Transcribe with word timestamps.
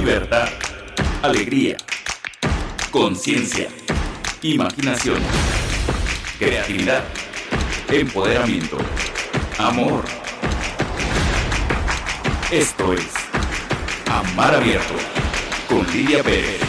libertad, 0.00 0.48
alegría, 1.22 1.76
conciencia, 2.90 3.68
imaginación, 4.40 5.18
creatividad, 6.38 7.04
empoderamiento, 7.90 8.78
amor. 9.58 10.04
Esto 12.50 12.94
es 12.94 13.12
Amar 14.10 14.54
Abierto 14.54 14.94
con 15.68 15.86
Lidia 15.92 16.22
Pérez. 16.22 16.62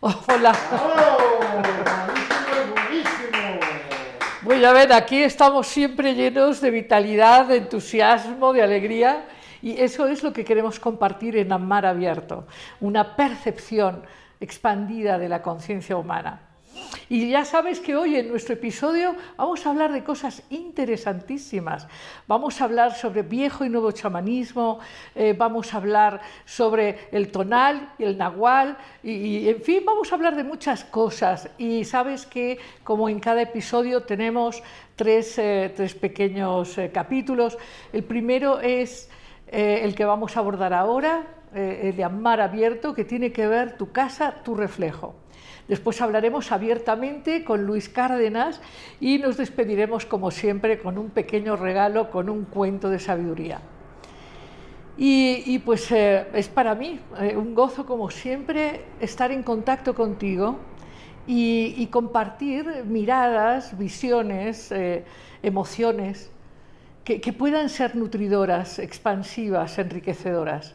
Hola. 0.00 0.54
Bueno, 4.42 4.68
a 4.68 4.72
ver, 4.74 4.92
aquí 4.92 5.22
estamos 5.22 5.66
siempre 5.66 6.14
llenos 6.14 6.60
de 6.60 6.70
vitalidad, 6.70 7.46
de 7.46 7.56
entusiasmo, 7.56 8.52
de 8.52 8.62
alegría 8.62 9.24
y 9.62 9.80
eso 9.80 10.08
es 10.08 10.22
lo 10.22 10.32
que 10.32 10.44
queremos 10.44 10.80
compartir 10.80 11.36
en 11.36 11.52
Amar 11.52 11.86
Abierto, 11.86 12.46
una 12.80 13.16
percepción 13.16 14.02
expandida 14.40 15.18
de 15.18 15.28
la 15.28 15.42
conciencia 15.42 15.96
humana. 15.96 16.50
Y 17.08 17.30
ya 17.30 17.44
sabes 17.44 17.80
que 17.80 17.96
hoy 17.96 18.16
en 18.16 18.28
nuestro 18.28 18.54
episodio 18.54 19.16
vamos 19.36 19.66
a 19.66 19.70
hablar 19.70 19.92
de 19.92 20.04
cosas 20.04 20.42
interesantísimas. 20.50 21.88
Vamos 22.28 22.60
a 22.60 22.64
hablar 22.64 22.94
sobre 22.94 23.22
viejo 23.22 23.64
y 23.64 23.68
nuevo 23.68 23.90
chamanismo, 23.90 24.78
eh, 25.14 25.34
vamos 25.36 25.74
a 25.74 25.78
hablar 25.78 26.20
sobre 26.44 27.08
el 27.10 27.32
tonal 27.32 27.92
y 27.98 28.04
el 28.04 28.16
nahual, 28.16 28.78
y, 29.02 29.48
en 29.48 29.60
fin, 29.60 29.82
vamos 29.84 30.12
a 30.12 30.14
hablar 30.14 30.36
de 30.36 30.44
muchas 30.44 30.84
cosas. 30.84 31.50
Y 31.58 31.84
sabes 31.84 32.26
que 32.26 32.58
como 32.84 33.08
en 33.08 33.18
cada 33.18 33.42
episodio 33.42 34.04
tenemos 34.04 34.62
tres, 34.94 35.36
eh, 35.38 35.74
pequeños 36.00 36.78
eh, 36.78 36.90
capítulos. 36.92 37.58
El 37.92 38.04
primero 38.04 38.60
es 38.60 39.10
el 39.50 39.94
que 39.94 40.04
vamos 40.04 40.36
a 40.36 40.40
abordar 40.40 40.72
ahora, 40.72 41.26
el 41.54 41.96
de 41.96 42.04
Amar 42.04 42.40
Abierto, 42.40 42.94
que 42.94 43.04
tiene 43.04 43.32
que 43.32 43.46
ver 43.46 43.76
tu 43.76 43.90
casa, 43.90 44.36
tu 44.44 44.54
reflejo. 44.54 45.14
Después 45.70 46.00
hablaremos 46.00 46.50
abiertamente 46.50 47.44
con 47.44 47.64
Luis 47.64 47.88
Cárdenas 47.88 48.60
y 49.00 49.18
nos 49.18 49.36
despediremos 49.36 50.04
como 50.04 50.32
siempre 50.32 50.80
con 50.80 50.98
un 50.98 51.10
pequeño 51.10 51.54
regalo, 51.54 52.10
con 52.10 52.28
un 52.28 52.44
cuento 52.44 52.90
de 52.90 52.98
sabiduría. 52.98 53.60
Y, 55.02 55.60
pues 55.60 55.90
eh, 55.92 56.26
es 56.34 56.48
para 56.48 56.74
mí 56.74 57.00
eh, 57.20 57.36
un 57.36 57.54
gozo 57.54 57.86
como 57.86 58.10
siempre 58.10 58.84
estar 59.00 59.30
en 59.30 59.42
contacto 59.42 59.94
contigo 59.94 60.58
y, 61.26 61.86
compartir 61.86 62.84
miradas, 62.84 63.78
visiones, 63.78 64.72
eh, 64.72 65.04
emociones 65.42 66.32
que, 67.04 67.32
puedan 67.32 67.68
ser 67.68 67.96
nutridoras, 67.96 68.78
expansivas, 68.78 69.78
enriquecedoras. 69.78 70.74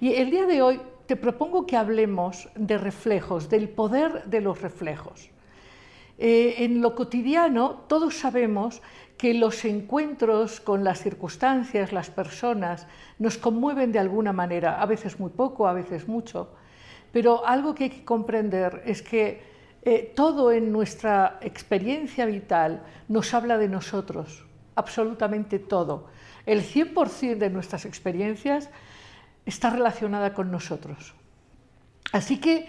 Y 0.00 0.14
el 0.14 0.30
día 0.30 0.46
de 0.46 0.62
hoy 0.62 0.80
te 1.06 1.16
propongo 1.16 1.66
que 1.66 1.76
hablemos 1.76 2.48
de 2.54 2.78
reflejos, 2.78 3.48
del 3.48 3.68
poder 3.68 4.24
de 4.24 4.40
los 4.40 4.62
reflejos. 4.62 5.30
Eh, 6.16 6.56
en 6.58 6.80
lo 6.80 6.94
cotidiano 6.94 7.84
todos 7.88 8.16
sabemos 8.16 8.82
que 9.18 9.34
los 9.34 9.64
encuentros 9.64 10.60
con 10.60 10.84
las 10.84 11.00
circunstancias, 11.00 11.92
las 11.92 12.10
personas, 12.10 12.86
nos 13.18 13.36
conmueven 13.36 13.92
de 13.92 13.98
alguna 13.98 14.32
manera, 14.32 14.80
a 14.80 14.86
veces 14.86 15.18
muy 15.18 15.30
poco, 15.30 15.66
a 15.66 15.72
veces 15.72 16.08
mucho, 16.08 16.50
pero 17.12 17.46
algo 17.46 17.74
que 17.74 17.84
hay 17.84 17.90
que 17.90 18.04
comprender 18.04 18.82
es 18.86 19.02
que 19.02 19.42
eh, 19.82 20.12
todo 20.16 20.50
en 20.50 20.72
nuestra 20.72 21.38
experiencia 21.42 22.26
vital 22.26 22.82
nos 23.08 23.34
habla 23.34 23.58
de 23.58 23.68
nosotros, 23.68 24.43
absolutamente 24.74 25.58
todo. 25.58 26.08
El 26.46 26.62
100% 26.62 27.38
de 27.38 27.50
nuestras 27.50 27.84
experiencias 27.84 28.68
está 29.46 29.70
relacionada 29.70 30.34
con 30.34 30.50
nosotros. 30.50 31.14
Así 32.12 32.38
que 32.38 32.68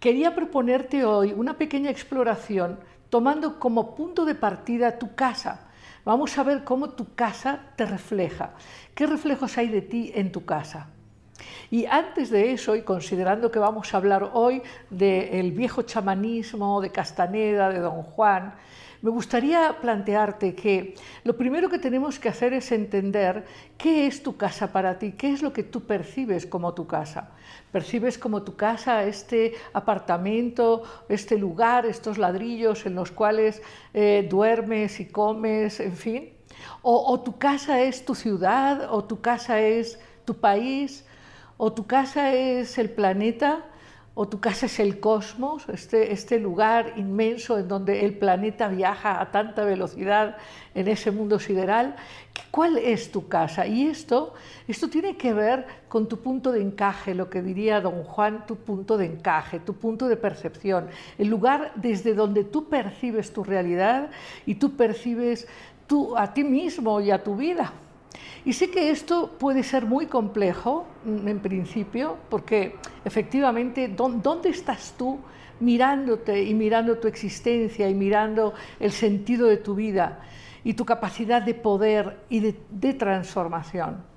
quería 0.00 0.34
proponerte 0.34 1.04
hoy 1.04 1.32
una 1.32 1.56
pequeña 1.56 1.90
exploración 1.90 2.78
tomando 3.10 3.60
como 3.60 3.94
punto 3.94 4.24
de 4.24 4.34
partida 4.34 4.98
tu 4.98 5.14
casa. 5.14 5.68
Vamos 6.04 6.36
a 6.36 6.42
ver 6.42 6.64
cómo 6.64 6.90
tu 6.90 7.14
casa 7.14 7.60
te 7.76 7.86
refleja, 7.86 8.54
qué 8.94 9.06
reflejos 9.06 9.56
hay 9.58 9.68
de 9.68 9.82
ti 9.82 10.10
en 10.14 10.32
tu 10.32 10.44
casa. 10.44 10.88
Y 11.70 11.86
antes 11.86 12.30
de 12.30 12.52
eso, 12.52 12.76
y 12.76 12.82
considerando 12.82 13.50
que 13.50 13.58
vamos 13.58 13.92
a 13.92 13.96
hablar 13.96 14.30
hoy 14.34 14.62
del 14.90 15.52
viejo 15.52 15.82
chamanismo 15.82 16.80
de 16.80 16.90
Castaneda, 16.90 17.70
de 17.70 17.78
Don 17.78 18.02
Juan, 18.02 18.54
me 19.02 19.10
gustaría 19.10 19.80
plantearte 19.80 20.54
que 20.54 20.94
lo 21.24 21.36
primero 21.36 21.68
que 21.68 21.80
tenemos 21.80 22.20
que 22.20 22.28
hacer 22.28 22.52
es 22.52 22.70
entender 22.70 23.44
qué 23.76 24.06
es 24.06 24.22
tu 24.22 24.36
casa 24.36 24.72
para 24.72 24.98
ti, 25.00 25.12
qué 25.12 25.32
es 25.32 25.42
lo 25.42 25.52
que 25.52 25.64
tú 25.64 25.80
percibes 25.80 26.46
como 26.46 26.72
tu 26.72 26.86
casa. 26.86 27.30
¿Percibes 27.72 28.16
como 28.16 28.44
tu 28.44 28.54
casa 28.54 29.02
este 29.02 29.54
apartamento, 29.72 30.84
este 31.08 31.36
lugar, 31.36 31.84
estos 31.84 32.16
ladrillos 32.16 32.86
en 32.86 32.94
los 32.94 33.10
cuales 33.10 33.60
eh, 33.92 34.26
duermes 34.30 35.00
y 35.00 35.06
comes, 35.06 35.80
en 35.80 35.96
fin? 35.96 36.32
O, 36.82 37.20
tu 37.20 37.38
casa 37.38 37.80
es 37.80 38.04
tu 38.04 38.14
ciudad, 38.14 38.92
o 38.92 39.02
tu 39.02 39.20
casa 39.20 39.60
es 39.60 39.98
tu 40.24 40.34
país, 40.34 41.04
o 41.56 41.72
tu 41.72 41.86
casa 41.86 42.34
es 42.34 42.78
el 42.78 42.90
planeta, 42.90 43.64
o 44.14 44.28
tu 44.28 44.40
casa 44.40 44.66
es 44.66 44.78
el 44.78 45.00
cosmos, 45.00 45.66
este, 45.70 46.12
este 46.12 46.38
lugar 46.38 46.94
inmenso 46.96 47.58
en 47.58 47.66
donde 47.66 48.04
el 48.04 48.18
planeta 48.18 48.68
viaja 48.68 49.20
a 49.20 49.30
tanta 49.30 49.64
velocidad 49.64 50.36
en 50.74 50.88
ese 50.88 51.10
mundo 51.10 51.38
sideral. 51.38 51.96
¿Cuál 52.50 52.76
es 52.76 53.10
tu 53.10 53.28
casa? 53.28 53.66
Y 53.66 53.86
esto, 53.86 54.34
esto 54.68 54.90
tiene 54.90 55.16
que 55.16 55.32
ver 55.32 55.66
con 55.88 56.08
tu 56.08 56.18
punto 56.20 56.52
de 56.52 56.60
encaje, 56.60 57.14
lo 57.14 57.30
que 57.30 57.40
diría 57.40 57.80
don 57.80 58.04
Juan, 58.04 58.44
tu 58.46 58.56
punto 58.56 58.98
de 58.98 59.06
encaje, 59.06 59.60
tu 59.60 59.74
punto 59.74 60.08
de 60.08 60.16
percepción, 60.18 60.88
el 61.16 61.28
lugar 61.28 61.72
desde 61.76 62.12
donde 62.12 62.44
tú 62.44 62.68
percibes 62.68 63.32
tu 63.32 63.42
realidad 63.42 64.10
y 64.44 64.56
tú 64.56 64.76
percibes 64.76 65.48
tú, 65.86 66.14
a 66.18 66.34
ti 66.34 66.44
mismo 66.44 67.00
y 67.00 67.10
a 67.10 67.22
tu 67.22 67.34
vida. 67.34 67.72
Y 68.44 68.52
sé 68.52 68.70
que 68.70 68.90
esto 68.90 69.30
puede 69.38 69.62
ser 69.62 69.86
muy 69.86 70.06
complejo 70.06 70.86
mm, 71.04 71.28
en 71.28 71.38
principio, 71.40 72.18
porque 72.28 72.76
efectivamente, 73.04 73.88
¿dónde 73.88 74.50
estás 74.50 74.94
tú 74.96 75.18
mirándote 75.60 76.42
y 76.42 76.54
mirando 76.54 76.98
tu 76.98 77.06
existencia 77.08 77.88
y 77.88 77.94
mirando 77.94 78.52
el 78.80 78.90
sentido 78.90 79.46
de 79.46 79.58
tu 79.58 79.74
vida 79.74 80.20
y 80.64 80.74
tu 80.74 80.84
capacidad 80.84 81.42
de 81.42 81.54
poder 81.54 82.18
y 82.28 82.40
de, 82.40 82.94
transformación? 82.94 84.10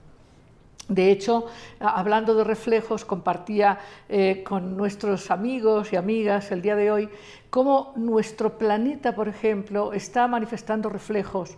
De 0.87 1.11
hecho, 1.11 1.47
hablando 1.79 2.35
de 2.35 2.43
reflejos, 2.43 3.05
compartía 3.05 3.79
eh, 4.07 4.43
con 4.43 4.77
nuestros 4.77 5.31
amigos 5.31 5.91
y 5.91 5.95
amigas 5.95 6.51
el 6.51 6.61
día 6.61 6.75
de 6.75 6.91
hoy 6.91 7.09
cómo 7.49 7.93
nuestro 7.95 8.57
planeta, 8.57 9.15
por 9.15 9.27
ejemplo, 9.27 9.93
está 9.93 10.27
manifestando 10.27 10.89
reflejos 10.89 11.57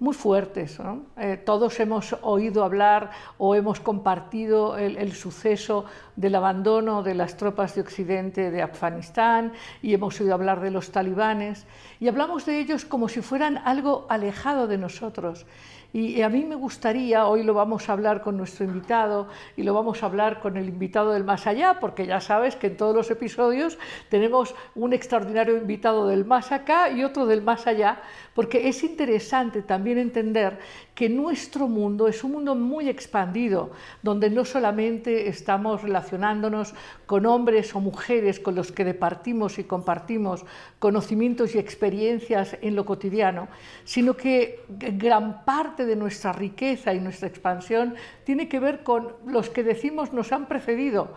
muy 0.00 0.14
fuertes. 0.14 0.78
Eh, 1.16 1.36
todos 1.36 1.78
hemos 1.80 2.16
oído 2.22 2.64
hablar 2.64 3.10
o 3.38 3.54
hemos 3.54 3.80
compartido 3.80 4.76
el, 4.76 5.12
suceso 5.12 5.84
del 6.16 6.34
abandono 6.34 7.02
de 7.02 7.14
las 7.14 7.36
tropas 7.36 7.74
de 7.74 7.82
Occidente 7.82 8.50
de 8.50 8.62
Afganistán 8.62 9.52
y 9.82 9.94
hemos 9.94 10.20
oído 10.20 10.34
hablar 10.34 10.60
de 10.60 10.70
los 10.70 10.90
talibanes 10.90 11.66
y 12.00 12.08
hablamos 12.08 12.46
de 12.46 12.58
ellos 12.58 12.84
como 12.84 13.08
si 13.08 13.20
fueran 13.20 13.58
algo 13.58 14.06
alejado 14.08 14.66
de 14.66 14.78
nosotros. 14.78 15.46
Y 15.94 16.22
a 16.22 16.28
mí 16.28 16.44
me 16.44 16.56
gustaría, 16.56 17.24
hoy 17.28 17.44
lo 17.44 17.54
vamos 17.54 17.88
a 17.88 17.92
hablar 17.92 18.20
con 18.20 18.36
nuestro 18.36 18.64
invitado 18.64 19.28
y 19.56 19.62
lo 19.62 19.74
vamos 19.74 20.02
a 20.02 20.06
hablar 20.06 20.40
con 20.40 20.56
el 20.56 20.68
invitado 20.68 21.12
del 21.12 21.22
más 21.22 21.46
allá, 21.46 21.78
porque 21.78 22.04
ya 22.04 22.20
sabes 22.20 22.56
que 22.56 22.66
en 22.66 22.76
todos 22.76 22.96
los 22.96 23.12
episodios 23.12 23.78
tenemos 24.08 24.56
un 24.74 24.92
extraordinario 24.92 25.56
invitado 25.56 26.08
del 26.08 26.24
más 26.24 26.50
acá 26.50 26.90
y 26.90 27.04
otro 27.04 27.26
del 27.26 27.42
más 27.42 27.68
allá, 27.68 28.02
porque 28.34 28.68
es 28.68 28.82
interesante 28.82 29.62
también 29.62 29.98
entender 29.98 30.58
que 30.94 31.08
nuestro 31.08 31.66
mundo 31.66 32.06
es 32.06 32.22
un 32.22 32.32
mundo 32.32 32.54
muy 32.54 32.88
expandido, 32.88 33.72
donde 34.02 34.30
no 34.30 34.44
solamente 34.44 35.28
estamos 35.28 35.82
relacionándonos 35.82 36.74
con 37.06 37.26
hombres 37.26 37.74
o 37.74 37.80
mujeres 37.80 38.38
con 38.38 38.54
los 38.54 38.70
que 38.70 38.84
departimos 38.84 39.58
y 39.58 39.64
compartimos 39.64 40.44
conocimientos 40.78 41.54
y 41.54 41.58
experiencias 41.58 42.56
en 42.62 42.76
lo 42.76 42.84
cotidiano, 42.84 43.48
sino 43.84 44.16
que 44.16 44.64
gran 44.68 45.44
parte 45.44 45.84
de 45.84 45.96
nuestra 45.96 46.32
riqueza 46.32 46.94
y 46.94 47.00
nuestra 47.00 47.26
expansión 47.26 47.94
tiene 48.22 48.48
que 48.48 48.60
ver 48.60 48.84
con 48.84 49.14
los 49.26 49.50
que 49.50 49.64
decimos 49.64 50.12
nos 50.12 50.30
han 50.30 50.46
precedido, 50.46 51.14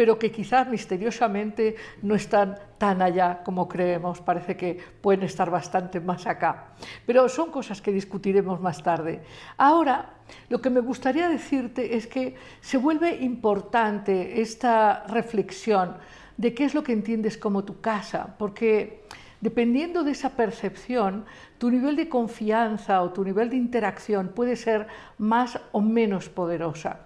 pero 0.00 0.18
que 0.18 0.32
quizás 0.32 0.66
misteriosamente 0.66 1.76
no 2.00 2.14
están 2.14 2.56
tan 2.78 3.02
allá 3.02 3.42
como 3.44 3.68
creemos, 3.68 4.18
parece 4.22 4.56
que 4.56 4.78
pueden 5.02 5.24
estar 5.24 5.50
bastante 5.50 6.00
más 6.00 6.26
acá. 6.26 6.72
Pero 7.04 7.28
son 7.28 7.50
cosas 7.50 7.82
que 7.82 7.92
discutiremos 7.92 8.62
más 8.62 8.82
tarde. 8.82 9.20
Ahora, 9.58 10.14
lo 10.48 10.62
que 10.62 10.70
me 10.70 10.80
gustaría 10.80 11.28
decirte 11.28 11.96
es 11.96 12.06
que 12.06 12.34
se 12.62 12.78
vuelve 12.78 13.14
importante 13.16 14.40
esta 14.40 15.04
reflexión 15.06 15.98
de 16.38 16.54
qué 16.54 16.64
es 16.64 16.72
lo 16.72 16.82
que 16.82 16.94
entiendes 16.94 17.36
como 17.36 17.64
tu 17.64 17.82
casa, 17.82 18.36
porque 18.38 19.04
dependiendo 19.42 20.02
de 20.02 20.12
esa 20.12 20.30
percepción, 20.30 21.26
tu 21.58 21.70
nivel 21.70 21.94
de 21.94 22.08
confianza 22.08 23.02
o 23.02 23.12
tu 23.12 23.22
nivel 23.22 23.50
de 23.50 23.56
interacción 23.56 24.28
puede 24.28 24.56
ser 24.56 24.86
más 25.18 25.60
o 25.72 25.82
menos 25.82 26.30
poderosa. 26.30 27.00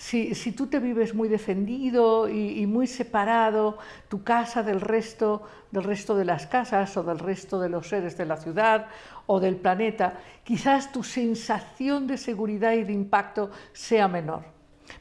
Si, 0.00 0.52
tú 0.52 0.66
te 0.68 0.78
vives 0.78 1.14
muy 1.14 1.28
defendido 1.28 2.26
y, 2.26 2.66
muy 2.66 2.86
separado, 2.86 3.76
tu 4.08 4.24
casa 4.24 4.62
del 4.62 4.80
resto, 4.80 5.42
del 5.70 5.84
resto 5.84 6.16
de 6.16 6.24
las 6.24 6.46
casas 6.46 6.96
o 6.96 7.02
del 7.02 7.18
resto 7.18 7.60
de 7.60 7.68
los 7.68 7.88
seres 7.88 8.16
de 8.16 8.24
la 8.24 8.38
ciudad 8.38 8.86
o 9.26 9.40
del 9.40 9.56
planeta, 9.56 10.14
quizás 10.42 10.90
tu 10.90 11.04
sensación 11.04 12.06
de 12.06 12.16
seguridad 12.16 12.72
y 12.72 12.84
de 12.84 12.94
impacto 12.94 13.50
sea 13.74 14.08
menor. 14.08 14.44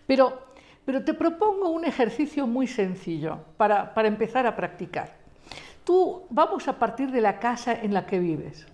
Pero, 0.05 0.37
pero 0.83 1.01
te 1.05 1.13
propongo 1.13 1.69
un 1.69 1.85
ejercicio 1.85 2.45
muy 2.45 2.67
sencillo 2.67 3.39
para, 3.55 3.93
para 3.93 4.09
empezar 4.09 4.45
a 4.45 4.55
practicar. 4.57 5.13
Tú 5.85 6.23
vamos 6.29 6.67
a 6.67 6.77
partir 6.77 7.09
de 7.09 7.21
la 7.21 7.39
casa 7.39 7.71
en 7.71 7.93
la 7.93 8.05
que 8.05 8.19
vives. 8.19 8.67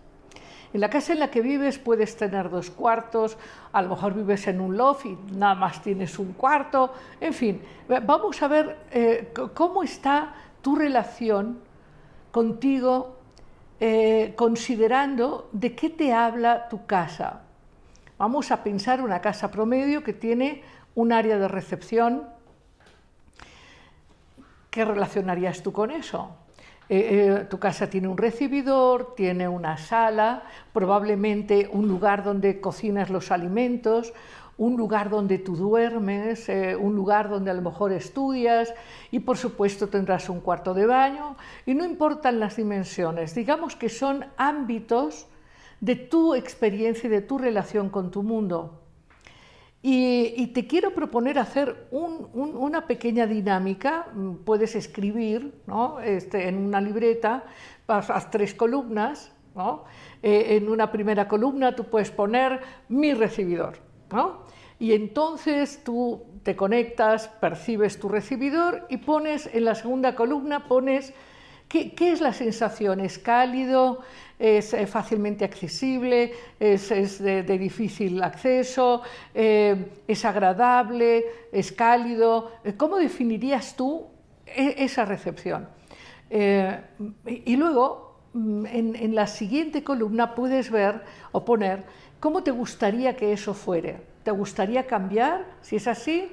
En 0.75 0.81
la 0.81 0.89
casa 0.89 1.13
en 1.13 1.19
la 1.19 1.31
que 1.31 1.39
vives 1.39 1.79
puedes 1.79 2.17
tener 2.17 2.49
dos 2.49 2.69
cuartos, 2.69 3.37
a 3.71 3.81
lo 3.81 3.87
mejor 3.91 4.13
vives 4.13 4.45
en 4.47 4.59
un 4.59 4.75
loft 4.75 5.05
y 5.05 5.17
nada 5.31 5.55
más 5.55 5.81
tienes 5.81 6.19
un 6.19 6.33
cuarto, 6.33 6.91
en 7.21 7.33
fin, 7.33 7.61
vamos 8.05 8.43
a 8.43 8.49
ver 8.49 8.79
eh, 8.91 9.31
cómo 9.53 9.83
está 9.83 10.33
tu 10.61 10.75
relación 10.75 11.59
contigo 12.29 13.15
eh, 13.79 14.33
considerando 14.35 15.47
de 15.53 15.73
qué 15.73 15.91
te 15.91 16.11
habla 16.11 16.67
tu 16.67 16.85
casa. 16.85 17.43
Vamos 18.17 18.51
a 18.51 18.61
pensar 18.61 19.01
una 19.01 19.21
casa 19.21 19.49
promedio 19.49 20.03
que 20.03 20.11
tiene 20.11 20.61
un 20.93 21.13
área 21.13 21.37
de 21.37 21.47
recepción. 21.47 22.27
¿Qué 24.69 24.83
relacionarías 24.83 25.63
tú 25.63 25.71
con 25.71 25.89
eso? 25.89 26.35
Eh, 26.87 27.39
eh, 27.39 27.45
tu 27.49 27.57
casa 27.57 27.89
tiene 27.89 28.07
un 28.07 28.17
recibidor, 28.17 29.15
tiene 29.15 29.47
una 29.47 29.77
sala, 29.77 30.43
probablemente 30.71 31.67
un 31.71 31.87
lugar 31.87 32.23
donde 32.23 32.61
cocinas 32.61 33.09
los 33.09 33.31
alimentos, 33.31 34.13
un 34.57 34.77
lugar 34.77 35.09
donde 35.09 35.39
tú 35.39 35.55
duermes, 35.55 36.47
eh, 36.47 36.75
un 36.75 36.95
lugar 36.95 37.29
donde 37.29 37.51
a 37.51 37.53
lo 37.55 37.61
mejor 37.61 37.91
estudias 37.91 38.73
y 39.11 39.19
por 39.19 39.37
supuesto 39.37 39.87
tendrás 39.87 40.29
un 40.29 40.39
cuarto 40.41 40.73
de 40.73 40.85
baño 40.85 41.35
y 41.65 41.73
no 41.73 41.83
importan 41.83 42.39
las 42.39 42.55
dimensiones, 42.55 43.33
digamos 43.33 43.75
que 43.75 43.89
son 43.89 44.25
ámbitos 44.37 45.27
de 45.81 45.95
tu 45.95 46.35
experiencia 46.35 47.07
y 47.07 47.11
de 47.11 47.21
tu 47.21 47.37
relación 47.37 47.89
con 47.89 48.11
tu 48.11 48.23
mundo. 48.23 48.84
Y, 49.87 50.47
te 50.47 50.65
quiero 50.65 50.95
proponer 50.95 51.37
hacer 51.37 51.87
una 51.91 52.87
pequeña 52.87 53.27
dinámica, 53.27 54.07
mm, 54.15 54.37
puedes 54.37 54.75
escribir 54.75 55.53
este, 56.03 56.47
en 56.47 56.57
una 56.57 56.81
libreta, 56.81 57.43
haz 57.85 58.31
tres 58.31 58.55
columnas, 58.55 59.31
eh, 60.23 60.57
en 60.57 60.69
una 60.69 60.91
primera 60.91 61.27
columna 61.27 61.75
tú 61.75 61.83
puedes 61.83 62.09
poner 62.09 62.61
mi 62.89 63.13
recibidor, 63.13 63.77
y 64.79 64.93
entonces 64.93 65.83
tú 65.83 66.23
te 66.41 66.55
conectas, 66.55 67.27
percibes 67.27 67.99
tu 67.99 68.09
recibidor 68.09 68.87
y 68.89 68.97
pones 68.97 69.47
en 69.53 69.65
la 69.65 69.75
segunda 69.75 70.15
columna, 70.15 70.67
pones 70.67 71.13
¿Qué, 71.67 71.93
es 71.99 72.21
la 72.21 72.31
sensación? 72.31 72.99
¿Es 72.99 73.17
cálido? 73.17 74.01
¿Es 74.37 74.73
eh, 74.73 74.85
fácilmente 74.85 75.43
accesible? 75.43 76.33
¿Es, 76.59 77.21
de, 77.21 77.43
difícil 77.43 78.21
acceso? 78.21 79.01
Eh, 79.33 79.91
¿Es 80.07 80.25
agradable? 80.25 81.25
¿Es 81.51 81.71
cálido? 81.71 82.51
Eh, 82.63 82.73
¿Cómo 82.77 82.97
definirías 82.97 83.75
tú 83.75 84.05
e, 84.45 84.75
esa 84.83 85.05
recepción? 85.05 85.67
y 86.27 87.55
luego, 87.55 88.19
mm, 88.33 88.65
en, 88.65 89.15
la 89.15 89.27
siguiente 89.27 89.83
columna 89.83 90.33
puedes 90.33 90.71
ver 90.71 91.03
o 91.31 91.45
poner 91.45 91.83
cómo 92.19 92.41
te 92.43 92.51
gustaría 92.51 93.15
que 93.15 93.31
eso 93.31 93.53
fuera. 93.53 93.99
¿Te 94.23 94.31
gustaría 94.31 94.87
cambiar? 94.87 95.45
Si 95.61 95.75
es 95.75 95.87
así, 95.87 96.27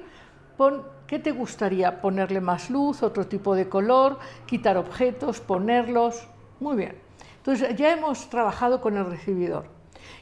pon 0.57 0.83
¿Qué 1.13 1.19
te 1.19 1.31
gustaría? 1.31 2.01
¿Ponerle 2.01 2.41
más 2.41 2.71
luz, 2.71 3.03
otro 3.03 3.27
tipo 3.27 3.53
de 3.53 3.69
color, 3.69 4.17
quitar 4.47 4.77
objetos, 4.77 5.41
ponerlos? 5.41 6.27
Muy 6.59 6.75
bien. 6.75 6.95
Entonces 7.37 7.75
ya 7.75 7.91
hemos 7.91 8.31
trabajado 8.31 8.81
con 8.81 8.97
el 8.97 9.05
recibidor. 9.05 9.65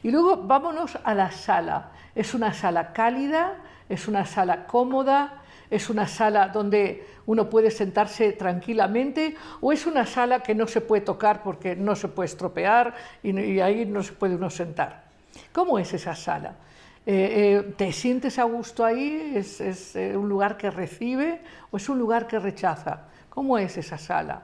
Y 0.04 0.12
luego 0.12 0.36
vámonos 0.36 0.98
a 1.02 1.16
la 1.16 1.32
sala. 1.32 1.92
Es 2.14 2.34
una 2.34 2.54
sala 2.54 2.92
cálida, 2.92 3.56
es 3.88 4.10
una 4.10 4.26
sala 4.26 4.68
cómoda, 4.68 5.44
es 5.70 5.90
una 5.90 6.10
sala 6.10 6.50
donde 6.50 7.08
uno 7.26 7.50
puede 7.50 7.72
sentarse 7.72 8.34
tranquilamente 8.34 9.38
o 9.62 9.72
es 9.72 9.88
una 9.88 10.06
sala 10.06 10.44
que 10.44 10.56
no 10.56 10.68
se 10.68 10.82
puede 10.82 11.04
tocar 11.04 11.42
porque 11.42 11.74
no 11.74 11.96
se 11.96 12.10
puede 12.10 12.26
estropear 12.26 12.96
y, 13.24 13.40
y 13.40 13.62
ahí 13.62 13.86
no 13.86 14.04
se 14.04 14.12
puede 14.12 14.36
uno 14.36 14.50
sentar. 14.50 15.06
¿Cómo 15.54 15.80
es 15.80 15.94
esa 15.94 16.16
sala? 16.16 16.56
Eh, 17.04 17.64
eh, 17.66 17.74
¿Te 17.78 17.92
sientes 17.92 18.38
a 18.38 18.44
gusto 18.44 18.86
ahí? 18.86 19.34
¿Es, 19.36 19.60
eh, 19.96 20.16
un 20.16 20.30
lugar 20.30 20.56
que 20.56 20.70
recibe 20.70 21.42
o 21.72 21.78
es 21.78 21.90
un 21.90 21.98
lugar 21.98 22.28
que 22.28 22.38
rechaza? 22.38 23.08
¿Cómo 23.30 23.58
es 23.58 23.76
esa 23.78 23.98
sala? 23.98 24.44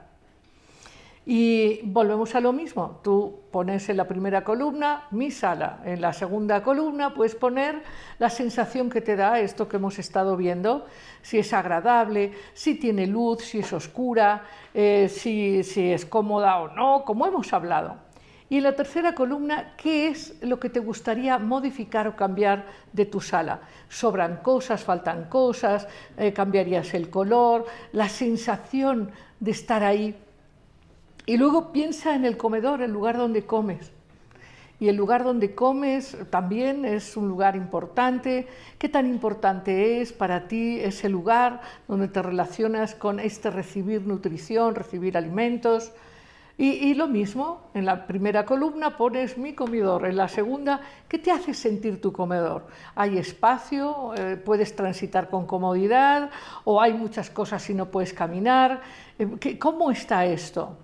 Y 1.24 1.82
volvemos 1.84 2.34
a 2.34 2.40
lo 2.40 2.54
mismo, 2.54 3.00
tú 3.04 3.42
pones 3.52 3.88
en 3.90 3.98
la 3.98 4.08
primera 4.08 4.42
columna 4.42 5.06
mi 5.10 5.30
sala, 5.30 5.82
en 5.84 6.00
la 6.00 6.14
segunda 6.14 6.62
columna 6.62 7.12
puedes 7.12 7.34
poner 7.34 7.82
la 8.18 8.30
sensación 8.30 8.88
que 8.88 9.02
te 9.02 9.14
da 9.14 9.38
esto 9.38 9.68
que 9.68 9.76
hemos 9.76 9.98
estado 9.98 10.38
viendo, 10.38 10.86
si 11.20 11.38
es 11.38 11.52
agradable, 11.52 12.32
si 12.54 12.76
tiene 12.76 13.06
luz, 13.06 13.44
si 13.44 13.58
es 13.58 13.70
oscura, 13.74 14.42
si 14.72 15.60
es 15.60 16.06
cómoda 16.06 16.60
o 16.60 16.68
no, 16.68 17.04
como 17.04 17.26
hemos 17.26 17.52
hablado. 17.52 18.07
Y 18.50 18.56
en 18.56 18.62
la 18.62 18.74
tercera 18.74 19.14
columna, 19.14 19.74
¿qué 19.76 20.08
es 20.08 20.36
lo 20.42 20.58
que 20.58 20.70
te 20.70 20.80
gustaría 20.80 21.38
modificar 21.38 22.08
o 22.08 22.16
cambiar 22.16 22.64
de 22.94 23.04
tu 23.04 23.20
sala? 23.20 23.60
Sobran 23.90 24.38
cosas, 24.38 24.82
faltan 24.82 25.24
cosas, 25.28 25.86
eh, 26.16 26.32
cambiarías 26.32 26.94
el 26.94 27.10
color, 27.10 27.66
la 27.92 28.08
sensación 28.08 29.10
de 29.38 29.50
estar 29.50 29.84
ahí. 29.84 30.16
Y 31.26 31.36
luego 31.36 31.72
piensa 31.72 32.14
en 32.14 32.24
el 32.24 32.38
comedor, 32.38 32.80
el 32.80 32.90
lugar 32.90 33.18
donde 33.18 33.44
comes. 33.44 33.92
Y 34.80 34.88
el 34.88 34.96
lugar 34.96 35.24
donde 35.24 35.54
comes 35.54 36.16
también 36.30 36.86
es 36.86 37.18
un 37.18 37.28
lugar 37.28 37.54
importante. 37.54 38.46
¿Qué 38.78 38.88
tan 38.88 39.06
importante 39.06 40.00
es 40.00 40.12
para 40.12 40.48
ti 40.48 40.78
ese 40.80 41.10
lugar 41.10 41.60
donde 41.86 42.08
te 42.08 42.22
relacionas 42.22 42.94
con 42.94 43.20
este 43.20 43.50
recibir 43.50 44.06
nutrición, 44.06 44.74
recibir 44.74 45.18
alimentos? 45.18 45.92
Y, 46.60 46.94
lo 46.94 47.06
mismo, 47.06 47.70
en 47.72 47.86
la 47.86 48.04
primera 48.08 48.44
columna 48.44 48.96
pones 48.96 49.38
mi 49.38 49.54
comedor, 49.54 50.06
en 50.06 50.16
la 50.16 50.26
segunda, 50.26 50.80
¿qué 51.08 51.16
te 51.16 51.30
hace 51.30 51.54
sentir 51.54 52.00
tu 52.00 52.12
comedor? 52.12 52.66
¿Hay 52.96 53.16
espacio? 53.16 54.12
Eh, 54.16 54.36
¿Puedes 54.36 54.74
transitar 54.74 55.30
con 55.30 55.46
comodidad? 55.46 56.30
¿O 56.64 56.82
hay 56.82 56.94
muchas 56.94 57.30
cosas 57.30 57.70
y 57.70 57.74
no 57.74 57.92
puedes 57.92 58.12
caminar? 58.12 58.80
Eh, 59.20 59.56
¿Cómo 59.56 59.92
está 59.92 60.26
esto? 60.26 60.76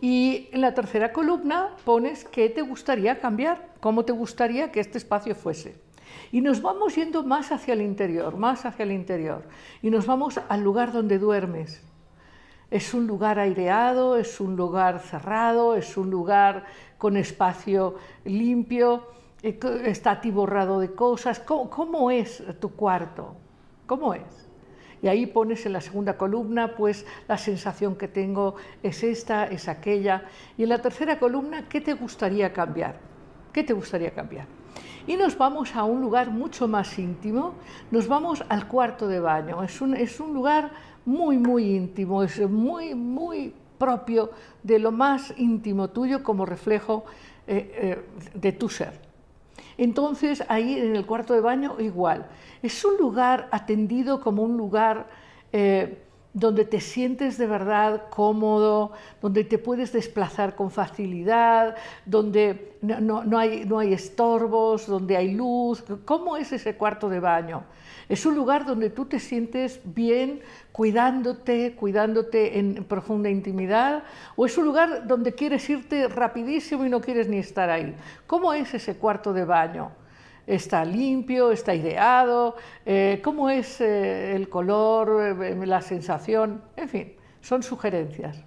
Y 0.00 0.48
en 0.52 0.62
la 0.62 0.72
tercera 0.72 1.12
columna 1.12 1.76
pones 1.84 2.24
qué 2.24 2.48
te 2.48 2.62
gustaría 2.62 3.18
cambiar, 3.18 3.68
cómo 3.80 4.06
te 4.06 4.12
gustaría 4.12 4.72
que 4.72 4.80
este 4.80 4.96
espacio 4.96 5.34
fuese. 5.34 5.76
Y 6.32 6.40
nos 6.40 6.62
vamos 6.62 6.94
yendo 6.94 7.22
más 7.22 7.52
hacia 7.52 7.74
el 7.74 7.82
interior, 7.82 8.38
más 8.38 8.64
hacia 8.64 8.84
el 8.84 8.92
interior. 8.92 9.42
Y 9.82 9.90
nos 9.90 10.06
vamos 10.06 10.40
al 10.48 10.62
lugar 10.62 10.90
donde 10.92 11.18
duermes. 11.18 11.82
Es 12.70 12.94
un 12.94 13.06
lugar 13.06 13.38
aireado, 13.38 14.16
es 14.16 14.40
un 14.40 14.56
lugar 14.56 14.98
cerrado, 14.98 15.76
es 15.76 15.96
un 15.96 16.10
lugar 16.10 16.64
con 16.98 17.16
espacio 17.16 17.94
limpio, 18.24 19.06
eh, 19.42 19.58
está 19.84 20.12
atiborrado 20.12 20.80
de 20.80 20.92
cosas. 20.92 21.38
¿Cómo, 21.38 22.10
es 22.10 22.42
tu 22.58 22.70
cuarto? 22.70 23.36
¿Cómo 23.86 24.14
es? 24.14 24.48
Y 25.00 25.08
ahí 25.08 25.26
pones 25.26 25.64
en 25.66 25.74
la 25.74 25.80
segunda 25.80 26.16
columna, 26.16 26.74
pues 26.74 27.06
la 27.28 27.38
sensación 27.38 27.94
que 27.94 28.08
tengo 28.08 28.56
es 28.82 29.04
esta, 29.04 29.46
es 29.46 29.68
aquella. 29.68 30.24
Y 30.58 30.64
en 30.64 30.70
la 30.70 30.82
tercera 30.82 31.20
columna, 31.20 31.68
¿qué 31.68 31.80
te 31.80 31.92
gustaría 31.92 32.52
cambiar? 32.52 32.96
¿Qué 33.52 33.62
te 33.62 33.74
gustaría 33.74 34.10
cambiar? 34.10 34.46
Y 35.06 35.16
nos 35.16 35.38
vamos 35.38 35.76
a 35.76 35.84
un 35.84 36.00
lugar 36.00 36.30
mucho 36.30 36.66
más 36.66 36.98
íntimo, 36.98 37.54
nos 37.92 38.08
vamos 38.08 38.42
al 38.48 38.66
cuarto 38.66 39.06
de 39.06 39.20
baño. 39.20 39.62
Es 39.62 39.80
un, 39.80 39.94
es 39.94 40.18
un 40.18 40.34
lugar 40.34 40.72
muy, 41.06 41.38
muy 41.38 41.74
íntimo, 41.74 42.22
es 42.22 42.38
muy, 42.50 42.94
muy 42.94 43.54
propio 43.78 44.30
de 44.62 44.78
lo 44.78 44.92
más 44.92 45.32
íntimo 45.36 45.88
tuyo 45.88 46.22
como 46.22 46.44
reflejo 46.44 47.04
eh, 47.46 47.70
eh, 47.74 48.04
de 48.34 48.52
tu 48.52 48.68
ser. 48.68 48.92
Entonces, 49.78 50.42
ahí 50.48 50.78
en 50.78 50.96
el 50.96 51.06
cuarto 51.06 51.34
de 51.34 51.40
baño 51.40 51.76
igual. 51.78 52.26
Es 52.62 52.84
un 52.84 52.96
lugar 52.96 53.48
atendido 53.50 54.20
como 54.20 54.42
un 54.42 54.56
lugar 54.56 55.06
eh, 55.52 56.02
donde 56.32 56.64
te 56.64 56.80
sientes 56.80 57.38
de 57.38 57.46
verdad 57.46 58.04
cómodo, 58.10 58.92
donde 59.22 59.44
te 59.44 59.58
puedes 59.58 59.92
desplazar 59.92 60.54
con 60.54 60.70
facilidad, 60.70 61.76
donde 62.04 62.76
no, 62.82 63.38
hay, 63.38 63.64
no 63.64 63.78
hay 63.78 63.92
estorbos, 63.92 64.86
donde 64.86 65.16
hay 65.16 65.32
luz. 65.32 65.84
¿Cómo 66.04 66.36
es 66.36 66.52
ese 66.52 66.76
cuarto 66.76 67.08
de 67.08 67.20
baño? 67.20 67.64
Es 68.08 68.24
un 68.24 68.36
lugar 68.36 68.64
donde 68.66 68.90
tú 68.90 69.06
te 69.06 69.18
sientes 69.18 69.80
bien, 69.84 70.40
cuidándote, 70.72 71.74
cuidándote 71.74 72.58
en 72.58 72.84
profunda 72.84 73.28
intimidad, 73.28 74.04
o 74.36 74.46
es 74.46 74.56
un 74.56 74.64
lugar 74.64 75.06
donde 75.06 75.34
quieres 75.34 75.68
irte 75.68 76.06
rapidísimo 76.08 76.84
y 76.84 76.88
no 76.88 77.00
quieres 77.00 77.28
ni 77.28 77.38
estar 77.38 77.68
ahí. 77.68 77.94
¿Cómo 78.26 78.52
es 78.52 78.74
ese 78.74 78.96
cuarto 78.96 79.32
de 79.32 79.44
baño? 79.44 79.90
está 80.46 80.84
limpio, 80.84 81.50
está 81.50 81.74
ideado, 81.74 82.56
eh, 82.84 83.20
cómo 83.22 83.50
es 83.50 83.80
eh, 83.80 84.34
el 84.34 84.48
color, 84.48 85.42
eh, 85.42 85.66
la 85.66 85.82
sensación, 85.82 86.62
en 86.76 86.88
fin, 86.88 87.12
son 87.40 87.62
sugerencias. 87.62 88.42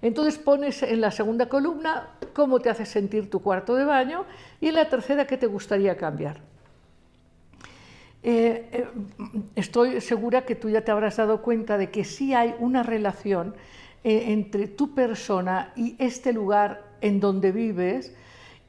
Entonces 0.00 0.38
pones 0.38 0.82
en 0.82 1.00
la 1.00 1.10
segunda 1.10 1.48
columna 1.48 2.10
cómo 2.32 2.60
te 2.60 2.70
hace 2.70 2.86
sentir 2.86 3.28
tu 3.28 3.42
cuarto 3.42 3.74
de 3.74 3.84
baño 3.84 4.24
y 4.60 4.68
en 4.68 4.74
la 4.74 4.88
tercera 4.88 5.26
qué 5.26 5.36
te 5.36 5.46
gustaría 5.46 5.96
cambiar. 5.96 6.40
Estoy 8.22 10.00
segura 10.00 10.44
que 10.44 10.54
tú 10.54 10.68
ya 10.70 10.84
te 10.84 10.90
habrás 10.90 11.16
dado 11.16 11.42
cuenta 11.42 11.78
de 11.78 11.90
que 11.90 12.04
sí 12.04 12.34
hay 12.34 12.54
una 12.58 12.82
relación 12.82 13.54
entre 14.04 14.68
tu 14.68 14.94
persona 14.94 15.72
y 15.76 15.96
este 15.98 16.32
lugar 16.32 16.82
en 17.00 17.20
donde 17.20 17.52
vives, 17.52 18.14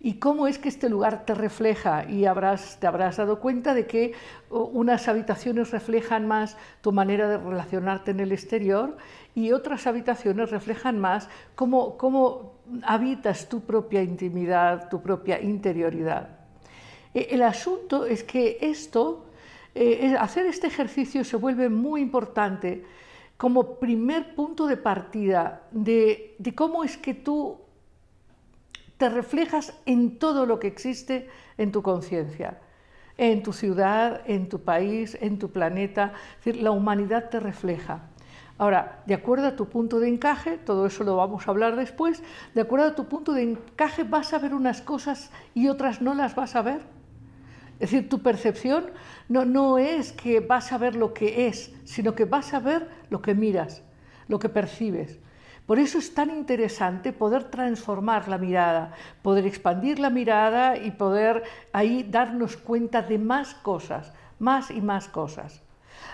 y 0.01 0.13
cómo 0.13 0.47
es 0.47 0.57
que 0.57 0.69
este 0.69 0.87
lugar 0.87 1.25
te 1.25 1.33
refleja 1.33 2.05
y 2.07 2.21
te 2.21 2.27
habrás 2.87 3.17
dado 3.17 3.39
cuenta 3.39 3.73
de 3.73 3.85
que 3.85 4.13
unas 4.49 5.09
habitaciones 5.09 5.71
reflejan 5.71 6.25
más 6.25 6.55
tu 6.81 6.93
manera 6.93 7.27
de 7.27 7.37
relacionarte 7.37 8.11
en 8.11 8.21
el 8.21 8.31
exterior 8.31 8.95
y 9.35 9.51
otras 9.51 9.87
habitaciones 9.87 10.51
reflejan 10.51 10.99
más 10.99 11.27
cómo, 11.55 11.97
cómo 11.97 12.53
habitas 12.83 13.49
tu 13.49 13.61
propia 13.61 14.01
intimidad, 14.01 14.89
tu 14.89 15.01
propia 15.01 15.41
interioridad. 15.41 16.29
El 17.13 17.41
asunto 17.41 18.05
es 18.05 18.23
que 18.23 18.57
esto, 18.61 19.25
eh, 19.75 20.15
hacer 20.19 20.45
este 20.45 20.67
ejercicio 20.67 21.23
se 21.23 21.37
vuelve 21.37 21.69
muy 21.69 22.01
importante 22.01 22.83
como 23.37 23.79
primer 23.79 24.35
punto 24.35 24.67
de 24.67 24.77
partida 24.77 25.63
de, 25.71 26.35
de 26.39 26.55
cómo 26.55 26.83
es 26.83 26.97
que 26.97 27.13
tú 27.13 27.59
te 28.97 29.09
reflejas 29.09 29.73
en 29.85 30.19
todo 30.19 30.45
lo 30.45 30.59
que 30.59 30.67
existe 30.67 31.29
en 31.57 31.71
tu 31.71 31.81
conciencia, 31.81 32.59
en 33.17 33.43
tu 33.43 33.53
ciudad, 33.53 34.21
en 34.25 34.49
tu 34.49 34.59
país, 34.59 35.17
en 35.21 35.39
tu 35.39 35.51
planeta. 35.51 36.13
Es 36.31 36.45
decir, 36.45 36.61
la 36.61 36.71
humanidad 36.71 37.29
te 37.29 37.39
refleja. 37.39 38.09
Ahora, 38.57 39.03
de 39.05 39.13
acuerdo 39.13 39.47
a 39.47 39.55
tu 39.55 39.69
punto 39.69 40.01
de 40.01 40.09
encaje, 40.09 40.57
todo 40.57 40.85
eso 40.85 41.05
lo 41.05 41.15
vamos 41.15 41.47
a 41.47 41.51
hablar 41.51 41.77
después, 41.77 42.21
de 42.53 42.59
acuerdo 42.59 42.87
a 42.87 42.95
tu 42.95 43.05
punto 43.05 43.31
de 43.31 43.43
encaje 43.43 44.03
vas 44.03 44.33
a 44.33 44.39
ver 44.39 44.53
unas 44.53 44.81
cosas 44.81 45.31
y 45.53 45.69
otras 45.69 46.01
no 46.01 46.13
las 46.13 46.35
vas 46.35 46.57
a 46.57 46.61
ver. 46.61 46.81
Es 47.79 47.91
decir, 47.91 48.09
tu 48.09 48.21
percepción 48.21 48.91
no, 49.29 49.45
no 49.45 49.77
es 49.77 50.11
que 50.11 50.39
vas 50.39 50.71
a 50.71 50.77
ver 50.77 50.95
lo 50.95 51.13
que 51.13 51.47
es, 51.47 51.71
sino 51.85 52.15
que 52.15 52.25
vas 52.25 52.53
a 52.53 52.59
ver 52.59 52.89
lo 53.09 53.21
que 53.21 53.35
miras, 53.35 53.83
lo 54.27 54.39
que 54.39 54.49
percibes. 54.49 55.19
Por 55.67 55.77
eso 55.77 55.99
es 55.99 56.15
tan 56.15 56.31
interesante 56.31 57.13
poder 57.13 57.43
transformar 57.43 58.27
la 58.27 58.39
mirada, 58.39 58.93
poder 59.21 59.45
expandir 59.45 59.99
la 59.99 60.09
mirada 60.09 60.77
y 60.77 60.89
poder 60.89 61.43
ahí 61.73 62.01
darnos 62.01 62.57
cuenta 62.57 63.03
de 63.03 63.19
más 63.19 63.53
cosas, 63.53 64.11
más 64.39 64.71
y 64.71 64.81
más 64.81 65.07
cosas. 65.07 65.61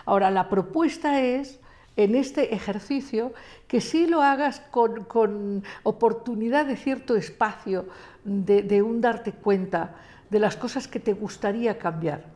Ahora, 0.05 0.29
la 0.29 0.49
propuesta 0.49 1.21
es 1.21 1.61
en 1.95 2.15
este 2.15 2.53
ejercicio 2.53 3.31
que 3.69 3.79
sí 3.79 4.07
lo 4.07 4.21
hagas 4.21 4.59
con, 4.59 5.63
oportunidad 5.83 6.65
de 6.65 6.75
cierto 6.75 7.15
espacio, 7.15 7.85
de, 8.25 8.61
de 8.61 8.81
un 8.81 8.99
darte 8.99 9.31
cuenta 9.31 9.95
de 10.29 10.39
las 10.39 10.57
cosas 10.57 10.89
que 10.89 10.99
te 10.99 11.13
gustaría 11.13 11.77
cambiar. 11.77 12.34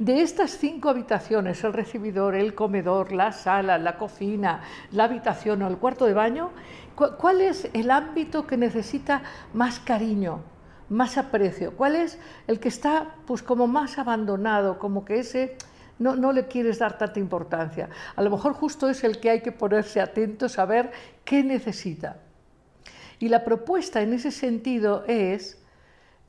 De 0.00 0.22
estas 0.22 0.52
cinco 0.56 0.88
habitaciones, 0.88 1.62
el 1.62 1.74
recibidor, 1.74 2.34
el 2.34 2.54
comedor, 2.54 3.12
la 3.12 3.32
sala, 3.32 3.76
la 3.76 3.98
cocina, 3.98 4.62
la 4.92 5.04
habitación 5.04 5.60
o 5.60 5.68
el 5.68 5.76
cuarto 5.76 6.06
de 6.06 6.14
baño, 6.14 6.52
¿cuál 6.96 7.42
es 7.42 7.68
el 7.74 7.90
ámbito 7.90 8.46
que 8.46 8.56
necesita 8.56 9.20
más 9.52 9.78
cariño, 9.78 10.40
más 10.88 11.18
aprecio? 11.18 11.76
¿Cuál 11.76 11.96
es 11.96 12.18
el 12.46 12.60
que 12.60 12.68
está 12.68 13.14
pues 13.26 13.42
como 13.42 13.66
más 13.66 13.98
abandonado, 13.98 14.78
como 14.78 15.04
que 15.04 15.18
ese 15.18 15.58
no, 15.98 16.16
no 16.16 16.32
le 16.32 16.46
quieres 16.46 16.78
dar 16.78 16.96
tanta 16.96 17.20
importancia? 17.20 17.90
A 18.16 18.22
lo 18.22 18.30
mejor 18.30 18.54
justo 18.54 18.88
es 18.88 19.04
el 19.04 19.20
que 19.20 19.28
hay 19.28 19.42
que 19.42 19.52
ponerse 19.52 20.00
atento, 20.00 20.46
a 20.56 20.64
ver 20.64 20.92
qué 21.26 21.44
necesita. 21.44 22.16
Y 23.18 23.28
la 23.28 23.44
propuesta 23.44 24.00
en 24.00 24.14
ese 24.14 24.30
sentido 24.30 25.04
es 25.06 25.62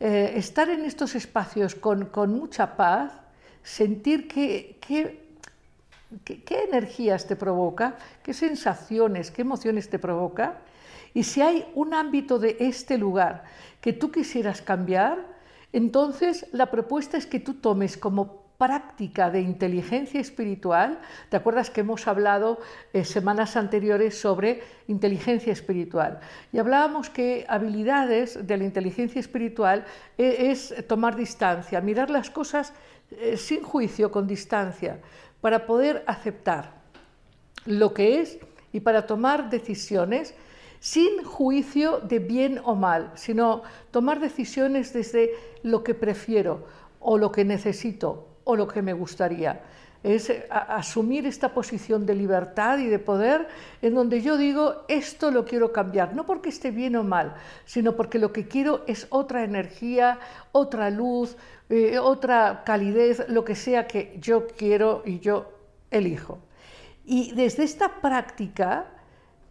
eh, 0.01 0.33
estar 0.35 0.69
en 0.69 0.83
estos 0.83 1.15
espacios 1.15 1.73
con, 1.73 2.07
con 2.07 2.35
mucha 2.35 2.75
paz, 2.75 3.20
sentir 3.63 4.27
qué, 4.27 4.77
qué, 4.81 5.21
qué, 6.23 6.63
energías 6.63 7.27
te 7.27 7.35
provoca, 7.35 7.95
qué 8.23 8.33
sensaciones, 8.33 9.31
qué 9.31 9.41
emociones 9.41 9.89
te 9.89 9.99
provoca. 9.99 10.59
Y 11.13 11.23
si 11.23 11.41
hay 11.41 11.65
un 11.75 11.93
ámbito 11.93 12.39
de 12.39 12.57
este 12.59 12.97
lugar 12.97 13.43
que 13.81 13.93
tú 13.93 14.11
quisieras 14.11 14.61
cambiar, 14.61 15.25
entonces 15.73 16.45
la 16.51 16.71
propuesta 16.71 17.17
es 17.17 17.25
que 17.25 17.39
tú 17.39 17.55
tomes 17.55 17.97
como 17.97 18.41
práctica 18.61 19.31
de 19.31 19.41
inteligencia 19.41 20.21
espiritual. 20.21 20.99
¿Te 21.29 21.37
acuerdas 21.37 21.71
que 21.71 21.81
hemos 21.81 22.07
hablado 22.07 22.59
eh, 22.93 23.03
semanas 23.05 23.57
anteriores 23.57 24.19
sobre 24.19 24.61
inteligencia 24.87 25.51
espiritual? 25.51 26.19
Y 26.53 26.59
hablábamos 26.59 27.09
que 27.09 27.43
habilidades 27.49 28.45
de 28.45 28.57
la 28.57 28.63
inteligencia 28.63 29.19
espiritual 29.19 29.83
eh, 30.19 30.51
es 30.51 30.75
tomar 30.87 31.15
distancia, 31.15 31.81
mirar 31.81 32.11
las 32.11 32.29
cosas 32.29 32.71
eh, 33.11 33.37
sin 33.37 33.63
juicio, 33.63 34.11
con 34.11 34.27
distancia, 34.27 34.99
para 35.41 35.65
poder 35.65 36.03
aceptar 36.07 36.81
lo 37.65 37.93
que 37.93 38.21
es 38.21 38.39
y 38.73 38.79
para 38.79 39.05
tomar 39.05 39.49
decisiones 39.49 40.33
sin 40.79 41.23
juicio 41.23 41.99
de 41.99 42.19
bien 42.19 42.59
o 42.63 42.75
mal, 42.75 43.11
sino 43.15 43.61
tomar 43.91 44.19
decisiones 44.19 44.93
desde 44.93 45.31
lo 45.61 45.83
que 45.83 45.93
prefiero 45.93 46.65
o 46.99 47.17
lo 47.17 47.31
que 47.31 47.45
necesito 47.45 48.27
o 48.43 48.55
lo 48.55 48.67
que 48.67 48.81
me 48.81 48.93
gustaría. 48.93 49.61
Es 50.03 50.33
asumir 50.49 51.27
esta 51.27 51.53
posición 51.53 52.07
de 52.07 52.15
libertad 52.15 52.79
y 52.79 52.87
de 52.87 52.97
poder 52.97 53.47
en 53.83 53.93
donde 53.93 54.21
yo 54.23 54.35
digo, 54.35 54.83
esto 54.87 55.29
lo 55.29 55.45
quiero 55.45 55.71
cambiar, 55.71 56.15
no 56.15 56.25
porque 56.25 56.49
esté 56.49 56.71
bien 56.71 56.95
o 56.95 57.03
mal, 57.03 57.35
sino 57.65 57.95
porque 57.95 58.17
lo 58.17 58.33
que 58.33 58.47
quiero 58.47 58.83
es 58.87 59.05
otra 59.11 59.43
energía, 59.43 60.19
otra 60.51 60.89
luz, 60.89 61.37
eh, 61.71 61.99
otra 61.99 62.63
calidez, 62.65 63.25
lo 63.29 63.45
que 63.45 63.55
sea 63.55 63.87
que 63.87 64.17
yo 64.19 64.45
quiero 64.45 65.03
y 65.05 65.19
yo 65.19 65.53
elijo. 65.89 66.39
Y 67.05 67.31
desde 67.31 67.63
esta 67.63 68.01
práctica, 68.01 68.87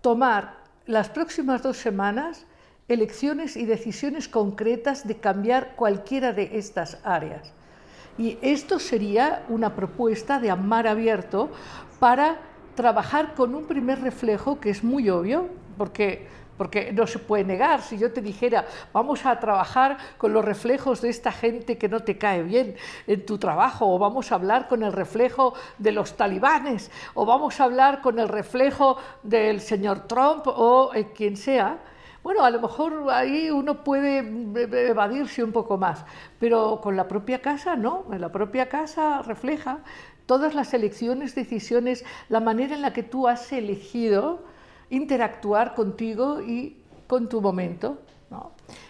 tomar 0.02 0.58
las 0.84 1.08
próximas 1.08 1.62
dos 1.62 1.78
semanas 1.78 2.44
elecciones 2.88 3.56
y 3.56 3.64
decisiones 3.64 4.28
concretas 4.28 5.08
de 5.08 5.16
cambiar 5.16 5.76
cualquiera 5.76 6.34
de 6.34 6.58
estas 6.58 6.98
áreas. 7.04 7.54
Y 8.18 8.36
esto 8.42 8.78
sería 8.78 9.46
una 9.48 9.74
propuesta 9.74 10.38
de 10.40 10.50
amar 10.50 10.86
abierto 10.86 11.50
para 12.00 12.38
trabajar 12.74 13.34
con 13.34 13.54
un 13.54 13.64
primer 13.64 14.02
reflejo 14.02 14.60
que 14.60 14.68
es 14.68 14.84
muy 14.84 15.08
obvio, 15.08 15.48
porque 15.78 16.28
porque 16.60 16.92
no 16.92 17.06
se 17.06 17.18
puede 17.18 17.42
negar. 17.42 17.80
Si 17.80 17.96
yo 17.96 18.12
te 18.12 18.20
dijera, 18.20 18.66
vamos 18.92 19.24
a 19.24 19.40
trabajar 19.40 19.96
con 20.18 20.34
los 20.34 20.44
reflejos 20.44 21.00
de 21.00 21.08
esta 21.08 21.32
gente 21.32 21.78
que 21.78 21.88
no 21.88 22.00
te 22.00 22.18
cae 22.18 22.42
bien 22.42 22.76
en 23.06 23.24
tu 23.24 23.38
trabajo, 23.38 23.90
o 23.90 23.98
vamos 23.98 24.30
a 24.30 24.34
hablar 24.34 24.68
con 24.68 24.82
el 24.82 24.92
reflejo 24.92 25.54
de 25.78 25.92
los 25.92 26.18
talibanes, 26.18 26.90
o 27.14 27.24
vamos 27.24 27.58
a 27.58 27.64
hablar 27.64 28.02
con 28.02 28.18
el 28.18 28.28
reflejo 28.28 28.98
del 29.22 29.62
señor 29.62 30.06
Trump 30.06 30.48
o 30.48 30.90
eh, 30.94 31.06
quien 31.14 31.38
sea, 31.38 31.78
bueno, 32.22 32.44
a 32.44 32.50
lo 32.50 32.60
mejor 32.60 33.06
ahí 33.10 33.50
uno 33.50 33.82
puede 33.82 34.18
evadirse 34.90 35.42
un 35.42 35.52
poco 35.52 35.78
más, 35.78 36.04
pero 36.38 36.82
con 36.82 36.94
la 36.94 37.08
propia 37.08 37.40
casa 37.40 37.74
no, 37.74 38.04
la 38.10 38.30
propia 38.30 38.68
casa 38.68 39.22
refleja 39.22 39.78
todas 40.26 40.54
las 40.54 40.74
elecciones, 40.74 41.34
decisiones, 41.34 42.04
la 42.28 42.40
manera 42.40 42.74
en 42.74 42.82
la 42.82 42.92
que 42.92 43.02
tú 43.02 43.28
has 43.28 43.50
elegido 43.50 44.49
interactuar 44.90 45.74
contigo 45.74 46.40
y 46.40 46.76
con 47.06 47.28
tu 47.28 47.40
momento. 47.40 47.98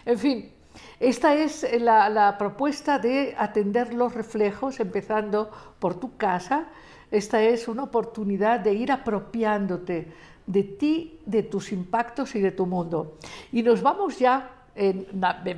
En 0.05 0.19
fin, 0.19 0.51
esta 0.99 1.33
es 1.35 1.65
la, 1.79 2.35
propuesta 2.37 2.99
de 2.99 3.33
atender 3.37 3.93
los 3.93 4.13
reflejos, 4.13 4.79
empezando 4.79 5.49
por 5.79 5.99
tu 5.99 6.17
casa. 6.17 6.67
Esta 7.09 7.41
es 7.41 7.67
una 7.67 7.83
oportunidad 7.83 8.59
de 8.59 8.73
ir 8.73 8.91
apropiándote 8.91 10.11
de 10.45 10.63
ti, 10.63 11.19
de 11.25 11.43
tus 11.43 11.71
impactos 11.71 12.35
y 12.35 12.41
de 12.41 12.51
tu 12.51 12.65
mundo. 12.65 13.17
Y 13.51 13.63
nos 13.63 13.81
vamos 13.81 14.19
ya 14.19 14.49
en, 14.75 15.07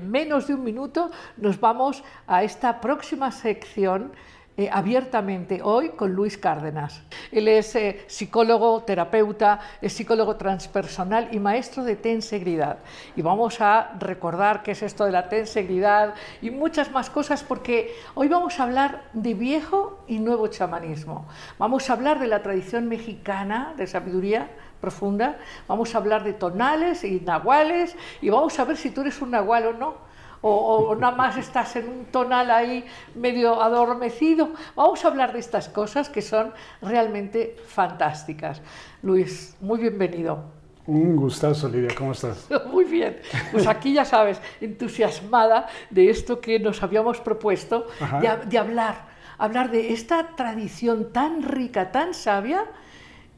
menos 0.09 0.47
de 0.47 0.55
un 0.55 0.63
minuto, 0.63 1.11
nos 1.37 1.59
vamos 1.59 2.03
a 2.27 2.43
esta 2.43 2.81
próxima 2.81 3.31
sección 3.31 4.11
eh, 4.55 4.69
abiertamente 4.71 5.61
hoy 5.63 5.89
con 5.89 6.13
Luis 6.13 6.37
Cárdenas. 6.37 7.01
Él 7.31 7.47
es 7.47 7.75
eh, 7.75 8.03
psicólogo, 8.05 8.83
terapeuta, 8.83 9.59
es 9.81 9.93
psicólogo 9.93 10.35
transpersonal 10.35 11.29
y 11.31 11.39
maestro 11.39 11.83
de 11.83 11.95
tensegridad. 11.95 12.77
Y 13.15 13.23
vamos 13.23 13.61
a 13.61 13.93
recordar 13.99 14.61
qué 14.61 14.71
es 14.71 14.83
esto 14.83 15.05
de 15.05 15.11
la 15.11 15.27
tensegridad 15.27 16.13
y 16.39 16.51
muchas 16.51 16.91
más 16.91 17.09
cosas 17.09 17.43
porque 17.43 17.95
hoy 18.13 18.27
vamos 18.27 18.59
a 18.59 18.63
hablar 18.63 19.01
de 19.13 19.33
viejo 19.33 20.03
y 20.07 20.19
nuevo 20.19 20.45
chamanismo. 20.47 21.25
Vamos 21.57 21.89
a 21.89 21.93
hablar 21.93 22.19
de 22.19 22.27
la 22.27 22.43
tradición 22.43 22.87
mexicana 22.87 23.73
de 23.75 23.87
sabiduría 23.87 24.51
profunda, 24.79 25.39
vamos 25.67 25.95
a 25.95 25.97
hablar 25.97 26.23
de 26.23 26.33
tonales 26.33 27.03
y 27.03 27.21
nahuales 27.21 27.95
y 28.21 28.29
vamos 28.29 28.59
a 28.59 28.65
ver 28.65 28.77
si 28.77 28.91
tú 28.91 29.01
eres 29.01 29.19
un 29.19 29.31
nahual 29.31 29.65
o 29.65 29.73
no 29.73 30.12
o, 30.45 30.95
nada 30.95 31.15
más 31.15 31.37
estás 31.37 31.75
en 31.77 31.87
un 31.87 32.05
tonal 32.05 32.51
ahí 32.51 32.85
medio 33.15 33.61
adormecido. 33.61 34.51
Vamos 34.75 35.03
a 35.05 35.07
hablar 35.07 35.31
de 35.31 35.39
estas 35.39 35.69
cosas 35.69 36.09
que 36.09 36.21
son 36.21 36.51
realmente 36.81 37.55
fantásticas. 37.67 38.61
Luis, 39.01 39.55
muy 39.61 39.79
bienvenido. 39.79 40.43
Un 40.85 41.15
gustazo, 41.15 41.69
Lidia, 41.69 41.95
¿cómo 41.97 42.11
estás? 42.11 42.49
Muy 42.69 42.83
bien, 42.83 43.21
pues 43.53 43.67
aquí 43.67 43.93
ya 43.93 44.03
sabes, 44.03 44.41
entusiasmada 44.59 45.67
de 45.89 46.09
esto 46.09 46.41
que 46.41 46.59
nos 46.59 46.83
habíamos 46.83 47.21
propuesto, 47.21 47.87
de, 48.19 48.29
de, 48.49 48.57
hablar, 48.57 49.05
hablar 49.37 49.71
de 49.71 49.93
esta 49.93 50.35
tradición 50.35 51.13
tan 51.13 51.41
rica, 51.41 51.93
tan 51.93 52.13
sabia 52.13 52.65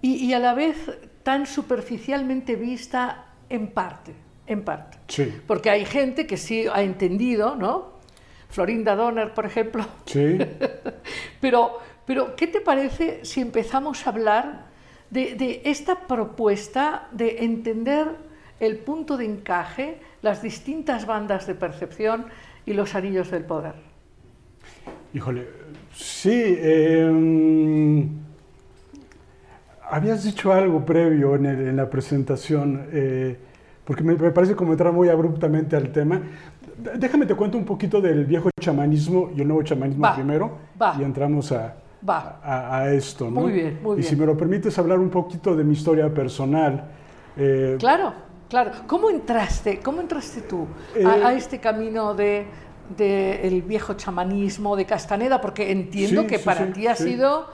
y, 0.02 0.16
y 0.26 0.34
a 0.34 0.40
la 0.40 0.56
vez 0.56 0.90
tan 1.22 1.46
superficialmente 1.46 2.56
vista 2.56 3.26
en 3.48 3.72
parte 3.72 4.25
en 4.48 4.64
parte. 4.64 4.98
Sí. 5.08 5.34
Porque 5.48 5.70
hay 5.70 5.86
gente 5.86 6.28
que 6.28 6.38
sí 6.38 6.66
ha 6.72 6.82
entendido, 6.82 7.56
¿no? 7.56 7.96
Florinda 8.50 8.96
Donner, 8.96 9.34
por 9.34 9.46
ejemplo. 9.46 9.86
Sí. 10.06 10.38
pero, 11.42 11.80
pero, 12.06 12.36
¿qué 12.36 12.48
te 12.48 12.62
parece 12.62 13.24
si 13.24 13.42
empezamos 13.42 14.06
a 14.06 14.10
hablar 14.12 14.66
de, 15.10 15.36
de, 15.36 15.62
esta 15.66 16.08
propuesta 16.08 17.08
de 17.12 17.44
entender 17.44 18.08
el 18.60 18.78
punto 18.78 19.18
de 19.18 19.26
encaje, 19.26 20.00
las 20.22 20.42
distintas 20.42 21.06
bandas 21.06 21.48
de 21.48 21.56
percepción 21.56 22.26
y 22.66 22.74
los 22.74 22.96
anillos 22.96 23.32
del 23.32 23.44
poder? 23.44 23.74
Híjole, 25.14 25.48
sí. 25.94 26.32
Eh, 26.34 28.08
habías 29.90 30.24
dicho 30.24 30.52
algo 30.52 30.86
previo 30.86 31.36
en, 31.36 31.46
el, 31.46 31.68
en 31.68 31.76
la 31.76 31.90
presentación. 31.90 32.88
Eh, 32.92 33.38
porque 33.86 34.04
me, 34.04 34.16
parece 34.16 34.56
como 34.56 34.72
entrar 34.72 34.92
muy 34.92 35.10
abruptamente 35.10 35.76
al 35.76 35.92
tema. 35.92 36.22
Déjame 36.98 37.26
te 37.26 37.36
cuento 37.36 37.58
un 37.58 37.66
poquito 37.66 38.02
del 38.02 38.26
viejo 38.26 38.50
chamanismo 38.60 39.32
y 39.36 39.42
el 39.42 39.48
nuevo 39.48 39.64
chamanismo 39.64 40.08
primero 40.14 40.58
y 41.00 41.04
entramos 41.04 41.52
a, 41.52 41.76
a, 42.08 42.90
esto. 42.92 43.30
Muy 43.30 43.52
bien, 43.52 43.80
muy 43.82 43.96
bien. 43.96 44.00
Y 44.00 44.10
si 44.10 44.16
me 44.16 44.26
lo 44.26 44.36
permites 44.36 44.78
hablar 44.80 45.00
un 45.00 45.10
poquito 45.10 45.56
de 45.56 45.64
mi 45.64 45.74
historia 45.74 46.12
personal. 46.14 46.84
Eh, 47.38 47.76
claro, 47.80 48.14
claro. 48.50 48.72
¿Cómo 48.88 49.10
entraste, 49.10 49.80
cómo 49.80 50.02
entraste 50.02 50.42
tú 50.42 50.68
a, 51.06 51.32
eh, 51.32 51.38
este 51.38 51.60
camino 51.60 52.16
de, 52.16 52.48
el 52.98 53.62
viejo 53.62 53.94
chamanismo 53.94 54.76
de 54.76 54.86
Castaneda? 54.86 55.40
Porque 55.40 55.72
entiendo 55.72 56.26
que 56.26 56.40
para 56.40 56.74
ti 56.74 56.88
ha 56.88 56.96
sido 56.96 57.48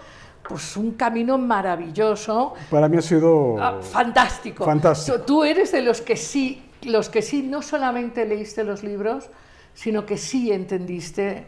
pues 0.51 0.75
un 0.75 0.91
camino 0.91 1.37
maravilloso. 1.37 2.53
Para 2.69 2.89
mí 2.89 2.97
ha 2.97 3.01
sido 3.01 3.57
ah, 3.57 3.79
fantástico. 3.81 4.65
Fantástico. 4.65 5.21
Tú 5.21 5.45
eres 5.45 5.71
de 5.71 5.81
los 5.81 6.01
que 6.01 6.17
sí, 6.17 6.61
los 6.83 7.07
que 7.07 7.21
sí 7.21 7.41
no 7.41 7.61
solamente 7.61 8.25
leíste 8.25 8.65
los 8.65 8.83
libros, 8.83 9.29
sino 9.73 10.05
que 10.05 10.17
sí 10.17 10.51
entendiste 10.51 11.45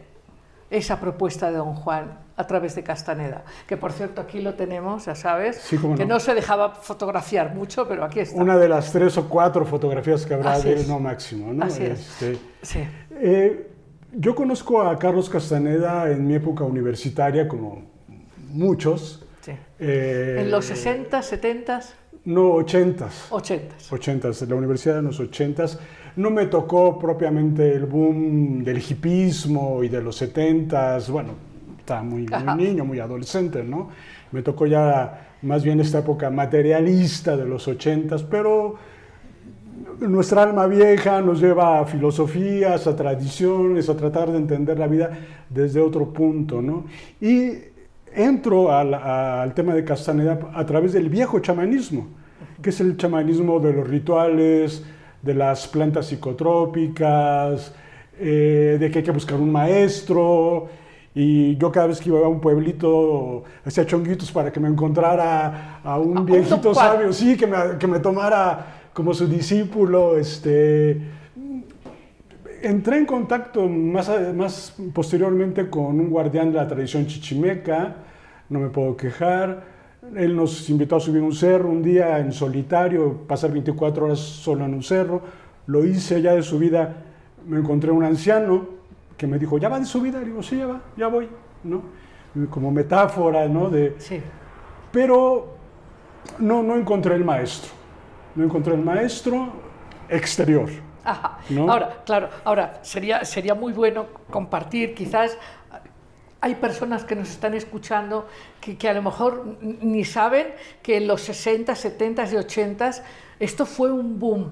esa 0.70 0.98
propuesta 0.98 1.50
de 1.50 1.58
Don 1.58 1.74
Juan 1.74 2.18
a 2.36 2.46
través 2.46 2.74
de 2.74 2.82
Castaneda, 2.82 3.44
que 3.66 3.76
por 3.76 3.92
cierto 3.92 4.22
aquí 4.22 4.40
lo 4.40 4.54
tenemos, 4.54 5.04
ya 5.04 5.14
sabes, 5.14 5.70
que 5.96 6.04
no. 6.06 6.18
se 6.18 6.34
dejaba 6.34 6.74
fotografiar 6.74 7.54
mucho, 7.54 7.86
pero 7.86 8.04
aquí 8.04 8.20
está. 8.20 8.40
Una 8.40 8.56
de 8.56 8.68
las 8.68 8.90
tres 8.90 9.16
o 9.18 9.28
cuatro 9.28 9.64
fotografías 9.66 10.24
que 10.26 10.34
habrá 10.34 10.58
de 10.58 10.72
él, 10.72 10.88
no 10.88 10.98
máximo, 10.98 11.52
¿no? 11.52 11.64
Así 11.64 11.84
este, 11.84 12.38
sí. 12.62 12.80
Eh, 13.12 13.70
yo 14.12 14.34
conozco 14.34 14.82
a 14.82 14.98
Carlos 14.98 15.28
Castaneda 15.28 16.10
en 16.10 16.26
mi 16.26 16.34
época 16.34 16.64
universitaria 16.64 17.46
como 17.46 17.93
muchos. 18.54 19.20
Eh, 19.78 20.38
¿En 20.40 20.50
los 20.50 20.64
60, 20.64 21.20
70? 21.20 21.80
No, 22.24 22.52
80. 22.52 23.08
80. 23.30 23.74
80, 23.90 24.28
en 24.28 24.48
la 24.48 24.54
universidad 24.54 24.98
en 24.98 25.06
los 25.06 25.20
80. 25.20 25.66
No 26.16 26.30
me 26.30 26.46
tocó 26.46 26.98
propiamente 26.98 27.72
el 27.72 27.84
boom 27.84 28.64
del 28.64 28.78
hipismo 28.78 29.82
y 29.84 29.88
de 29.88 30.00
los 30.00 30.16
70. 30.16 31.00
Bueno, 31.10 31.34
estaba 31.78 32.02
muy, 32.02 32.26
muy 32.26 32.66
niño, 32.66 32.84
muy 32.84 33.00
adolescente, 33.00 33.62
¿no? 33.62 33.90
Me 34.32 34.42
tocó 34.42 34.66
ya 34.66 35.36
más 35.42 35.62
bien 35.62 35.80
esta 35.80 35.98
época 35.98 36.30
materialista 36.30 37.36
de 37.36 37.44
los 37.44 37.68
80, 37.68 38.16
pero 38.30 38.76
nuestra 40.00 40.44
alma 40.44 40.66
vieja 40.66 41.20
nos 41.20 41.40
lleva 41.40 41.80
a 41.80 41.84
filosofías, 41.84 42.86
a 42.86 42.96
tradiciones, 42.96 43.88
a 43.90 43.96
tratar 43.96 44.32
de 44.32 44.38
entender 44.38 44.78
la 44.78 44.86
vida 44.86 45.10
desde 45.50 45.80
otro 45.80 46.10
punto, 46.12 46.62
¿no? 46.62 46.86
Y 47.20 47.73
entro 48.14 48.72
al, 48.72 49.52
tema 49.54 49.74
de 49.74 49.84
Castaneda 49.84 50.38
a 50.54 50.64
través 50.64 50.92
del 50.92 51.08
viejo 51.08 51.38
chamanismo, 51.40 52.08
que 52.62 52.70
es 52.70 52.80
el 52.80 52.96
chamanismo 52.96 53.60
de 53.60 53.72
los 53.72 53.86
rituales, 53.86 54.84
de 55.22 55.34
las 55.34 55.66
plantas 55.66 56.06
psicotrópicas, 56.06 57.74
eh, 58.18 58.76
de 58.78 58.90
que 58.90 58.98
hay 58.98 59.04
que 59.04 59.10
buscar 59.10 59.40
un 59.40 59.50
maestro. 59.50 60.68
Y 61.14 61.56
yo 61.56 61.70
cada 61.70 61.86
vez 61.86 62.00
que 62.00 62.08
iba 62.08 62.18
a 62.18 62.28
un 62.28 62.40
pueblito 62.40 63.44
hacía 63.64 63.86
chonguitos 63.86 64.32
para 64.32 64.52
que 64.52 64.58
me 64.58 64.68
encontrara 64.68 65.80
a 65.84 65.98
un 65.98 66.26
viejito 66.26 66.74
sabio, 66.74 67.12
sí, 67.12 67.36
que 67.36 67.46
me, 67.46 67.56
que 67.78 67.86
me 67.86 68.00
tomara 68.00 68.90
como 68.92 69.14
su 69.14 69.26
discípulo. 69.28 70.16
Este, 70.16 71.00
entré 72.68 72.98
en 72.98 73.06
contacto 73.06 73.68
más, 73.68 74.10
más 74.34 74.74
posteriormente 74.92 75.68
con 75.68 76.00
un 76.00 76.10
guardián 76.10 76.50
de 76.50 76.58
la 76.58 76.66
tradición 76.66 77.06
chichimeca, 77.06 77.96
no 78.48 78.60
me 78.60 78.68
puedo 78.68 78.96
quejar. 78.96 79.62
Él 80.14 80.36
nos 80.36 80.68
invitó 80.68 80.96
a 80.96 81.00
subir 81.00 81.22
un 81.22 81.34
cerro 81.34 81.70
un 81.70 81.82
día 81.82 82.18
en 82.18 82.32
solitario, 82.32 83.22
pasar 83.26 83.52
24 83.52 84.04
horas 84.04 84.18
solo 84.18 84.64
en 84.64 84.74
un 84.74 84.82
cerro. 84.82 85.22
Lo 85.66 85.84
hice 85.84 86.20
ya 86.20 86.34
de 86.34 86.42
subida, 86.42 86.94
me 87.46 87.58
encontré 87.58 87.90
un 87.90 88.04
anciano 88.04 88.68
que 89.16 89.26
me 89.26 89.38
dijo, 89.38 89.58
¿ya 89.58 89.68
va 89.68 89.78
de 89.78 89.86
subida? 89.86 90.20
Y 90.20 90.26
digo, 90.26 90.42
sí, 90.42 90.58
ya 90.58 90.66
va, 90.66 90.80
ya 90.96 91.08
voy, 91.08 91.28
¿no? 91.62 91.82
Como 92.50 92.70
metáfora, 92.70 93.48
¿no? 93.48 93.70
De, 93.70 93.94
sí. 93.98 94.20
Pero 94.92 95.54
no, 96.38 96.62
no 96.62 96.76
encontré 96.76 97.14
el 97.14 97.24
maestro. 97.24 97.72
No 98.34 98.44
encontré 98.44 98.74
el 98.74 98.82
maestro 98.82 99.52
exterior. 100.08 100.68
Ajá. 101.04 101.38
Ahora, 101.68 102.02
claro, 102.04 102.30
ahora 102.44 102.78
sería, 102.82 103.24
sería 103.24 103.54
muy 103.54 103.72
bueno 103.72 104.06
compartir, 104.30 104.94
quizás 104.94 105.36
hay 106.40 106.56
personas 106.56 107.04
que 107.04 107.16
nos 107.16 107.30
están 107.30 107.54
escuchando 107.54 108.26
que, 108.60 108.76
que, 108.76 108.88
a 108.88 108.92
lo 108.92 109.02
mejor 109.02 109.56
ni 109.60 110.04
saben 110.04 110.48
que 110.82 110.98
en 110.98 111.06
los 111.06 111.22
60, 111.22 111.74
70 111.74 112.32
y 112.32 112.36
80 112.36 112.90
esto 113.40 113.64
fue 113.64 113.90
un 113.90 114.18
boom. 114.18 114.50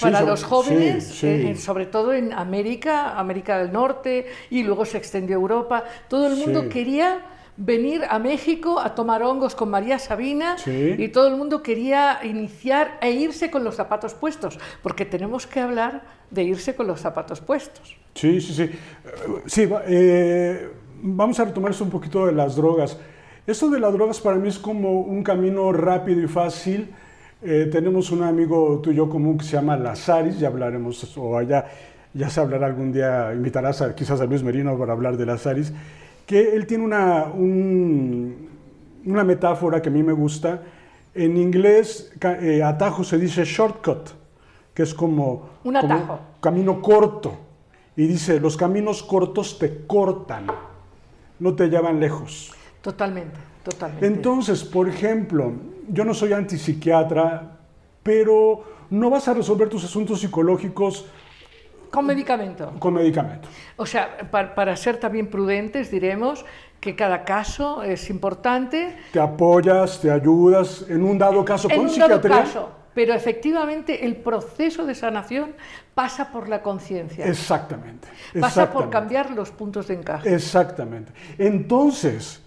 para 0.00 0.22
los 0.22 0.44
jóvenes, 0.44 1.22
eh, 1.22 1.54
sobre 1.56 1.86
todo 1.86 2.12
en 2.12 2.32
América, 2.32 3.18
América 3.18 3.58
del 3.58 3.72
Norte, 3.72 4.26
y 4.50 4.62
luego 4.62 4.84
se 4.84 4.98
extendió 4.98 5.36
a 5.36 5.40
Europa, 5.40 5.84
todo 6.08 6.26
el 6.26 6.36
mundo 6.36 6.68
quería 6.68 7.20
venir 7.60 8.04
a 8.08 8.18
México 8.18 8.80
a 8.80 8.94
tomar 8.94 9.22
hongos 9.22 9.54
con 9.54 9.68
María 9.68 9.98
Sabina 9.98 10.56
y 10.66 11.08
todo 11.08 11.28
el 11.28 11.36
mundo 11.36 11.62
quería 11.62 12.20
iniciar 12.24 12.98
e 13.02 13.12
irse 13.12 13.50
con 13.50 13.64
los 13.64 13.76
zapatos 13.76 14.14
puestos, 14.14 14.58
porque 14.82 15.04
tenemos 15.04 15.46
que 15.46 15.60
hablar 15.60 16.02
de 16.30 16.42
irse 16.42 16.74
con 16.74 16.86
los 16.86 17.00
zapatos 17.00 17.40
puestos. 17.40 17.96
Sí, 18.14 18.40
sí, 18.40 18.54
sí. 18.54 18.70
Sí, 19.44 19.68
eh, 19.86 20.70
vamos 21.02 21.38
a 21.38 21.44
retomar 21.44 21.72
un 21.78 21.90
poquito 21.90 22.26
de 22.26 22.32
las 22.32 22.56
drogas. 22.56 22.98
Esto 23.46 23.68
de 23.68 23.78
las 23.78 23.92
drogas 23.92 24.20
para 24.20 24.36
mí 24.36 24.48
es 24.48 24.58
como 24.58 25.00
un 25.00 25.22
camino 25.22 25.70
rápido 25.70 26.22
y 26.22 26.28
fácil. 26.28 26.88
Eh, 27.42 27.68
tenemos 27.70 28.10
un 28.10 28.22
amigo 28.22 28.80
tuyo 28.82 29.08
común 29.08 29.36
que 29.36 29.44
se 29.44 29.52
llama 29.52 29.76
Lazaris, 29.76 30.38
ya 30.38 30.48
hablaremos, 30.48 31.16
o 31.16 31.36
allá 31.36 31.66
ya 32.12 32.28
se 32.28 32.40
hablará 32.40 32.66
algún 32.66 32.92
día, 32.92 33.32
invitarás 33.34 33.82
a, 33.82 33.94
quizás 33.94 34.20
a 34.20 34.24
Luis 34.24 34.42
Merino 34.42 34.76
para 34.78 34.92
hablar 34.92 35.16
de 35.16 35.26
Lazaris 35.26 35.72
que 36.30 36.54
él 36.54 36.64
tiene 36.64 36.84
una, 36.84 37.24
una 37.34 39.24
metáfora 39.24 39.82
que 39.82 39.88
a 39.88 39.92
mí 39.92 40.00
me 40.00 40.12
gusta. 40.12 40.62
En 41.12 41.36
inglés, 41.36 42.12
eh, 42.22 42.62
atajo 42.62 43.02
se 43.02 43.18
dice 43.18 43.44
shortcut, 43.44 44.10
que 44.72 44.84
es 44.84 44.94
como, 44.94 45.50
un 45.64 45.76
atajo. 45.76 46.20
camino 46.40 46.80
corto. 46.80 47.36
Y 47.96 48.06
dice, 48.06 48.38
los 48.38 48.56
caminos 48.56 49.02
cortos 49.02 49.58
te 49.58 49.84
cortan, 49.88 50.46
no 51.40 51.56
te 51.56 51.66
llevan 51.66 51.98
lejos. 51.98 52.52
Totalmente, 52.80 53.40
totalmente. 53.64 54.06
Entonces, 54.06 54.62
por 54.62 54.88
ejemplo, 54.88 55.52
yo 55.88 56.04
no 56.04 56.14
soy 56.14 56.32
antipsiquiatra, 56.32 57.58
pero 58.04 58.62
no 58.90 59.10
vas 59.10 59.26
a 59.26 59.34
resolver 59.34 59.68
tus 59.68 59.82
asuntos 59.82 60.20
psicológicos 60.20 61.06
con 61.90 62.06
medicamento. 62.06 62.72
Con 62.78 62.94
medicamento. 62.94 63.48
O 63.76 63.86
sea, 63.86 64.30
para, 64.30 64.76
ser 64.76 64.98
también 64.98 65.26
prudentes, 65.28 65.90
diremos 65.90 66.44
que 66.80 66.96
cada 66.96 67.24
caso 67.24 67.82
es 67.82 68.08
importante. 68.10 68.96
Te 69.12 69.20
apoyas, 69.20 70.00
te 70.00 70.10
ayudas, 70.10 70.86
en 70.88 71.04
un 71.04 71.18
dado 71.18 71.44
caso 71.44 71.68
en 71.68 71.76
con 71.76 71.84
un 71.86 71.90
psiquiatría. 71.90 72.36
Dado 72.36 72.44
caso, 72.44 72.70
pero 72.94 73.14
efectivamente 73.14 74.04
el 74.04 74.16
proceso 74.16 74.86
de 74.86 74.94
sanación 74.94 75.54
pasa 75.94 76.32
por 76.32 76.48
la 76.48 76.62
conciencia. 76.62 77.26
Exactamente, 77.26 78.08
Pasa 78.40 78.70
por 78.70 78.90
cambiar 78.90 79.30
los 79.30 79.50
puntos 79.50 79.88
de 79.88 79.94
encaje. 79.94 80.34
Exactamente. 80.34 81.12
Entonces, 81.38 82.42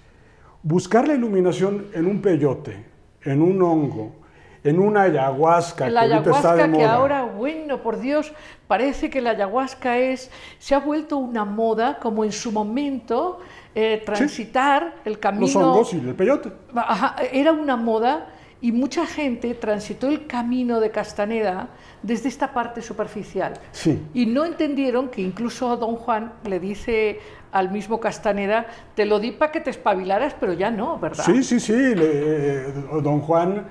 buscar 0.62 1.08
la 1.08 1.14
iluminación 1.14 1.88
en 1.94 2.08
un 2.08 2.22
peyote, 2.22 2.86
en 3.24 3.42
un 3.42 3.62
hongo, 3.62 4.23
en 4.64 4.80
una 4.80 5.04
ayahuasca. 5.04 5.90
La 5.90 6.08
que 6.08 6.14
ahorita 6.14 6.32
está 6.32 6.52
ayahuasca 6.54 6.68
de 6.68 6.78
que 6.78 6.84
moda. 6.86 6.94
ahora, 6.94 7.24
bueno, 7.24 7.82
por 7.82 8.00
Dios, 8.00 8.34
parece 8.68 9.10
que 9.10 9.22
la 9.22 9.32
ayahuasca 9.32 9.98
es, 9.98 10.32
se 10.60 10.74
ha 10.76 10.80
vuelto 10.80 11.18
una 11.18 11.46
moda, 11.46 12.00
como 12.00 12.24
en 12.24 12.32
su 12.32 12.52
momento 12.52 13.40
eh, 13.76 14.02
transitar 14.06 14.96
el 15.06 15.20
camino. 15.20 15.46
Los 15.48 15.56
hongos 15.56 15.94
y 15.94 15.98
el 16.00 16.16
peyote. 16.16 16.52
Ajá, 16.76 17.16
era 17.32 17.52
una 17.52 17.76
moda 17.76 18.28
y 18.62 18.72
mucha 18.72 19.06
gente 19.06 19.54
transitó 19.56 20.08
el 20.08 20.26
camino 20.28 20.80
de 20.80 20.90
Castaneda 20.92 21.68
desde 22.02 22.30
esta 22.30 22.54
parte 22.54 22.82
superficial. 22.82 23.54
Sí. 23.72 24.02
Y 24.14 24.26
no 24.26 24.46
entendieron 24.46 25.10
que 25.10 25.22
incluso 25.22 25.76
don 25.76 25.96
Juan 25.98 26.32
le 26.46 26.62
dice 26.62 27.20
al 27.52 27.70
mismo 27.72 28.00
Castaneda, 28.00 28.66
te 28.96 29.06
lo 29.06 29.20
di 29.20 29.32
para 29.32 29.52
que 29.52 29.60
te 29.60 29.70
espabilaras, 29.70 30.34
pero 30.40 30.54
ya 30.54 30.72
no, 30.72 30.98
¿verdad? 30.98 31.26
Sí, 31.26 31.44
sí, 31.44 31.60
sí. 31.60 31.74
le- 31.74 32.68
eh, 32.70 32.74
don 33.04 33.20
Juan 33.20 33.66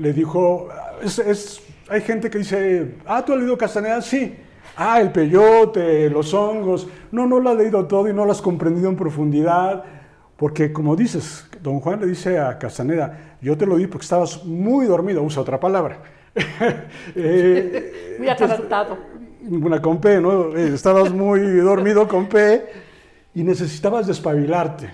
le 0.00 0.12
dijo, 0.12 0.68
es, 1.02 1.18
es- 1.18 1.62
hay 1.88 2.00
gente 2.02 2.30
que 2.30 2.38
dice, 2.38 2.94
ah, 3.06 3.24
¿tú 3.24 3.32
has 3.32 3.38
leído 3.40 3.58
Castaneda? 3.58 4.00
Sí. 4.00 4.34
Ah, 4.76 5.00
el 5.00 5.10
peyote, 5.10 6.08
los 6.08 6.32
hongos. 6.32 6.86
No, 7.10 7.26
no 7.26 7.40
lo 7.40 7.50
has 7.50 7.56
leído 7.56 7.84
todo 7.86 8.08
y 8.08 8.12
no 8.14 8.24
lo 8.24 8.30
has 8.32 8.40
comprendido 8.40 8.88
en 8.88 8.96
profundidad. 8.96 9.84
Porque 10.36 10.72
como 10.72 10.96
dices, 10.96 11.46
don 11.62 11.80
Juan 11.80 12.00
le 12.00 12.06
dice 12.06 12.38
a 12.38 12.56
Castaneda, 12.58 13.36
yo 13.42 13.58
te 13.58 13.66
lo 13.66 13.76
di 13.76 13.86
porque 13.88 14.04
estabas 14.04 14.44
muy 14.44 14.86
dormido, 14.86 15.22
usa 15.22 15.42
otra 15.42 15.58
palabra. 15.60 15.98
Eh, 17.16 18.16
Muy 18.18 18.28
atarantado. 18.28 18.96
Una 19.48 19.80
con 19.82 20.00
P, 20.00 20.20
¿no? 20.20 20.56
Eh, 20.56 20.74
Estabas 20.74 21.12
muy 21.12 21.40
dormido 21.40 22.06
con 22.06 22.26
P 22.28 22.62
y 23.34 23.42
necesitabas 23.42 24.06
despabilarte. 24.06 24.90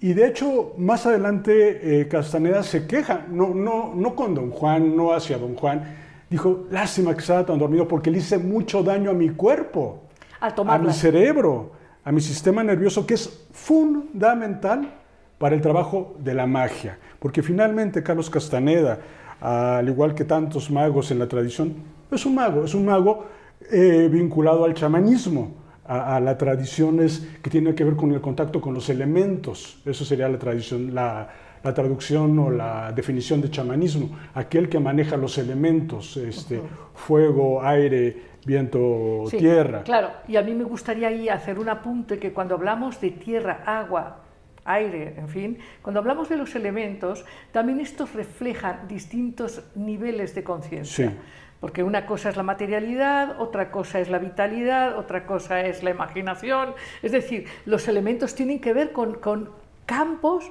Y 0.00 0.14
de 0.14 0.26
hecho, 0.26 0.72
más 0.78 1.04
adelante 1.04 2.00
eh, 2.00 2.08
Castaneda 2.08 2.62
se 2.62 2.86
queja, 2.86 3.26
no, 3.30 3.54
no, 3.54 3.92
no 3.94 4.14
con 4.14 4.34
don 4.34 4.50
Juan, 4.50 4.96
no 4.96 5.12
hacia 5.12 5.36
don 5.36 5.54
Juan. 5.54 5.82
Dijo, 6.30 6.66
lástima 6.70 7.12
que 7.12 7.20
estaba 7.20 7.44
tan 7.44 7.58
dormido 7.58 7.86
porque 7.86 8.10
le 8.10 8.18
hice 8.18 8.38
mucho 8.38 8.82
daño 8.82 9.10
a 9.10 9.14
mi 9.14 9.30
cuerpo, 9.30 10.04
Al 10.40 10.54
a 10.66 10.78
mi 10.78 10.92
cerebro, 10.92 11.72
a 12.02 12.12
mi 12.12 12.20
sistema 12.22 12.62
nervioso, 12.64 13.06
que 13.06 13.14
es 13.14 13.46
fundamental 13.52 14.94
para 15.36 15.54
el 15.54 15.60
trabajo 15.60 16.16
de 16.18 16.32
la 16.32 16.46
magia. 16.46 16.98
Porque 17.18 17.42
finalmente 17.42 18.02
Carlos 18.02 18.30
Castaneda, 18.30 19.00
al 19.40 19.86
igual 19.86 20.14
que 20.14 20.24
tantos 20.24 20.70
magos 20.70 21.10
en 21.10 21.18
la 21.18 21.28
tradición, 21.28 21.74
es 22.10 22.24
un 22.24 22.36
mago, 22.36 22.64
es 22.64 22.74
un 22.74 22.86
mago 22.86 23.26
eh, 23.70 24.08
vinculado 24.10 24.64
al 24.64 24.72
chamanismo, 24.72 25.52
a, 25.90 26.16
a 26.16 26.20
las 26.20 26.38
tradiciones 26.38 27.26
que 27.42 27.50
tienen 27.50 27.74
que 27.74 27.82
ver 27.82 27.96
con 27.96 28.12
el 28.12 28.20
contacto 28.20 28.60
con 28.60 28.72
los 28.72 28.88
elementos. 28.88 29.82
Eso 29.84 30.04
sería 30.04 30.28
la 30.28 30.38
tradición, 30.38 30.94
la, 30.94 31.28
la 31.64 31.74
traducción 31.74 32.38
o 32.38 32.48
la 32.48 32.92
definición 32.92 33.40
de 33.40 33.50
chamanismo. 33.50 34.16
Aquel 34.34 34.68
que 34.68 34.78
maneja 34.78 35.16
los 35.16 35.36
elementos, 35.36 36.16
este, 36.16 36.62
fuego, 36.94 37.60
aire, 37.60 38.16
viento, 38.46 39.24
Sí, 39.28 39.38
tierra. 39.38 39.82
Claro, 39.82 40.10
y 40.28 40.36
a 40.36 40.42
mí 40.42 40.54
me 40.54 40.62
gustaría 40.62 41.08
ahí 41.08 41.28
hacer 41.28 41.58
un 41.58 41.68
apunte 41.68 42.20
que 42.20 42.32
cuando 42.32 42.54
hablamos 42.54 43.00
de 43.00 43.10
tierra, 43.10 43.64
agua, 43.66 44.22
aire, 44.64 45.14
en 45.16 45.28
fin, 45.28 45.58
cuando 45.82 45.98
hablamos 45.98 46.28
de 46.28 46.36
los 46.36 46.54
elementos, 46.54 47.24
también 47.50 47.80
estos 47.80 48.14
reflejan 48.14 48.86
distintos 48.86 49.64
niveles 49.74 50.36
de 50.36 50.44
conciencia. 50.44 51.10
Sí. 51.10 51.16
Porque 51.60 51.82
una 51.82 52.06
cosa 52.06 52.30
es 52.30 52.36
la 52.36 52.42
materialidad, 52.42 53.38
otra 53.38 53.70
cosa 53.70 54.00
es 54.00 54.08
la 54.08 54.18
vitalidad, 54.18 54.98
otra 54.98 55.26
cosa 55.26 55.60
es 55.60 55.82
la 55.82 55.90
imaginación. 55.90 56.70
Es 57.02 57.12
decir, 57.12 57.44
los 57.66 57.86
elementos 57.86 58.34
tienen 58.34 58.60
que 58.60 58.72
ver 58.72 58.92
con, 58.92 59.14
con 59.14 59.50
campos, 59.84 60.50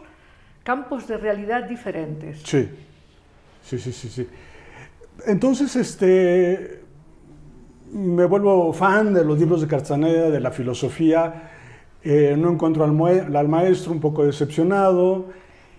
campos 0.63 1.07
de 1.07 1.17
realidad 1.17 1.63
diferentes. 1.63 2.41
Sí, 2.43 2.69
sí, 3.63 3.79
sí, 3.79 3.91
sí, 3.91 4.09
sí. 4.09 4.27
Entonces, 5.25 5.75
este, 5.75 6.81
me 7.91 8.25
vuelvo 8.25 8.71
fan 8.71 9.13
de 9.13 9.25
los 9.25 9.39
libros 9.39 9.61
de 9.61 9.67
Castaneda, 9.67 10.29
de 10.29 10.39
la 10.39 10.51
filosofía. 10.51 11.49
Eh, 12.03 12.35
no 12.37 12.51
encuentro 12.51 12.83
al, 12.83 13.35
al 13.35 13.47
maestro, 13.47 13.91
un 13.91 13.99
poco 13.99 14.25
decepcionado. 14.25 15.25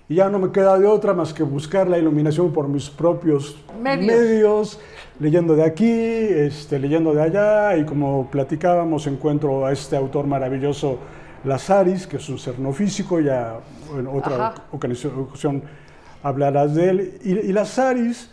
Y 0.08 0.16
ya 0.16 0.28
no 0.28 0.40
me 0.40 0.50
queda 0.50 0.76
de 0.76 0.86
otra 0.86 1.14
más 1.14 1.32
que 1.32 1.44
buscar 1.44 1.88
la 1.88 1.96
iluminación 1.96 2.52
por 2.52 2.66
mis 2.66 2.90
propios 2.90 3.56
Medios. 3.80 4.06
medios, 4.06 4.80
leyendo 5.20 5.54
de 5.54 5.64
aquí, 5.64 5.90
este, 5.90 6.78
leyendo 6.78 7.14
de 7.14 7.22
allá. 7.22 7.76
Y 7.76 7.84
como 7.84 8.28
platicábamos, 8.30 9.06
encuentro 9.06 9.64
a 9.64 9.72
este 9.72 9.96
autor 9.96 10.26
maravilloso, 10.26 10.98
Lazaris, 11.44 12.06
que 12.06 12.16
es 12.16 12.28
un 12.28 12.38
ser 12.38 12.58
no 12.58 12.72
físico, 12.72 13.20
ya 13.20 13.60
en 13.96 14.06
otra 14.06 14.54
ocasión 14.72 15.62
hablarás 16.22 16.74
de 16.74 16.88
él. 16.88 17.18
Y, 17.22 17.30
y 17.30 17.52
Lazaris, 17.52 18.30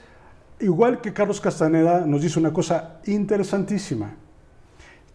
igual 0.59 1.01
que 1.01 1.13
Carlos 1.13 1.39
Castaneda, 1.39 2.05
nos 2.05 2.21
dice 2.21 2.39
una 2.39 2.51
cosa 2.51 2.99
interesantísima, 3.05 4.15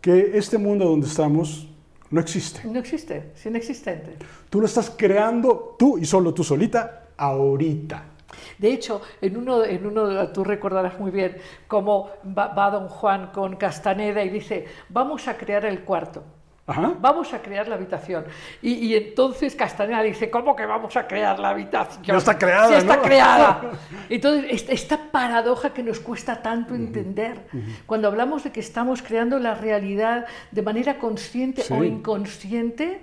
que 0.00 0.36
este 0.36 0.58
mundo 0.58 0.84
donde 0.84 1.06
estamos 1.06 1.68
no 2.10 2.20
existe. 2.20 2.60
No 2.68 2.78
existe, 2.78 3.32
es 3.34 3.46
inexistente. 3.46 4.16
Tú 4.50 4.60
lo 4.60 4.66
estás 4.66 4.92
creando 4.94 5.76
tú 5.78 5.96
y 5.96 6.04
solo 6.04 6.34
tú 6.34 6.44
solita 6.44 7.08
ahorita. 7.16 8.11
De 8.58 8.72
hecho, 8.72 9.02
en 9.20 9.36
uno, 9.36 9.64
en 9.64 9.86
uno 9.86 10.28
tú 10.28 10.44
recordarás 10.44 10.98
muy 10.98 11.10
bien 11.10 11.36
cómo 11.68 12.10
va, 12.26 12.48
va 12.48 12.70
don 12.70 12.88
Juan 12.88 13.28
con 13.32 13.56
Castaneda 13.56 14.22
y 14.22 14.28
dice, 14.28 14.66
vamos 14.88 15.28
a 15.28 15.36
crear 15.36 15.64
el 15.64 15.80
cuarto, 15.80 16.22
Ajá. 16.66 16.92
vamos 17.00 17.32
a 17.34 17.42
crear 17.42 17.66
la 17.68 17.74
habitación. 17.74 18.24
Y, 18.62 18.72
y 18.74 18.94
entonces 18.94 19.54
Castaneda 19.56 20.00
dice, 20.02 20.30
¿cómo 20.30 20.54
que 20.54 20.64
vamos 20.64 20.96
a 20.96 21.06
crear 21.06 21.38
la 21.38 21.50
habitación? 21.50 22.02
Ya 22.04 22.16
está 22.16 22.38
creada, 22.38 22.68
Sí, 22.68 22.74
está 22.74 22.96
¿no? 22.96 23.02
creada. 23.02 23.60
Entonces, 24.08 24.46
est- 24.50 24.70
esta 24.70 24.96
paradoja 25.10 25.70
que 25.74 25.82
nos 25.82 25.98
cuesta 26.00 26.40
tanto 26.40 26.74
entender, 26.74 27.46
cuando 27.86 28.08
hablamos 28.08 28.44
de 28.44 28.52
que 28.52 28.60
estamos 28.60 29.02
creando 29.02 29.38
la 29.38 29.54
realidad 29.54 30.26
de 30.50 30.62
manera 30.62 30.98
consciente 30.98 31.62
o 31.70 31.82
inconsciente, 31.82 33.00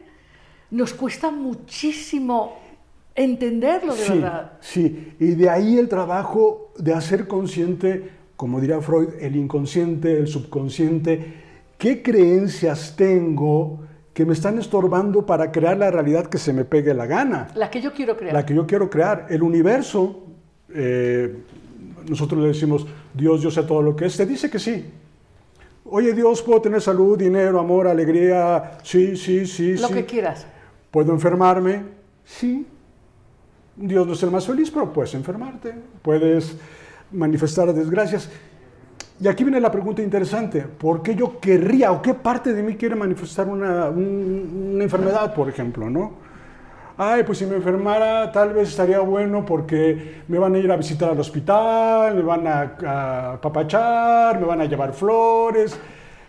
nos 0.71 0.93
cuesta 0.93 1.31
muchísimo 1.31 2.59
entenderlo 3.23 3.93
de 3.95 4.01
sí, 4.01 4.13
verdad. 4.13 4.51
sí, 4.61 5.13
y 5.19 5.31
de 5.35 5.49
ahí 5.49 5.77
el 5.77 5.89
trabajo 5.89 6.71
de 6.77 6.93
hacer 6.93 7.27
consciente, 7.27 8.09
como 8.35 8.61
diría 8.61 8.79
Freud, 8.81 9.09
el 9.19 9.35
inconsciente, 9.35 10.17
el 10.17 10.27
subconsciente, 10.27 11.33
qué 11.77 12.01
creencias 12.01 12.95
tengo 12.95 13.81
que 14.13 14.25
me 14.25 14.33
están 14.33 14.57
estorbando 14.59 15.25
para 15.25 15.51
crear 15.51 15.77
la 15.77 15.91
realidad 15.91 16.27
que 16.27 16.37
se 16.37 16.51
me 16.53 16.65
pegue 16.65 16.93
la 16.93 17.05
gana. 17.05 17.49
La 17.55 17.69
que 17.69 17.81
yo 17.81 17.93
quiero 17.93 18.17
crear. 18.17 18.33
la 18.33 18.45
que 18.45 18.53
yo 18.55 18.65
quiero 18.65 18.89
crear. 18.89 19.27
El 19.29 19.43
universo, 19.43 20.25
eh, 20.73 21.37
nosotros 22.07 22.41
le 22.41 22.47
decimos, 22.49 22.85
Dios, 23.13 23.41
yo 23.41 23.51
sé 23.51 23.63
todo 23.63 23.81
lo 23.81 23.95
que 23.95 24.05
es, 24.05 24.17
te 24.17 24.25
dice 24.25 24.49
que 24.49 24.59
sí. 24.59 24.85
Oye, 25.85 26.13
Dios, 26.13 26.41
puedo 26.41 26.61
tener 26.61 26.81
salud, 26.81 27.17
dinero, 27.17 27.59
amor, 27.59 27.87
alegría, 27.87 28.77
sí, 28.83 29.15
sí, 29.15 29.45
sí, 29.45 29.75
Lo 29.77 29.87
sí. 29.87 29.93
que 29.93 30.05
quieras. 30.05 30.45
¿Puedo 30.91 31.11
enfermarme? 31.13 31.83
Sí. 32.25 32.65
Dios 33.81 34.05
no 34.05 34.13
es 34.13 34.23
el 34.23 34.31
más 34.31 34.45
feliz, 34.45 34.69
pero 34.71 34.91
puedes 34.91 35.13
enfermarte, 35.13 35.73
puedes 36.01 36.57
manifestar 37.11 37.73
desgracias. 37.73 38.29
Y 39.21 39.27
aquí 39.27 39.43
viene 39.43 39.59
la 39.59 39.71
pregunta 39.71 40.01
interesante, 40.01 40.61
¿por 40.61 41.01
qué 41.01 41.15
yo 41.15 41.39
querría 41.39 41.91
o 41.91 42.01
qué 42.01 42.13
parte 42.13 42.53
de 42.53 42.61
mí 42.63 42.75
quiere 42.75 42.95
manifestar 42.95 43.47
una, 43.47 43.87
un- 43.89 44.71
una 44.75 44.83
enfermedad, 44.83 45.33
por 45.33 45.49
ejemplo, 45.49 45.89
no? 45.89 46.13
Ay, 46.97 47.23
pues 47.23 47.37
si 47.37 47.45
me 47.45 47.55
enfermara 47.55 48.29
tal 48.31 48.53
vez 48.53 48.69
estaría 48.69 48.99
bueno 48.99 49.45
porque 49.45 50.21
me 50.27 50.37
van 50.37 50.55
a 50.55 50.57
ir 50.57 50.69
a 50.69 50.75
visitar 50.75 51.09
al 51.09 51.19
hospital, 51.19 52.13
me 52.15 52.21
van 52.21 52.45
a, 52.45 52.75
a 52.85 53.33
apapachar, 53.35 54.37
me 54.39 54.45
van 54.45 54.59
a 54.59 54.65
llevar 54.65 54.91
flores. 54.93 55.77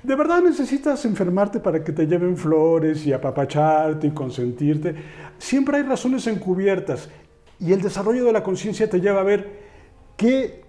¿De 0.03 0.15
verdad 0.15 0.41
necesitas 0.41 1.05
enfermarte 1.05 1.59
para 1.59 1.83
que 1.83 1.91
te 1.93 2.07
lleven 2.07 2.37
flores 2.37 3.05
y 3.05 3.13
apapacharte 3.13 4.07
y 4.07 4.11
consentirte? 4.13 4.95
Siempre 5.39 5.79
hay 5.79 5.83
razones 5.83 6.27
encubiertas 6.29 7.09
y 7.61 7.73
el 7.73 7.81
desarrollo 7.83 8.25
de 8.25 8.33
la 8.33 8.43
conciencia 8.43 8.89
te 8.89 9.01
lleva 9.01 9.21
a 9.21 9.25
ver 9.25 9.61
qué 10.17 10.65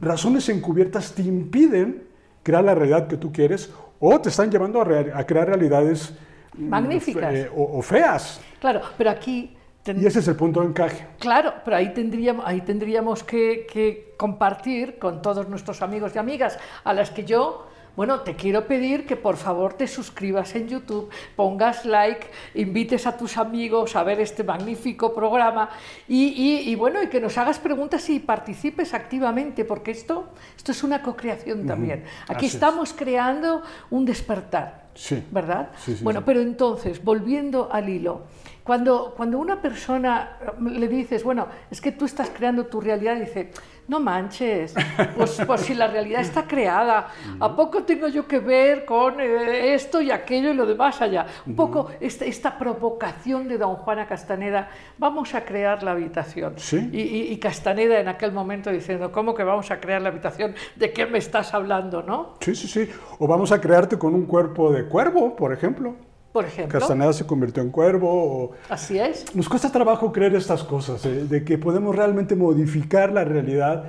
razones 0.00 0.48
encubiertas 0.48 1.12
te 1.14 1.22
impiden 1.22 2.04
crear 2.42 2.64
la 2.64 2.74
realidad 2.74 3.06
que 3.08 3.16
tú 3.16 3.32
quieres 3.32 3.70
o 3.98 4.20
te 4.20 4.28
están 4.30 4.50
llevando 4.50 4.80
a, 4.80 4.84
rea- 4.84 5.18
a 5.18 5.26
crear 5.26 5.46
realidades 5.48 6.14
mm, 6.56 6.68
Magníficas. 6.68 7.32
fe- 7.32 7.50
o, 7.54 7.78
o 7.78 7.82
feas. 7.82 8.40
Claro, 8.60 8.80
pero 8.96 9.10
aquí... 9.10 9.56
Y 9.86 10.04
ese 10.04 10.18
es 10.18 10.28
el 10.28 10.36
punto 10.36 10.60
de 10.60 10.66
encaje. 10.66 11.06
Claro, 11.18 11.54
pero 11.64 11.76
ahí 11.78 11.94
tendríamos, 11.94 12.44
ahí 12.46 12.60
tendríamos 12.60 13.24
que, 13.24 13.66
que 13.72 14.12
compartir 14.18 14.98
con 14.98 15.22
todos 15.22 15.48
nuestros 15.48 15.80
amigos 15.80 16.12
y 16.14 16.18
amigas 16.18 16.58
a 16.84 16.92
las 16.92 17.10
que 17.10 17.24
yo, 17.24 17.66
bueno, 18.00 18.20
te 18.20 18.34
quiero 18.34 18.66
pedir 18.66 19.04
que 19.04 19.14
por 19.14 19.36
favor 19.36 19.74
te 19.74 19.86
suscribas 19.86 20.54
en 20.54 20.68
YouTube, 20.68 21.10
pongas 21.36 21.84
like, 21.84 22.28
invites 22.54 23.06
a 23.06 23.14
tus 23.18 23.36
amigos 23.36 23.94
a 23.94 24.02
ver 24.02 24.20
este 24.20 24.42
magnífico 24.42 25.12
programa 25.14 25.68
y, 26.08 26.28
y- 26.28 26.70
y, 26.70 26.74
bueno, 26.76 27.02
y 27.02 27.08
que 27.08 27.20
nos 27.20 27.36
hagas 27.36 27.58
preguntas 27.58 28.08
y 28.08 28.18
participes 28.18 28.94
activamente, 28.94 29.66
porque 29.66 29.90
esto, 29.90 30.28
esto 30.56 30.72
es 30.72 30.82
una 30.82 31.02
cocreación 31.02 31.66
también. 31.66 32.04
Aquí 32.22 32.36
Así 32.36 32.46
es. 32.46 32.54
estamos 32.54 32.94
creando 32.94 33.60
un 33.90 34.06
despertar. 34.06 34.88
Sí. 34.94 35.22
¿Verdad? 35.30 35.68
Sí, 35.84 35.94
sí, 35.96 36.02
bueno, 36.02 36.24
pero 36.24 36.40
entonces, 36.40 37.04
volviendo 37.04 37.68
al 37.70 37.90
hilo, 37.90 38.22
cuando, 38.70 39.14
cuando 39.16 39.36
una 39.40 39.60
persona 39.60 40.36
le 40.60 40.86
dices, 40.86 41.24
bueno, 41.24 41.48
es 41.72 41.80
que 41.80 41.90
tú 41.90 42.04
estás 42.04 42.30
creando 42.30 42.66
tu 42.66 42.80
realidad, 42.80 43.16
dice, 43.16 43.50
no 43.88 43.98
manches, 43.98 44.74
pues, 45.16 45.42
pues 45.44 45.62
si 45.62 45.74
la 45.74 45.88
realidad 45.88 46.20
está 46.20 46.44
creada, 46.46 47.08
¿a 47.40 47.56
poco 47.56 47.82
tengo 47.82 48.06
yo 48.06 48.28
que 48.28 48.38
ver 48.38 48.84
con 48.84 49.20
eh, 49.20 49.74
esto 49.74 50.00
y 50.00 50.12
aquello 50.12 50.50
y 50.50 50.54
lo 50.54 50.66
demás 50.66 51.02
allá? 51.02 51.26
Un 51.48 51.56
poco 51.56 51.90
esta, 51.98 52.24
esta 52.24 52.56
provocación 52.58 53.48
de 53.48 53.58
don 53.58 53.74
Juana 53.74 54.06
Castaneda, 54.06 54.70
vamos 54.98 55.34
a 55.34 55.44
crear 55.44 55.82
la 55.82 55.90
habitación. 55.90 56.52
Sí. 56.56 56.90
Y, 56.92 57.00
y- 57.00 57.32
y 57.32 57.38
Castaneda 57.38 57.98
en 57.98 58.06
aquel 58.06 58.30
momento 58.30 58.70
diciendo, 58.70 59.10
¿cómo 59.10 59.34
que 59.34 59.42
vamos 59.42 59.68
a 59.72 59.80
crear 59.80 60.00
la 60.00 60.10
habitación? 60.10 60.54
¿De 60.76 60.92
qué 60.92 61.06
me 61.06 61.18
estás 61.18 61.54
hablando, 61.54 62.04
no? 62.04 62.34
Sí, 62.38 62.54
sí, 62.54 62.68
sí. 62.68 62.88
O 63.18 63.26
vamos 63.26 63.50
a 63.50 63.60
crearte 63.60 63.98
con 63.98 64.14
un 64.14 64.26
cuerpo 64.26 64.70
de 64.70 64.86
cuervo, 64.86 65.34
por 65.34 65.52
ejemplo. 65.52 65.96
Por 66.32 66.44
ejemplo. 66.44 66.78
Castaneda 66.78 67.12
se 67.12 67.26
convirtió 67.26 67.62
en 67.62 67.70
cuervo. 67.70 68.08
o- 68.12 68.50
Así 68.68 68.98
es. 68.98 69.34
Nos 69.34 69.48
cuesta 69.48 69.70
trabajo 69.72 70.12
creer 70.12 70.34
estas 70.36 70.62
cosas, 70.62 71.04
¿eh? 71.06 71.24
de 71.28 71.44
que 71.44 71.58
podemos 71.58 71.94
realmente 71.96 72.36
modificar 72.36 73.12
la 73.12 73.24
realidad. 73.24 73.84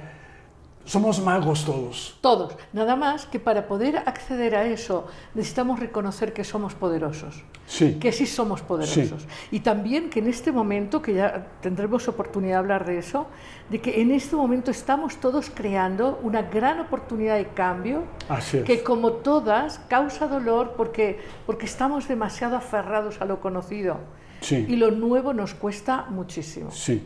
Somos 0.85 1.21
magos 1.21 1.63
todos. 1.65 2.17
Todos. 2.21 2.55
Nada 2.73 2.95
más 2.95 3.25
que 3.25 3.39
para 3.39 3.67
poder 3.67 3.97
acceder 3.97 4.55
a 4.55 4.65
eso 4.65 5.07
necesitamos 5.35 5.79
reconocer 5.79 6.33
que 6.33 6.43
somos 6.43 6.73
poderosos. 6.73 7.43
Sí. 7.67 7.97
Que 7.99 8.11
sí 8.11 8.25
somos 8.25 8.61
poderosos. 8.61 9.25
Y 9.51 9.61
también 9.61 10.09
que 10.09 10.19
en 10.19 10.27
este 10.27 10.51
momento, 10.51 11.01
que 11.01 11.13
ya 11.13 11.47
tendremos 11.61 12.07
oportunidad 12.07 12.55
de 12.55 12.57
hablar 12.59 12.85
de 12.85 12.97
eso, 12.97 13.27
de 13.69 13.79
que 13.79 14.01
en 14.01 14.11
este 14.11 14.35
momento 14.35 14.71
estamos 14.71 15.17
todos 15.17 15.49
creando 15.53 16.19
una 16.23 16.41
gran 16.41 16.79
oportunidad 16.81 17.37
de 17.37 17.47
cambio 17.47 18.03
Así 18.27 18.57
es. 18.57 18.63
que 18.63 18.83
como 18.83 19.13
todas 19.13 19.79
causa 19.87 20.27
dolor 20.27 20.73
porque, 20.75 21.19
porque 21.45 21.65
estamos 21.65 22.07
demasiado 22.07 22.57
aferrados 22.57 23.21
a 23.21 23.25
lo 23.25 23.39
conocido. 23.39 23.97
Sí. 24.41 24.65
Y 24.67 24.75
lo 24.75 24.91
nuevo 24.91 25.33
nos 25.33 25.53
cuesta 25.53 26.07
muchísimo. 26.09 26.71
Sí. 26.71 27.01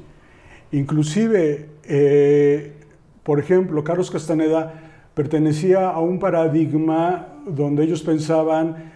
Inclusive, 0.72 1.70
eh, 1.84 2.85
por 3.26 3.40
ejemplo, 3.40 3.84
Carlos 3.84 4.12
Castaneda 4.12 4.72
pertenecía 5.16 5.90
a 5.90 6.00
un 6.00 6.20
paradigma 6.20 7.30
donde 7.48 7.84
ellos 7.84 8.04
pensaban 8.04 8.92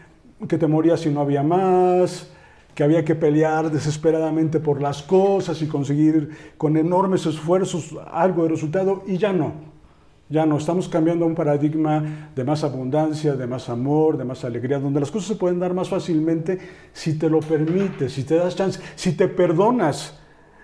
que 0.48 0.60
te 0.60 0.68
morías 0.68 1.00
si 1.00 1.10
no 1.10 1.22
había 1.22 1.42
más, 1.42 2.30
que 2.76 2.84
había 2.84 3.04
que 3.04 3.16
pelear 3.16 3.72
desesperadamente 3.72 4.60
por 4.60 4.84
las 4.84 5.02
cosas 5.02 5.60
y 5.64 5.68
conseguir 5.68 6.30
con 6.60 6.78
enormes 6.78 7.26
esfuerzos 7.26 7.96
algo 8.12 8.44
de 8.44 8.50
resultado, 8.50 9.02
y 9.08 9.18
ya 9.18 9.34
no. 9.34 9.54
Ya 10.30 10.46
no, 10.46 10.60
estamos 10.60 10.88
cambiando 10.88 11.26
a 11.26 11.28
un 11.28 11.34
paradigma 11.34 12.30
de 12.36 12.44
más 12.44 12.64
abundancia, 12.64 13.34
de 13.34 13.48
más 13.48 13.68
amor, 13.68 14.16
de 14.16 14.26
más 14.26 14.46
alegría, 14.46 14.78
donde 14.78 15.00
las 15.00 15.10
cosas 15.10 15.30
se 15.30 15.36
pueden 15.38 15.60
dar 15.60 15.74
más 15.74 15.90
fácilmente 15.90 16.60
si 16.94 17.18
te 17.18 17.32
lo 17.32 17.40
permites, 17.40 18.14
si 18.14 18.26
te 18.26 18.36
das 18.36 18.56
chance, 18.56 18.80
si 18.94 19.14
te 19.14 19.28
perdonas, 19.28 20.20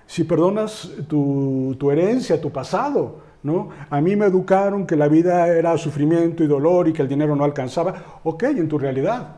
si 0.05 0.23
perdonas 0.23 0.91
tu, 1.07 1.75
tu 1.79 1.89
herencia, 1.89 2.39
tu 2.39 2.51
pasado. 2.51 3.24
¿No? 3.45 3.69
A 3.91 4.01
mí 4.01 4.15
me 4.15 4.25
educaron 4.25 4.87
que 4.87 4.95
la 4.95 5.07
vida 5.07 5.47
era 5.47 5.77
sufrimiento 5.77 6.43
y 6.43 6.47
dolor 6.47 6.87
y 6.87 6.93
que 6.93 7.03
el 7.03 7.07
dinero 7.07 7.35
no 7.35 7.43
alcanzaba. 7.43 8.19
Ok, 8.23 8.41
en 8.43 8.67
tu 8.67 8.79
realidad. 8.79 9.35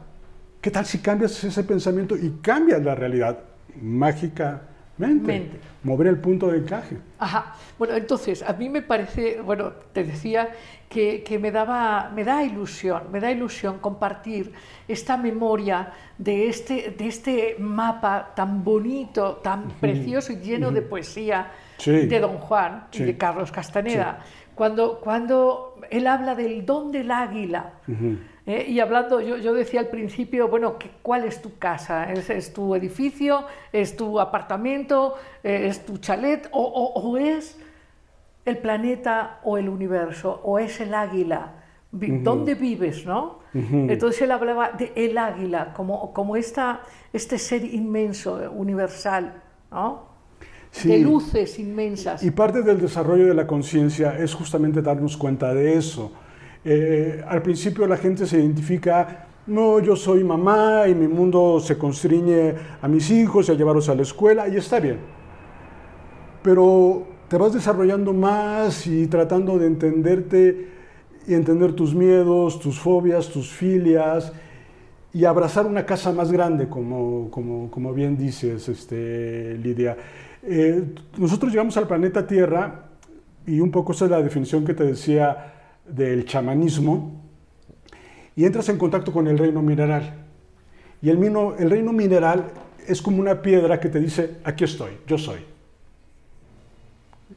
¿Qué 0.62 0.72
tal 0.72 0.86
si 0.86 1.00
cambias 1.00 1.44
ese 1.44 1.64
pensamiento 1.66 2.16
y 2.16 2.40
cambias 2.42 2.82
la 2.82 2.96
realidad 2.96 3.38
mágicamente? 3.82 4.78
Mente. 4.98 5.60
Mover 5.84 6.08
el 6.08 6.18
punto 6.20 6.48
de 6.48 6.58
encaje. 6.58 6.98
Ajá. 7.20 7.54
Bueno, 7.78 7.96
entonces, 7.96 8.42
a 8.42 8.54
mí 8.54 8.68
me 8.68 8.82
parece, 8.82 9.42
bueno, 9.42 9.74
te 9.94 10.04
decía 10.04 10.50
que, 10.90 11.22
que 11.22 11.38
me, 11.38 11.52
daba, 11.52 12.10
me 12.16 12.24
da 12.24 12.44
ilusión, 12.44 13.04
me 13.12 13.20
da 13.20 13.30
ilusión 13.30 13.78
compartir 13.78 14.54
esta 14.88 15.16
memoria 15.16 15.92
de 16.18 16.48
este, 16.48 16.96
de 16.98 17.08
este 17.08 17.58
mapa 17.60 18.34
tan 18.36 18.64
bonito, 18.64 19.36
tan 19.44 19.68
precioso 19.80 20.34
y 20.34 20.38
lleno 20.38 20.72
de 20.72 20.82
poesía 20.82 21.52
Sí. 21.78 22.08
de 22.08 22.20
Don 22.20 22.38
Juan 22.40 22.88
y 22.92 23.00
de 23.04 23.18
Carlos 23.18 23.52
Castaneda. 23.52 24.20
Cuando, 24.56 25.00
cuando 25.00 25.76
él 25.92 26.08
habla 26.08 26.34
del 26.34 26.66
don 26.66 26.92
del 26.92 27.12
águila, 27.12 27.74
¿eh? 28.48 28.66
y 28.68 28.80
hablando, 28.80 29.22
yo, 29.22 29.38
yo 29.38 29.54
decía 29.54 29.82
al 29.82 29.88
principio, 29.90 30.48
bueno, 30.48 30.80
¿qué- 30.80 30.90
¿cuál 31.04 31.26
es 31.26 31.42
tu 31.42 31.58
casa? 31.60 32.12
¿Es, 32.12 32.30
es 32.32 32.54
tu 32.54 32.74
edificio? 32.74 33.46
¿Es 33.72 33.96
tu 33.96 34.20
apartamento? 34.20 35.16
eh, 35.44 35.68
¿Es 35.68 35.86
tu 35.86 35.98
chalet? 36.00 36.50
¿O, 36.52 36.62
o- 36.64 37.00
o 37.00 37.18
es 37.18 37.60
el 38.46 38.58
planeta 38.58 39.40
o 39.44 39.58
el 39.60 39.70
universo? 39.70 40.42
¿O 40.44 40.58
es 40.58 40.80
el 40.82 40.94
águila? 40.96 41.54
¿Dónde 41.92 42.56
vives? 42.56 43.06
¿no? 43.06 43.40
Entonces 43.54 44.22
él 44.24 44.32
hablaba 44.32 44.72
de 44.72 44.92
el 44.96 45.18
águila 45.18 45.74
como, 45.74 46.12
como 46.14 46.36
esta, 46.36 46.82
este 47.14 47.38
ser 47.38 47.64
inmenso, 47.64 48.52
universal, 48.52 49.34
¿no? 49.72 50.17
Sí. 50.78 50.90
de 50.90 51.00
luces 51.00 51.58
inmensas. 51.60 52.24
Y 52.24 52.32
parte 52.32 52.62
del 52.62 52.80
desarrollo 52.80 53.28
de 53.28 53.34
la 53.34 53.48
conciencia 53.48 54.18
es 54.18 54.34
justamente 54.34 54.82
darnos 54.82 55.18
cuenta 55.18 55.54
de 55.54 55.76
eso. 55.76 56.12
Eh, 56.64 57.24
al 57.28 57.42
principio 57.42 57.88
la 57.88 57.98
gente 57.98 58.26
se 58.26 58.38
identifica, 58.40 59.28
no, 59.48 59.80
yo 59.80 59.96
soy 59.96 60.24
mamá 60.24 60.88
y 60.88 60.94
mi 60.94 61.08
mundo 61.08 61.60
se 61.60 61.78
constriñe 61.78 62.54
a 62.82 62.88
mis 62.88 63.10
hijos 63.10 63.48
y 63.48 63.52
a 63.52 63.56
llevarlos 63.56 63.90
a 63.90 63.96
la 63.96 64.02
escuela 64.02 64.48
y 64.48 64.58
está 64.58 64.80
bien. 64.80 64.98
Pero 66.44 67.08
te 67.28 67.38
vas 67.38 67.54
desarrollando 67.54 68.14
más 68.14 68.86
y 68.88 69.08
tratando 69.08 69.58
de 69.58 69.68
entenderte 69.68 70.68
y 71.28 71.34
entender 71.34 71.74
tus 71.74 71.96
miedos, 71.96 72.60
tus 72.60 72.80
fobias, 72.80 73.30
tus 73.30 73.50
filias 73.50 74.32
y 75.14 75.26
abrazar 75.26 75.66
una 75.66 75.86
casa 75.86 76.12
más 76.12 76.32
grande, 76.32 76.68
como, 76.70 77.30
como, 77.32 77.72
como 77.72 77.94
bien 77.94 78.18
dices, 78.18 78.70
este, 78.70 79.58
Lidia. 79.58 79.98
Eh, 80.50 80.96
nosotros 81.18 81.52
llegamos 81.52 81.76
al 81.76 81.88
planeta 81.88 82.26
Tierra 82.26 82.86
y 83.46 83.60
un 83.60 83.70
poco 83.70 83.92
esa 83.92 84.06
es 84.06 84.12
la 84.12 84.22
definición 84.22 84.64
que 84.66 84.74
te 84.74 84.86
decía 84.86 85.54
del 85.86 86.26
chamanismo 86.26 87.22
y 88.34 88.46
entras 88.46 88.70
en 88.70 88.78
contacto 88.78 89.12
con 89.12 89.28
el 89.28 89.38
reino 89.38 89.62
mineral. 89.62 90.14
Y 91.02 91.10
el, 91.10 91.18
mino- 91.18 91.54
el 91.60 91.70
reino 91.70 91.92
mineral 91.92 92.46
es 92.88 93.02
como 93.02 93.20
una 93.20 93.42
piedra 93.42 93.78
que 93.80 93.90
te 93.90 94.00
dice, 94.00 94.38
aquí 94.46 94.64
estoy, 94.64 94.92
yo 95.06 95.18
soy. 95.18 95.40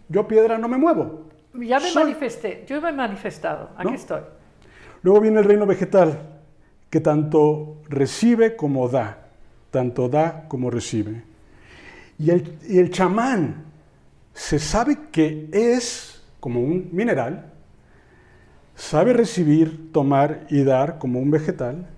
Yo 0.08 0.26
piedra 0.28 0.56
no 0.56 0.68
me 0.68 0.78
muevo. 0.78 1.24
Ya 1.54 1.80
me 1.80 1.88
Soy- 1.90 2.04
manifesté, 2.04 2.64
yo 2.68 2.80
me 2.80 2.90
he 2.90 2.92
manifestado, 2.92 3.70
aquí 3.76 3.88
¿No? 3.88 3.94
estoy. 3.94 4.20
Luego 5.02 5.20
viene 5.20 5.40
el 5.40 5.44
reino 5.44 5.66
vegetal, 5.66 6.16
que 6.90 7.00
tanto 7.00 7.78
recibe 7.88 8.54
como 8.56 8.88
da, 8.88 9.26
tanto 9.72 10.08
da 10.08 10.44
como 10.48 10.70
recibe. 10.70 11.22
Y 12.20 12.30
el, 12.30 12.58
y 12.68 12.78
el 12.78 12.90
chamán 12.90 13.64
se 14.34 14.58
sabe 14.58 14.98
que 15.10 15.48
es 15.52 16.22
como 16.38 16.60
un 16.60 16.90
mineral, 16.92 17.50
sabe 18.74 19.14
recibir, 19.14 19.90
tomar 19.90 20.46
y 20.50 20.62
dar 20.62 20.98
como 20.98 21.18
un 21.18 21.30
vegetal, 21.30 21.88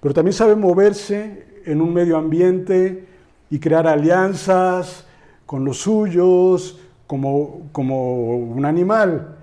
pero 0.00 0.14
también 0.14 0.32
sabe 0.32 0.56
moverse 0.56 1.46
en 1.66 1.82
un 1.82 1.92
medio 1.92 2.16
ambiente 2.16 3.04
y 3.50 3.58
crear 3.58 3.86
alianzas 3.86 5.06
con 5.44 5.62
los 5.62 5.76
suyos 5.76 6.80
como, 7.06 7.68
como 7.70 8.38
un 8.38 8.64
animal 8.64 9.36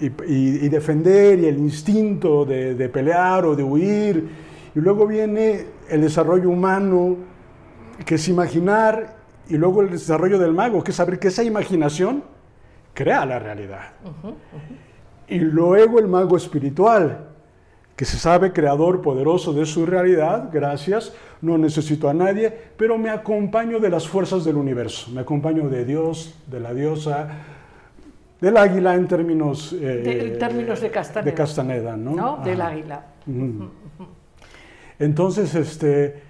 y, 0.00 0.68
defender 0.70 1.40
y 1.40 1.44
el 1.44 1.58
instinto 1.58 2.46
de, 2.46 2.74
de 2.74 2.88
pelear 2.88 3.44
o 3.44 3.54
de 3.54 3.62
huir. 3.62 4.28
Y 4.74 4.80
luego 4.80 5.06
viene 5.06 5.66
el 5.90 6.00
desarrollo 6.00 6.48
humano, 6.48 7.16
que 8.06 8.14
es 8.14 8.28
imaginar, 8.28 9.16
y 9.48 9.56
luego 9.56 9.82
el 9.82 9.90
desarrollo 9.90 10.38
del 10.38 10.52
mago, 10.52 10.82
que 10.82 10.90
es 10.90 10.96
saber 10.96 11.18
que 11.18 11.28
esa 11.28 11.42
imaginación 11.44 12.24
crea 12.94 13.24
la 13.26 13.38
realidad. 13.38 13.90
Y 15.28 15.38
luego 15.40 15.98
el 15.98 16.06
mago 16.08 16.36
espiritual, 16.36 17.28
que 17.94 18.04
se 18.04 18.18
sabe 18.18 18.52
creador 18.52 19.00
poderoso 19.02 19.52
de 19.52 19.64
su 19.66 19.86
realidad, 19.86 20.50
gracias, 20.52 21.14
no 21.40 21.56
necesito 21.58 22.08
a 22.08 22.14
nadie, 22.14 22.52
pero 22.76 22.98
me 22.98 23.10
acompaño 23.10 23.78
de 23.80 23.88
las 23.90 24.06
fuerzas 24.06 24.44
del 24.44 24.56
universo, 24.56 25.10
me 25.12 25.20
acompaño 25.22 25.68
de 25.68 25.84
Dios, 25.84 26.34
de 26.46 26.60
la 26.60 26.74
diosa, 26.74 27.28
del 28.40 28.56
águila 28.58 28.94
en 28.94 29.08
términos, 29.08 29.72
eh, 29.72 29.76
De- 29.78 30.26
en 30.32 30.38
términos 30.38 30.80
de 30.80 30.90
Castaneda. 30.90 31.30
de 31.30 31.34
Castaneda, 31.34 31.96
¿no? 31.96 32.10
¿no? 32.14 32.36
Del 32.44 32.60
águila. 32.60 33.06
Entonces, 34.98 35.54
este, 35.54 36.22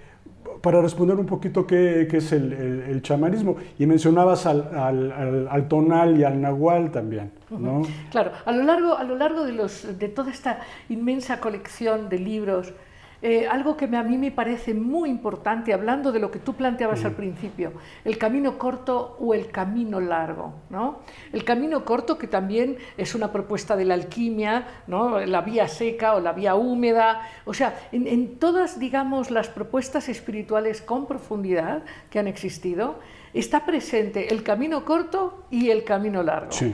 para 0.61 0.81
responder 0.81 1.17
un 1.17 1.25
poquito 1.25 1.65
qué, 1.67 2.07
qué 2.09 2.17
es 2.17 2.31
el, 2.31 2.53
el- 2.53 2.81
el 2.89 3.01
chamanismo, 3.01 3.55
y 3.79 3.85
mencionabas 3.85 4.45
al, 4.45 4.61
al- 4.75 5.11
al- 5.11 5.47
al 5.49 5.67
tonal 5.67 6.17
y 6.19 6.23
al 6.23 6.39
nahual 6.41 6.91
también, 6.91 7.31
¿no? 7.49 7.81
Claro, 8.11 8.31
a 8.45 8.51
lo 8.51 8.63
largo, 8.63 8.97
a 8.97 9.03
lo 9.03 9.15
largo 9.15 9.45
de, 9.45 9.53
los, 9.53 9.97
de 9.99 10.07
toda 10.09 10.31
esta 10.31 10.59
inmensa 10.89 11.39
colección 11.39 12.09
de 12.09 12.19
libros, 12.19 12.73
eh, 13.21 13.47
algo 13.47 13.75
que 13.75 13.87
me- 13.87 13.97
a 13.97 14.03
mí 14.03 14.17
me 14.17 14.31
parece 14.31 14.73
muy 14.73 15.09
importante, 15.09 15.73
hablando 15.73 16.11
de 16.11 16.19
lo 16.19 16.29
que 16.29 16.39
tú 16.39 16.53
planteabas 16.53 17.03
al 17.03 17.13
principio, 17.13 17.73
el 18.05 18.17
camino 18.17 18.57
corto 18.57 19.17
o 19.19 19.33
el 19.33 19.49
camino 19.49 19.99
largo. 19.99 20.53
¿no? 20.69 20.99
El 21.33 21.43
camino 21.43 21.83
corto, 21.83 22.17
que 22.17 22.27
también 22.27 22.77
es 22.97 23.15
una 23.15 23.31
propuesta 23.31 23.75
de 23.75 23.85
la 23.85 23.95
alquimia, 23.95 24.67
¿no? 24.87 25.19
la 25.19 25.41
vía 25.41 25.67
seca 25.67 26.15
o 26.15 26.19
la 26.19 26.33
vía 26.33 26.55
húmeda, 26.55 27.21
o 27.45 27.53
sea, 27.53 27.79
en, 27.91 28.07
en 28.07 28.37
todas, 28.37 28.79
digamos, 28.79 29.31
las 29.31 29.47
propuestas 29.49 30.09
espirituales 30.09 30.81
con 30.81 31.07
profundidad 31.07 31.83
que 32.09 32.19
han 32.19 32.27
existido, 32.27 32.99
está 33.33 33.65
presente 33.65 34.33
el 34.33 34.43
camino 34.43 34.85
corto 34.85 35.45
y 35.51 35.69
el 35.69 35.83
camino 35.83 36.23
largo. 36.23 36.51
Sí. 36.51 36.73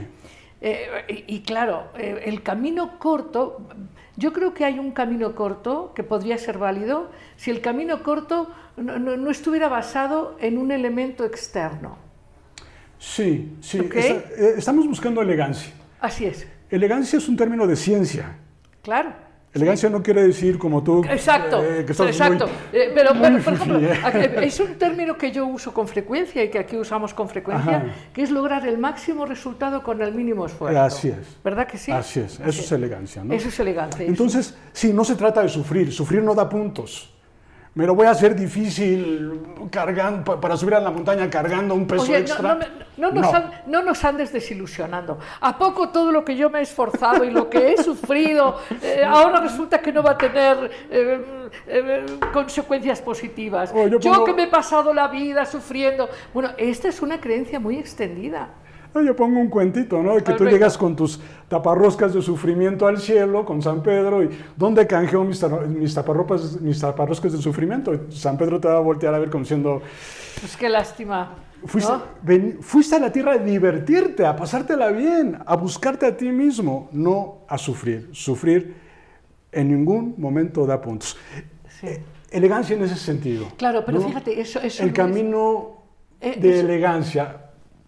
Eh, 0.60 1.24
y, 1.28 1.36
y 1.36 1.40
claro, 1.42 1.88
eh, 1.98 2.22
el 2.24 2.42
camino 2.42 2.98
corto, 2.98 3.68
yo 4.16 4.32
creo 4.32 4.54
que 4.54 4.64
hay 4.64 4.78
un 4.78 4.92
camino 4.92 5.34
corto 5.34 5.92
que 5.94 6.02
podría 6.02 6.38
ser 6.38 6.58
válido 6.58 7.10
si 7.36 7.50
el 7.50 7.60
camino 7.60 8.02
corto 8.02 8.50
no, 8.76 8.98
no- 8.98 9.16
no 9.16 9.30
estuviera 9.30 9.68
basado 9.68 10.36
en 10.40 10.58
un 10.58 10.70
elemento 10.70 11.24
externo. 11.24 11.96
Sí, 12.98 13.56
sí. 13.60 13.78
Está- 13.78 14.00
eh, 14.36 14.54
estamos 14.56 14.86
buscando 14.86 15.20
elegancia. 15.20 15.72
Así 16.00 16.24
es, 16.26 16.46
Elegancia 16.70 17.18
es 17.18 17.28
un 17.28 17.36
término 17.36 17.66
de 17.66 17.76
ciencia. 17.76 18.36
claro. 18.82 19.23
Elegancia 19.54 19.88
no 19.88 20.02
quiere 20.02 20.24
decir 20.24 20.58
como 20.58 20.82
tú. 20.82 21.04
Exacto, 21.08 21.62
eh, 21.64 21.84
que 21.84 21.92
estás 21.92 22.08
exacto. 22.08 22.46
muy- 22.48 22.56
Eh, 22.80 22.90
pero, 22.94 23.14
muy 23.14 23.22
pero, 23.30 23.44
por 23.44 23.52
ejemplo, 23.54 23.78
es 24.42 24.58
un 24.60 24.74
término 24.74 25.16
que 25.16 25.30
yo 25.30 25.46
uso 25.46 25.72
con 25.72 25.86
frecuencia 25.86 26.42
y 26.42 26.50
que 26.50 26.58
aquí 26.58 26.76
usamos 26.76 27.14
con 27.14 27.28
frecuencia, 27.28 27.76
Ajá. 27.76 27.86
que 28.12 28.22
es 28.22 28.30
lograr 28.32 28.66
el 28.66 28.78
máximo 28.78 29.26
resultado 29.26 29.82
con 29.84 30.02
el 30.02 30.12
mínimo 30.12 30.46
esfuerzo. 30.46 30.80
Así 30.80 31.08
es. 31.08 31.36
¿Verdad 31.44 31.68
que 31.68 31.78
sí? 31.78 31.92
Así 31.92 32.18
es, 32.20 32.40
eso 32.40 32.60
es 32.62 32.72
elegancia, 32.72 33.22
¿no? 33.22 33.32
Eso 33.32 33.48
es 33.48 33.60
elegancia. 33.60 34.04
Entonces, 34.04 34.56
sí, 34.72 34.92
no 34.92 35.04
se 35.04 35.14
trata 35.14 35.42
de 35.42 35.48
sufrir, 35.48 35.92
sufrir 35.92 36.22
no 36.22 36.34
da 36.34 36.48
puntos. 36.48 37.13
Me 37.76 37.86
lo 37.86 37.94
voy 37.96 38.06
a 38.06 38.10
hacer 38.10 38.36
difícil 38.36 39.40
cargando, 39.72 40.22
pa- 40.24 40.40
para 40.40 40.56
subir 40.56 40.74
a 40.76 40.80
la 40.80 40.92
montaña 40.92 41.28
cargando 41.28 41.74
un 41.74 41.88
peso 41.88 42.04
Oye, 42.04 42.18
extra. 42.18 42.56
no 42.96 43.10
nos 43.10 43.22
No. 43.32 43.34
an- 43.36 43.50
no 43.66 43.82
nos 43.82 44.04
andes 44.04 44.32
desilusionando. 44.32 45.18
¿A 45.40 45.58
poco 45.58 45.88
todo 45.88 46.12
lo 46.12 46.24
que 46.24 46.36
yo 46.36 46.50
me 46.50 46.60
he 46.60 46.62
esforzado 46.62 47.24
y 47.24 47.30
lo 47.32 47.50
que 47.50 47.72
he 47.72 47.82
sufrido 47.82 48.58
eh, 48.80 49.02
ahora 49.04 49.40
resulta 49.40 49.80
que 49.80 49.92
no 49.92 50.04
va 50.04 50.12
a 50.12 50.18
tener 50.18 50.70
eh, 50.88 51.50
eh, 51.66 52.06
consecuencias 52.32 53.02
positivas? 53.02 53.72
Oh, 53.74 53.88
yo 53.88 53.98
yo 53.98 54.24
que 54.24 54.32
me 54.34 54.44
he 54.44 54.48
pasado 54.48 54.94
la 54.94 55.08
vida 55.08 55.44
sufriendo. 55.44 56.08
Bueno, 56.32 56.50
esta 56.56 56.86
es 56.88 57.02
una 57.02 57.20
creencia 57.20 57.58
muy 57.58 57.76
extendida. 57.78 58.50
No, 58.94 59.02
Yo 59.02 59.16
pongo 59.16 59.40
un 59.40 59.48
cuentito, 59.48 60.00
¿no? 60.02 60.14
De 60.14 60.22
que 60.22 60.30
ver, 60.32 60.38
tú 60.38 60.44
llegas 60.46 60.78
con 60.78 60.94
tus 60.94 61.18
taparroscas 61.48 62.14
de 62.14 62.22
sufrimiento 62.22 62.86
al 62.86 62.98
cielo, 62.98 63.44
con 63.44 63.60
San 63.60 63.82
Pedro, 63.82 64.22
y 64.22 64.30
¿dónde 64.56 64.86
canjeo 64.86 65.24
mis, 65.24 65.44
mis, 65.68 65.94
taparropas, 65.94 66.60
mis 66.60 66.80
taparroscas 66.80 67.32
de 67.32 67.38
sufrimiento? 67.42 67.92
San 68.10 68.38
Pedro 68.38 68.60
te 68.60 68.68
va 68.68 68.76
a 68.76 68.80
voltear 68.80 69.12
a 69.14 69.18
ver 69.18 69.30
como 69.30 69.42
diciendo, 69.42 69.82
Pues 70.40 70.56
qué 70.56 70.68
lástima. 70.68 71.34
fuiste, 71.66 71.90
¿no? 71.92 72.02
ven- 72.22 72.58
fuiste 72.60 72.94
a 72.94 73.00
la 73.00 73.10
tierra 73.10 73.32
a 73.32 73.38
divertirte, 73.38 74.24
a 74.24 74.36
pasártela 74.36 74.90
bien, 74.90 75.38
a 75.44 75.56
buscarte 75.56 76.06
a 76.06 76.16
ti 76.16 76.30
mismo, 76.30 76.88
no 76.92 77.38
a 77.48 77.58
sufrir. 77.58 78.10
Sufrir 78.12 78.76
en 79.50 79.68
ningún 79.68 80.14
momento 80.18 80.66
da 80.66 80.80
puntos. 80.80 81.16
Sí. 81.80 81.86
Eh, 81.88 82.02
Elegancia 82.30 82.74
en 82.76 82.82
ese 82.82 82.96
sentido. 82.96 83.46
Claro, 83.56 83.84
pero 83.86 83.98
¿no? 84.00 84.06
fíjate, 84.08 84.40
eso, 84.40 84.60
eso 84.60 84.82
El 84.82 84.88
no 84.88 84.92
es- 84.92 84.96
camino 84.96 85.70
Eh, 86.20 86.38
de 86.40 86.50
eso- 86.58 86.66
elegancia. 86.66 87.40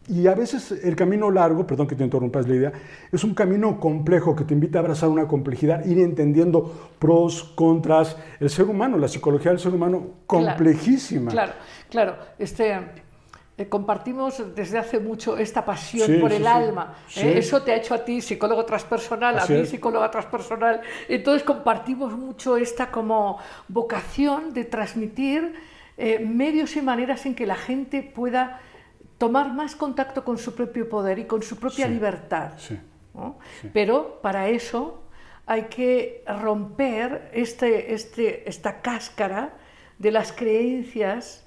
Y 0.08 0.26
a 0.28 0.34
veces 0.34 0.70
el 0.70 0.94
camino 0.94 1.30
largo, 1.32 1.66
perdón 1.66 1.88
que 1.88 1.96
te 1.96 2.04
interrumpas 2.04 2.46
la 2.46 2.54
idea, 2.54 2.72
es 3.10 3.24
un 3.24 3.34
camino 3.34 3.80
complejo 3.80 4.36
que 4.36 4.44
te 4.44 4.54
invita 4.54 4.78
a 4.78 4.82
abrazar 4.82 5.08
una 5.08 5.26
complejidad, 5.26 5.84
ir 5.84 5.98
entendiendo 5.98 6.92
pros, 7.00 7.42
contras. 7.56 8.16
El 8.38 8.48
ser 8.48 8.66
humano, 8.66 8.98
la 8.98 9.08
psicología 9.08 9.50
del 9.50 9.58
ser 9.60 9.74
humano, 9.74 10.06
complejísima. 10.26 11.30
Claro, 11.32 11.52
claro. 11.90 12.16
Este, 12.38 12.78
eh, 13.58 13.68
compartimos 13.68 14.54
desde 14.54 14.78
hace 14.78 15.00
mucho 15.00 15.36
esta 15.38 15.64
pasión 15.64 16.06
Sí, 16.06 16.18
por 16.18 16.30
el 16.30 16.42
sí. 16.42 16.46
alma. 16.46 16.94
¿eh? 17.16 17.38
Eso 17.38 17.62
te 17.62 17.72
ha 17.72 17.76
hecho 17.76 17.94
a 17.94 18.04
ti 18.04 18.20
psicólogo 18.20 18.64
transpersonal, 18.64 19.38
Así 19.38 19.54
a 19.54 19.56
mí 19.56 19.62
es. 19.62 19.70
psicóloga 19.70 20.10
transpersonal. 20.10 20.82
Entonces 21.08 21.42
compartimos 21.42 22.12
mucho 22.16 22.56
esta 22.56 22.90
como 22.90 23.38
vocación 23.66 24.52
de 24.52 24.64
transmitir 24.64 25.54
eh, 25.98 26.18
medios 26.18 26.76
y 26.76 26.82
maneras 26.82 27.24
en 27.24 27.34
que 27.34 27.46
la 27.46 27.54
gente 27.56 28.02
pueda 28.02 28.60
tomar 29.18 29.52
más 29.52 29.74
contacto 29.76 30.24
con 30.24 30.38
su 30.38 30.54
propio 30.54 30.88
poder 30.88 31.18
y 31.18 31.24
con 31.24 31.42
su 31.42 31.56
propia 31.56 31.86
Sí. 31.86 31.92
libertad. 31.92 32.52
Sí. 32.58 32.78
¿no? 33.14 33.38
Pero 33.72 34.20
para 34.20 34.48
eso 34.48 35.02
hay 35.46 35.64
que 35.64 36.22
romper 36.26 37.30
este, 37.32 37.94
este, 37.94 38.46
esta 38.48 38.82
cáscara 38.82 39.54
de 39.98 40.10
las 40.10 40.32
creencias 40.32 41.45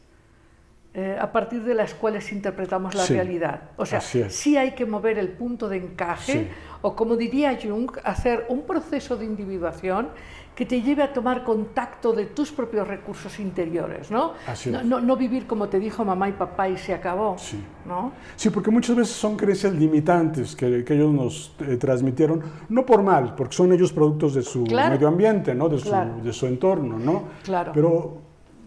eh, 0.93 1.17
a 1.19 1.31
partir 1.31 1.63
de 1.63 1.75
las 1.75 1.93
cuales 1.93 2.31
interpretamos 2.31 2.95
la 2.95 3.03
Sí, 3.03 3.13
realidad. 3.13 3.61
O 3.77 3.85
sea, 3.85 4.01
sí 4.01 4.57
hay 4.57 4.71
que 4.71 4.85
mover 4.85 5.19
el 5.19 5.29
punto 5.29 5.69
de 5.69 5.77
encaje, 5.77 6.31
Sí. 6.33 6.47
o 6.81 6.95
como 6.95 7.15
diría 7.15 7.57
Jung, 7.61 7.91
hacer 8.03 8.45
un 8.49 8.63
proceso 8.63 9.15
de 9.15 9.25
individuación 9.25 10.07
que 10.55 10.65
te 10.65 10.81
lleve 10.81 11.03
a 11.03 11.13
tomar 11.13 11.45
contacto 11.45 12.11
de 12.11 12.25
tus 12.25 12.51
propios 12.51 12.85
recursos 12.85 13.39
interiores, 13.39 14.11
¿no? 14.11 14.33
Así 14.45 14.69
no, 14.69 14.83
no, 14.83 14.99
no 14.99 15.15
vivir 15.15 15.47
como 15.47 15.69
te 15.69 15.79
dijo 15.79 16.03
mamá 16.03 16.27
y 16.27 16.33
papá 16.33 16.67
y 16.67 16.77
se 16.77 16.93
acabó, 16.93 17.37
Sí. 17.37 17.63
¿no? 17.85 18.11
Sí, 18.35 18.49
porque 18.49 18.69
muchas 18.69 18.95
veces 18.97 19.13
son 19.15 19.37
creencias 19.37 19.71
limitantes 19.73 20.55
que, 20.57 20.83
que 20.83 20.95
ellos 20.95 21.13
nos 21.13 21.55
eh, 21.59 21.77
transmitieron, 21.77 22.41
no 22.67 22.85
por 22.85 23.03
mal, 23.03 23.35
porque 23.35 23.55
son 23.55 23.71
ellos 23.71 23.93
productos 23.93 24.33
de 24.33 24.41
su 24.41 24.65
Claro. 24.65 24.95
medio 24.95 25.07
ambiente, 25.07 25.55
¿no? 25.55 25.69
de, 25.69 25.77
su, 25.79 25.87
Claro. 25.87 26.15
de 26.21 26.33
su 26.33 26.45
entorno, 26.47 26.97
¿no? 26.99 27.23
Claro. 27.43 27.71
Pero 27.73 28.17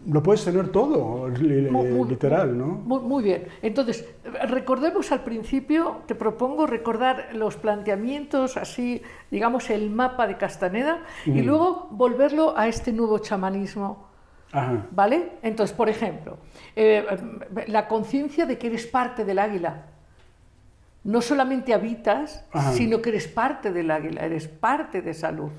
lo 0.06 0.22
puedes 0.22 0.44
tener 0.44 0.68
todo, 0.70 1.28
li- 1.28 1.68
literal, 2.08 2.56
¿no? 2.58 2.66
Muy, 2.66 3.00
muy 3.00 3.22
bien. 3.24 3.44
Entonces, 3.62 4.04
recordemos 4.48 5.12
al 5.12 5.22
principio, 5.22 6.02
te 6.06 6.14
propongo 6.14 6.66
recordar 6.66 7.28
los 7.34 7.56
planteamientos, 7.56 8.56
así, 8.56 9.02
digamos, 9.30 9.70
el 9.70 9.90
mapa 9.90 10.26
de 10.26 10.36
Castaneda, 10.36 11.04
y 11.24 11.42
luego 11.42 11.88
volverlo 11.90 12.56
a 12.58 12.66
este 12.68 12.92
nuevo 12.92 13.18
chamanismo. 13.18 14.08
Ajá. 14.52 14.86
¿Vale? 14.90 15.30
Entonces, 15.42 15.74
por 15.74 15.88
ejemplo, 15.88 16.36
eh, 16.76 17.06
la 17.68 17.88
conciencia 17.88 18.44
de 18.44 18.58
que 18.58 18.66
eres 18.66 18.86
parte 18.86 19.24
del 19.24 19.38
águila. 19.38 19.86
No 21.04 21.20
solamente 21.20 21.74
habitas, 21.74 22.44
Ajá. 22.52 22.72
sino 22.72 23.02
que 23.02 23.08
eres 23.10 23.26
parte 23.28 23.72
del 23.72 23.90
águila, 23.90 24.24
eres 24.24 24.46
parte 24.48 25.00
de 25.02 25.10
esa 25.10 25.32
luz. 25.32 25.52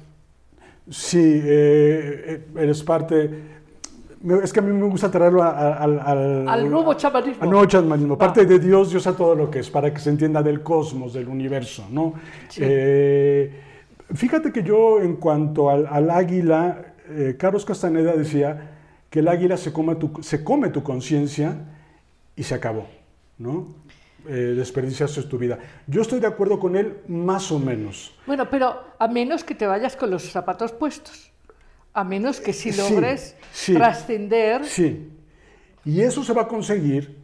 Sí, 0.90 1.42
eh, 1.44 2.24
eh, 2.28 2.48
eres 2.58 2.84
parte. 2.84 3.63
Es 4.42 4.54
que 4.54 4.60
a 4.60 4.64
mí 4.64 4.72
me 4.72 4.88
gusta 4.88 5.12
traerlo 5.12 5.44
a- 5.44 5.50
a- 5.50 5.74
al, 5.84 6.00
al, 6.00 6.48
Al 6.48 6.70
nuevo 6.70 6.94
chamanismo. 6.94 7.44
Al 7.44 7.50
nuevo 7.50 7.66
chamanismo. 7.66 8.18
Parte 8.18 8.46
de 8.46 8.58
Dios, 8.58 8.90
Dios 8.92 9.06
a 9.06 9.16
todo 9.18 9.36
lo 9.36 9.52
que 9.52 9.60
es, 9.60 9.70
para 9.70 9.94
que 9.94 10.00
se 10.00 10.10
entienda 10.10 10.42
del 10.42 10.64
cosmos, 10.64 11.14
del 11.14 11.28
universo, 11.28 11.86
¿no? 11.92 12.14
Sí. 12.48 12.62
Eh, 12.64 13.52
fíjate 14.14 14.52
que 14.54 14.64
yo, 14.64 15.02
en 15.02 15.18
cuanto 15.18 15.70
al, 15.70 15.88
al 15.88 16.10
águila, 16.10 16.94
eh, 17.10 17.36
Carlos 17.38 17.66
Castaneda 17.66 18.14
decía 18.14 18.72
que 19.10 19.20
el 19.20 19.28
águila 19.28 19.58
se 19.58 19.74
come 19.74 19.96
tu, 19.96 20.12
se 20.22 20.42
come 20.42 20.70
tu 20.70 20.84
conciencia 20.84 21.58
y 22.36 22.44
se 22.44 22.56
acabó, 22.56 22.88
¿no? 23.38 23.68
Eh, 24.26 24.54
desperdiciaste 24.56 25.24
tu 25.24 25.38
vida. 25.38 25.60
Yo 25.86 26.02
estoy 26.02 26.22
de 26.22 26.28
acuerdo 26.28 26.58
con 26.60 26.78
él, 26.78 27.00
más 27.10 27.52
o 27.52 27.60
menos. 27.60 28.16
Bueno, 28.26 28.50
pero 28.50 28.74
a 28.98 29.08
menos 29.10 29.44
que 29.44 29.54
te 29.54 29.68
vayas 29.68 29.98
con 29.98 30.10
los 30.12 30.24
zapatos 30.32 30.72
puestos. 30.72 31.33
A 31.94 32.04
menos 32.04 32.40
que 32.40 32.54
si 32.54 32.72
logres 32.72 33.36
sí. 33.52 33.74
trascender. 33.74 34.66
Sí. 34.66 35.12
Y 35.86 36.02
eso 36.02 36.24
se 36.24 36.34
va 36.34 36.44
a 36.44 36.48
conseguir 36.48 37.24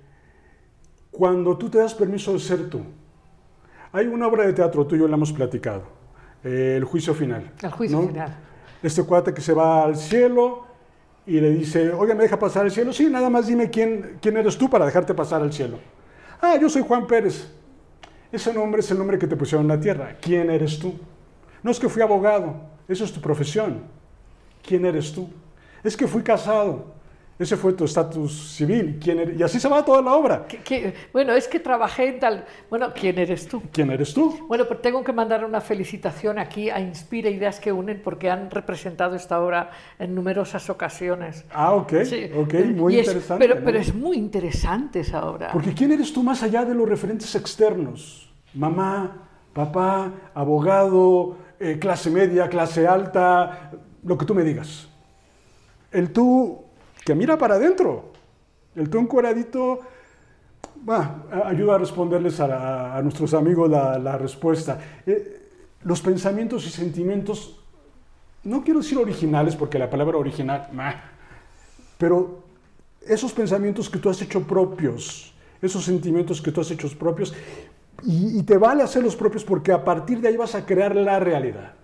cuando 1.12 1.58
tú 1.58 1.70
te 1.70 1.80
das 1.80 1.94
permiso 1.94 2.34
de 2.34 2.40
ser 2.40 2.70
tú. 2.70 2.82
Hay 3.92 4.06
una 4.06 4.28
obra 4.28 4.46
de 4.46 4.54
teatro, 4.54 4.86
tú 4.86 4.96
y 4.96 5.00
yo 5.00 5.08
la 5.08 5.16
hemos 5.16 5.34
platicado, 5.34 5.84
eh, 6.44 6.76
El 6.78 6.84
juicio 6.84 7.14
final. 7.14 7.52
El 7.62 7.72
juicio 7.72 8.00
¿no? 8.00 8.08
final. 8.08 8.38
Este 8.84 9.04
cuate 9.04 9.34
que 9.34 9.42
se 9.42 9.54
va 9.54 9.84
al 9.84 9.98
cielo 9.98 10.66
y 11.26 11.40
le 11.40 11.50
dice, 11.52 11.92
oye, 11.92 12.14
¿me 12.14 12.24
deja 12.24 12.38
pasar 12.38 12.66
al 12.66 12.72
cielo? 12.72 12.94
Sí, 12.94 13.10
nada 13.10 13.30
más 13.30 13.48
dime 13.48 13.70
quién, 13.70 14.18
quién 14.22 14.38
eres 14.38 14.58
tú 14.58 14.70
para 14.70 14.86
dejarte 14.86 15.14
pasar 15.14 15.42
al 15.42 15.52
cielo. 15.52 15.80
Ah, 16.42 16.58
yo 16.62 16.70
soy 16.70 16.84
Juan 16.88 17.08
Pérez. 17.08 17.52
Ese 18.32 18.54
nombre 18.54 18.82
es 18.82 18.92
el 18.92 18.98
nombre 19.00 19.18
que 19.18 19.28
te 19.28 19.36
pusieron 19.36 19.64
en 19.70 19.78
la 19.78 19.80
tierra. 19.82 20.18
¿Quién 20.22 20.50
eres 20.52 20.78
tú? 20.80 20.94
No 21.64 21.72
es 21.72 21.80
que 21.80 21.90
fui 21.90 22.02
abogado, 22.02 22.56
eso 22.88 23.04
es 23.04 23.12
tu 23.12 23.20
profesión. 23.20 23.84
¿Quién 24.66 24.86
eres 24.86 25.12
tú? 25.14 25.30
Es 25.84 25.96
que 25.96 26.08
fui 26.08 26.22
casado. 26.24 26.98
Ese 27.40 27.56
fue 27.56 27.72
tu 27.72 27.86
estatus 27.86 28.50
civil. 28.52 29.00
¿Quién 29.02 29.18
eres? 29.20 29.40
Y 29.40 29.44
así 29.44 29.62
se 29.62 29.70
va 29.70 29.86
toda 29.86 30.02
la 30.02 30.12
obra. 30.14 30.46
Que- 30.46 30.58
que- 30.58 30.94
bueno, 31.14 31.32
es 31.32 31.48
que 31.48 31.58
trabajé 31.62 32.10
en 32.10 32.20
tal. 32.20 32.46
Bueno, 32.70 32.92
¿quién 32.94 33.18
eres 33.18 33.48
tú? 33.48 33.64
¿Quién 33.72 33.90
eres 33.92 34.14
tú? 34.14 34.46
Bueno, 34.50 34.66
pues 34.68 34.82
tengo 34.82 35.06
que 35.06 35.14
mandar 35.14 35.46
una 35.46 35.62
felicitación 35.62 36.38
aquí 36.38 36.70
a 36.70 36.82
Inspira 36.82 37.30
Ideas 37.30 37.62
que 37.62 37.72
Unen 37.72 38.02
porque 38.04 38.30
han 38.30 38.52
representado 38.52 39.16
esta 39.16 39.40
obra 39.40 39.70
en 40.00 40.14
numerosas 40.16 40.70
ocasiones. 40.70 41.46
Ah, 41.54 41.72
ok, 41.76 41.94
Sí. 42.04 42.30
ok, 42.36 42.54
muy 42.76 42.96
Y 42.96 43.00
es- 43.00 43.08
interesante. 43.08 43.48
pero, 43.48 43.60
¿no? 43.62 43.66
pero 43.66 43.80
es 43.80 43.96
muy 43.96 44.18
interesante 44.18 45.00
esa 45.00 45.26
obra. 45.26 45.52
Porque 45.54 45.74
¿quién 45.74 45.94
eres 45.94 46.12
tú 46.12 46.22
más 46.24 46.44
allá 46.44 46.66
de 46.66 46.76
los 46.76 46.90
referentes 46.90 47.34
externos? 47.36 48.30
Mamá, 48.54 49.30
papá, 49.54 50.12
abogado, 50.34 51.38
eh, 51.58 51.78
clase 51.80 52.12
media, 52.12 52.50
clase 52.50 52.86
alta, 52.86 53.72
lo 54.10 54.18
que 54.18 54.26
tú 54.26 54.34
me 54.34 54.44
digas. 54.44 54.88
el 55.92 56.12
tú 56.12 56.64
que 57.06 57.14
mira 57.14 57.38
para 57.38 57.56
adentro, 57.56 58.12
el 58.76 58.90
tú 58.90 58.98
encueradito, 58.98 59.82
ayuda 61.46 61.76
a 61.76 61.78
responderles 61.78 62.40
a, 62.40 62.98
a 62.98 63.02
nuestros 63.04 63.36
amigos 63.36 63.70
la, 63.70 64.18
respuesta. 64.18 64.80
Eh, 65.06 65.48
los 65.84 66.02
pensamientos 66.02 66.66
y 66.66 66.72
sentimientos, 66.72 67.60
no 68.44 68.64
quiero 68.64 68.80
decir 68.80 68.98
originales 68.98 69.56
porque 69.56 69.78
la 69.78 69.90
palabra 69.90 70.18
original, 70.18 70.68
pero 72.00 72.44
esos 73.08 73.32
pensamientos 73.32 73.90
que 73.90 74.00
tú 74.00 74.10
has 74.10 74.22
hecho 74.24 74.42
propios, 74.42 75.34
esos 75.62 75.86
sentimientos 75.86 76.42
que 76.42 76.52
tú 76.52 76.62
has 76.62 76.72
hecho 76.72 76.90
propios, 76.98 77.34
y, 78.04 78.40
y 78.40 78.44
te 78.44 78.58
vale 78.58 78.82
hacerlos 78.82 79.16
propios 79.16 79.44
porque 79.44 79.72
a 79.72 79.84
partir 79.84 80.20
de 80.20 80.30
ahí 80.30 80.38
vas 80.38 80.56
a 80.56 80.66
crear 80.66 80.96
la 80.96 81.20
realidad. 81.20 81.79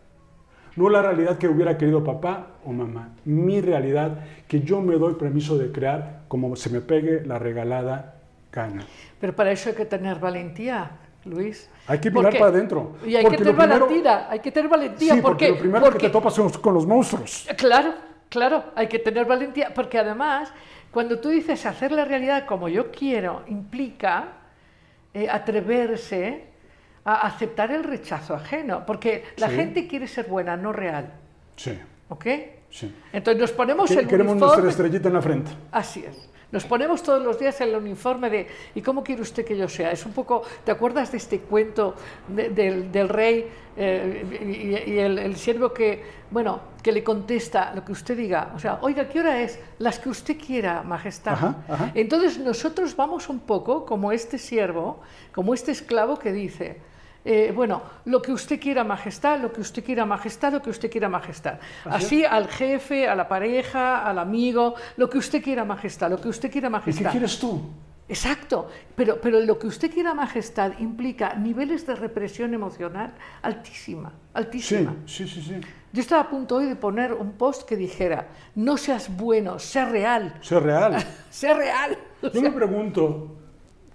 No 0.75 0.89
la 0.89 1.01
realidad 1.01 1.37
que 1.37 1.47
hubiera 1.47 1.77
querido 1.77 2.03
papá 2.03 2.47
o 2.65 2.71
mamá, 2.73 3.09
mi 3.23 3.61
realidad 3.61 4.19
que 4.47 4.59
yo 4.61 4.81
me 4.81 4.95
doy 4.95 5.13
permiso 5.15 5.57
de 5.57 5.71
crear 5.71 6.23
como 6.27 6.55
se 6.55 6.69
me 6.69 6.81
pegue 6.81 7.25
la 7.25 7.39
regalada 7.39 8.15
gana. 8.51 8.85
Pero 9.19 9.33
para 9.35 9.51
eso 9.51 9.69
hay 9.69 9.75
que 9.75 9.85
tener 9.85 10.19
valentía, 10.19 10.91
Luis. 11.23 11.69
Hay 11.87 11.99
que 11.99 12.11
mirar 12.11 12.33
para 12.33 12.47
adentro, 12.47 12.97
Y 13.05 13.15
hay 13.15 13.23
porque 13.23 13.37
que 13.37 13.43
tener 13.43 13.55
primero- 13.57 13.85
valentía, 13.85 14.29
hay 14.29 14.39
que 14.39 14.51
tener 14.51 14.69
valentía. 14.69 15.13
Sí, 15.15 15.21
porque, 15.21 15.47
porque, 15.47 15.49
lo 15.51 15.59
primero 15.59 15.85
porque- 15.85 15.97
que 15.99 16.07
te 16.07 16.11
topas 16.11 16.33
son 16.33 16.49
con 16.49 16.73
los 16.73 16.85
monstruos. 16.85 17.47
Claro, 17.57 17.93
claro, 18.29 18.65
hay 18.75 18.87
que 18.87 18.99
tener 18.99 19.25
valentía, 19.25 19.73
porque 19.73 19.97
además, 19.97 20.51
cuando 20.91 21.19
tú 21.19 21.29
dices 21.29 21.65
hacer 21.65 21.91
la 21.93 22.03
realidad 22.03 22.45
como 22.45 22.67
yo 22.67 22.91
quiero, 22.91 23.43
implica 23.47 24.27
eh, 25.13 25.29
atreverse 25.29 26.53
a 27.05 27.27
aceptar 27.27 27.71
el 27.71 27.83
rechazo 27.83 28.33
ajeno, 28.33 28.85
porque 28.85 29.23
la 29.37 29.49
Sí. 29.49 29.55
gente 29.55 29.87
quiere 29.87 30.07
ser 30.07 30.25
buena, 30.27 30.57
no 30.57 30.73
real, 30.73 31.13
Sí, 31.55 31.77
¿ok? 32.09 32.25
sí. 32.71 32.93
Entonces 33.13 33.39
nos 33.39 33.51
ponemos 33.51 33.89
el 33.91 34.07
Queremos 34.07 34.33
uniforme... 34.33 34.63
nuestra 34.63 34.69
estrellita 34.85 35.07
en 35.07 35.13
la 35.13 35.21
frente. 35.21 35.51
Así 35.71 36.03
es. 36.03 36.29
Nos 36.51 36.63
ponemos 36.65 37.03
todos 37.03 37.21
los 37.21 37.37
días 37.39 37.59
el 37.61 37.75
uniforme 37.75 38.29
de 38.29 38.47
¿y 38.75 38.81
cómo 38.81 39.03
quiere 39.03 39.21
usted 39.21 39.43
que 39.43 39.57
yo 39.57 39.67
sea? 39.67 39.91
Es 39.91 40.05
un 40.05 40.13
poco, 40.13 40.43
¿te 40.63 40.71
acuerdas 40.71 41.11
de 41.11 41.17
este 41.17 41.39
cuento 41.39 41.95
de- 42.27 42.49
del, 42.49 42.91
del 42.91 43.09
rey 43.09 43.47
eh, 43.75 44.77
y, 44.87 44.91
y 44.93 44.99
el, 44.99 45.17
el 45.19 45.35
siervo 45.35 45.73
que, 45.73 46.01
bueno, 46.31 46.61
que 46.81 46.91
le 46.93 47.03
contesta 47.03 47.73
lo 47.75 47.83
que 47.83 47.91
usted 47.91 48.15
diga? 48.15 48.53
O 48.55 48.59
sea, 48.59 48.77
oiga, 48.81 49.09
¿qué 49.09 49.19
hora 49.19 49.41
es? 49.41 49.59
Las 49.79 49.99
que 49.99 50.07
usted 50.09 50.37
quiera, 50.37 50.81
majestad. 50.83 51.33
Ajá, 51.33 51.55
ajá. 51.67 51.91
Entonces 51.93 52.37
nosotros 52.39 52.95
vamos 52.95 53.27
un 53.27 53.39
poco 53.39 53.85
como 53.85 54.11
este 54.13 54.37
siervo, 54.37 55.01
como 55.33 55.53
este 55.53 55.71
esclavo 55.71 56.17
que 56.17 56.31
dice, 56.31 56.79
eh, 57.25 57.51
bueno, 57.55 57.81
lo 58.05 58.21
que 58.21 58.31
usted 58.31 58.59
quiera, 58.59 58.83
majestad, 58.83 59.39
lo 59.41 59.51
que 59.51 59.59
usted 59.61 59.83
quiera, 59.83 60.05
majestad, 60.05 60.53
lo 60.53 60.61
que 60.61 60.69
usted 60.69 60.91
quiera, 60.91 61.09
majestad. 61.09 61.59
Así 61.85 62.23
al 62.23 62.47
jefe, 62.47 63.07
a 63.07 63.15
la 63.15 63.27
pareja, 63.27 64.05
al 64.07 64.19
amigo, 64.19 64.75
lo 64.97 65.09
que 65.09 65.17
usted 65.17 65.43
quiera, 65.43 65.65
majestad, 65.65 66.09
lo 66.11 66.21
que 66.21 66.29
usted 66.29 66.51
quiera, 66.51 66.67
¿Y 66.67 66.69
qué 66.69 66.77
majestad. 66.77 67.11
quieres 67.11 67.39
tú? 67.39 67.61
Exacto, 68.07 68.67
pero, 68.95 69.19
pero 69.19 69.39
lo 69.39 69.57
que 69.57 69.65
usted 69.65 69.91
quiera, 69.91 70.13
majestad, 70.13 70.73
implica 70.77 71.33
niveles 71.33 71.87
de 71.87 71.95
represión 71.95 72.53
emocional 72.53 73.15
altísima, 73.41 74.13
altísima. 74.35 74.95
sí, 75.07 75.27
sí, 75.27 75.41
sí. 75.41 75.55
Yo 75.91 76.01
estaba 76.01 76.21
a 76.21 76.29
punto 76.29 76.57
hoy 76.57 76.65
de 76.65 76.75
poner 76.75 77.13
un 77.13 77.31
post 77.31 77.63
que 77.67 77.75
dijera, 77.75 78.27
no 78.53 78.77
seas 78.77 79.09
bueno, 79.17 79.57
sé 79.57 79.83
real, 79.85 80.35
Ser 80.41 80.61
real. 80.61 81.03
sé 81.31 81.51
real. 81.53 81.97
O 82.21 82.27
Yo 82.27 82.41
sea, 82.41 82.41
me 82.41 82.51
pregunto, 82.51 83.35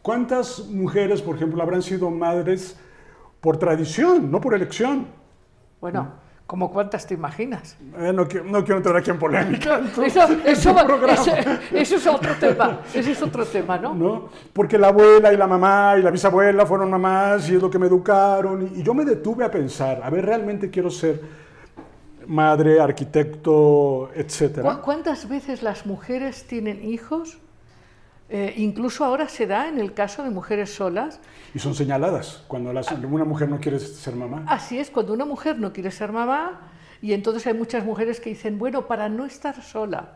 ¿cuántas 0.02 0.60
mujeres, 0.66 1.22
por 1.22 1.36
ejemplo, 1.36 1.62
habrán 1.62 1.82
sido 1.82 2.10
madres 2.10 2.76
por 3.40 3.56
tradición, 3.58 4.30
no 4.30 4.40
por 4.40 4.54
elección? 4.54 5.06
Bueno, 5.80 6.12
como 6.46 6.70
cuántas 6.70 7.06
te 7.06 7.14
imaginas. 7.14 7.76
Eh, 7.98 8.12
no, 8.12 8.24
no 8.44 8.64
quiero 8.64 8.76
entrar 8.78 8.96
aquí 8.96 9.10
en 9.10 9.18
polémica. 9.18 9.80
Eso, 10.04 10.26
eso, 10.44 10.74
va- 10.74 10.82
eso- 11.12 11.32
eso 11.72 11.96
es 11.96 12.06
otro 12.06 12.34
tema, 12.40 12.80
ese 12.92 13.12
es 13.12 13.22
otro 13.22 13.44
tema, 13.46 13.78
¿no? 13.78 13.94
¿no? 13.94 14.28
Porque 14.52 14.76
la 14.76 14.88
abuela 14.88 15.32
y 15.32 15.36
la 15.36 15.46
mamá 15.46 15.94
y 15.98 16.02
la 16.02 16.10
bisabuela 16.10 16.66
fueron 16.66 16.90
mamás 16.90 17.48
y 17.48 17.54
es 17.54 17.62
lo 17.62 17.70
que 17.70 17.78
me 17.78 17.86
educaron. 17.86 18.68
Y, 18.74 18.80
y 18.80 18.82
yo 18.82 18.92
me 18.94 19.04
detuve 19.04 19.44
a 19.44 19.50
pensar, 19.50 20.00
a 20.02 20.10
ver, 20.10 20.26
realmente 20.26 20.70
quiero 20.70 20.90
ser 20.90 21.20
madre, 22.26 22.80
arquitecto, 22.80 24.10
¿Cu- 24.12 24.20
etcétera. 24.20 24.80
¿Cuántas 24.82 25.28
veces 25.28 25.62
las 25.62 25.86
mujeres 25.86 26.46
tienen 26.46 26.82
hijos? 26.84 27.38
Eh, 28.32 28.54
incluso 28.58 29.04
ahora 29.04 29.28
se 29.28 29.46
da 29.48 29.66
en 29.68 29.78
el 29.80 29.92
caso 29.92 30.22
de 30.22 30.30
mujeres 30.30 30.72
solas. 30.72 31.18
Y 31.52 31.58
son 31.58 31.74
señaladas 31.74 32.44
cuando 32.46 32.72
las- 32.72 32.90
una 32.92 33.24
mujer 33.24 33.48
no 33.48 33.58
quiere 33.58 33.80
ser 33.80 34.14
mamá. 34.14 34.44
Así 34.46 34.78
es, 34.78 34.88
cuando 34.88 35.12
una 35.12 35.24
mujer 35.24 35.58
no 35.58 35.72
quiere 35.72 35.90
ser 35.90 36.12
mamá, 36.12 36.60
y 37.02 37.12
entonces 37.12 37.44
hay 37.48 37.54
muchas 37.54 37.84
mujeres 37.84 38.20
que 38.20 38.30
dicen, 38.30 38.56
bueno, 38.58 38.86
para 38.86 39.08
no 39.08 39.24
estar 39.26 39.60
sola, 39.62 40.12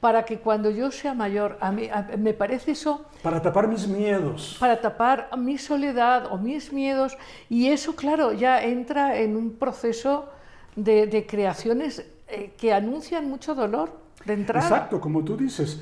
para 0.00 0.24
que 0.24 0.38
cuando 0.38 0.70
yo 0.70 0.90
sea 0.90 1.14
mayor, 1.14 1.56
a 1.60 1.70
mí, 1.70 1.88
a- 1.92 2.16
me 2.18 2.32
parece 2.32 2.72
eso 2.72 3.04
Para 3.22 3.40
tapar 3.40 3.68
mis 3.68 3.86
miedos. 3.86 4.56
para 4.58 4.80
tapar 4.80 5.28
mi 5.38 5.56
soledad 5.56 6.26
o 6.32 6.36
mis 6.38 6.72
miedos, 6.72 7.16
y 7.48 7.68
eso, 7.68 7.94
claro, 7.94 8.32
ya 8.32 8.60
entra 8.64 9.18
en 9.18 9.36
un 9.36 9.52
proceso 9.52 10.30
de, 10.74 11.06
de 11.06 11.26
creaciones 11.26 12.04
eh, 12.26 12.54
que 12.58 12.72
anuncian 12.72 13.28
mucho 13.28 13.54
dolor 13.54 13.92
de 14.24 14.32
entrada. 14.32 14.66
Exacto, 14.66 15.00
como 15.00 15.22
tú 15.22 15.36
dices. 15.36 15.80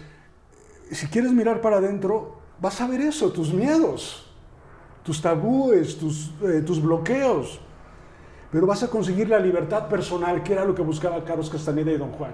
Si 0.90 1.06
quieres 1.06 1.32
mirar 1.32 1.60
para 1.60 1.78
adentro, 1.78 2.36
vas 2.60 2.80
a 2.80 2.86
ver 2.86 3.00
eso, 3.00 3.30
tus 3.30 3.52
miedos, 3.52 4.26
tus 5.02 5.20
tabúes, 5.20 5.98
tus, 5.98 6.32
eh, 6.42 6.62
tus 6.64 6.82
bloqueos. 6.82 7.60
Pero 8.50 8.66
vas 8.66 8.82
a 8.82 8.88
conseguir 8.88 9.28
la 9.28 9.38
libertad 9.38 9.88
personal, 9.88 10.42
que 10.42 10.54
era 10.54 10.64
lo 10.64 10.74
que 10.74 10.82
buscaba 10.82 11.24
Carlos 11.24 11.50
Castaneda 11.50 11.92
y 11.92 11.98
Don 11.98 12.12
Juan. 12.12 12.32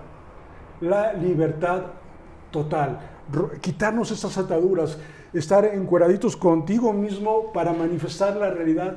La 0.80 1.12
libertad 1.12 1.82
total. 2.50 3.00
Quitarnos 3.60 4.10
estas 4.12 4.38
ataduras, 4.38 4.98
estar 5.32 5.64
encueraditos 5.64 6.36
contigo 6.36 6.92
mismo 6.92 7.52
para 7.52 7.72
manifestar 7.72 8.36
la 8.36 8.50
realidad 8.50 8.96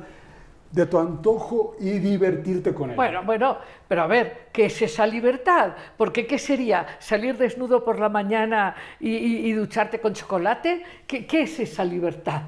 de 0.70 0.86
tu 0.86 0.98
antojo 0.98 1.76
y 1.80 1.98
divertirte 1.98 2.74
con 2.74 2.90
ella. 2.90 2.96
Bueno, 2.96 3.22
bueno, 3.24 3.58
pero 3.88 4.02
a 4.02 4.06
ver, 4.06 4.48
¿qué 4.52 4.66
es 4.66 4.82
esa 4.82 5.06
libertad? 5.06 5.72
Porque 5.96 6.26
¿qué 6.26 6.38
sería? 6.38 6.86
¿Salir 6.98 7.38
desnudo 7.38 7.84
por 7.84 7.98
la 7.98 8.08
mañana 8.10 8.74
y, 9.00 9.10
y- 9.16 9.46
y 9.48 9.52
ducharte 9.52 9.98
con 10.00 10.12
chocolate? 10.12 10.82
¿Qué, 11.06 11.26
qué 11.26 11.42
es 11.42 11.58
esa 11.60 11.84
libertad? 11.84 12.42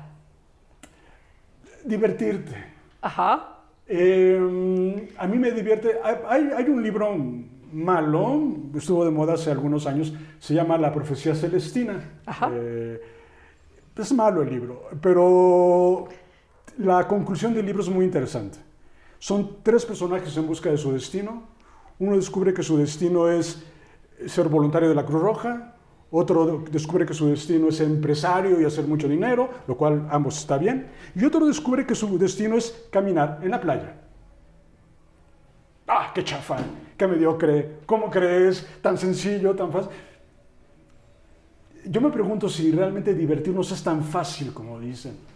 Divertirte. 1.85 2.55
Ajá, 3.03 3.57
Eh, 3.93 5.09
a 5.19 5.27
mí 5.27 5.37
me 5.39 5.51
divierte. 5.51 5.97
Hay, 6.29 6.49
hay 6.57 6.65
un 6.69 6.81
libro 6.83 7.17
malo, 7.73 8.53
estuvo 8.77 9.05
de 9.05 9.11
moda 9.11 9.35
hace 9.35 9.51
algunos 9.51 9.87
años, 9.87 10.13
se 10.39 10.55
llama 10.55 10.79
La 10.79 10.93
Profecía 10.93 11.35
Celestina. 11.35 11.99
Ajá. 12.27 12.51
Eh, 12.53 13.01
es 13.97 14.13
malo 14.13 14.43
el 14.43 14.49
libro, 14.51 14.89
pero 15.03 16.09
la 16.79 17.07
conclusión 17.07 17.55
del 17.55 17.67
libro 17.67 17.83
es 17.83 17.89
muy 17.89 18.05
interesante. 18.05 18.59
Son 19.19 19.59
tres 19.63 19.85
personajes 19.85 20.37
en 20.37 20.47
busca 20.47 20.71
de 20.71 20.79
su 20.79 20.93
destino. 20.93 21.43
Uno 21.99 22.17
descubre 22.17 22.55
que 22.55 22.63
su 22.63 22.79
destino 22.79 23.29
es 23.29 23.63
ser 24.27 24.49
voluntario 24.49 24.89
de 24.89 24.95
la 24.95 25.05
Cruz 25.05 25.21
Roja. 25.21 25.75
Otro 26.11 26.65
descubre 26.71 27.07
que 27.07 27.15
su 27.15 27.29
destino 27.29 27.69
es 27.69 27.81
empresario 27.81 28.61
y 28.61 28.65
hacer 28.65 28.87
mucho 28.87 29.09
dinero, 29.09 29.51
lo 29.69 29.77
cual 29.77 30.09
ambos 30.11 30.39
está 30.39 30.59
bien. 30.59 30.89
Y 31.15 31.25
otro 31.25 31.47
descubre 31.47 31.87
que 31.87 31.95
su 31.95 32.19
destino 32.19 32.57
es 32.57 32.89
caminar 32.91 33.41
en 33.43 33.51
la 33.51 33.61
playa. 33.61 33.97
¡Ah, 35.87 36.11
qué 36.15 36.25
chafa! 36.25 36.57
¡Qué 36.97 37.07
mediocre! 37.07 37.81
¿Cómo 37.87 38.11
crees? 38.11 38.67
Tan 38.81 38.97
sencillo, 38.97 39.55
tan 39.55 39.71
fácil. 39.71 39.91
Yo 41.85 42.01
me 42.01 42.11
pregunto 42.11 42.49
si 42.49 42.71
realmente 42.73 43.15
divertirnos 43.15 43.71
es 43.71 43.83
tan 43.83 44.03
fácil 44.03 44.53
como 44.53 44.81
dicen. 44.81 45.30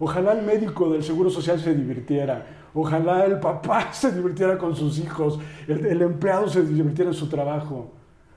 Ojalá 0.00 0.32
el 0.32 0.42
médico 0.42 0.90
del 0.90 1.02
Seguro 1.02 1.30
Social 1.30 1.58
se 1.58 1.74
divirtiera. 1.74 2.46
Ojalá 2.74 3.24
el 3.24 3.40
papá 3.40 3.88
se 3.92 4.12
divirtiera 4.12 4.56
con 4.58 4.76
sus 4.76 4.98
hijos. 4.98 5.38
El, 5.66 5.86
el 5.86 6.02
empleado 6.02 6.48
se 6.48 6.62
divirtiera 6.62 7.10
en 7.10 7.16
su 7.16 7.28
trabajo. 7.28 7.92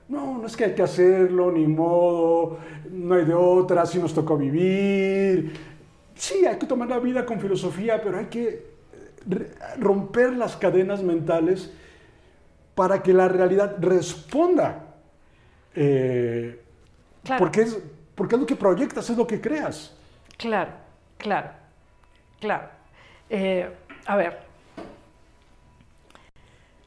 No, 0.08 0.38
no 0.38 0.46
es 0.46 0.56
que 0.56 0.64
hay 0.64 0.74
que 0.74 0.82
hacerlo, 0.82 1.50
ni 1.52 1.66
modo, 1.66 2.58
no 2.90 3.14
hay 3.14 3.24
de 3.24 3.34
otra, 3.34 3.82
así 3.82 3.98
nos 3.98 4.12
tocó 4.12 4.36
vivir. 4.36 5.54
Sí, 6.14 6.44
hay 6.44 6.58
que 6.58 6.66
tomar 6.66 6.88
la 6.88 6.98
vida 6.98 7.24
con 7.24 7.40
filosofía, 7.40 8.02
pero 8.02 8.18
hay 8.18 8.26
que 8.26 8.48
eh, 9.30 9.52
romper 9.78 10.34
las 10.34 10.56
cadenas 10.56 11.02
mentales 11.02 11.72
para 12.74 13.02
que 13.02 13.14
la 13.14 13.28
realidad 13.28 13.76
responda. 13.80 14.96
Eh, 15.74 16.58
Claro. 17.24 17.38
porque, 17.38 17.62
es, 17.62 17.78
porque 18.16 18.34
es 18.34 18.40
lo 18.40 18.46
que 18.46 18.56
proyectas, 18.56 19.08
es 19.08 19.16
lo 19.16 19.26
que 19.28 19.40
creas. 19.40 19.96
claro, 20.36 20.72
claro, 21.22 21.50
claro. 22.40 22.68
Eh, 23.30 23.70
a 24.06 24.16
ver, 24.16 24.40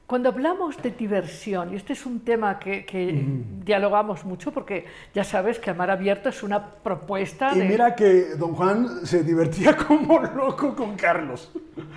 cuando 0.05 0.29
hablamos 0.29 0.79
de 0.83 0.91
diversión, 0.91 1.73
y 1.73 1.77
este 1.77 1.93
es 1.93 2.05
un 2.05 2.19
tema 2.19 2.59
que, 2.59 2.85
que 2.85 3.23
dialogamos 3.63 4.23
mucho 4.23 4.51
porque 4.51 4.85
ya 5.15 5.23
sabes 5.23 5.57
que 5.57 5.71
Amar 5.71 5.89
Abierto 5.89 6.29
es 6.29 6.43
una 6.43 6.63
propuesta 6.63 7.51
Y 7.55 7.59
de... 7.59 7.65
mira 7.65 7.95
que 7.95 8.35
don 8.35 8.53
Juan 8.53 9.05
se 9.05 9.23
divertía 9.23 9.75
como 9.87 10.19
loco 10.19 10.75
con 10.75 10.95
Carlos. 10.95 11.51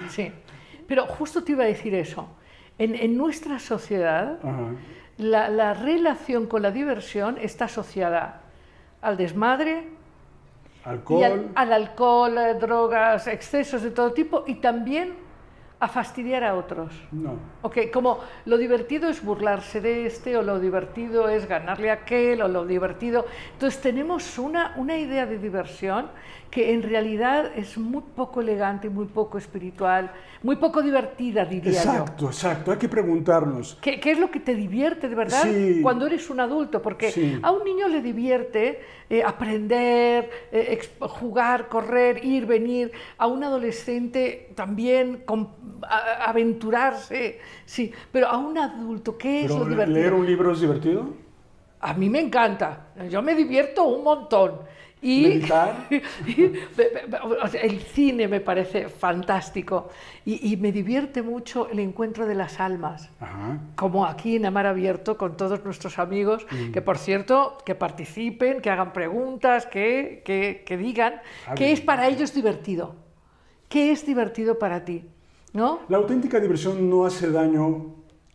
Sí, 0.09 0.33
pero 0.87 1.05
justo 1.07 1.45
te 1.45 1.53
iba 1.53 1.65
a 1.65 1.67
decir 1.67 1.95
eso. 1.95 2.29
En, 2.79 2.95
en 2.95 3.17
nuestra 3.17 3.59
sociedad 3.59 4.39
la, 5.19 5.51
la 5.51 5.75
relación 5.75 6.47
con 6.47 6.63
la 6.63 6.71
diversión 6.71 7.37
está 7.39 7.67
asociada 7.67 8.41
al 9.03 9.17
desmadre, 9.17 9.89
Alcohol. 10.89 11.25
al, 11.25 11.51
al 11.55 11.73
alcohol, 11.73 12.39
eh, 12.39 12.55
drogas, 12.55 13.27
excesos 13.27 13.83
de 13.83 13.91
todo 13.91 14.13
tipo 14.13 14.45
y 14.47 14.57
también 14.57 15.15
a 15.81 15.89
fastidiar 15.89 16.45
a 16.45 16.55
otros. 16.55 16.93
No. 17.13 17.35
Ok, 17.61 17.91
como 17.93 18.21
lo 18.47 18.57
divertido 18.57 19.09
es 19.09 19.21
burlarse 19.25 19.81
de 19.81 20.07
este, 20.07 20.37
o 20.37 20.43
lo 20.43 20.61
divertido 20.61 21.29
es 21.29 21.49
ganarle 21.49 21.91
a 21.91 21.95
aquel, 21.95 22.41
o 22.43 22.47
lo 22.49 22.65
divertido. 22.65 23.27
Entonces 23.55 23.81
tenemos 23.81 24.39
una, 24.39 24.75
una 24.77 24.97
idea 24.97 25.27
de 25.27 25.39
diversión 25.39 26.07
que 26.53 26.73
en 26.73 26.83
realidad 26.83 27.51
es 27.57 27.77
muy 27.77 28.03
poco 28.17 28.41
elegante, 28.41 28.89
muy 28.89 29.05
poco 29.07 29.37
espiritual, 29.39 30.11
muy 30.43 30.57
poco 30.57 30.81
divertida, 30.83 31.45
diría 31.45 31.73
yo. 31.73 31.79
Exacto, 31.79 32.27
exacto. 32.27 32.71
Hay 32.73 32.79
que 32.79 32.89
preguntarnos. 32.89 33.77
¿Qué, 33.83 33.99
qué 34.01 34.13
es 34.13 34.19
lo 34.19 34.31
que 34.31 34.41
te 34.41 34.55
divierte 34.55 35.09
de 35.09 35.15
verdad 35.17 35.43
Sí. 35.43 35.81
cuando 35.83 36.07
eres 36.07 36.31
un 36.31 36.41
adulto? 36.41 36.81
Porque 36.81 37.11
Sí. 37.11 37.39
a 37.43 37.51
un 37.51 37.65
niño 37.65 37.89
le 37.89 38.01
divierte 38.01 38.81
eh, 39.11 39.23
aprender, 39.25 40.31
eh, 40.53 40.79
jugar, 41.01 41.69
correr, 41.69 42.23
ir, 42.25 42.45
venir. 42.47 42.93
A 43.19 43.27
un 43.27 43.43
adolescente 43.43 44.53
también 44.55 45.25
aventurarse. 46.21 47.39
Sí, 47.65 47.93
pero 48.13 48.29
a 48.29 48.37
un 48.39 48.57
adulto, 48.59 49.17
¿qué 49.19 49.45
es 49.45 49.51
lo 49.51 49.65
divertido? 49.65 49.99
¿Leer 49.99 50.15
un 50.15 50.27
libro 50.27 50.53
es 50.53 50.61
divertido? 50.61 51.09
A 51.81 51.95
mí 51.95 52.09
me 52.11 52.21
encanta. 52.21 52.87
Yo 53.09 53.23
me 53.23 53.35
divierto 53.35 53.85
un 53.85 54.03
montón. 54.05 54.55
Y, 55.01 55.23
¿Meditar? 55.29 55.87
y 56.27 56.51
el 57.63 57.81
cine 57.83 58.27
me 58.27 58.41
parece 58.41 58.89
fantástico. 58.89 59.89
Y, 60.25 60.53
y 60.53 60.57
me 60.57 60.73
divierte 60.73 61.23
mucho 61.23 61.69
el 61.71 61.79
encuentro 61.79 62.27
de 62.27 62.35
las 62.35 62.59
almas 62.59 63.09
Ajá. 63.21 63.59
como 63.77 64.07
aquí 64.07 64.35
en 64.35 64.47
Amar 64.47 64.67
Abierto 64.67 65.17
con 65.17 65.37
todos 65.37 65.65
nuestros 65.65 66.01
amigos, 66.01 66.45
Mm. 66.51 66.73
que 66.73 66.83
por 66.83 66.99
cierto, 66.99 67.59
que 67.65 67.77
participen, 67.77 68.61
que 68.61 68.71
hagan 68.71 68.93
preguntas, 68.93 69.67
que, 69.67 70.23
que, 70.25 70.65
que 70.67 70.77
digan 70.77 71.21
Ah, 71.47 71.55
qué 71.55 71.71
es 71.71 71.81
para 71.81 72.09
ellos 72.09 72.35
divertido, 72.35 72.97
qué 73.69 73.93
es 73.93 74.05
divertido 74.05 74.59
para 74.59 74.85
ti, 74.85 75.05
¿no? 75.53 75.81
La 75.89 75.97
auténtica 75.99 76.39
diversión 76.41 76.89
no 76.91 77.05
hace 77.05 77.31
daño, 77.31 77.95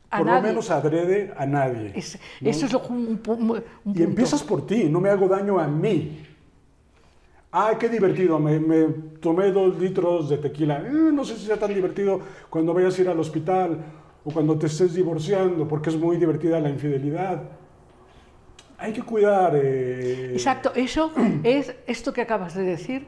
A 0.09 0.17
por 0.19 0.27
nadie. 0.27 0.41
lo 0.41 0.47
menos 0.49 0.69
adrede, 0.71 1.33
a 1.37 1.45
nadie. 1.45 1.91
Es- 1.95 2.19
¿no? 2.41 2.49
Eso 2.49 2.65
es 2.65 2.73
lo- 2.73 2.81
un, 2.87 3.07
un 3.07 3.17
punto. 3.17 3.63
Y 3.85 4.03
empiezas 4.03 4.43
por 4.43 4.65
ti, 4.65 4.85
no 4.85 4.99
me 4.99 5.09
hago 5.09 5.27
daño 5.27 5.59
a 5.59 5.67
mí. 5.67 6.25
Ah, 7.51 7.73
qué 7.79 7.87
divertido, 7.87 8.39
me, 8.39 8.59
me 8.59 8.83
tomé 9.21 9.51
dos 9.51 9.77
litros 9.79 10.27
de 10.29 10.37
tequila. 10.39 10.79
Eh, 10.87 10.91
no 10.91 11.23
sé 11.23 11.35
si 11.37 11.45
sea 11.45 11.57
tan 11.59 11.71
divertido 11.73 12.19
cuando 12.49 12.73
vayas 12.73 12.97
a 12.97 13.01
ir 13.03 13.09
al 13.09 13.19
hospital 13.19 13.77
o 14.25 14.31
cuando 14.31 14.57
te 14.57 14.65
estés 14.65 14.93
divorciando, 14.95 15.67
porque 15.67 15.91
es 15.91 15.95
muy 15.97 16.17
divertida 16.17 16.59
la 16.59 16.69
infidelidad. 16.69 17.43
Hay 18.79 18.91
que 18.91 19.03
cuidar. 19.03 19.53
eh, 19.55 20.31
Exacto, 20.33 20.71
eso 20.75 21.11
es 21.43 21.75
esto 21.85 22.11
que 22.11 22.21
acabas 22.21 22.55
de 22.55 22.63
decir, 22.63 23.05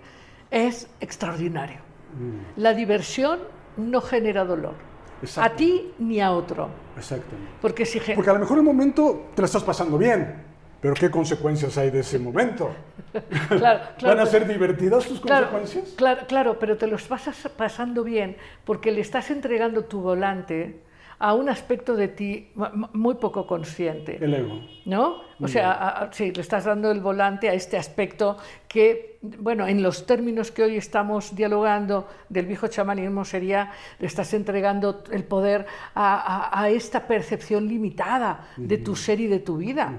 es 0.52 0.88
extraordinario. 1.00 1.78
Mm. 2.18 2.62
La 2.62 2.74
diversión 2.76 3.40
no 3.78 4.02
genera 4.02 4.44
dolor, 4.46 4.74
Exacto. 5.22 5.54
a 5.54 5.56
ti 5.56 5.92
ni 6.00 6.20
a 6.22 6.32
otro, 6.32 6.70
Exactamente. 6.98 7.52
porque 7.62 7.86
si 7.86 8.00
Porque 8.00 8.30
a 8.30 8.34
lo 8.34 8.40
mejor 8.40 8.58
en 8.58 8.60
el 8.60 8.66
momento 8.66 9.28
te 9.36 9.42
la 9.42 9.46
estás 9.48 9.64
pasando 9.64 9.98
bien, 9.98 10.36
pero 10.82 10.94
¿qué 10.94 11.10
consecuencias 11.10 11.78
hay 11.78 11.90
de 11.90 12.00
ese 12.02 12.20
momento? 12.20 12.70
claro, 13.50 13.80
claro, 13.98 14.18
¿Van 14.18 14.20
a 14.20 14.26
ser 14.26 14.48
divertidas 14.48 15.06
tus 15.06 15.20
Claro, 15.20 15.50
consecuencias? 15.52 15.96
claro, 15.98 16.22
claro, 16.28 16.60
pero 16.60 16.78
te 16.78 16.88
lo 16.88 16.98
pasas 16.98 17.36
pasando 17.58 18.04
bien 18.04 18.38
porque 18.66 18.92
le 18.92 19.02
estás 19.02 19.32
entregando 19.32 19.86
tu 19.86 20.02
volante 20.02 20.82
a 21.20 21.34
un 21.34 21.50
aspecto 21.50 21.96
de 21.96 22.08
ti 22.10 22.50
mu- 22.56 22.66
mu- 22.74 22.88
muy 22.94 23.16
poco 23.16 23.48
consciente, 23.48 24.18
El 24.24 24.34
ego. 24.34 24.62
¿no? 24.86 25.22
O 25.42 25.48
sea, 25.48 25.72
a- 25.72 26.04
a- 26.06 26.14
sí, 26.14 26.32
le 26.32 26.42
estás 26.42 26.66
dando 26.66 26.92
el 26.92 27.00
volante 27.02 27.50
a 27.50 27.54
este 27.54 27.78
aspecto 27.78 28.38
que, 28.68 29.18
bueno, 29.22 29.66
en 29.68 29.82
los 29.82 30.06
términos 30.06 30.52
que 30.52 30.64
hoy 30.64 30.78
estamos 30.78 31.36
dialogando 31.36 32.08
del 32.30 32.46
viejo 32.46 32.68
chamanismo 32.68 33.26
sería, 33.26 33.72
le 34.00 34.08
estás 34.08 34.34
entregando 34.34 35.04
el 35.12 35.24
poder 35.24 35.66
a, 35.94 36.62
a- 36.62 36.70
esta 36.70 37.08
percepción 37.08 37.68
limitada 37.68 38.48
de 38.58 38.78
tu 38.78 38.96
ser 38.96 39.20
y 39.22 39.28
de 39.28 39.40
tu 39.40 39.58
vida, 39.58 39.94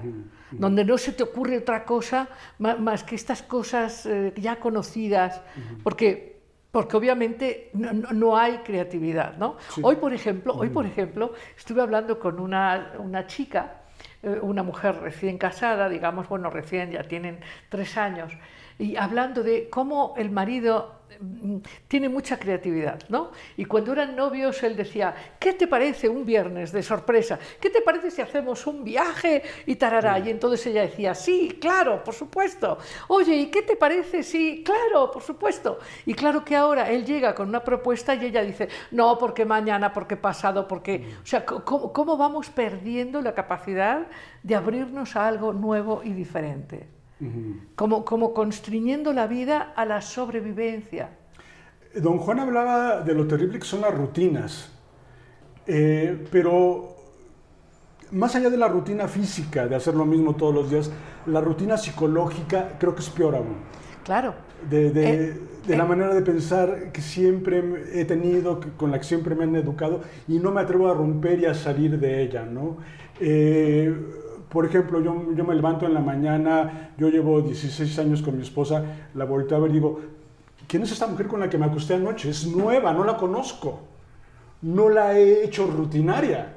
donde 0.51 0.85
no 0.85 0.97
se 0.97 1.11
te 1.13 1.23
ocurre 1.23 1.57
otra 1.57 1.83
cosa 1.83 2.29
más 2.59 3.03
que 3.03 3.15
estas 3.15 3.41
cosas 3.41 4.05
eh, 4.05 4.33
ya 4.37 4.57
conocidas, 4.57 5.41
porque 5.83 6.36
porque 6.71 6.97
obviamente 6.97 7.69
no, 7.73 7.93
no- 7.93 8.11
no 8.11 8.37
hay 8.37 8.57
creatividad, 8.59 9.37
¿no? 9.37 9.57
Sí. 9.69 9.81
Hoy, 9.83 9.95
por 9.95 10.13
ejemplo, 10.13 10.53
hoy, 10.55 10.69
por 10.69 10.85
ejemplo, 10.85 11.33
estuve 11.57 11.81
hablando 11.81 12.19
con 12.19 12.39
una, 12.39 12.93
una 12.99 13.25
chica, 13.27 13.81
eh, 14.21 14.39
una 14.41 14.63
mujer 14.63 14.95
recién 14.99 15.37
casada, 15.37 15.89
digamos, 15.89 16.27
bueno, 16.29 16.49
recién 16.49 16.91
ya 16.91 17.03
tienen 17.03 17.39
tres 17.69 17.97
años, 17.97 18.33
y 18.79 18.95
hablando 18.95 19.43
de 19.43 19.69
cómo 19.69 20.13
el 20.17 20.29
marido 20.29 20.93
mm, 21.19 21.57
tiene 21.87 22.09
mucha 22.09 22.37
creatividad, 22.37 23.01
¿no? 23.09 23.31
Y 23.55 23.65
cuando 23.65 23.91
eran 23.93 24.15
novios, 24.15 24.61
él 24.61 24.75
decía, 24.75 25.15
¿qué 25.39 25.53
te 25.53 25.67
parece 25.67 26.07
un 26.07 26.25
viernes 26.25 26.71
de 26.71 26.83
sorpresa? 26.83 27.39
¿Qué 27.59 27.71
te 27.71 27.81
parece 27.81 28.11
si 28.11 28.21
hacemos 28.21 28.67
un 28.67 28.83
viaje 28.83 29.41
y 29.65 29.75
tarará? 29.75 30.19
Y 30.19 30.29
entonces 30.29 30.67
ella 30.67 30.83
decía, 30.83 31.15
sí, 31.15 31.57
claro, 31.59 32.03
por 32.03 32.13
supuesto. 32.13 32.77
Oye, 33.07 33.35
¿y 33.35 33.45
qué 33.47 33.63
te 33.63 33.75
parece 33.75 34.21
si, 34.21 34.63
claro, 34.63 35.09
por 35.09 35.23
supuesto? 35.23 35.79
Y 36.05 36.13
claro 36.13 36.45
que 36.45 36.55
ahora 36.55 36.91
él 36.91 37.03
llega 37.03 37.33
con 37.33 37.49
una 37.49 37.63
propuesta 37.63 38.13
y 38.13 38.25
ella 38.25 38.43
dice, 38.43 38.69
no, 38.91 39.17
porque 39.17 39.43
mañana, 39.43 39.91
porque 39.91 40.17
pasado, 40.17 40.67
porque... 40.67 41.15
O 41.23 41.25
sea, 41.25 41.45
¿cómo, 41.45 41.91
cómo 41.91 42.15
vamos 42.15 42.49
perdiendo 42.49 43.21
la 43.21 43.33
capacidad 43.33 44.05
de 44.43 44.55
abrirnos 44.55 45.15
a 45.15 45.27
algo 45.27 45.51
nuevo 45.51 46.01
y 46.03 46.11
diferente? 46.13 46.96
Como, 47.75 48.05
como 48.05 48.33
constriñendo 48.33 49.11
la 49.13 49.25
vida 49.27 49.73
a 49.75 49.85
la 49.85 50.01
sobrevivencia. 50.01 51.09
Don 51.95 52.17
Juan 52.19 52.39
hablaba 52.39 53.01
de 53.01 53.13
lo 53.13 53.25
terrible 53.27 53.59
que 53.59 53.65
son 53.65 53.81
las 53.81 53.93
rutinas, 53.93 54.71
Eh, 55.69 56.25
pero 56.31 56.95
más 58.11 58.35
allá 58.35 58.49
de 58.49 58.57
la 58.57 58.69
rutina 58.69 59.07
física, 59.07 59.67
de 59.67 59.75
hacer 59.75 59.95
lo 59.95 60.05
mismo 60.05 60.35
todos 60.35 60.53
los 60.55 60.69
días, 60.69 60.91
la 61.25 61.41
rutina 61.41 61.77
psicológica 61.77 62.77
creo 62.79 62.95
que 62.95 63.01
es 63.01 63.09
peor 63.09 63.35
aún. 63.35 63.57
Claro. 64.03 64.33
De, 64.69 64.91
de- 64.91 65.29
Eh, 65.31 65.39
de 65.67 65.75
la 65.75 65.83
eh. 65.83 65.87
manera 65.87 66.13
de 66.15 66.21
pensar 66.21 66.91
que 66.93 67.01
siempre 67.01 67.61
he 67.99 68.05
tenido, 68.05 68.61
con 68.77 68.91
la 68.91 68.97
que 68.99 69.03
siempre 69.03 69.35
me 69.35 69.43
han 69.43 69.55
educado, 69.55 70.01
y 70.27 70.39
no 70.39 70.51
me 70.51 70.61
atrevo 70.61 70.89
a 70.89 70.93
romper 70.93 71.39
y 71.39 71.45
a 71.45 71.53
salir 71.53 71.99
de 71.99 72.21
ella, 72.23 72.45
¿no? 72.45 72.77
Eh, 73.19 73.93
por 74.49 74.65
ejemplo, 74.65 75.01
yo, 75.01 75.33
yo 75.35 75.43
me 75.43 75.55
levanto 75.55 75.85
en 75.85 75.93
la 75.93 75.99
mañana, 76.01 76.91
yo 76.97 77.09
llevo 77.09 77.41
16 77.41 77.99
años 77.99 78.21
con 78.21 78.35
mi 78.37 78.43
esposa, 78.43 78.83
la 79.13 79.25
volteo 79.25 79.57
a 79.57 79.61
ver 79.61 79.71
y 79.71 79.75
digo, 79.75 79.99
¿quién 80.67 80.83
es 80.83 80.91
esta 80.91 81.07
mujer 81.07 81.27
con 81.27 81.39
la 81.39 81.49
que 81.49 81.57
me 81.57 81.65
acosté 81.65 81.95
anoche? 81.95 82.29
Es 82.29 82.47
nueva, 82.47 82.93
no 82.93 83.03
la 83.03 83.17
conozco, 83.17 83.79
no 84.61 84.89
la 84.89 85.17
he 85.17 85.43
hecho 85.43 85.67
rutinaria. 85.67 86.53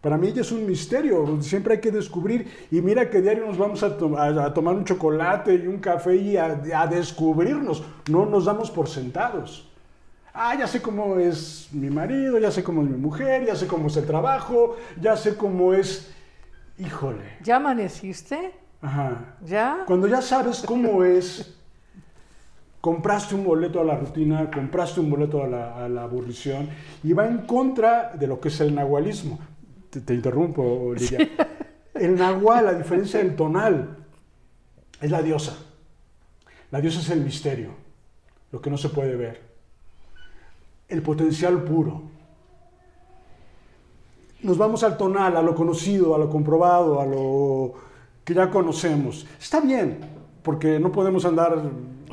Para 0.00 0.16
mí 0.18 0.28
ella 0.28 0.42
es 0.42 0.52
un 0.52 0.64
misterio, 0.66 1.38
siempre 1.42 1.74
hay 1.74 1.80
que 1.80 1.90
descubrir. 1.90 2.46
Y 2.70 2.80
mira 2.80 3.10
que 3.10 3.20
diario 3.20 3.46
nos 3.46 3.58
vamos 3.58 3.82
a, 3.82 3.96
to- 3.96 4.16
a- 4.16 4.44
a 4.46 4.54
tomar 4.54 4.74
un 4.74 4.84
chocolate 4.84 5.54
y 5.54 5.66
un 5.66 5.78
café 5.78 6.14
y 6.14 6.36
a, 6.36 6.60
a 6.76 6.86
descubrirnos. 6.86 7.82
No 8.08 8.24
nos 8.26 8.44
damos 8.44 8.70
por 8.70 8.88
sentados. 8.88 9.68
Ah, 10.32 10.54
ya 10.56 10.66
sé 10.68 10.80
cómo 10.82 11.16
es 11.18 11.68
mi 11.72 11.90
marido, 11.90 12.38
ya 12.38 12.50
sé 12.50 12.62
cómo 12.62 12.82
es 12.82 12.88
mi 12.88 12.96
mujer, 12.98 13.46
ya 13.46 13.56
sé 13.56 13.66
cómo 13.66 13.88
es 13.88 13.96
el 13.96 14.06
trabajo, 14.06 14.76
ya 15.00 15.16
sé 15.16 15.34
cómo 15.36 15.72
es... 15.74 16.12
Híjole. 16.78 17.38
¿Ya 17.42 17.56
amaneciste? 17.56 18.52
Ajá. 18.82 19.36
¿Ya? 19.44 19.84
Cuando 19.86 20.06
ya 20.06 20.20
sabes 20.20 20.62
cómo 20.66 21.02
es, 21.04 21.56
compraste 22.80 23.34
un 23.34 23.44
boleto 23.44 23.80
a 23.80 23.84
la 23.84 23.96
rutina, 23.96 24.50
compraste 24.50 25.00
un 25.00 25.10
boleto 25.10 25.42
a 25.42 25.46
la, 25.46 25.84
a 25.84 25.88
la 25.88 26.02
aburrición 26.02 26.68
y 27.02 27.12
va 27.12 27.26
en 27.26 27.38
contra 27.46 28.12
de 28.14 28.26
lo 28.26 28.40
que 28.40 28.48
es 28.48 28.60
el 28.60 28.74
nahualismo. 28.74 29.38
Te, 29.90 30.00
te 30.00 30.14
interrumpo, 30.14 30.92
Lidia. 30.94 31.18
El 32.00 32.16
nahual, 32.16 32.68
a 32.68 32.74
diferencia 32.74 33.20
del 33.20 33.34
tonal, 33.36 33.96
es 35.00 35.10
la 35.10 35.22
diosa. 35.22 35.56
La 36.70 36.80
diosa 36.80 37.00
es 37.00 37.10
el 37.10 37.20
misterio, 37.20 37.70
lo 38.52 38.60
que 38.60 38.70
no 38.70 38.76
se 38.76 38.88
puede 38.88 39.16
ver. 39.16 39.40
El 40.88 41.02
potencial 41.02 41.62
puro. 41.62 42.02
Nos 44.46 44.56
vamos 44.58 44.84
al 44.84 44.96
tonal, 44.96 45.36
a 45.36 45.42
lo 45.42 45.56
conocido, 45.56 46.14
a 46.14 46.18
lo 46.18 46.30
comprobado, 46.30 47.00
a 47.00 47.04
lo 47.04 47.72
que 48.24 48.32
ya 48.32 48.48
conocemos. 48.48 49.26
Está 49.40 49.58
bien, 49.58 49.98
porque 50.44 50.78
no 50.78 50.92
podemos 50.92 51.24
andar 51.24 51.60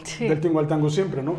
Sí. 0.03 0.27
del 0.27 0.41
tingo 0.41 0.57
al 0.57 0.67
tango 0.67 0.89
siempre, 0.89 1.21
¿no? 1.21 1.36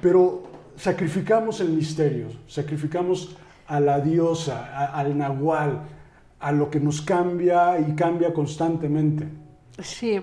Pero 0.00 0.44
sacrificamos 0.74 1.60
el 1.60 1.68
misterio, 1.68 2.28
sacrificamos 2.46 3.36
a 3.66 3.78
la 3.78 4.00
diosa, 4.00 4.70
a- 4.74 4.98
al 4.98 5.18
nahual, 5.18 5.82
a 6.40 6.50
lo 6.50 6.70
que 6.70 6.80
nos 6.80 7.02
cambia 7.02 7.78
y 7.78 7.94
cambia 7.94 8.32
constantemente. 8.32 9.28
Sí, 9.82 10.18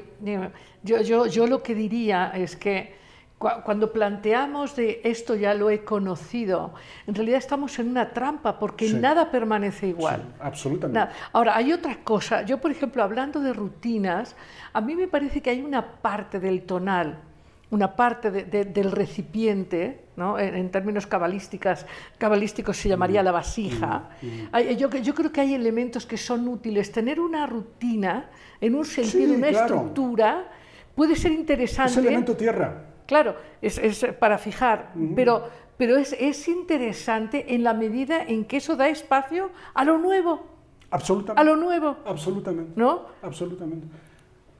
yo, 0.83 1.01
yo, 1.01 1.27
yo 1.27 1.45
lo 1.45 1.61
que 1.61 1.75
diría 1.75 2.31
es 2.31 2.55
que 2.55 2.95
Cuando 3.37 3.91
planteamos 3.91 4.75
de 4.77 5.01
esto 5.03 5.35
ya 5.35 5.53
lo 5.53 5.69
he 5.69 5.83
conocido, 5.83 6.73
en 7.05 7.15
realidad 7.15 7.37
estamos 7.37 7.77
en 7.79 7.89
una 7.89 8.11
trampa 8.13 8.57
porque 8.57 8.87
Sí. 8.87 8.95
nada 8.95 9.29
permanece 9.29 9.87
igual. 9.87 10.21
Sí, 10.21 10.33
absolutamente. 10.39 10.99
Nada. 10.99 11.11
Ahora, 11.33 11.55
hay 11.57 11.73
otra 11.73 11.97
cosa. 12.03 12.43
Yo, 12.43 12.59
por 12.59 12.71
ejemplo, 12.71 13.03
hablando 13.03 13.41
de 13.41 13.51
rutinas, 13.51 14.35
a 14.71 14.79
mí 14.79 14.95
me 14.95 15.07
parece 15.09 15.41
que 15.41 15.49
hay 15.49 15.61
una 15.61 15.85
parte 15.85 16.39
del 16.39 16.61
tonal, 16.63 17.19
una 17.71 17.95
parte 17.97 18.31
de- 18.31 18.45
de- 18.45 18.65
del 18.65 18.91
recipiente, 18.93 20.05
¿no? 20.15 20.39
en, 20.39 20.55
en 20.55 20.71
términos 20.71 21.05
cabalísticas, 21.05 21.85
cabalísticos 22.17 22.77
se 22.77 22.87
llamaría 22.87 23.21
Mm. 23.21 23.25
la 23.25 23.31
vasija. 23.33 24.09
Hay- 24.53 24.77
yo, 24.77 24.89
yo 24.89 25.13
creo 25.13 25.31
que 25.33 25.41
hay 25.41 25.53
elementos 25.53 26.05
que 26.05 26.17
son 26.17 26.47
útiles. 26.47 26.89
Tener 26.89 27.19
una 27.19 27.45
rutina, 27.45 28.29
en 28.61 28.75
un 28.75 28.85
sentido, 28.85 29.33
Sí, 29.33 29.35
una 29.39 29.49
claro. 29.49 29.65
estructura, 29.75 30.45
puede 30.95 31.17
ser 31.17 31.33
interesante. 31.33 31.91
Es 31.91 31.97
elemento 31.97 32.35
tierra. 32.37 32.81
Claro, 33.05 33.35
es, 33.61 33.77
es 33.77 34.05
para 34.19 34.37
fijar, 34.37 34.91
pero, 35.15 35.47
pero 35.77 35.95
es, 35.97 36.13
es 36.19 36.47
interesante 36.47 37.53
en 37.53 37.63
la 37.63 37.73
medida 37.73 38.23
en 38.23 38.45
que 38.45 38.57
eso 38.57 38.75
da 38.75 38.87
espacio 38.89 39.51
a 39.73 39.83
lo 39.83 39.97
nuevo, 39.97 40.47
Absolutamente. 40.89 41.39
a 41.41 41.43
lo 41.43 41.55
nuevo, 41.55 41.97
Absolutamente. 42.05 42.71
¿no? 42.75 43.05
Absolutamente. 43.21 43.87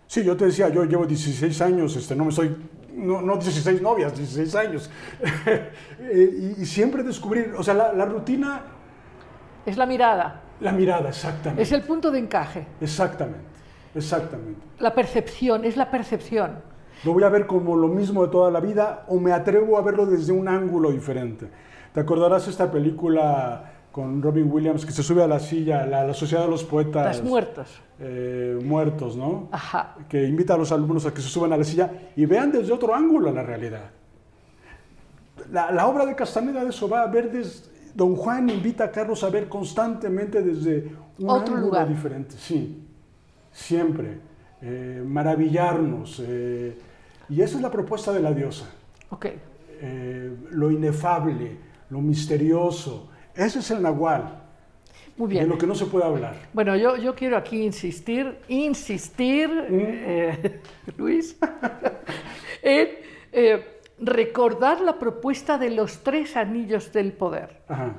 Sí, 0.08 0.24
yo 0.24 0.38
te 0.38 0.46
decía, 0.46 0.70
yo 0.70 0.84
llevo 0.84 1.06
16 1.06 1.62
años, 1.62 1.96
este, 1.96 2.16
no 2.16 2.26
me 2.26 2.32
soy, 2.32 2.56
no, 2.94 3.22
no 3.22 3.34
16 3.38 3.82
novias, 3.82 4.16
16 4.16 4.56
años. 4.56 4.90
Eh, 5.98 6.54
y, 6.58 6.62
y 6.62 6.66
siempre 6.66 7.02
descubrir, 7.02 7.54
o 7.58 7.64
sea, 7.64 7.74
la, 7.74 7.94
la 7.94 8.06
rutina, 8.06 8.62
Es 9.66 9.76
la 9.78 9.86
mirada, 9.88 10.42
la 10.60 10.72
mirada, 10.72 11.10
exactamente. 11.10 11.64
es 11.64 11.72
el 11.72 11.82
punto 11.82 12.12
de 12.12 12.20
encaje, 12.20 12.68
Exactamente, 12.82 13.40
exactamente. 13.96 14.60
la 14.80 14.94
percepción, 14.94 15.66
es 15.66 15.78
la 15.78 15.90
percepción. 15.90 16.60
Lo 17.06 17.14
voy 17.14 17.24
a 17.24 17.30
ver 17.30 17.46
como 17.46 17.76
lo 17.76 17.88
mismo 17.88 18.24
de 18.26 18.32
toda 18.32 18.50
la 18.52 18.60
vida 18.60 19.06
o 19.08 19.20
me 19.20 19.32
atrevo 19.32 19.78
a 19.78 19.82
verlo 19.82 20.06
desde 20.06 20.34
un 20.34 20.48
ángulo 20.48 20.92
diferente. 20.92 21.48
¿Te 21.94 22.00
acordarás 22.00 22.48
esta 22.48 22.70
película 22.72 23.72
con 23.92 24.22
Robin 24.22 24.52
Williams 24.52 24.86
que 24.86 24.92
se 24.92 25.02
sube 25.04 25.24
a 25.24 25.28
la 25.28 25.40
silla, 25.40 25.86
la, 25.86 26.04
la 26.06 26.14
Sociedad 26.14 26.44
de 26.44 26.50
los 26.50 26.64
Poetas 26.66 27.16
Estás 27.16 27.30
muertos. 27.30 27.80
eh, 28.00 28.60
Muertos, 28.62 29.16
¿no? 29.16 29.48
Ajá. 29.52 29.96
que 30.10 30.26
invita 30.26 30.56
a 30.56 30.58
los 30.58 30.72
alumnos 30.74 31.06
a 31.06 31.14
que 31.14 31.22
se 31.22 31.30
suban 31.30 31.54
a 31.54 31.58
la 31.58 31.64
silla 31.64 31.90
y 32.16 32.26
vean 32.26 32.52
desde 32.52 32.74
otro 32.74 32.94
ángulo 32.94 33.32
la 33.32 33.44
realidad. 33.44 33.92
La, 35.52 35.72
la 35.72 35.88
obra 35.88 36.06
de 36.06 36.16
Castaneda 36.16 36.64
de 36.64 36.72
eso 36.72 36.90
va 36.90 37.04
a 37.04 37.08
ver 37.08 37.32
desde... 37.32 37.74
Don 37.94 38.16
Juan 38.18 38.50
invita 38.50 38.84
a 38.86 38.92
Carlos 38.92 39.24
a 39.24 39.30
ver 39.30 39.48
constantemente 39.48 40.42
desde 40.42 40.92
un 41.20 41.30
Otro 41.30 41.54
ángulo 41.54 41.68
lugar. 41.68 41.88
diferente, 41.88 42.36
sí, 42.38 42.84
siempre, 43.54 44.18
eh, 44.62 45.02
maravillarnos. 45.08 46.22
eh, 46.26 46.78
y 47.30 47.42
esa 47.42 47.56
es 47.58 47.62
la 47.62 47.72
propuesta 47.72 48.12
de 48.14 48.20
la 48.22 48.32
diosa, 48.34 48.66
Ok. 49.10 49.26
eh, 49.82 50.36
lo 50.52 50.72
inefable, 50.72 51.58
lo 51.90 52.02
misterioso, 52.02 53.10
ese 53.36 53.60
es 53.60 53.72
el 53.72 53.82
nahual, 53.82 54.42
Muy 55.18 55.28
de 55.30 55.34
bien. 55.36 55.50
lo 55.50 55.58
que 55.58 55.68
no 55.68 55.76
se 55.76 55.86
puede 55.86 56.06
hablar. 56.06 56.36
Bueno, 56.54 56.76
yo, 56.76 56.98
yo 56.98 57.16
quiero 57.16 57.38
aquí 57.38 57.64
insistir, 57.64 58.38
insistir, 58.48 59.50
eh, 59.70 60.62
Luis, 60.98 61.38
en 62.62 62.88
eh, 63.32 63.66
recordar 64.00 64.82
la 64.82 64.98
propuesta 65.00 65.58
de 65.58 65.72
los 65.72 66.04
tres 66.04 66.36
anillos 66.38 66.92
del 66.92 67.14
poder. 67.14 67.62
Ajá. 67.68 67.96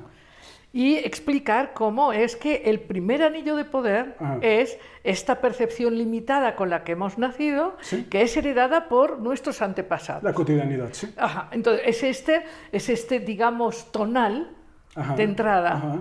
Y 0.73 0.95
explicar 0.97 1.73
cómo 1.73 2.13
es 2.13 2.35
que 2.35 2.63
el 2.65 2.79
primer 2.81 3.23
anillo 3.23 3.55
de 3.55 3.65
poder 3.65 4.15
Ajá. 4.19 4.37
es 4.41 4.77
esta 5.03 5.39
percepción 5.41 5.97
limitada 5.97 6.55
con 6.55 6.69
la 6.69 6.83
que 6.83 6.91
hemos 6.91 7.17
nacido, 7.17 7.77
Sí. 7.81 8.05
que 8.09 8.21
es 8.21 8.35
heredada 8.37 8.89
por 8.89 9.19
nuestros 9.19 9.61
antepasados. 9.61 10.23
La 10.23 10.33
cotidianidad, 10.33 10.89
sí. 10.91 11.11
Ajá, 11.17 11.47
entonces 11.51 11.83
es 11.87 12.03
este, 12.03 12.43
es 12.71 12.89
este, 12.89 13.19
digamos, 13.19 13.91
tonal 13.91 14.51
Ajá, 14.95 15.15
de 15.15 15.23
entrada, 15.23 15.99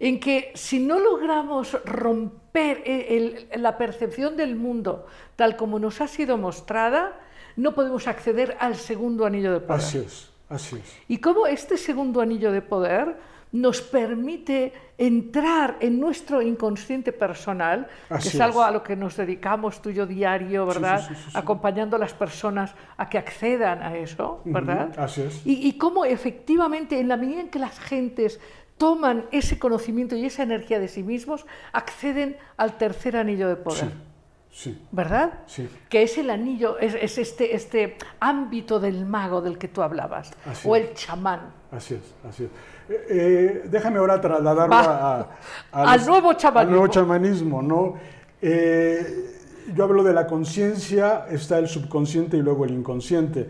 en 0.00 0.18
que 0.20 0.50
si 0.54 0.78
no 0.80 0.98
logramos 0.98 1.72
romper 1.84 2.82
el- 2.86 3.46
el- 3.50 3.62
la 3.62 3.76
percepción 3.78 4.36
del 4.36 4.56
mundo 4.56 5.06
tal 5.36 5.56
como 5.56 5.78
nos 5.78 6.00
ha 6.00 6.08
sido 6.08 6.36
mostrada, 6.38 7.20
no 7.56 7.74
podemos 7.74 8.06
acceder 8.08 8.56
al 8.60 8.76
segundo 8.76 9.24
anillo 9.26 9.52
de 9.52 9.60
poder. 9.60 9.80
Así 9.80 9.98
es, 9.98 10.30
así 10.48 10.76
es. 10.76 10.96
Y 11.08 11.18
cómo 11.18 11.46
este 11.46 11.76
segundo 11.76 12.20
anillo 12.20 12.50
de 12.52 12.62
poder 12.62 13.16
nos 13.52 13.80
permite 13.80 14.72
entrar 14.98 15.76
en 15.80 16.00
nuestro 16.00 16.42
inconsciente 16.42 17.12
personal, 17.12 17.86
Así 18.08 18.30
que 18.30 18.36
es 18.36 18.40
algo 18.40 18.62
es. 18.62 18.68
a 18.68 18.70
lo 18.70 18.82
que 18.82 18.96
nos 18.96 19.16
dedicamos 19.16 19.80
tú 19.80 19.90
y 19.90 19.94
yo 19.94 20.06
diario, 20.06 20.66
¿verdad? 20.66 21.00
sí, 21.06 21.14
sí, 21.14 21.20
sí, 21.24 21.30
sí. 21.32 21.38
Acompañando 21.38 21.96
a 21.96 21.98
las 21.98 22.12
personas 22.12 22.74
a 22.96 23.08
que 23.08 23.18
accedan 23.18 23.82
a 23.82 23.96
eso, 23.96 24.42
¿verdad? 24.44 24.90
Ujú, 24.92 25.00
así 25.00 25.22
es. 25.22 25.46
Y, 25.46 25.66
y 25.66 25.78
cómo 25.78 26.04
efectivamente, 26.04 26.98
en 26.98 27.08
la 27.08 27.16
medida 27.16 27.40
en 27.40 27.48
que 27.48 27.58
las 27.58 27.78
gentes 27.78 28.40
toman 28.78 29.24
ese 29.32 29.58
conocimiento 29.58 30.16
y 30.16 30.26
esa 30.26 30.42
energía 30.42 30.78
de 30.78 30.88
sí 30.88 31.02
mismos, 31.02 31.46
acceden 31.72 32.36
al 32.56 32.76
tercer 32.76 33.16
anillo 33.16 33.48
de 33.48 33.56
poder. 33.56 33.90
Sí, 34.56 34.86
¿Verdad? 34.90 35.40
sí. 35.44 35.68
Que 35.90 36.02
es 36.04 36.16
el 36.16 36.30
anillo, 36.30 36.78
es, 36.78 36.94
es 36.94 37.18
este, 37.18 37.54
este 37.54 37.98
ámbito 38.20 38.80
del 38.80 39.04
mago 39.04 39.42
del 39.42 39.58
que 39.58 39.68
tú 39.68 39.82
hablabas, 39.82 40.32
Así 40.46 40.66
o 40.66 40.74
el 40.74 40.94
chamán. 40.94 41.52
Así 41.70 41.92
es, 41.92 42.14
así 42.26 42.44
es. 42.44 42.50
Eh, 42.88 43.04
eh, 43.10 43.62
déjame 43.68 43.98
ahora 43.98 44.18
trasladarlo 44.18 44.74
a, 44.74 45.18
a 45.20 45.28
Al 45.72 45.98
los- 45.98 46.08
nuevo 46.08 46.30
al 46.54 46.70
nuevo 46.70 46.86
chamanismo, 46.86 47.60
¿no? 47.60 47.96
Eh, 48.40 49.34
yo 49.74 49.84
hablo 49.84 50.02
de 50.02 50.14
la 50.14 50.26
conciencia, 50.26 51.26
está 51.28 51.58
el 51.58 51.68
subconsciente 51.68 52.38
y 52.38 52.40
luego 52.40 52.64
el 52.64 52.70
inconsciente. 52.70 53.46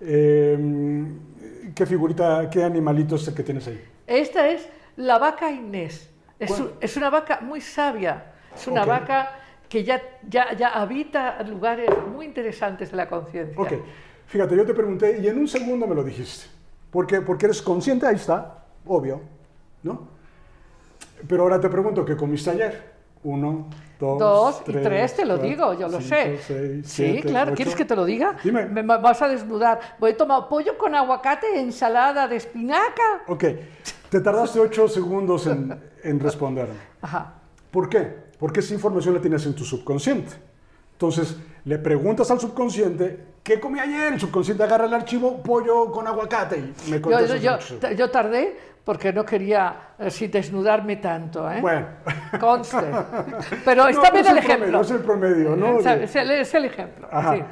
¿Qué 0.00 1.86
figurita, 1.86 2.50
qué 2.50 2.64
animalito 2.64 3.14
es 3.14 3.28
el 3.28 3.34
que 3.34 3.44
tienes 3.44 3.68
ahí? 3.68 3.80
Esta 4.08 4.48
es 4.48 4.68
la 4.96 5.20
vaca 5.20 5.52
Inés. 5.52 6.10
Es, 6.40 6.96
una 6.96 7.10
vaca 7.10 7.38
muy 7.42 7.60
sabia. 7.60 8.32
Es 8.56 8.66
una 8.66 8.84
vaca 8.84 9.30
que 9.68 9.84
ya, 9.84 10.02
ya, 10.28 10.54
ya 10.54 10.68
habita 10.68 11.42
lugares 11.42 11.90
muy 12.12 12.26
interesantes 12.26 12.90
de 12.90 12.96
la 12.96 13.08
conciencia. 13.08 13.60
Ok, 13.60 13.72
fíjate, 14.26 14.56
yo 14.56 14.64
te 14.64 14.74
pregunté 14.74 15.18
y 15.20 15.28
en 15.28 15.38
un 15.38 15.48
segundo 15.48 15.86
me 15.86 15.94
lo 15.94 16.02
dijiste. 16.02 16.46
Porque, 16.90 17.20
porque 17.20 17.46
eres 17.46 17.60
consciente, 17.60 18.06
ahí 18.06 18.16
está, 18.16 18.64
obvio, 18.86 19.20
¿no? 19.82 20.08
Pero 21.28 21.42
ahora 21.42 21.60
te 21.60 21.68
pregunto, 21.68 22.04
¿qué 22.04 22.16
comiste 22.16 22.50
ayer? 22.50 22.96
Uno, 23.24 23.68
dos, 23.98 24.18
Dos 24.18 24.62
y 24.68 24.72
tres, 24.72 24.82
tres, 24.84 25.16
te 25.16 25.24
lo 25.24 25.34
cuatro, 25.34 25.48
digo, 25.48 25.74
yo 25.74 25.88
lo 25.88 26.00
cinco, 26.00 26.14
sé. 26.14 26.38
seis, 26.38 26.86
sí, 26.86 27.04
siete, 27.04 27.28
claro. 27.28 27.48
ocho. 27.48 27.56
¿Quieres 27.56 27.74
que 27.74 27.84
te 27.84 27.96
lo 27.96 28.04
diga? 28.04 28.36
Dime. 28.42 28.66
Me 28.66 28.82
vas 28.82 29.20
a 29.20 29.28
desnudar. 29.28 29.80
Voy 29.98 30.12
a 30.12 30.16
tomar 30.16 30.48
pollo 30.48 30.78
con 30.78 30.94
aguacate, 30.94 31.60
ensalada 31.60 32.28
de 32.28 32.36
espinaca. 32.36 33.24
Ok, 33.26 33.44
te 34.08 34.20
tardaste 34.20 34.60
ocho 34.60 34.88
segundos 34.88 35.48
en, 35.48 35.78
en 36.04 36.20
responderme. 36.20 36.74
Ajá. 37.02 37.34
¿Por 37.72 37.88
qué? 37.88 38.27
Porque 38.38 38.60
esa 38.60 38.74
información 38.74 39.14
la 39.14 39.20
tienes 39.20 39.44
en 39.46 39.54
tu 39.54 39.64
subconsciente. 39.64 40.32
Entonces, 40.92 41.36
le 41.64 41.78
preguntas 41.78 42.30
al 42.30 42.40
subconsciente, 42.40 43.24
¿qué 43.42 43.60
comí 43.60 43.78
ayer? 43.78 44.14
El 44.14 44.20
subconsciente 44.20 44.62
agarra 44.64 44.86
el 44.86 44.94
archivo, 44.94 45.42
pollo 45.42 45.90
con 45.92 46.06
aguacate 46.06 46.58
y 46.86 46.90
me 46.90 47.00
Yo, 47.00 47.36
yo, 47.36 47.58
yo- 47.58 47.90
yo 47.92 48.10
tardé 48.10 48.56
porque 48.84 49.12
no 49.12 49.24
quería 49.24 49.90
eh, 49.98 50.10
sí, 50.10 50.28
desnudarme 50.28 50.96
tanto. 50.96 51.48
¿eh? 51.50 51.60
Bueno. 51.60 51.86
Conste. 52.40 52.76
Pero 53.64 53.82
No, 53.84 53.88
está 53.90 54.10
bien 54.10 54.24
es 54.24 54.30
el 54.32 54.38
el 54.38 54.44
promedio, 54.44 54.54
ejemplo. 54.64 54.80
es 54.80 54.90
el 54.90 54.98
promedio, 55.00 55.56
¿no? 55.56 55.78
Es 55.80 55.86
el, 55.86 56.02
es 56.02 56.16
el- 56.16 56.30
es 56.30 56.54
el 56.54 56.64
ejemplo. 56.64 57.08
Ajá. 57.10 57.34
sí. 57.36 57.42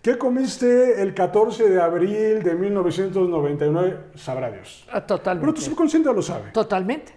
¿Qué 0.00 0.16
comiste 0.16 1.02
el 1.02 1.12
14 1.12 1.68
de 1.68 1.82
abril 1.82 2.42
de 2.42 2.54
1999? 2.54 3.98
Sabrá 4.14 4.50
Dios. 4.50 4.86
Ah, 4.92 5.00
Totalmente. 5.04 5.40
Pero 5.44 5.54
tu 5.54 5.60
subconsciente 5.60 6.12
lo 6.14 6.22
sabe. 6.22 6.50
Totalmente. 6.52 7.12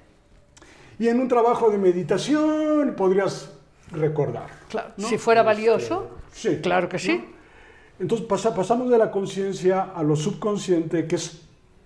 Y 1.02 1.08
en 1.08 1.20
un 1.20 1.28
trabajo 1.28 1.72
de 1.72 1.80
meditación 1.80 2.94
podrías 2.96 3.50
recordar. 3.92 4.46
Claro. 4.70 4.90
¿no? 4.98 5.08
Si 5.08 5.18
fuera 5.18 5.42
Este, 5.42 5.48
valioso, 5.56 6.08
sí, 6.32 6.60
claro 6.62 6.88
que 6.88 6.98
¿no? 6.98 7.00
sí. 7.00 7.26
Entonces 8.00 8.28
pasa- 8.28 8.54
pasamos 8.54 8.88
de 8.92 9.00
la 9.00 9.10
conciencia 9.10 9.82
a 9.96 10.04
lo 10.04 10.16
subconsciente, 10.16 11.08
que 11.08 11.16
es 11.16 11.42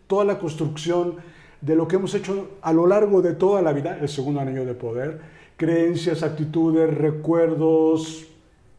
toda 0.07 0.25
la 0.25 0.37
construcción 0.37 1.15
de 1.61 1.75
lo 1.77 1.87
que 1.87 1.95
hemos 1.95 2.13
hecho 2.13 2.49
a 2.61 2.73
lo 2.73 2.87
largo 2.87 3.21
de 3.21 3.35
toda 3.35 3.61
la 3.61 3.71
vida, 3.71 3.97
el 4.01 4.09
segundo 4.09 4.41
anillo 4.41 4.65
de 4.65 4.73
poder, 4.73 5.21
creencias, 5.55 6.21
actitudes, 6.21 6.93
recuerdos, 6.93 8.25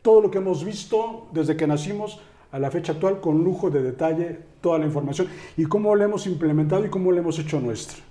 todo 0.02 0.20
lo 0.20 0.30
que 0.30 0.36
hemos 0.36 0.62
visto 0.66 1.28
desde 1.32 1.56
que 1.56 1.66
nacimos 1.66 2.20
a 2.52 2.58
la 2.58 2.70
fecha 2.70 2.92
actual 2.92 3.22
con 3.22 3.42
lujo 3.42 3.70
de 3.70 3.82
detalle, 3.82 4.38
toda 4.60 4.78
la 4.78 4.84
información 4.84 5.28
y 5.56 5.64
cómo 5.64 5.96
la 5.96 6.04
hemos 6.04 6.26
implementado 6.26 6.84
y 6.84 6.90
cómo 6.90 7.10
la 7.10 7.20
hemos 7.20 7.38
hecho 7.38 7.58
nuestra. 7.58 8.04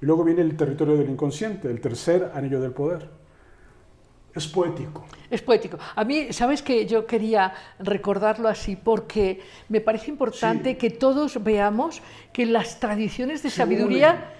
Y 0.00 0.06
luego 0.06 0.24
viene 0.24 0.42
el 0.42 0.56
territorio 0.56 0.96
del 0.96 1.10
inconsciente, 1.10 1.68
el 1.70 1.80
tercer 1.80 2.30
anillo 2.34 2.60
del 2.60 2.72
poder. 2.72 3.08
Es 4.34 4.46
poético. 4.46 5.04
Es 5.30 5.42
poético. 5.42 5.78
A 5.96 6.04
mí, 6.04 6.32
¿sabes 6.32 6.62
que 6.62 6.86
Yo 6.86 7.06
quería 7.06 7.52
recordarlo 7.80 8.48
así 8.48 8.76
porque 8.76 9.40
me 9.68 9.80
parece 9.80 10.10
importante 10.10 10.70
Sí. 10.70 10.76
que 10.76 10.90
todos 10.90 11.42
veamos 11.42 12.02
que 12.32 12.46
las 12.46 12.78
tradiciones 12.78 13.42
de 13.42 13.50
sabiduría 13.50 14.32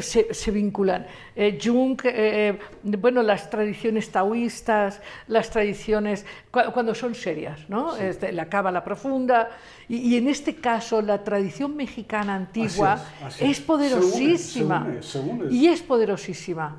se, 0.00 0.34
se 0.34 0.50
vinculan. 0.50 1.06
Eh, 1.36 1.58
Jung, 1.62 2.00
eh, 2.04 2.58
bueno, 2.82 3.22
las 3.22 3.48
tradiciones 3.48 4.10
taoístas, 4.10 5.00
las 5.28 5.50
tradiciones, 5.50 6.26
cuando 6.50 6.94
son 6.94 7.14
serias, 7.14 7.68
¿no? 7.68 7.94
Sí. 7.96 8.04
Este, 8.04 8.32
la 8.32 8.48
cábala 8.48 8.82
profunda, 8.82 9.50
y, 9.88 9.96
y, 9.96 10.16
en 10.16 10.28
este 10.28 10.56
caso 10.56 11.00
la 11.00 11.22
tradición 11.22 11.76
mexicana 11.76 12.34
antigua 12.34 12.94
Así 12.94 13.04
es, 13.04 13.24
así 13.24 13.44
es, 13.44 13.58
es. 13.58 13.64
poderosísima. 13.64 14.84
Se 14.84 14.90
une, 14.90 15.02
se 15.02 15.18
une, 15.20 15.28
se 15.28 15.44
une. 15.46 15.54
Y 15.54 15.68
es 15.68 15.82
poderosísima. 15.82 16.76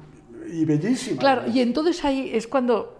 Y 0.51 0.65
bellísima. 0.65 1.19
Claro, 1.19 1.43
y 1.47 1.61
entonces 1.61 2.03
ahí 2.03 2.31
es 2.33 2.47
cuando 2.47 2.99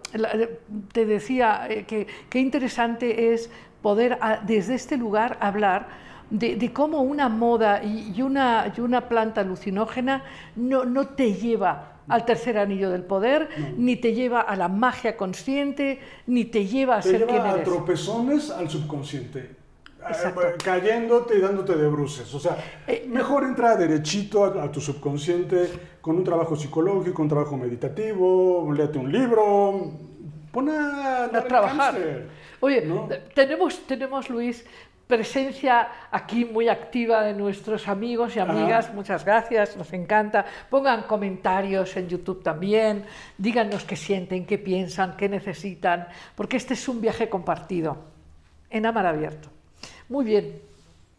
te 0.92 1.04
decía 1.06 1.66
eh, 1.68 1.84
que 1.84 2.06
qué 2.28 2.38
interesante 2.38 3.32
es 3.32 3.50
poder 3.82 4.18
desde 4.46 4.74
este 4.74 4.96
lugar 4.96 5.36
hablar 5.40 6.09
de, 6.30 6.56
de 6.56 6.72
cómo 6.72 7.02
una 7.02 7.28
moda 7.28 7.82
y, 7.84 8.12
y 8.16 8.22
una, 8.22 8.72
y 8.76 8.80
una 8.80 9.08
planta 9.08 9.40
alucinógena 9.42 10.24
no, 10.56 10.84
no 10.84 11.08
te 11.08 11.34
lleva 11.34 12.02
al 12.08 12.24
tercer 12.24 12.58
anillo 12.58 12.90
del 12.90 13.04
poder, 13.04 13.48
ni 13.76 13.96
te 13.96 14.14
lleva 14.14 14.40
a 14.40 14.56
la 14.56 14.68
magia 14.68 15.16
consciente, 15.16 16.00
ni 16.26 16.44
te 16.44 16.66
lleva 16.66 16.96
a 16.96 17.02
Te 17.02 17.10
ser 17.10 17.26
quien 17.26 17.28
lleva 17.28 17.50
a 17.52 17.56
eres. 17.56 17.62
tropezones 17.62 18.50
al 18.50 18.68
subconsciente. 18.68 19.56
Exacto. 20.06 20.56
Cayéndote 20.62 21.36
y 21.36 21.40
dándote 21.40 21.76
de 21.76 21.88
bruces. 21.88 22.32
O 22.34 22.40
sea, 22.40 22.56
Eh, 22.86 23.04
mejor 23.08 23.44
entra 23.44 23.76
derechito 23.76 24.44
a, 24.44 24.64
a 24.64 24.72
tu 24.72 24.80
subconsciente 24.80 25.70
con 26.00 26.16
un 26.16 26.24
trabajo 26.24 26.56
psicológico, 26.56 27.22
un 27.22 27.28
trabajo 27.28 27.56
meditativo, 27.56 28.70
léete 28.72 28.98
un 28.98 29.12
libro, 29.12 29.92
pon 30.50 30.68
a, 30.70 31.24
a 31.26 31.46
trabajar. 31.46 31.94
cáncer, 31.94 32.28
Oye, 32.60 32.82
¿no? 32.82 33.08
tenemos, 33.34 33.86
tenemos, 33.86 34.28
Luis, 34.30 34.66
presencia 35.10 35.88
aquí 36.10 36.46
muy 36.46 36.68
activa 36.68 37.22
de 37.22 37.34
nuestros 37.34 37.88
amigos 37.88 38.36
y 38.36 38.38
amigas. 38.38 38.86
Ajá. 38.86 38.94
Muchas 38.94 39.24
gracias, 39.24 39.76
nos 39.76 39.92
encanta. 39.92 40.46
Pongan 40.70 41.02
comentarios 41.02 41.94
en 41.96 42.08
YouTube 42.08 42.42
también, 42.42 43.04
díganos 43.36 43.84
qué 43.84 43.96
sienten, 43.96 44.46
qué 44.46 44.56
piensan, 44.56 45.16
qué 45.18 45.28
necesitan, 45.28 46.08
porque 46.34 46.56
este 46.56 46.74
es 46.74 46.88
un 46.88 47.02
viaje 47.02 47.28
compartido 47.28 47.98
en 48.70 48.86
Amar 48.86 49.04
Abierto. 49.04 49.50
Muy 50.08 50.24
bien, 50.24 50.70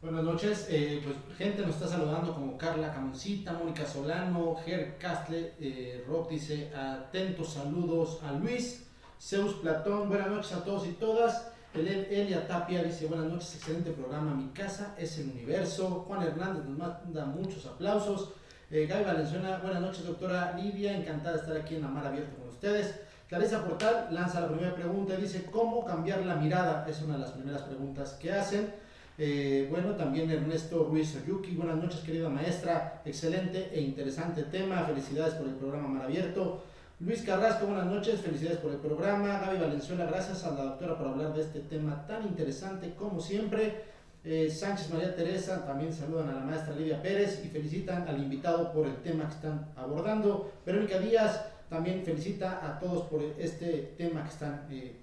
Buenas 0.02 0.24
noches, 0.24 0.66
eh, 0.72 1.00
pues 1.04 1.16
gente 1.38 1.62
nos 1.62 1.76
está 1.76 1.88
saludando 1.88 2.34
como 2.34 2.58
Carla 2.58 2.92
Camoncita, 2.92 3.54
Mónica 3.54 3.86
Solano, 3.86 4.56
Ger 4.66 4.98
Castle, 4.98 5.54
eh, 5.60 6.04
Rock 6.08 6.32
dice 6.32 6.72
atentos 6.76 7.54
saludos 7.54 8.20
a 8.24 8.32
Luis, 8.32 8.84
Zeus 9.22 9.54
Platón, 9.58 10.10
buenas 10.10 10.30
noches 10.32 10.54
a 10.54 10.64
todos 10.64 10.88
y 10.88 10.94
todas, 10.94 11.51
Elia 11.74 12.46
Tapia 12.48 12.84
dice 12.84 13.06
buenas 13.06 13.28
noches, 13.28 13.56
excelente 13.56 13.92
programa, 13.92 14.36
mi 14.36 14.50
casa 14.50 14.94
es 14.98 15.18
el 15.20 15.30
universo, 15.30 16.04
Juan 16.06 16.24
Hernández 16.24 16.66
nos 16.66 16.78
manda 16.78 17.26
muchos 17.26 17.66
aplausos, 17.66 18.34
eh, 18.70 18.88
Gaby 18.88 19.06
Valenzuela, 19.06 19.60
buenas 19.64 19.82
noches 19.82 20.06
doctora 20.06 20.54
Lidia, 20.58 20.98
encantada 20.98 21.38
de 21.38 21.42
estar 21.42 21.56
aquí 21.56 21.76
en 21.76 21.86
Amar 21.86 22.08
Abierto 22.08 22.36
con 22.38 22.50
ustedes. 22.50 23.00
Clarisa 23.30 23.64
Portal 23.64 24.10
lanza 24.12 24.42
la 24.42 24.50
primera 24.50 24.76
pregunta 24.76 25.14
y 25.18 25.22
dice, 25.22 25.46
¿cómo 25.50 25.86
cambiar 25.86 26.26
la 26.26 26.36
mirada? 26.36 26.86
Es 26.90 27.02
una 27.04 27.14
de 27.14 27.22
las 27.22 27.32
primeras 27.32 27.62
preguntas 27.62 28.18
que 28.20 28.34
hacen. 28.34 28.74
Eh, 29.18 29.68
bueno, 29.72 29.96
también 29.96 30.30
Ernesto 30.30 30.84
Ruiz 30.84 31.16
Oyuki, 31.16 31.56
buenas 31.56 31.78
noches 31.78 32.02
querida 32.02 32.28
maestra, 32.28 33.02
excelente 33.06 33.70
e 33.72 33.80
interesante 33.80 34.44
tema, 34.44 34.84
felicidades 34.84 35.36
por 35.36 35.48
el 35.48 35.56
programa 35.56 35.88
Mar 35.88 36.04
Abierto. 36.04 36.66
Luis 37.04 37.24
Carrasco, 37.24 37.66
buenas 37.66 37.88
noches, 37.88 38.22
felicidades 38.22 38.60
por 38.60 38.72
el 38.72 38.78
programa. 38.78 39.40
Gaby 39.40 39.58
Valenzuela, 39.58 40.06
gracias 40.06 40.44
a 40.44 40.52
la 40.52 40.66
doctora 40.66 40.96
por 41.00 41.08
hablar 41.08 41.34
de 41.34 41.42
este 41.42 41.62
tema 41.62 42.06
tan 42.06 42.28
interesante 42.28 42.94
como 42.94 43.20
siempre. 43.20 43.86
Eh, 44.24 44.52
Sánchez 44.52 44.92
María 44.92 45.16
Teresa 45.16 45.66
también 45.66 45.92
saludan 45.92 46.30
a 46.30 46.36
la 46.36 46.42
maestra 46.42 46.76
Lidia 46.76 47.02
Pérez 47.02 47.42
y 47.44 47.48
felicitan 47.48 48.08
al 48.08 48.22
invitado 48.22 48.72
por 48.72 48.86
el 48.86 48.98
tema 48.98 49.26
que 49.26 49.34
están 49.34 49.72
abordando. 49.76 50.52
Verónica 50.64 51.00
Díaz 51.00 51.44
también 51.72 52.04
felicita 52.06 52.64
a 52.64 52.80
todos 52.80 53.08
por 53.08 53.24
este 53.40 53.96
tema 53.98 54.22
que 54.22 54.30
están 54.30 54.68
eh, 54.70 54.96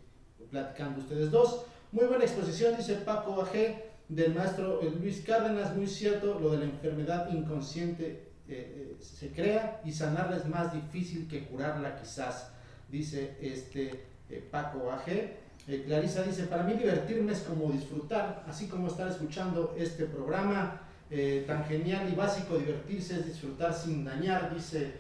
platicando 0.53 1.01
ustedes 1.01 1.33
dos. 1.33 1.65
Muy 1.91 2.05
buena 2.05 2.23
exposición, 2.23 2.77
dice 2.77 2.95
Paco 2.95 3.43
AG 3.43 3.53
del 4.09 4.35
maestro 4.37 4.81
eh, 4.83 4.93
Luis 5.01 5.25
Cárdenas, 5.27 5.75
muy 5.75 5.89
cierto, 5.89 6.39
lo 6.39 6.51
de 6.51 6.59
la 6.59 6.65
enfermedad 6.67 7.29
inconsciente 7.33 8.28
eh, 8.51 8.97
eh, 8.99 9.03
se 9.03 9.31
crea 9.31 9.83
y 9.85 9.93
sanarla 9.93 10.39
es 10.39 10.47
más 10.47 10.73
difícil 10.73 11.29
que 11.29 11.45
curarla 11.45 11.97
quizás, 11.97 12.51
dice 12.91 13.37
este 13.43 14.07
eh, 14.31 14.49
Paco 14.51 14.91
AG. 14.91 15.09
Eh, 15.09 15.85
Clarisa 15.85 16.23
dice, 16.23 16.45
para 16.45 16.63
mí 16.63 16.73
divertirme 16.73 17.33
es 17.33 17.41
como 17.41 17.71
disfrutar, 17.71 18.45
así 18.49 18.67
como 18.67 18.89
estar 18.89 19.07
escuchando 19.09 19.75
este 19.79 20.07
programa 20.07 20.83
tan 21.47 21.65
genial 21.65 22.07
y 22.13 22.15
básico, 22.15 22.59
divertirse 22.59 23.15
es 23.15 23.27
disfrutar 23.27 23.73
sin 23.73 24.05
dañar, 24.05 24.55
dice 24.55 24.93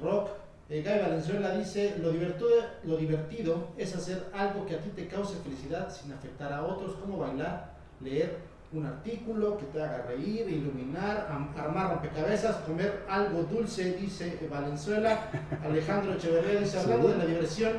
Rock. 0.00 0.30
Gaby 0.68 1.00
Valenzuela 1.00 1.56
dice, 1.56 1.96
lo 2.00 2.10
divertido, 2.10 2.50
lo 2.82 2.96
divertido 2.96 3.68
es 3.78 3.94
hacer 3.94 4.26
algo 4.32 4.66
que 4.66 4.74
a 4.74 4.80
ti 4.80 4.90
te 4.90 5.06
cause 5.06 5.36
felicidad 5.44 5.88
sin 5.88 6.12
afectar 6.12 6.52
a 6.52 6.64
otros, 6.64 6.94
como 6.96 7.18
bailar, 7.18 7.74
leer 8.00 8.38
un 8.72 8.86
artículo 8.86 9.58
que 9.58 9.64
te 9.66 9.82
haga 9.82 10.02
reír, 10.06 10.48
iluminar, 10.48 11.28
armar 11.56 11.90
rompecabezas, 11.94 12.56
comer 12.58 13.04
algo 13.08 13.42
dulce, 13.42 13.94
dice 13.94 14.38
Valenzuela. 14.48 15.28
Alejandro 15.64 16.14
Echeverría 16.14 16.60
dice, 16.60 16.78
hablando 16.78 17.08
de 17.08 17.18
la 17.18 17.26
diversión, 17.26 17.78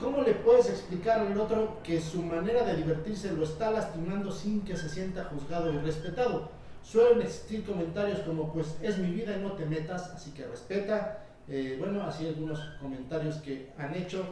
¿cómo 0.00 0.22
le 0.22 0.32
puedes 0.34 0.70
explicar 0.70 1.20
al 1.20 1.38
otro 1.38 1.78
que 1.82 2.00
su 2.00 2.22
manera 2.22 2.64
de 2.64 2.76
divertirse 2.76 3.32
lo 3.32 3.44
está 3.44 3.70
lastimando 3.70 4.32
sin 4.32 4.62
que 4.62 4.76
se 4.76 4.88
sienta 4.88 5.24
juzgado 5.24 5.70
y 5.70 5.78
respetado? 5.78 6.50
Suelen 6.82 7.20
existir 7.20 7.64
comentarios 7.64 8.20
como, 8.20 8.52
pues 8.52 8.76
es 8.82 8.98
mi 8.98 9.10
vida 9.10 9.36
y 9.36 9.42
no 9.42 9.52
te 9.52 9.66
metas, 9.66 10.10
así 10.14 10.30
que 10.32 10.46
respeta. 10.46 11.24
Eh, 11.46 11.76
bueno, 11.78 12.02
así 12.02 12.26
algunos 12.26 12.58
comentarios 12.80 13.36
que 13.36 13.70
han 13.76 13.94
hecho. 13.94 14.24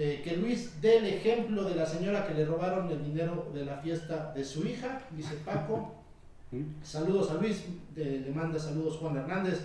Eh, 0.00 0.20
que 0.22 0.36
Luis 0.36 0.80
dé 0.80 0.98
el 0.98 1.06
ejemplo 1.06 1.64
de 1.64 1.74
la 1.74 1.84
señora 1.84 2.24
que 2.26 2.32
le 2.34 2.44
robaron 2.44 2.88
el 2.88 3.02
dinero 3.04 3.50
de 3.52 3.64
la 3.64 3.78
fiesta 3.78 4.32
de 4.32 4.44
su 4.44 4.64
hija, 4.64 5.02
dice 5.10 5.34
Paco. 5.44 5.92
Saludos 6.84 7.30
a 7.32 7.34
Luis, 7.34 7.64
de- 7.96 8.20
le 8.20 8.30
manda 8.30 8.58
saludos 8.60 8.96
Juan 8.98 9.16
Hernández. 9.16 9.58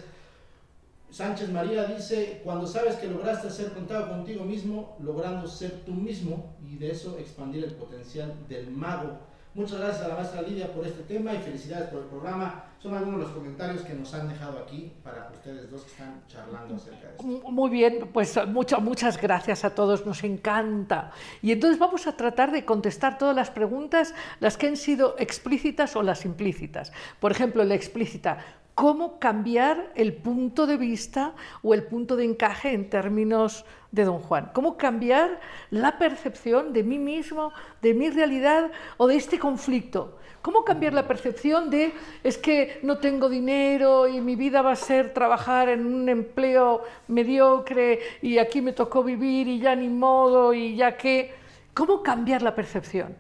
Sánchez 1.12 1.50
María 1.50 1.86
dice, 1.86 2.42
cuando 2.44 2.66
sabes 2.66 2.96
que 2.96 3.08
lograste 3.08 3.52
ser 3.52 3.72
contado 3.74 4.10
contigo 4.10 4.44
mismo, 4.44 4.98
logrando 5.04 5.48
ser 5.48 5.84
tú 5.86 5.94
mismo 5.94 6.56
y 6.68 6.78
de 6.78 6.90
eso 6.90 7.18
expandir 7.20 7.64
el 7.64 7.74
potencial 7.76 8.34
del 8.50 8.72
mago. 8.72 9.12
Muchas 9.54 9.80
gracias 9.80 10.04
a 10.04 10.08
la 10.08 10.16
maestra 10.16 10.42
Lidia 10.42 10.74
por 10.74 10.88
este 10.88 11.04
tema 11.04 11.32
y 11.36 11.38
felicidades 11.38 11.90
por 11.90 12.00
el 12.02 12.08
programa. 12.08 12.64
Son 12.84 12.94
algunos 12.94 13.22
de 13.22 13.26
los 13.28 13.34
comentarios 13.34 13.82
que 13.84 13.94
nos 13.94 14.14
han 14.14 14.28
dejado 14.28 14.60
aquí 14.60 14.92
para 15.06 15.30
ustedes 15.34 15.72
dos 15.72 15.84
que 15.84 15.92
están 15.92 16.22
charlando 16.28 16.76
acerca 16.76 17.08
de 17.08 17.14
esto. 17.14 17.24
Muy 17.50 17.70
bien, 17.70 18.10
pues 18.12 18.38
mucho- 18.48 18.82
muchas 18.82 19.22
gracias 19.22 19.64
a 19.64 19.74
todos, 19.74 20.06
nos 20.06 20.22
encanta. 20.26 21.12
Y 21.42 21.54
entonces 21.54 21.80
vamos 21.80 22.08
a 22.08 22.18
tratar 22.18 22.52
de 22.52 22.66
contestar 22.66 23.18
todas 23.18 23.38
las 23.38 23.52
preguntas, 23.52 24.14
las 24.42 24.58
que 24.58 24.68
han 24.68 24.76
sido 24.76 25.16
explícitas 25.18 25.96
o 25.96 26.04
las 26.04 26.26
implícitas. 26.26 26.92
Por 27.22 27.32
ejemplo, 27.32 27.64
la 27.64 27.76
explícita, 27.76 28.40
¿cómo 28.76 29.20
cambiar 29.20 29.92
el 29.96 30.14
punto 30.14 30.66
de 30.66 30.78
vista 30.78 31.34
o 31.62 31.74
el 31.74 31.84
punto 31.84 32.16
de 32.16 32.26
encaje 32.26 32.74
en 32.74 32.90
términos 32.90 33.66
de 33.92 34.06
Don 34.06 34.20
Juan? 34.20 34.52
¿Cómo 34.54 34.78
cambiar 34.78 35.40
la 35.70 35.98
percepción 35.98 36.74
de 36.74 36.84
mí 36.84 37.00
mismo, 37.00 37.52
de 37.82 37.94
mi 37.94 38.10
realidad 38.10 38.72
o 38.98 39.08
de 39.08 39.16
este 39.16 39.38
conflicto? 39.40 40.18
¿Cómo 40.42 40.66
cambiar 40.66 40.94
la 40.94 41.08
percepción 41.08 41.70
de 41.70 41.94
es 42.24 42.38
que 42.38 42.80
no 42.84 42.98
tengo 42.98 43.30
dinero 43.30 44.08
y 44.08 44.20
mi 44.20 44.36
vida 44.36 44.62
va 44.62 44.74
a 44.74 44.76
ser 44.76 45.14
trabajar 45.14 45.70
en 45.70 45.86
un 45.86 46.10
empleo 46.10 46.84
mediocre 47.08 48.00
y 48.22 48.38
aquí 48.40 48.62
me 48.62 48.74
tocó 48.74 49.04
vivir 49.04 49.48
y 49.48 49.60
ya 49.60 49.76
ni 49.76 49.90
modo 49.90 50.54
y 50.54 50.76
ya 50.76 50.98
que... 50.98 51.42
¿Cómo 51.74 52.04
cambiar 52.04 52.44
la 52.44 52.54
percepción? 52.54 53.16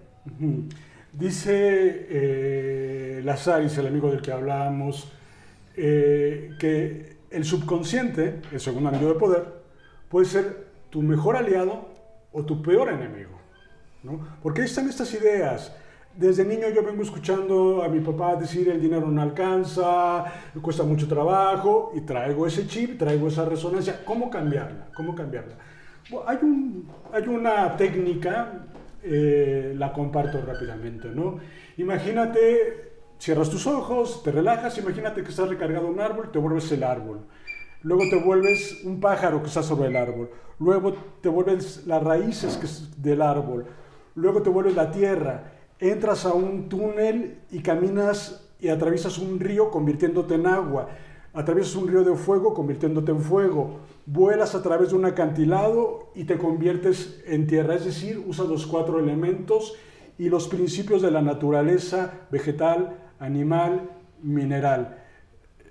Dice 1.12 2.08
eh, 2.10 3.22
Lazaris, 3.24 3.76
el 3.80 3.88
amigo 3.88 4.12
del 4.12 4.22
que 4.22 4.32
hablábamos, 4.32 5.12
eh, 5.76 6.52
que 6.60 7.18
el 7.30 7.46
subconsciente, 7.46 8.42
el 8.52 8.60
segundo 8.60 8.90
anillo 8.90 9.10
de 9.10 9.20
poder, 9.20 9.46
puede 10.10 10.26
ser 10.26 10.68
tu 10.90 11.02
mejor 11.02 11.36
aliado 11.36 11.90
o 12.32 12.44
tu 12.44 12.62
peor 12.62 12.90
enemigo. 12.90 13.40
¿no? 14.04 14.20
Porque 14.42 14.62
ahí 14.62 14.68
están 14.68 14.88
estas 14.88 15.14
ideas. 15.14 15.76
Desde 16.16 16.46
niño 16.46 16.70
yo 16.70 16.84
vengo 16.84 17.02
escuchando 17.02 17.82
a 17.82 17.90
mi 17.90 18.00
papá 18.00 18.36
decir 18.36 18.70
el 18.70 18.80
dinero 18.80 19.08
no 19.08 19.20
alcanza, 19.20 20.26
cuesta 20.62 20.84
mucho 20.84 21.08
trabajo 21.08 21.92
y 21.96 22.02
traigo 22.02 22.46
ese 22.46 22.68
chip, 22.68 23.00
traigo 23.00 23.28
esa 23.30 23.46
resonancia. 23.46 24.02
¿Cómo 24.06 24.30
cambiarla? 24.30 24.90
¿Cómo 24.96 25.16
cambiarla? 25.16 25.56
Hay, 26.28 26.38
un, 26.44 26.88
hay 27.12 27.28
una 27.28 27.76
técnica, 27.76 28.66
eh, 29.02 29.74
la 29.76 29.92
comparto 29.92 30.40
rápidamente, 30.42 31.08
¿no? 31.10 31.40
Imagínate, 31.78 32.93
cierras 33.24 33.50
tus 33.50 33.68
ojos, 33.68 34.22
te 34.22 34.34
relajas, 34.34 34.78
imagínate 34.78 35.24
que 35.24 35.30
estás 35.30 35.48
recargado 35.48 35.88
un 35.88 36.02
árbol, 36.02 36.30
te 36.30 36.40
vuelves 36.40 36.70
el 36.74 36.84
árbol. 36.84 37.22
Luego 37.82 38.04
te 38.10 38.22
vuelves 38.22 38.82
un 38.84 39.00
pájaro 39.00 39.42
que 39.42 39.48
está 39.48 39.64
sobre 39.64 39.88
el 39.88 39.96
árbol. 39.96 40.30
Luego 40.60 40.94
te 41.22 41.30
vuelves 41.30 41.88
las 41.88 42.04
raíces 42.04 42.92
del 43.02 43.22
árbol. 43.22 43.66
Luego 44.16 44.42
te 44.42 44.50
vuelves 44.50 44.76
la 44.76 44.92
tierra. 44.92 45.54
Entras 45.80 46.26
a 46.26 46.34
un 46.34 46.68
túnel 46.68 47.40
y 47.50 47.62
caminas 47.62 48.52
y 48.60 48.68
atraviesas 48.68 49.18
un 49.18 49.40
río 49.40 49.72
convirtiéndote 49.72 50.36
en 50.36 50.46
agua. 50.46 50.90
Atraviesas 51.34 51.78
un 51.78 51.88
río 51.88 52.04
de 52.04 52.18
fuego 52.18 52.54
convirtiéndote 52.54 53.12
en 53.12 53.22
fuego. 53.22 53.80
Vuelas 54.06 54.54
a 54.54 54.62
través 54.62 54.90
de 54.90 54.96
un 54.96 55.06
acantilado 55.06 56.12
y 56.14 56.26
te 56.26 56.38
conviertes 56.38 57.24
en 57.26 57.48
tierra. 57.48 57.76
Es 57.76 57.86
decir, 57.86 58.22
usas 58.28 58.50
los 58.50 58.68
cuatro 58.68 59.00
elementos 59.00 59.76
y 60.18 60.28
los 60.28 60.50
principios 60.50 61.02
de 61.02 61.12
la 61.12 61.22
naturaleza 61.22 62.28
vegetal, 62.30 63.00
animal, 63.24 63.90
mineral. 64.22 64.98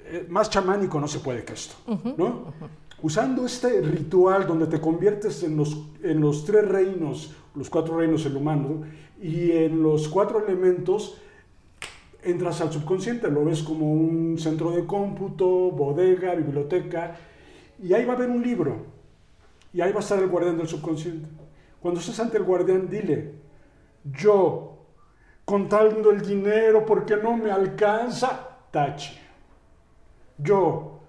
Eh, 0.05 0.27
más 0.29 0.51
chamánico 0.51 0.99
no 0.99 1.09
se 1.09 1.21
puede 1.21 1.45
que 1.45 1.53
esto. 1.53 1.75
¿no? 2.17 2.53
Usando 3.03 3.47
este 3.47 3.81
ritual 3.81 4.47
donde 4.47 4.67
te 4.67 4.81
conviertes 4.81 5.43
en 5.43 5.57
los, 5.57 5.77
en 6.03 6.21
los 6.21 6.45
tres 6.45 6.67
reinos, 6.69 7.35
los 7.55 7.69
cuatro 7.69 7.99
reinos 7.99 8.25
el 8.27 8.37
humano, 8.37 8.83
y 9.21 9.53
en 9.53 9.83
los 9.83 10.09
cuatro 10.09 10.45
elementos, 10.45 11.19
entras 12.23 12.61
al 12.61 12.73
subconsciente, 12.73 13.31
lo 13.31 13.45
ves 13.45 13.63
como 13.63 13.93
un 13.93 14.39
centro 14.39 14.71
de 14.71 14.87
cómputo, 14.87 15.47
bodega, 15.71 16.35
biblioteca, 16.35 17.17
y 17.83 17.93
ahí 17.93 18.05
va 18.05 18.15
a 18.15 18.17
haber 18.17 18.31
un 18.31 18.43
libro, 18.43 18.87
y 19.73 19.81
ahí 19.81 19.93
va 19.93 19.99
a 19.99 20.03
estar 20.03 20.19
el 20.19 20.29
guardián 20.29 20.59
del 20.59 20.69
subconsciente. 20.69 21.29
Cuando 21.81 22.01
estés 22.01 22.19
ante 22.21 22.37
el 22.37 22.45
guardián, 22.45 22.89
dile, 22.89 23.33
yo, 24.05 24.72
contando 25.53 26.11
el 26.11 26.23
dinero 26.23 26.83
porque 26.87 27.15
no 27.15 27.37
me 27.37 27.51
alcanza, 27.51 28.41
tache. 28.71 29.21
Yo, 30.39 31.01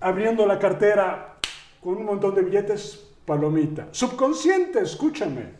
abriendo 0.00 0.46
la 0.46 0.58
cartera 0.58 1.36
con 1.82 1.98
un 1.98 2.06
montón 2.06 2.34
de 2.34 2.40
billetes, 2.40 3.06
palomita. 3.26 3.88
Subconsciente, 3.90 4.80
escúchame. 4.80 5.52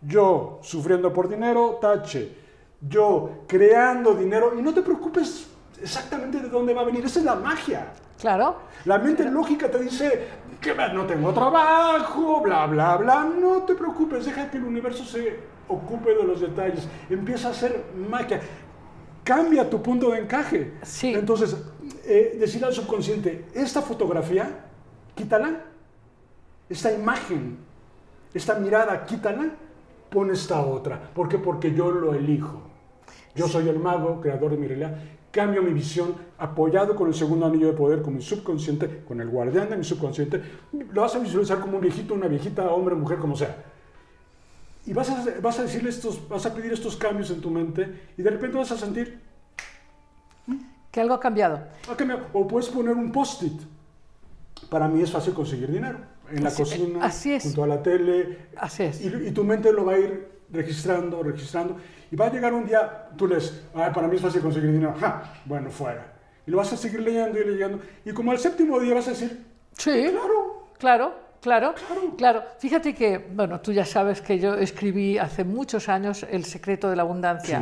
Yo, 0.00 0.60
sufriendo 0.62 1.12
por 1.12 1.28
dinero, 1.28 1.80
tache. 1.80 2.36
Yo, 2.80 3.46
creando 3.48 4.14
dinero, 4.14 4.52
y 4.56 4.62
no 4.62 4.72
te 4.72 4.82
preocupes 4.82 5.48
exactamente 5.82 6.38
de 6.38 6.48
dónde 6.50 6.72
va 6.72 6.82
a 6.82 6.84
venir, 6.84 7.04
esa 7.04 7.18
es 7.18 7.24
la 7.24 7.34
magia. 7.34 7.94
Claro. 8.20 8.58
La 8.84 8.98
mente 8.98 9.24
lógica 9.24 9.68
te 9.68 9.80
dice 9.80 10.28
que 10.60 10.72
no 10.72 11.04
tengo 11.04 11.32
trabajo, 11.32 12.40
bla, 12.42 12.66
bla, 12.66 12.96
bla. 12.96 13.24
No 13.24 13.64
te 13.64 13.74
preocupes, 13.74 14.24
deja 14.24 14.48
que 14.48 14.58
el 14.58 14.64
universo 14.64 15.04
se 15.04 15.50
ocupe 15.74 16.14
de 16.14 16.24
los 16.24 16.40
detalles. 16.40 16.88
Empieza 17.10 17.48
a 17.48 17.50
hacer 17.50 17.84
magia. 18.08 18.40
Cambia 19.24 19.68
tu 19.68 19.82
punto 19.82 20.10
de 20.10 20.20
encaje. 20.20 20.72
Sí. 20.82 21.14
Entonces, 21.14 21.56
eh, 22.04 22.36
decir 22.38 22.64
al 22.64 22.72
subconsciente, 22.72 23.46
esta 23.54 23.82
fotografía, 23.82 24.66
quítala. 25.14 25.64
Esta 26.68 26.92
imagen, 26.92 27.58
esta 28.32 28.54
mirada, 28.54 29.04
quítala. 29.04 29.50
Pon 30.10 30.30
esta 30.30 30.60
otra. 30.60 31.10
¿Por 31.14 31.28
qué? 31.28 31.38
Porque 31.38 31.72
yo 31.72 31.90
lo 31.90 32.14
elijo. 32.14 32.62
Yo 33.34 33.48
soy 33.48 33.68
el 33.68 33.78
mago, 33.78 34.20
creador 34.20 34.50
de 34.50 34.56
mi 34.58 34.66
realidad 34.66 34.98
cambio 35.32 35.62
mi 35.62 35.72
visión, 35.72 36.14
apoyado 36.38 36.94
con 36.94 37.08
el 37.08 37.14
segundo 37.14 37.46
anillo 37.46 37.68
de 37.68 37.72
poder, 37.72 38.02
con 38.02 38.14
mi 38.14 38.22
subconsciente, 38.22 39.02
con 39.08 39.20
el 39.20 39.28
guardián 39.28 39.70
de 39.70 39.78
mi 39.78 39.82
subconsciente, 39.82 40.40
lo 40.92 41.00
vas 41.00 41.16
a 41.16 41.18
visualizar 41.18 41.58
como 41.58 41.76
un 41.76 41.80
viejito, 41.80 42.14
una 42.14 42.28
viejita, 42.28 42.70
hombre, 42.70 42.94
mujer, 42.94 43.18
como 43.18 43.34
sea. 43.34 43.71
Y 44.86 44.92
vas 44.92 45.08
a, 45.10 45.24
vas 45.40 45.58
a 45.58 45.62
decirle 45.62 45.90
estos, 45.90 46.28
vas 46.28 46.44
a 46.46 46.54
pedir 46.54 46.72
estos 46.72 46.96
cambios 46.96 47.30
en 47.30 47.40
tu 47.40 47.50
mente 47.50 48.08
y 48.16 48.22
de 48.22 48.30
repente 48.30 48.58
vas 48.58 48.72
a 48.72 48.76
sentir 48.76 49.20
que 50.90 51.00
algo 51.00 51.14
ha 51.14 51.20
cambiado. 51.20 51.60
Ha 51.90 51.96
cambiado. 51.96 52.26
O 52.32 52.46
puedes 52.46 52.68
poner 52.68 52.94
un 52.94 53.10
post-it. 53.12 53.60
Para 54.68 54.88
mí 54.88 55.02
es 55.02 55.10
fácil 55.10 55.34
conseguir 55.34 55.70
dinero. 55.70 55.98
En 56.30 56.42
la 56.42 56.48
Así- 56.48 56.62
cocina, 56.62 57.04
así 57.04 57.32
es. 57.32 57.42
junto 57.44 57.64
a 57.64 57.66
la 57.66 57.82
tele. 57.82 58.38
Así 58.56 58.82
es. 58.84 59.00
Y, 59.00 59.06
y 59.08 59.30
tu 59.32 59.44
mente 59.44 59.72
lo 59.72 59.84
va 59.84 59.92
a 59.94 59.98
ir 59.98 60.28
registrando, 60.50 61.22
registrando. 61.22 61.76
Y 62.10 62.16
va 62.16 62.26
a 62.26 62.32
llegar 62.32 62.52
un 62.52 62.66
día, 62.66 63.08
tú 63.16 63.26
lees, 63.26 63.62
Ay, 63.74 63.90
para 63.94 64.06
mí 64.08 64.16
es 64.16 64.22
fácil 64.22 64.42
conseguir 64.42 64.70
dinero. 64.72 64.94
Ja, 65.00 65.40
bueno, 65.46 65.70
fuera. 65.70 66.12
Y 66.46 66.50
lo 66.50 66.56
vas 66.58 66.72
a 66.72 66.76
seguir 66.76 67.00
leyendo 67.00 67.38
y 67.40 67.44
leyendo. 67.44 67.80
Y 68.04 68.12
como 68.12 68.32
al 68.32 68.38
séptimo 68.38 68.78
día 68.80 68.94
vas 68.94 69.06
a 69.08 69.10
decir, 69.10 69.44
Sí. 69.72 70.08
claro, 70.10 70.68
Claro, 70.78 71.14
claro, 71.42 71.74
claro. 72.16 72.42
Fíjate 72.58 72.94
que, 72.94 73.18
bueno, 73.18 73.60
tú 73.60 73.72
ya 73.72 73.84
sabes 73.84 74.20
que 74.22 74.38
yo 74.38 74.54
escribí 74.54 75.18
hace 75.18 75.44
muchos 75.44 75.88
años 75.88 76.24
El 76.30 76.44
secreto 76.44 76.88
de 76.88 76.96
la 76.96 77.02
abundancia, 77.02 77.58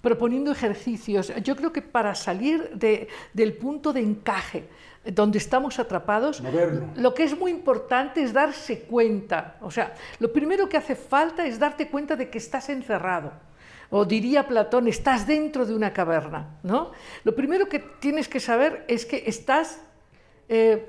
proponiendo 0.00 0.50
ejercicios. 0.50 1.32
Yo 1.44 1.54
creo 1.54 1.72
que 1.72 1.82
para 1.82 2.14
salir 2.14 2.70
de- 2.74 3.06
del 3.34 3.52
punto 3.52 3.92
de 3.92 4.00
encaje 4.00 4.64
donde 5.04 5.38
estamos 5.38 5.78
atrapados, 5.78 6.40
lo 6.96 7.14
que 7.14 7.24
es 7.24 7.38
muy 7.38 7.50
importante 7.50 8.22
es 8.22 8.32
darse 8.32 8.80
cuenta. 8.80 9.56
O 9.60 9.70
sea, 9.70 9.94
lo 10.18 10.32
primero 10.32 10.68
que 10.68 10.76
hace 10.76 10.94
falta 10.96 11.46
es 11.46 11.58
darte 11.58 11.88
cuenta 11.88 12.16
de 12.16 12.28
que 12.30 12.38
estás 12.38 12.68
encerrado. 12.68 13.32
O 13.90 14.04
diría 14.04 14.46
Platón, 14.46 14.86
estás 14.88 15.26
dentro 15.26 15.66
de 15.66 15.74
una 15.74 15.92
caverna, 15.92 16.58
¿no? 16.62 16.92
Lo 17.24 17.34
primero 17.34 17.68
que 17.68 17.78
tienes 17.80 18.28
que 18.28 18.40
saber 18.40 18.84
es 18.88 19.04
que 19.04 19.24
estás 19.26 19.80
eh, 20.48 20.86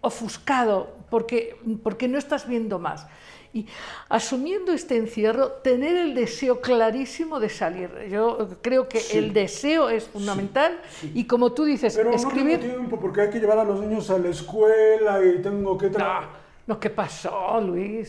ofuscado 0.00 0.96
porque, 1.16 1.56
porque 1.82 2.08
no 2.08 2.16
estás 2.16 2.48
viendo 2.48 2.78
más. 2.78 3.06
Y 3.52 3.66
asumiendo 4.08 4.72
este 4.72 4.96
encierro, 4.96 5.48
tener 5.62 5.94
el 5.94 6.14
deseo 6.14 6.62
clarísimo 6.62 7.38
de 7.38 7.50
salir. 7.50 7.90
Yo 8.10 8.48
creo 8.62 8.88
que 8.88 8.98
Sí. 8.98 9.18
el 9.18 9.34
deseo 9.34 9.90
es 9.90 10.04
fundamental 10.08 10.80
y 11.12 11.26
como 11.26 11.52
tú 11.52 11.64
dices, 11.66 11.94
pero 11.94 12.12
escribir... 12.12 12.54
no 12.60 12.64
tengo 12.64 12.74
tiempo 12.76 12.98
porque 12.98 13.20
hay 13.20 13.28
que 13.30 13.38
llevar 13.40 13.58
a 13.58 13.64
los 13.64 13.78
niños 13.80 14.08
a 14.08 14.16
la 14.16 14.30
escuela 14.30 15.20
y 15.22 15.42
tengo 15.42 15.76
que... 15.76 15.90
No, 15.90 16.20
no, 16.66 16.80
¿qué 16.80 16.88
pasó, 16.88 17.60
Luis? 17.60 18.08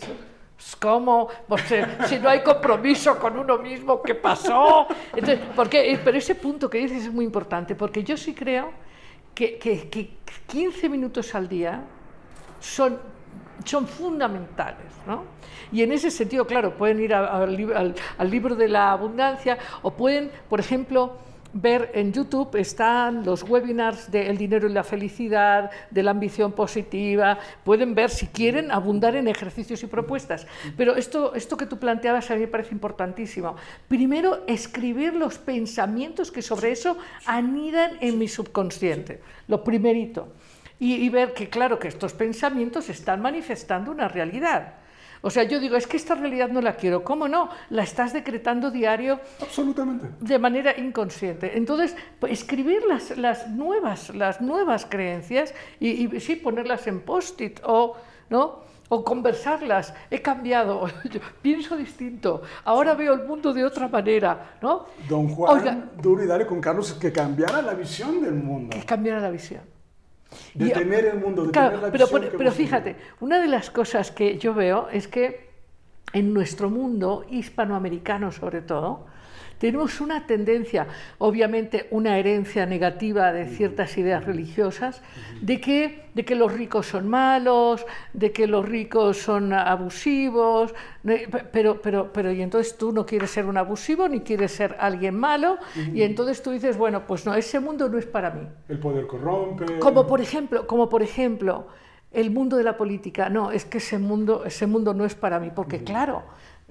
Pues, 0.55 0.75
¿Cómo? 0.77 1.27
Pues, 1.45 1.69
eh, 1.73 1.85
si 2.07 2.19
no 2.19 2.29
hay 2.29 2.41
compromiso 2.41 3.19
con 3.19 3.37
uno 3.37 3.57
mismo, 3.57 4.01
¿qué 4.01 4.15
pasó? 4.15 4.87
Entonces, 5.13 5.39
porque, 5.57 5.91
eh, 5.91 5.99
pero 6.05 6.17
ese 6.17 6.35
punto 6.35 6.69
que 6.69 6.77
dices 6.77 7.03
es 7.03 7.11
muy 7.11 7.25
importante, 7.25 7.75
porque 7.75 8.01
yo 8.01 8.15
sí 8.15 8.33
creo 8.33 8.71
que, 9.35 9.57
que- 9.57 9.89
que 9.89 10.11
15 10.47 10.87
minutos 10.87 11.35
al 11.35 11.49
día 11.49 11.83
son, 12.63 12.97
son 13.65 13.87
fundamentales. 13.87 14.87
¿no? 15.05 15.23
Y 15.71 15.81
en 15.83 15.91
ese 15.91 16.09
sentido, 16.09 16.47
claro, 16.47 16.75
pueden 16.77 16.99
ir 17.01 17.13
al- 17.13 17.93
al 18.17 18.29
libro 18.31 18.55
de 18.55 18.67
la 18.69 18.91
abundancia 18.91 19.57
o 19.81 19.91
pueden, 19.91 20.31
por 20.49 20.59
ejemplo, 20.59 21.17
ver 21.55 21.91
en 21.93 22.11
YouTube 22.11 22.55
están 22.55 23.23
los 23.23 23.43
webinars 23.43 24.09
de 24.09 24.27
El 24.27 24.37
dinero 24.37 24.67
y 24.67 24.73
la 24.73 24.83
felicidad, 24.83 25.69
de 25.91 26.01
la 26.01 26.09
ambición 26.11 26.51
positiva. 26.53 27.37
Pueden 27.63 27.93
ver, 27.93 28.09
si 28.09 28.25
quieren, 28.25 28.71
abundar 28.71 29.15
en 29.15 29.27
ejercicios 29.27 29.83
y 29.83 29.87
propuestas. 29.87 30.47
Pero 30.75 30.95
esto, 30.95 31.35
esto 31.35 31.55
que 31.55 31.67
tú 31.67 31.77
planteabas 31.77 32.31
a 32.31 32.35
mí 32.35 32.41
me 32.41 32.47
parece 32.47 32.71
importantísimo. 32.73 33.55
Primero, 33.87 34.41
escribir 34.47 35.13
los 35.13 35.37
pensamientos 35.37 36.31
que 36.31 36.41
sobre 36.41 36.71
eso 36.71 36.97
anidan 37.27 37.97
en 38.01 38.17
mi 38.17 38.27
subconsciente. 38.27 39.21
Lo 39.47 39.63
primerito. 39.63 40.29
Y, 40.79 40.95
y 40.95 41.09
ver 41.09 41.33
que, 41.33 41.49
claro, 41.49 41.79
que 41.79 41.87
estos 41.87 42.13
pensamientos 42.13 42.89
están 42.89 43.21
manifestando 43.21 43.91
una 43.91 44.07
realidad. 44.07 44.73
O 45.25 45.29
sea, 45.29 45.43
yo 45.43 45.61
digo, 45.61 45.77
es 45.77 45.87
que 45.87 45.95
esta 45.95 46.15
realidad 46.15 46.49
no 46.49 46.59
la 46.59 46.75
quiero. 46.75 47.03
¿Cómo 47.05 47.29
no? 47.29 47.49
La 47.69 47.83
estás 47.83 48.11
decretando 48.11 48.71
diario 48.71 49.21
Absolutamente. 49.41 50.07
de 50.19 50.37
manera 50.37 50.77
inconsciente. 50.77 51.57
Entonces, 51.57 51.95
pues, 52.19 52.33
escribir 52.33 52.83
las, 52.85 53.17
las, 53.17 53.47
nuevas, 53.49 54.13
las 54.13 54.41
nuevas 54.41 54.85
creencias 54.85 55.53
y, 55.79 56.13
y 56.13 56.19
sí 56.19 56.35
ponerlas 56.35 56.87
en 56.87 56.99
post-it 56.99 57.61
o, 57.63 57.95
¿no? 58.29 58.63
o 58.89 59.03
conversarlas. 59.03 59.93
He 60.11 60.21
cambiado, 60.21 60.87
yo 61.09 61.21
pienso 61.41 61.77
distinto, 61.77 62.41
ahora 62.65 62.93
veo 62.93 63.13
el 63.13 63.25
mundo 63.25 63.53
de 63.53 63.63
otra 63.63 63.87
manera. 63.87 64.57
¿no? 64.61 64.87
Don 65.07 65.29
Juan, 65.29 65.57
Oiga. 65.57 65.77
duro 66.01 66.21
y 66.23 66.27
dale 66.27 66.45
con 66.45 66.59
Carlos 66.59 66.93
que 66.93 67.11
cambiara 67.13 67.61
la 67.61 67.73
visión 67.73 68.21
del 68.21 68.33
mundo. 68.35 68.75
Que 68.75 68.85
cambiara 68.85 69.21
la 69.21 69.29
visión. 69.29 69.61
De 70.53 70.67
Y- 70.67 70.71
tener 70.71 71.05
el 71.05 71.19
mundo, 71.19 71.45
de 71.45 71.51
Claro, 71.51 71.69
tener 71.79 71.83
la 71.85 71.91
pero, 71.91 72.05
visión 72.07 72.33
pero 72.37 72.51
fíjate, 72.51 72.95
una 73.19 73.41
de 73.41 73.47
las 73.47 73.69
cosas 73.69 74.11
que 74.11 74.37
yo 74.37 74.53
veo 74.53 74.87
es 74.89 75.07
que 75.07 75.49
en 76.13 76.33
nuestro 76.33 76.69
mundo 76.69 77.25
hispanoamericano 77.29 78.31
sobre 78.31 78.61
todo, 78.61 79.05
tenemos 79.63 80.01
una 80.01 80.27
tendencia, 80.27 80.87
obviamente 81.19 81.87
una 81.91 82.17
herencia 82.17 82.65
negativa 82.65 83.31
de 83.31 83.45
ciertas 83.45 83.97
ideas 83.97 84.25
religiosas, 84.25 85.01
de 85.39 85.61
que, 85.61 86.09
de 86.13 86.25
que 86.25 86.35
los 86.35 86.51
ricos 86.51 86.87
son 86.87 87.07
malos, 87.07 87.85
de 88.11 88.33
que 88.33 88.45
los 88.45 88.67
ricos 88.67 89.19
son 89.19 89.53
abusivos, 89.53 90.75
pero, 91.53 91.81
pero 91.81 92.31
y 92.33 92.41
entonces 92.41 92.77
tú 92.77 92.91
no 92.91 93.05
quieres 93.05 93.31
ser 93.31 93.45
un 93.45 93.55
abusivo 93.55 94.09
ni 94.09 94.19
quieres 94.19 94.51
ser 94.51 94.75
alguien 94.81 95.17
malo, 95.17 95.57
y 95.93 96.01
entonces 96.01 96.43
tú 96.43 96.51
dices, 96.51 96.75
bueno, 96.75 97.07
pues 97.07 97.25
no, 97.25 97.33
ese 97.33 97.61
mundo 97.61 97.87
no 97.87 97.97
es 97.97 98.05
para 98.05 98.31
mí. 98.31 98.45
El 98.67 98.79
poder 98.79 99.07
corrompe. 99.07 99.79
Como 99.79 100.05
por 100.05 100.19
ejemplo, 100.19 100.67
como 100.67 100.89
por 100.89 101.03
ejemplo, 101.03 101.67
el 102.11 102.31
mundo 102.31 102.57
de 102.57 102.63
la 102.63 102.77
política. 102.77 103.29
No, 103.29 103.51
es 103.51 103.65
que 103.65 103.79
ese 103.79 103.97
mundo, 103.97 104.43
ese 104.45 104.67
mundo 104.67 104.93
no 104.93 105.05
es 105.05 105.15
para 105.15 105.39
mí, 105.39 105.51
porque 105.53 105.83
claro, 105.83 106.23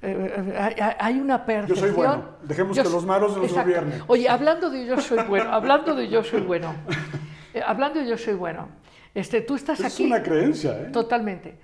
eh, 0.04 0.74
eh, 0.76 0.96
hay, 0.98 1.20
una 1.20 1.44
percepción. 1.44 1.94
bueno, 1.94 2.24
dejemos 2.42 2.76
Yo 2.76 2.82
que 2.82 2.90
los 2.90 3.06
malos 3.06 3.36
nos 3.36 3.46
Exacto. 3.46 3.70
gobiernen. 3.70 4.02
Oye, 4.08 4.28
hablando 4.28 4.68
de 4.68 4.84
yo 4.84 5.00
soy 5.00 5.22
bueno, 5.28 5.52
hablando 5.52 5.94
de 5.94 6.08
yo 6.08 6.24
soy 6.24 6.40
bueno, 6.40 6.74
eh, 7.54 7.62
hablando 7.64 8.00
de 8.00 8.08
yo 8.08 8.18
soy 8.18 8.34
bueno, 8.34 8.68
este, 9.14 9.42
tú 9.42 9.54
estás 9.54 9.78
es 9.78 9.94
aquí. 9.94 10.04
una 10.06 10.20
creencia, 10.20 10.72
¿eh? 10.72 10.90
Totalmente. 10.92 11.58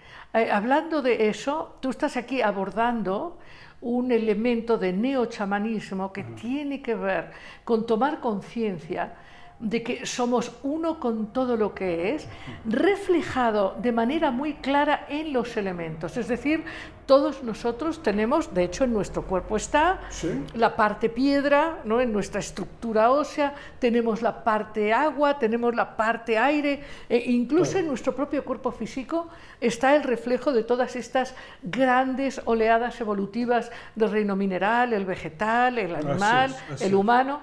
Hablando 0.52 1.02
de 1.02 1.28
eso, 1.28 1.78
tú 1.80 1.90
estás 1.90 2.16
aquí 2.16 2.42
abordando 2.42 3.38
un 3.80 4.12
elemento 4.12 4.78
de 4.78 4.92
neochamanismo 4.92 6.12
que 6.12 6.22
tiene 6.22 6.80
que 6.80 6.94
ver 6.94 7.30
con 7.64 7.86
tomar 7.86 8.20
conciencia 8.20 9.14
de 9.58 9.82
que 9.82 10.06
somos 10.06 10.52
uno 10.62 11.00
con 11.00 11.32
todo 11.32 11.56
lo 11.56 11.74
que 11.74 12.14
es, 12.14 12.28
reflejado 12.64 13.76
de 13.80 13.90
manera 13.90 14.30
muy 14.30 14.54
clara 14.54 15.06
en 15.08 15.32
los 15.32 15.56
elementos. 15.56 16.16
Es 16.16 16.28
decir, 16.28 16.64
todos 17.08 17.42
nosotros 17.42 18.02
tenemos, 18.02 18.52
de 18.52 18.64
hecho 18.64 18.84
en 18.84 18.92
nuestro 18.92 19.22
cuerpo 19.22 19.56
está 19.56 19.98
Sí. 20.10 20.44
la 20.54 20.76
parte 20.76 21.08
piedra, 21.08 21.78
¿no? 21.84 22.02
en 22.02 22.12
nuestra 22.12 22.38
estructura 22.38 23.10
ósea, 23.10 23.54
tenemos 23.78 24.20
la 24.20 24.44
parte 24.44 24.92
agua, 24.92 25.38
tenemos 25.38 25.74
la 25.74 25.96
parte 25.96 26.36
aire, 26.36 26.82
e 27.08 27.16
incluso 27.30 27.78
en 27.78 27.86
nuestro 27.86 28.14
propio 28.14 28.44
cuerpo 28.44 28.70
físico 28.72 29.26
está 29.58 29.96
el 29.96 30.02
reflejo 30.02 30.52
de 30.52 30.64
todas 30.64 30.96
estas 30.96 31.34
grandes 31.62 32.42
oleadas 32.44 33.00
evolutivas 33.00 33.70
del 33.94 34.10
reino 34.10 34.36
mineral, 34.36 34.92
el 34.92 35.06
vegetal, 35.06 35.78
el 35.78 35.94
Así 35.94 36.06
animal, 36.06 36.50
es, 36.50 36.74
así 36.74 36.84
el 36.84 36.94
humano. 36.94 37.40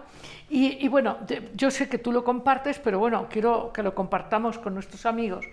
Y, 0.47 0.85
y 0.85 0.87
bueno, 0.89 1.17
yo 1.55 1.71
sé 1.71 1.89
que 1.89 1.97
tú 1.97 2.11
lo 2.11 2.23
compartes, 2.23 2.77
pero 2.77 2.99
bueno, 2.99 3.25
quiero 3.31 3.73
que 3.73 3.81
lo 3.81 3.95
compartamos 3.95 4.59
con 4.59 4.75
nuestros 4.75 5.07
amigos, 5.07 5.43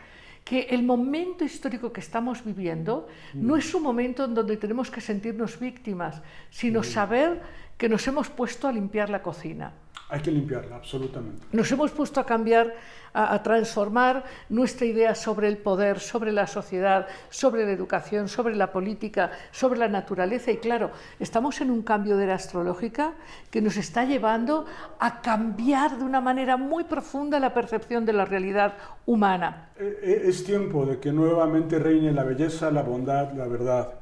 que 0.45 0.67
el 0.71 0.83
momento 0.83 1.45
histórico 1.45 1.93
que 1.93 2.01
estamos 2.01 2.45
viviendo 2.45 3.09
no 3.35 3.57
es 3.57 3.75
un 3.75 3.83
momento 3.83 4.25
en 4.25 4.35
donde 4.35 4.57
tenemos 4.57 4.91
que 4.91 5.01
sentirnos 5.01 5.59
víctimas, 5.59 6.23
sino 6.51 6.83
saber 6.83 7.41
que 7.79 7.89
nos 7.89 8.07
hemos 8.07 8.29
puesto 8.29 8.69
a 8.69 8.73
limpiar 8.73 9.09
la 9.11 9.23
cocina. 9.23 9.73
Hay 10.13 10.21
que 10.21 10.31
limpiarla, 10.31 10.77
absolutamente. 10.77 11.47
Nos 11.53 11.73
hemos 11.73 11.91
puesto 11.91 12.21
a 12.21 12.27
cambiar, 12.27 12.75
a, 13.15 13.33
a 13.33 13.43
transformar 13.43 14.25
nuestra 14.51 14.85
idea 14.85 15.15
sobre 15.15 15.49
el 15.49 15.57
poder, 15.57 16.01
sobre 16.01 16.33
la 16.33 16.47
sociedad, 16.47 17.07
sobre 17.31 17.65
la 17.65 17.71
educación, 17.71 18.29
sobre 18.29 18.55
la 18.55 18.71
política, 18.71 19.31
sobre 19.53 19.79
la 19.79 19.89
naturaleza. 19.89 20.51
Y 20.51 20.59
claro, 20.59 20.91
estamos 21.19 21.63
en 21.63 21.71
un 21.71 21.81
cambio 21.81 22.19
de 22.19 22.27
la 22.27 22.35
astrológica 22.35 23.15
que 23.51 23.63
nos 23.63 23.79
está 23.79 24.05
llevando 24.05 24.67
a 24.99 25.23
cambiar 25.23 25.97
de 25.97 26.05
una 26.05 26.21
manera 26.21 26.59
muy 26.59 26.85
profunda 26.85 27.41
la 27.41 27.55
percepción 27.55 28.05
de 28.05 28.13
la 28.13 28.27
realidad 28.27 28.75
humana. 29.07 29.71
Eh, 29.79 29.99
eh, 30.03 30.23
Es 30.27 30.45
tiempo 30.45 30.85
de 30.85 31.01
que 31.01 31.11
nuevamente 31.11 31.79
reine 31.79 32.13
la 32.13 32.25
belleza, 32.25 32.71
la 32.71 32.83
bondad, 32.83 33.33
la 33.33 33.47
verdad. 33.47 33.95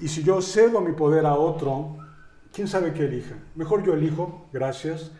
Y 0.00 0.08
si 0.08 0.22
yo 0.22 0.40
cedo 0.40 0.80
mi 0.80 0.92
poder 0.92 1.26
a 1.26 1.34
otro, 1.34 1.98
¿quién 2.52 2.68
sabe 2.68 2.92
qué 2.92 3.04
elija? 3.06 3.36
Mejor 3.54 3.84
yo 3.84 3.94
elijo, 3.94 4.46
gracias, 4.52 5.10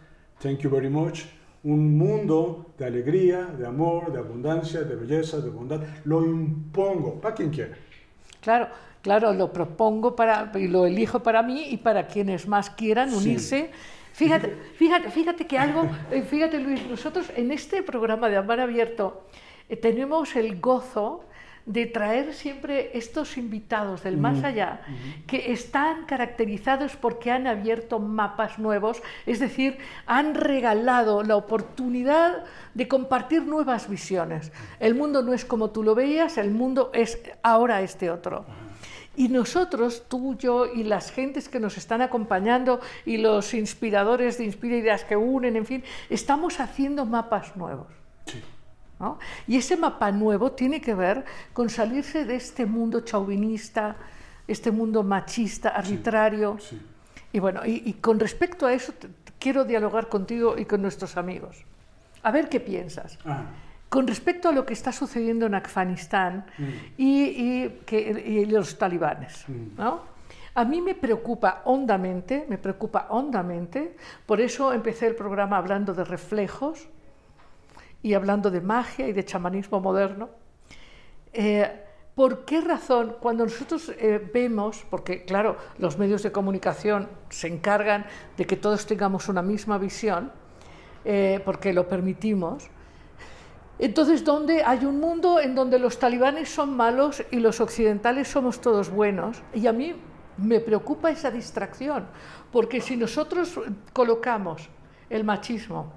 thank 0.41 0.59
you 0.61 0.71
very 0.71 0.89
much, 0.91 1.23
un 1.65 1.97
mundo 1.97 2.73
de 2.79 2.87
alegría, 2.87 3.45
de 3.45 3.67
amor, 3.67 4.13
de 4.13 4.19
abundancia, 4.19 4.83
de 4.83 4.97
belleza, 4.97 5.41
de 5.41 5.51
bondad. 5.51 5.81
Lo 6.05 6.25
impongo, 6.25 7.21
para 7.21 7.35
quien 7.35 7.51
quiera. 7.51 7.77
Claro, 8.41 8.69
claro, 9.01 9.33
lo 9.33 9.53
propongo 9.53 10.17
para, 10.17 10.51
y 10.57 10.67
lo 10.67 10.87
elijo 10.87 11.21
para 11.23 11.43
mí 11.43 11.69
y 11.71 11.77
para 11.77 12.07
quienes 12.09 12.49
más 12.49 12.71
quieran 12.71 13.11
Sí. 13.11 13.17
unirse. 13.17 13.71
Fíjate, 14.13 14.55
fíjate, 14.77 15.11
fíjate 15.11 15.47
que 15.47 15.57
algo, 15.59 15.89
eh, 16.11 16.23
fíjate 16.23 16.59
Luis, 16.61 16.85
nosotros 16.87 17.31
en 17.35 17.51
este 17.51 17.83
programa 17.83 18.29
de 18.29 18.37
Amar 18.37 18.61
Abierto 18.61 19.23
eh, 19.71 19.77
tenemos 19.77 20.37
el 20.37 20.61
gozo 20.61 21.25
de 21.67 21.87
traer 21.87 22.35
siempre 22.35 22.91
estos 22.95 23.37
invitados 23.37 24.03
del 24.03 24.17
más 24.17 24.43
allá 24.43 24.81
que 25.27 25.53
están 25.53 26.07
caracterizados 26.07 26.97
porque 26.97 27.31
han 27.31 27.47
abierto 27.47 28.01
mapas 28.01 28.59
nuevos, 28.59 29.03
es 29.27 29.39
decir, 29.39 29.79
han 30.07 30.35
regalado 30.35 31.23
la 31.23 31.37
oportunidad 31.37 32.45
de 32.75 32.89
compartir 32.89 33.43
nuevas 33.43 33.89
visiones. 33.89 34.51
El 34.81 34.95
mundo 34.95 35.23
no 35.23 35.33
es 35.33 35.45
como 35.45 35.71
tú 35.71 35.83
lo 35.83 35.95
veías, 35.95 36.37
el 36.39 36.51
mundo 36.51 36.91
es 36.95 37.19
ahora 37.43 37.83
este 37.83 38.11
otro. 38.11 38.45
Y 39.15 39.29
nosotros, 39.29 40.05
tú, 40.09 40.37
yo 40.39 40.67
y 40.67 40.85
las 40.85 41.13
gentes 41.13 41.49
que 41.49 41.61
nos 41.61 41.77
están 41.77 42.01
acompañando 42.01 42.81
y 43.05 43.19
los 43.19 43.53
inspiradores 43.53 44.39
de 44.39 44.45
Inspira 44.45 44.77
Ideas 44.77 45.05
que 45.05 45.17
unen, 45.17 45.57
en 45.57 45.67
fin, 45.67 45.85
estamos 46.09 46.61
haciendo 46.61 47.05
mapas 47.05 47.55
nuevos. 47.55 47.89
Sí. 48.25 48.43
¿No? 49.03 49.19
Y 49.49 49.57
ese 49.59 49.77
mapa 49.77 50.13
nuevo 50.13 50.53
tiene 50.53 50.81
que 50.81 50.95
ver 50.95 51.25
con 51.53 51.69
salirse 51.69 52.25
de 52.25 52.37
este 52.37 52.65
mundo 52.65 53.01
chauvinista, 53.01 53.97
este 54.47 54.71
mundo 54.71 55.03
machista, 55.03 55.71
arbitrario. 55.71 56.57
Sí. 56.61 56.81
Y 57.33 57.41
bueno, 57.41 57.67
y, 57.67 57.83
y 57.85 57.95
con 57.95 58.21
respecto 58.21 58.65
a 58.67 58.73
eso, 58.73 58.93
te- 58.93 59.09
te 59.09 59.33
quiero 59.41 59.65
dialogar 59.65 60.09
contigo 60.09 60.57
y 60.57 60.65
con 60.65 60.81
nuestros 60.81 61.17
amigos. 61.17 61.65
A 62.23 62.31
ver 62.31 62.49
qué 62.49 62.61
piensas. 62.61 63.19
Ah, 63.27 63.43
Con 63.89 64.07
respecto 64.07 64.49
a 64.51 64.53
lo 64.53 64.65
que 64.65 64.73
está 64.73 64.93
sucediendo 64.93 65.47
en 65.47 65.55
Afganistán 65.57 66.47
y, 66.97 67.25
y 67.25 67.69
que, 67.85 67.99
y 68.25 68.47
los 68.47 68.79
talibanes, 68.79 69.45
¿no? 69.77 70.01
A 70.55 70.65
mí 70.65 70.81
me 70.83 70.95
preocupa 70.95 71.63
hondamente, 71.65 72.45
me 72.49 72.59
preocupa 72.59 73.07
hondamente, 73.11 73.97
por 74.27 74.41
eso 74.41 74.73
empecé 74.73 75.07
el 75.09 75.15
programa 75.15 75.57
hablando 75.57 75.93
de 75.95 76.05
reflejos 76.05 76.89
y 78.03 78.15
hablando 78.15 78.51
de 78.51 78.61
magia 78.61 79.09
y 79.09 79.13
de 79.13 79.25
chamanismo 79.25 79.81
moderno. 79.81 80.31
Eh, 81.33 81.81
¿Por 82.15 82.45
qué 82.45 82.61
razón 82.61 83.17
cuando 83.21 83.45
nosotros 83.45 83.91
eh, 83.97 84.31
vemos, 84.35 84.85
porque 84.91 85.25
claro, 85.25 85.57
los 85.79 85.99
medios 85.99 86.23
de 86.23 86.31
comunicación 86.31 87.09
se 87.31 87.49
encargan 87.49 88.05
de 88.37 88.47
que 88.47 88.57
todos 88.57 88.85
tengamos 88.85 89.29
una 89.29 89.41
misma 89.41 89.79
visión, 89.79 90.31
eh, 91.05 91.41
porque 91.45 91.73
lo 91.73 91.89
permitimos, 91.89 92.69
entonces, 93.79 94.25
¿dónde 94.25 94.63
hay 94.63 94.85
un 94.85 95.01
mundo 95.01 95.41
en 95.41 95.55
donde 95.55 95.79
los 95.79 95.99
talibanes 95.99 96.49
son 96.49 96.77
malos 96.77 97.25
y 97.33 97.37
los 97.37 97.61
occidentales 97.61 98.29
somos 98.29 98.61
todos 98.61 98.91
buenos? 98.91 99.43
Y 99.55 99.67
a 99.67 99.73
mí 99.73 99.97
me 100.37 100.61
preocupa 100.61 101.11
esa 101.11 101.31
distracción, 101.31 102.07
porque 102.53 102.81
si 102.81 102.97
nosotros 102.97 103.59
colocamos 103.93 104.69
el 105.11 105.25
machismo 105.25 105.93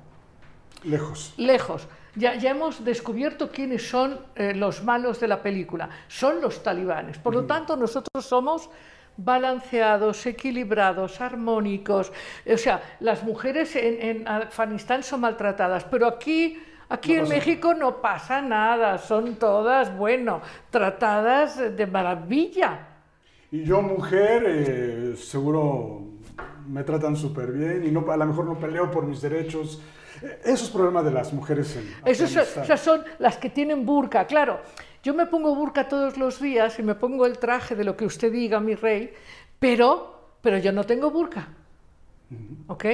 lejos. 0.86 1.34
lejos, 1.38 1.88
ya, 2.16 2.36
ya 2.36 2.52
hemos 2.52 2.84
descubierto 2.84 3.52
quiénes 3.52 3.90
son 3.90 4.20
eh, 4.36 4.54
los 4.56 4.84
malos 4.84 5.20
de 5.20 5.28
la 5.28 5.42
película, 5.42 5.90
son 6.08 6.42
los 6.42 6.64
talibanes. 6.64 7.18
Por 7.18 7.34
lo 7.34 7.46
tanto, 7.46 7.76
nosotros 7.76 8.26
somos 8.26 8.70
balanceados, 9.18 10.26
equilibrados, 10.26 11.22
armónicos. 11.22 12.12
O 12.52 12.58
sea, 12.58 12.82
las 13.00 13.24
mujeres 13.24 13.76
en, 13.76 14.02
en 14.02 14.28
Afganistán 14.28 15.04
son 15.04 15.22
maltratadas, 15.22 15.86
pero 15.86 16.08
aquí, 16.08 16.62
aquí 16.90 17.16
No 17.16 17.24
en 17.24 17.30
México 17.30 17.74
no 17.74 18.02
pasa 18.02 18.42
nada, 18.42 18.98
son 18.98 19.36
todas, 19.36 19.96
bueno, 19.96 20.42
tratadas 20.70 21.76
de 21.76 21.88
maravilla. 21.88 22.88
Y 23.52 23.64
yo, 23.64 23.82
mujer, 23.82 24.44
eh, 24.48 25.16
seguro 25.16 26.02
me 26.68 26.84
tratan 26.84 27.16
súper 27.16 27.52
bien 27.52 27.86
y 27.86 27.92
no, 27.92 28.10
a 28.12 28.18
lo 28.18 28.26
mejor 28.26 28.46
no 28.46 28.60
peleo 28.60 28.90
por 28.92 29.06
mis 29.06 29.22
derechos. 29.22 29.82
Eh, 30.22 30.40
Esos 30.46 30.70
problemas 30.70 31.06
de 31.06 31.12
las 31.12 31.32
mujeres 31.34 31.76
en 31.76 31.88
Afganistán. 32.00 32.64
esas 32.64 32.80
son 32.80 33.04
las 33.20 33.38
que 33.38 33.50
tienen 33.50 33.86
burka, 33.86 34.26
claro. 34.26 34.60
Yo 35.04 35.14
me 35.14 35.26
pongo 35.28 35.54
burka 35.56 35.88
todos 35.88 36.18
los 36.18 36.40
días 36.42 36.80
y 36.80 36.84
me 36.84 36.96
pongo 36.96 37.26
el 37.26 37.38
traje 37.38 37.76
de 37.76 37.84
lo 37.84 37.96
que 37.96 38.06
usted 38.06 38.32
diga, 38.32 38.60
mi 38.60 38.74
rey, 38.76 39.14
pero, 39.60 40.38
pero 40.42 40.58
yo 40.58 40.72
no 40.72 40.84
tengo 40.84 41.12
burka. 41.12 41.48
¿Ok? 42.68 42.86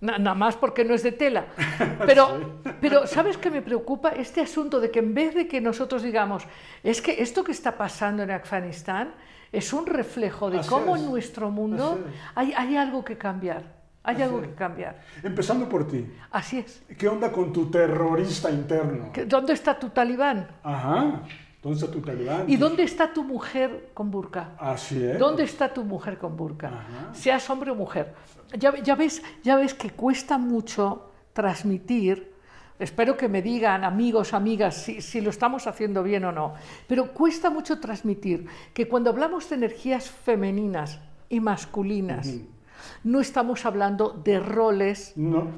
Na- 0.00 0.16
Nada 0.18 0.34
más 0.34 0.56
porque 0.56 0.84
no 0.84 0.94
es 0.94 1.02
de 1.02 1.12
tela. 1.12 1.44
Pero, 2.06 2.60
pero 2.80 3.06
¿sabes 3.06 3.36
qué 3.36 3.50
me 3.50 3.60
preocupa? 3.60 4.08
Este 4.08 4.40
asunto 4.40 4.80
de 4.80 4.90
que 4.90 5.00
en 5.00 5.12
vez 5.12 5.34
de 5.34 5.46
que 5.46 5.60
nosotros 5.60 6.02
digamos, 6.02 6.44
es 6.82 7.02
que 7.02 7.20
esto 7.20 7.44
que 7.44 7.52
está 7.52 7.76
pasando 7.76 8.22
en 8.22 8.30
Afganistán 8.30 9.12
es 9.52 9.74
un 9.74 9.84
reflejo 9.86 10.48
de 10.50 10.60
Así 10.60 10.68
cómo 10.70 10.96
es. 10.96 11.02
en 11.02 11.10
nuestro 11.10 11.50
mundo 11.50 11.98
es. 12.08 12.14
hay, 12.34 12.54
hay 12.56 12.76
algo 12.78 13.04
que 13.04 13.18
cambiar. 13.18 13.79
Hay 14.02 14.20
algo 14.22 14.40
que 14.40 14.54
cambiar. 14.54 15.00
Empezando 15.22 15.68
por 15.68 15.86
ti. 15.86 16.06
Así 16.30 16.58
es. 16.58 16.82
¿Qué 16.98 17.06
onda 17.08 17.30
con 17.30 17.52
tu 17.52 17.70
terrorista 17.70 18.50
interno? 18.50 19.12
¿Qué- 19.12 19.26
¿Dónde 19.26 19.52
está 19.52 19.78
tu 19.78 19.90
talibán? 19.90 20.48
Ajá. 20.62 21.22
¿Dónde 21.62 21.78
está 21.78 21.90
tu 21.92 22.00
talibán? 22.00 22.44
¿Y 22.48 22.56
dónde 22.56 22.82
está 22.84 23.12
tu 23.12 23.22
mujer 23.22 23.90
con 23.92 24.10
burka? 24.10 24.52
Así 24.58 25.04
es. 25.04 25.18
¿Dónde 25.18 25.42
está 25.44 25.72
tu 25.74 25.84
mujer 25.84 26.16
con 26.16 26.34
burka? 26.34 26.68
Ajá. 26.68 27.14
Seas 27.14 27.48
hombre 27.50 27.70
o 27.70 27.74
mujer. 27.74 28.14
Ya, 28.58 28.74
ya 28.82 28.94
ves, 28.94 29.22
ya 29.42 29.56
ves 29.56 29.74
que 29.74 29.90
cuesta 29.90 30.38
mucho 30.38 31.10
transmitir. 31.34 32.30
Espero 32.78 33.18
que 33.18 33.28
me 33.28 33.42
digan, 33.42 33.84
amigos, 33.84 34.32
amigas, 34.32 34.74
si, 34.76 35.02
si 35.02 35.20
lo 35.20 35.28
estamos 35.28 35.66
haciendo 35.66 36.02
bien 36.02 36.24
o 36.24 36.32
no. 36.32 36.54
Pero 36.88 37.12
cuesta 37.12 37.50
mucho 37.50 37.78
transmitir 37.78 38.46
que 38.72 38.88
cuando 38.88 39.10
hablamos 39.10 39.50
de 39.50 39.56
energías 39.56 40.10
femeninas 40.10 40.98
y 41.28 41.40
masculinas, 41.40 42.26
no 43.04 43.20
estamos 43.20 43.64
hablando 43.66 44.10
de 44.24 44.40
roles 44.40 45.12
No. 45.16 45.48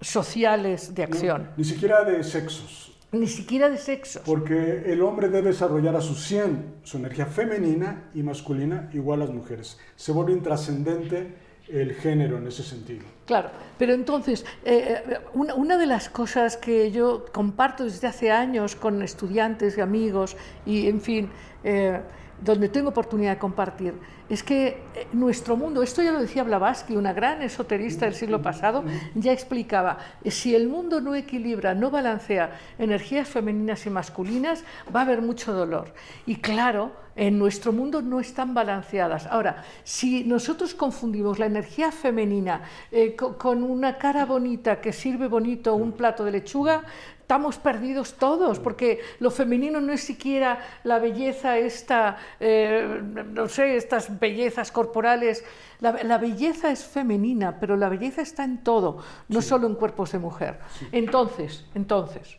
sociales 0.00 0.94
de 0.94 1.06
no, 1.06 1.12
acción, 1.14 1.50
Ni 1.56 1.64
siquiera 1.64 2.04
de 2.04 2.22
sexos. 2.24 2.98
ni 3.12 3.26
siquiera 3.26 3.68
de 3.68 3.76
sexos. 3.78 4.22
Porque 4.24 4.82
el 4.86 5.02
hombre 5.02 5.28
debe 5.28 5.48
desarrollar 5.48 5.96
a 5.96 6.00
su 6.00 6.14
100 6.14 6.76
su 6.84 6.96
energía 6.98 7.26
femenina 7.26 8.10
y 8.14 8.22
masculina 8.22 8.88
igual 8.92 9.22
a 9.22 9.26
las 9.26 9.34
mujeres. 9.34 9.78
Se 9.96 10.12
vuelve 10.12 10.32
intrascendente 10.32 11.34
el 11.68 11.94
género 11.94 12.38
en 12.38 12.46
ese 12.48 12.62
sentido. 12.64 13.04
Claro, 13.26 13.50
pero 13.78 13.92
entonces, 13.94 14.44
eh, 14.64 15.02
eh, 15.08 15.18
una, 15.34 15.54
una 15.54 15.76
de 15.78 15.86
las 15.86 16.08
cosas 16.08 16.56
que 16.56 16.90
yo 16.90 17.26
comparto 17.32 17.84
desde 17.84 18.08
hace 18.08 18.32
años 18.32 18.74
con 18.74 19.02
estudiantes 19.02 19.78
y 19.78 19.80
amigos, 19.80 20.36
y 20.66 20.88
en 20.88 21.00
fin, 21.00 21.30
eh, 21.62 22.00
donde 22.42 22.68
tengo 22.68 22.88
oportunidad 22.90 23.32
de 23.32 23.38
compartir, 23.38 23.94
es 24.28 24.42
que 24.42 24.68
eh, 24.94 25.06
nuestro 25.12 25.56
mundo, 25.56 25.82
esto 25.82 26.02
ya 26.02 26.12
lo 26.12 26.20
decía 26.20 26.42
Blavatsky, 26.44 26.96
una 26.96 27.12
gran 27.12 27.42
esoterista 27.42 28.04
del 28.06 28.14
siglo 28.14 28.40
pasado, 28.40 28.84
ya 29.14 29.32
explicaba, 29.32 29.98
si 30.24 30.54
el 30.54 30.68
mundo 30.68 31.00
no 31.00 31.14
equilibra, 31.14 31.74
no 31.74 31.90
balancea 31.90 32.58
energías 32.78 33.28
femeninas 33.28 33.84
y 33.86 33.90
masculinas, 33.90 34.64
va 34.94 35.00
a 35.00 35.02
haber 35.02 35.20
mucho 35.20 35.52
dolor. 35.52 35.92
Y 36.26 36.36
claro, 36.36 36.92
en 37.16 37.38
nuestro 37.38 37.72
mundo 37.72 38.00
no 38.02 38.20
están 38.20 38.54
balanceadas. 38.54 39.26
Ahora, 39.26 39.64
si 39.84 40.24
nosotros 40.24 40.74
confundimos 40.74 41.38
la 41.38 41.46
energía 41.46 41.90
femenina 41.92 42.62
eh, 42.92 43.16
co- 43.16 43.36
con 43.36 43.62
una 43.64 43.98
cara 43.98 44.24
bonita 44.24 44.80
que 44.80 44.92
sirve 44.92 45.26
bonito 45.28 45.74
un 45.74 45.92
plato 45.92 46.24
de 46.24 46.30
lechuga, 46.30 46.84
estamos 47.30 47.58
perdidos 47.58 48.14
todos, 48.14 48.58
porque 48.58 48.98
lo 49.20 49.30
femenino 49.30 49.80
no 49.80 49.92
es 49.92 50.00
siquiera 50.02 50.58
la 50.82 50.98
belleza 50.98 51.58
esta, 51.58 52.16
eh, 52.40 53.00
no 53.24 53.46
sé, 53.46 53.76
estas 53.76 54.18
bellezas 54.18 54.72
corporales. 54.72 55.44
La, 55.78 55.92
la 56.02 56.18
belleza 56.18 56.72
es 56.72 56.84
femenina, 56.84 57.60
pero 57.60 57.76
la 57.76 57.88
belleza 57.88 58.20
está 58.20 58.42
en 58.42 58.64
todo, 58.64 58.98
no 59.28 59.42
solo 59.42 59.68
en 59.68 59.76
cuerpos 59.76 60.10
de 60.10 60.18
mujer. 60.18 60.58
Entonces, 60.90 61.64
entonces, 61.76 62.36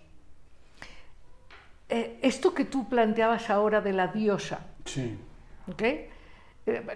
eh, 1.87 2.19
esto 2.21 2.53
que 2.53 2.65
tú 2.65 2.89
planteabas 2.89 3.49
ahora 3.49 3.79
de 3.79 3.93
la 3.93 4.07
diosa, 4.07 4.59
Sí. 4.83 5.17
¿ok? 5.71 5.81
Eh, 5.83 6.09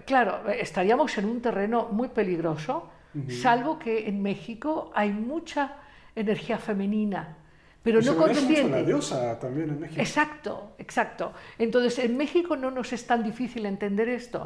claro, 0.05 0.49
estaríamos 0.49 1.17
en 1.17 1.29
un 1.29 1.41
terreno 1.41 1.87
muy 1.93 2.09
peligroso, 2.09 2.89
salvo 3.29 3.79
que 3.79 4.09
en 4.09 4.21
México 4.21 4.91
hay 4.93 5.11
mucha 5.11 5.77
energía 6.13 6.57
femenina, 6.57 7.37
pero 7.85 8.01
Y 8.01 8.05
no 8.05 8.13
mucho 8.13 8.25
consciente. 8.25 8.71
la 8.71 8.83
diosa 8.83 9.39
también 9.39 9.69
en 9.69 9.79
México. 9.79 10.01
Exacto, 10.01 10.71
exacto. 10.79 11.33
Entonces, 11.59 11.99
en 11.99 12.17
México 12.17 12.57
no 12.57 12.71
nos 12.71 12.91
es 12.91 13.05
tan 13.05 13.23
difícil 13.23 13.67
entender 13.67 14.09
esto. 14.09 14.43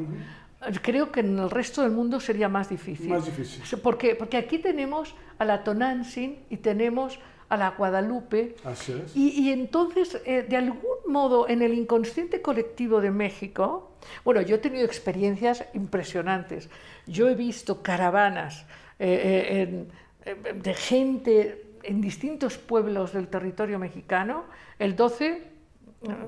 Creo 0.81 1.09
que 1.09 1.21
en 1.21 1.39
el 1.39 1.49
resto 1.49 1.81
del 1.83 1.91
mundo 1.91 2.19
sería 2.19 2.49
más 2.49 2.67
difícil. 2.67 3.07
Más 3.07 3.25
difícil. 3.25 3.79
¿Por 3.79 3.97
qué? 3.97 4.15
Porque 4.15 4.35
aquí 4.35 4.57
tenemos 4.57 5.15
a 5.37 5.45
la 5.45 5.63
Tonantzin 5.63 6.39
y 6.49 6.57
tenemos 6.57 7.17
a 7.47 7.55
la 7.55 7.69
Guadalupe. 7.69 8.57
Así 8.65 8.91
es. 8.91 9.15
Y, 9.15 9.29
y 9.39 9.53
entonces, 9.53 10.21
eh, 10.25 10.45
de 10.47 10.57
algún 10.57 10.97
modo, 11.07 11.47
en 11.47 11.61
el 11.61 11.73
inconsciente 11.73 12.41
colectivo 12.41 12.99
de 12.99 13.11
México, 13.11 13.91
bueno, 14.25 14.41
yo 14.41 14.57
he 14.57 14.59
tenido 14.59 14.83
experiencias 14.83 15.63
impresionantes. 15.73 16.69
Yo 17.07 17.29
he 17.29 17.35
visto 17.35 17.81
caravanas 17.81 18.65
eh, 18.99 19.85
eh, 20.25 20.35
de 20.53 20.73
gente 20.73 21.68
en 21.83 22.01
distintos 22.01 22.57
pueblos 22.57 23.13
del 23.13 23.27
territorio 23.27 23.79
mexicano, 23.79 24.45
el 24.77 24.95
12 24.95 25.43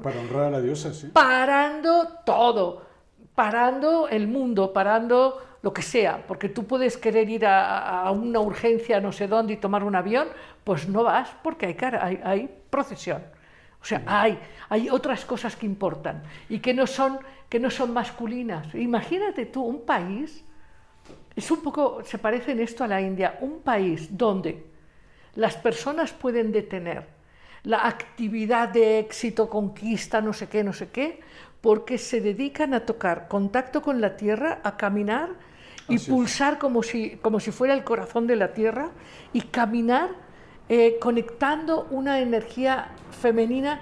Para 0.03 0.19
honrar 0.19 0.45
a 0.45 0.49
la 0.51 0.61
diosa, 0.61 0.93
sí. 0.93 1.07
parando 1.13 2.19
todo, 2.25 2.85
parando 3.35 4.07
el 4.09 4.27
mundo, 4.27 4.73
parando 4.73 5.41
lo 5.61 5.73
que 5.73 5.81
sea, 5.81 6.25
porque 6.27 6.49
tú 6.49 6.65
puedes 6.65 6.97
querer 6.97 7.29
ir 7.29 7.45
a, 7.45 8.01
a 8.01 8.11
una 8.11 8.39
urgencia 8.39 8.99
no 8.99 9.11
sé 9.11 9.27
dónde 9.27 9.53
y 9.53 9.57
tomar 9.57 9.83
un 9.83 9.95
avión, 9.95 10.27
pues 10.63 10.87
no 10.87 11.03
vas 11.03 11.29
porque 11.43 11.67
hay, 11.67 11.75
cara, 11.75 12.05
hay, 12.05 12.19
hay 12.23 12.49
procesión. 12.69 13.21
O 13.81 13.85
sea, 13.85 14.03
hay, 14.05 14.37
hay 14.69 14.89
otras 14.89 15.25
cosas 15.25 15.55
que 15.55 15.65
importan 15.65 16.21
y 16.49 16.59
que 16.59 16.73
no, 16.73 16.85
son, 16.85 17.19
que 17.49 17.59
no 17.59 17.71
son 17.71 17.93
masculinas. 17.93 18.73
Imagínate 18.75 19.47
tú 19.47 19.63
un 19.63 19.85
país, 19.85 20.45
es 21.35 21.49
un 21.49 21.63
poco, 21.63 22.03
se 22.03 22.19
parece 22.19 22.51
en 22.51 22.59
esto 22.59 22.83
a 22.83 22.87
la 22.87 23.01
India, 23.01 23.37
un 23.41 23.61
país 23.61 24.15
donde 24.15 24.70
las 25.35 25.55
personas 25.55 26.11
pueden 26.11 26.51
detener 26.51 27.05
la 27.63 27.87
actividad 27.87 28.69
de 28.69 28.99
éxito, 28.99 29.49
conquista, 29.49 30.21
no 30.21 30.33
sé 30.33 30.47
qué, 30.47 30.63
no 30.63 30.73
sé 30.73 30.89
qué, 30.89 31.19
porque 31.61 31.97
se 31.97 32.21
dedican 32.21 32.73
a 32.73 32.85
tocar 32.85 33.27
contacto 33.27 33.81
con 33.81 34.01
la 34.01 34.17
tierra, 34.17 34.59
a 34.63 34.77
caminar 34.77 35.29
y 35.87 35.95
Así 35.95 36.09
pulsar 36.09 36.57
como 36.57 36.81
si, 36.81 37.17
como 37.21 37.39
si 37.39 37.51
fuera 37.51 37.73
el 37.73 37.83
corazón 37.83 38.25
de 38.25 38.35
la 38.35 38.53
tierra 38.53 38.91
y 39.31 39.41
caminar 39.41 40.09
eh, 40.69 40.97
conectando 40.99 41.87
una 41.91 42.19
energía 42.19 42.91
femenina. 43.11 43.81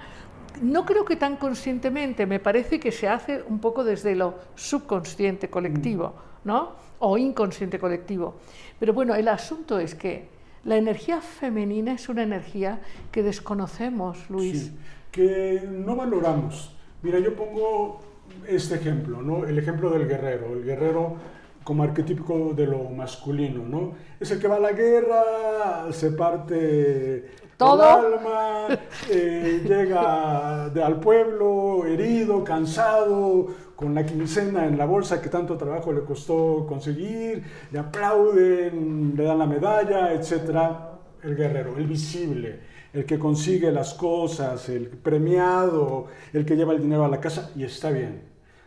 No 0.60 0.84
creo 0.84 1.04
que 1.04 1.16
tan 1.16 1.36
conscientemente, 1.36 2.26
me 2.26 2.40
parece 2.40 2.80
que 2.80 2.92
se 2.92 3.08
hace 3.08 3.42
un 3.42 3.60
poco 3.60 3.84
desde 3.84 4.14
lo 4.14 4.34
subconsciente 4.56 5.48
colectivo, 5.48 6.14
¿no? 6.44 6.72
O 6.98 7.16
inconsciente 7.16 7.78
colectivo. 7.78 8.36
Pero 8.78 8.92
bueno, 8.92 9.14
el 9.14 9.28
asunto 9.28 9.78
es 9.78 9.94
que 9.94 10.39
la 10.64 10.76
energía 10.76 11.20
femenina 11.20 11.92
es 11.92 12.08
una 12.08 12.22
energía 12.22 12.80
que 13.12 13.22
desconocemos, 13.22 14.28
Luis. 14.30 14.64
Sí, 14.66 14.72
que 15.10 15.62
no 15.70 15.96
valoramos. 15.96 16.76
Mira, 17.02 17.18
yo 17.18 17.34
pongo 17.34 18.00
este 18.46 18.74
ejemplo, 18.76 19.22
¿no? 19.22 19.44
El 19.46 19.58
ejemplo 19.58 19.90
del 19.90 20.06
guerrero. 20.06 20.52
El 20.54 20.64
guerrero 20.64 21.16
como 21.64 21.82
arquetípico 21.82 22.52
de 22.54 22.66
lo 22.66 22.84
masculino, 22.90 23.64
¿no? 23.64 23.92
Es 24.18 24.30
el 24.30 24.38
que 24.38 24.48
va 24.48 24.56
a 24.56 24.60
la 24.60 24.72
guerra, 24.72 25.92
se 25.92 26.10
parte 26.12 27.30
Todo. 27.56 27.82
el 28.08 28.14
alma, 28.14 28.66
eh, 29.10 29.62
llega 29.66 30.68
de- 30.70 30.82
al 30.82 30.98
pueblo 31.00 31.84
herido, 31.86 32.42
cansado, 32.44 33.48
con 33.80 33.94
la 33.94 34.04
quincena 34.04 34.66
en 34.66 34.76
la 34.76 34.84
bolsa 34.84 35.22
que 35.22 35.30
tanto 35.30 35.56
trabajo 35.56 35.90
le 35.90 36.02
costó 36.02 36.66
conseguir, 36.68 37.42
le 37.72 37.78
aplauden, 37.78 39.14
le 39.16 39.24
dan 39.24 39.38
la 39.38 39.46
medalla, 39.46 40.12
etcétera. 40.12 40.98
El 41.22 41.34
guerrero, 41.34 41.78
el 41.78 41.86
visible, 41.86 42.60
el 42.92 43.06
que 43.06 43.18
consigue 43.18 43.72
las 43.72 43.94
cosas, 43.94 44.68
el 44.68 44.88
premiado, 44.88 46.08
el 46.34 46.44
que 46.44 46.56
lleva 46.56 46.74
el 46.74 46.82
dinero 46.82 47.06
a 47.06 47.08
la 47.08 47.20
casa, 47.20 47.52
y 47.56 47.64
está 47.64 47.90
bien. 47.90 48.22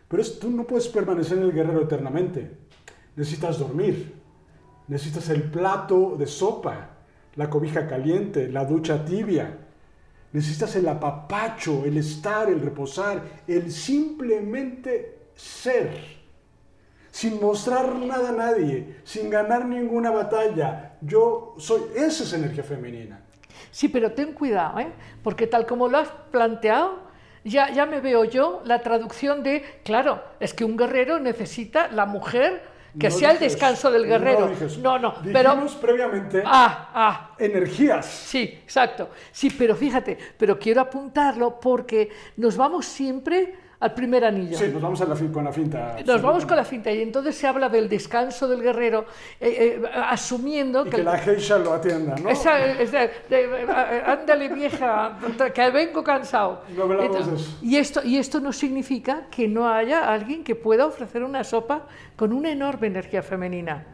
Pero 0.08 0.22
tú 0.40 0.50
no 0.50 0.64
puedes 0.64 0.88
permanecer 0.88 1.38
en 1.38 1.44
el 1.44 1.52
guerrero 1.52 1.82
eternamente. 1.82 2.50
Necesitas 3.14 3.60
dormir, 3.60 4.14
necesitas 4.88 5.28
el 5.30 5.44
plato 5.44 6.16
de 6.18 6.26
sopa, 6.26 6.90
la 7.36 7.48
cobija 7.48 7.86
caliente, 7.86 8.48
la 8.48 8.64
ducha 8.64 9.04
tibia. 9.04 9.58
Necesitas 10.34 10.74
el 10.74 10.88
apapacho, 10.88 11.84
el 11.84 11.96
estar, 11.96 12.48
el 12.48 12.60
reposar, 12.60 13.22
el 13.46 13.70
simplemente 13.70 15.28
ser. 15.36 15.96
Sin 17.12 17.40
mostrar 17.40 17.94
nada 17.94 18.30
a 18.30 18.32
nadie, 18.32 18.96
sin 19.04 19.30
ganar 19.30 19.64
ninguna 19.64 20.10
batalla. 20.10 20.96
Yo 21.00 21.54
soy, 21.56 21.82
esa 21.94 22.24
es 22.24 22.32
energía 22.32 22.64
femenina. 22.64 23.20
Sí, 23.70 23.88
pero 23.88 24.10
ten 24.10 24.32
cuidado, 24.32 24.80
¿eh? 24.80 24.92
porque 25.22 25.46
tal 25.46 25.66
como 25.66 25.86
lo 25.86 25.98
has 25.98 26.08
planteado, 26.32 26.98
ya, 27.44 27.70
ya 27.70 27.86
me 27.86 28.00
veo 28.00 28.24
yo 28.24 28.60
la 28.64 28.80
traducción 28.80 29.44
de, 29.44 29.62
claro, 29.84 30.20
es 30.40 30.52
que 30.52 30.64
un 30.64 30.76
guerrero 30.76 31.20
necesita 31.20 31.86
la 31.92 32.06
mujer 32.06 32.60
que 32.98 33.08
No 33.08 33.14
sea 33.14 33.30
el 33.32 33.38
descanso 33.38 33.90
del 33.90 34.06
guerrero. 34.06 34.50
No, 34.80 34.98
no, 34.98 35.14
no, 35.14 35.32
pero... 35.32 35.66
Previamente 35.80 36.42
Ah, 36.44 36.90
ah, 36.94 37.34
energías. 37.38 38.06
Sí, 38.06 38.42
exacto. 38.62 39.10
Sí, 39.32 39.50
pero 39.50 39.74
fíjate, 39.74 40.16
pero 40.38 40.58
quiero 40.58 40.80
apuntarlo 40.80 41.58
porque 41.58 42.10
nos 42.36 42.56
vamos 42.56 42.86
siempre 42.86 43.63
al 43.84 43.92
primer 43.92 44.24
anillo. 44.24 44.56
Sí, 44.56 44.68
nos 44.72 44.80
vamos 44.80 44.98
a 45.02 45.04
la 45.04 45.14
con 45.30 45.44
la 45.44 45.52
finta. 45.52 45.96
Nos 46.06 46.22
vamos 46.22 46.46
con 46.46 46.56
la 46.56 46.64
finta 46.64 46.90
y 46.90 47.02
entonces 47.02 47.36
se 47.36 47.46
habla 47.46 47.68
del 47.68 47.86
descanso 47.86 48.48
del 48.48 48.62
guerrero, 48.62 49.04
eh, 49.38 49.78
eh, 49.82 49.88
asumiendo 50.08 50.86
Y 50.86 50.90
que... 50.90 50.96
que 50.96 51.02
la 51.02 51.18
geisha 51.18 51.58
lo 51.58 51.74
atienda, 51.74 52.14
¿no? 52.16 52.30
Esa- 52.30 52.64
esa- 52.80 53.00
de- 53.28 53.46
de- 53.46 54.02
ándale 54.06 54.48
vieja, 54.48 55.18
que 55.54 55.70
vengo 55.70 56.02
cansado. 56.02 56.62
No 56.74 56.90
Entonces, 57.02 57.56
y, 57.60 57.76
esto, 57.76 58.00
y 58.02 58.16
esto 58.16 58.40
no 58.40 58.54
significa 58.54 59.26
que 59.30 59.46
no 59.48 59.68
haya 59.68 60.10
alguien 60.10 60.42
que 60.44 60.54
pueda 60.54 60.86
ofrecer 60.86 61.22
una 61.22 61.44
sopa 61.44 61.86
con 62.16 62.32
una 62.32 62.50
enorme 62.50 62.86
energía 62.86 63.22
femenina. 63.22 63.84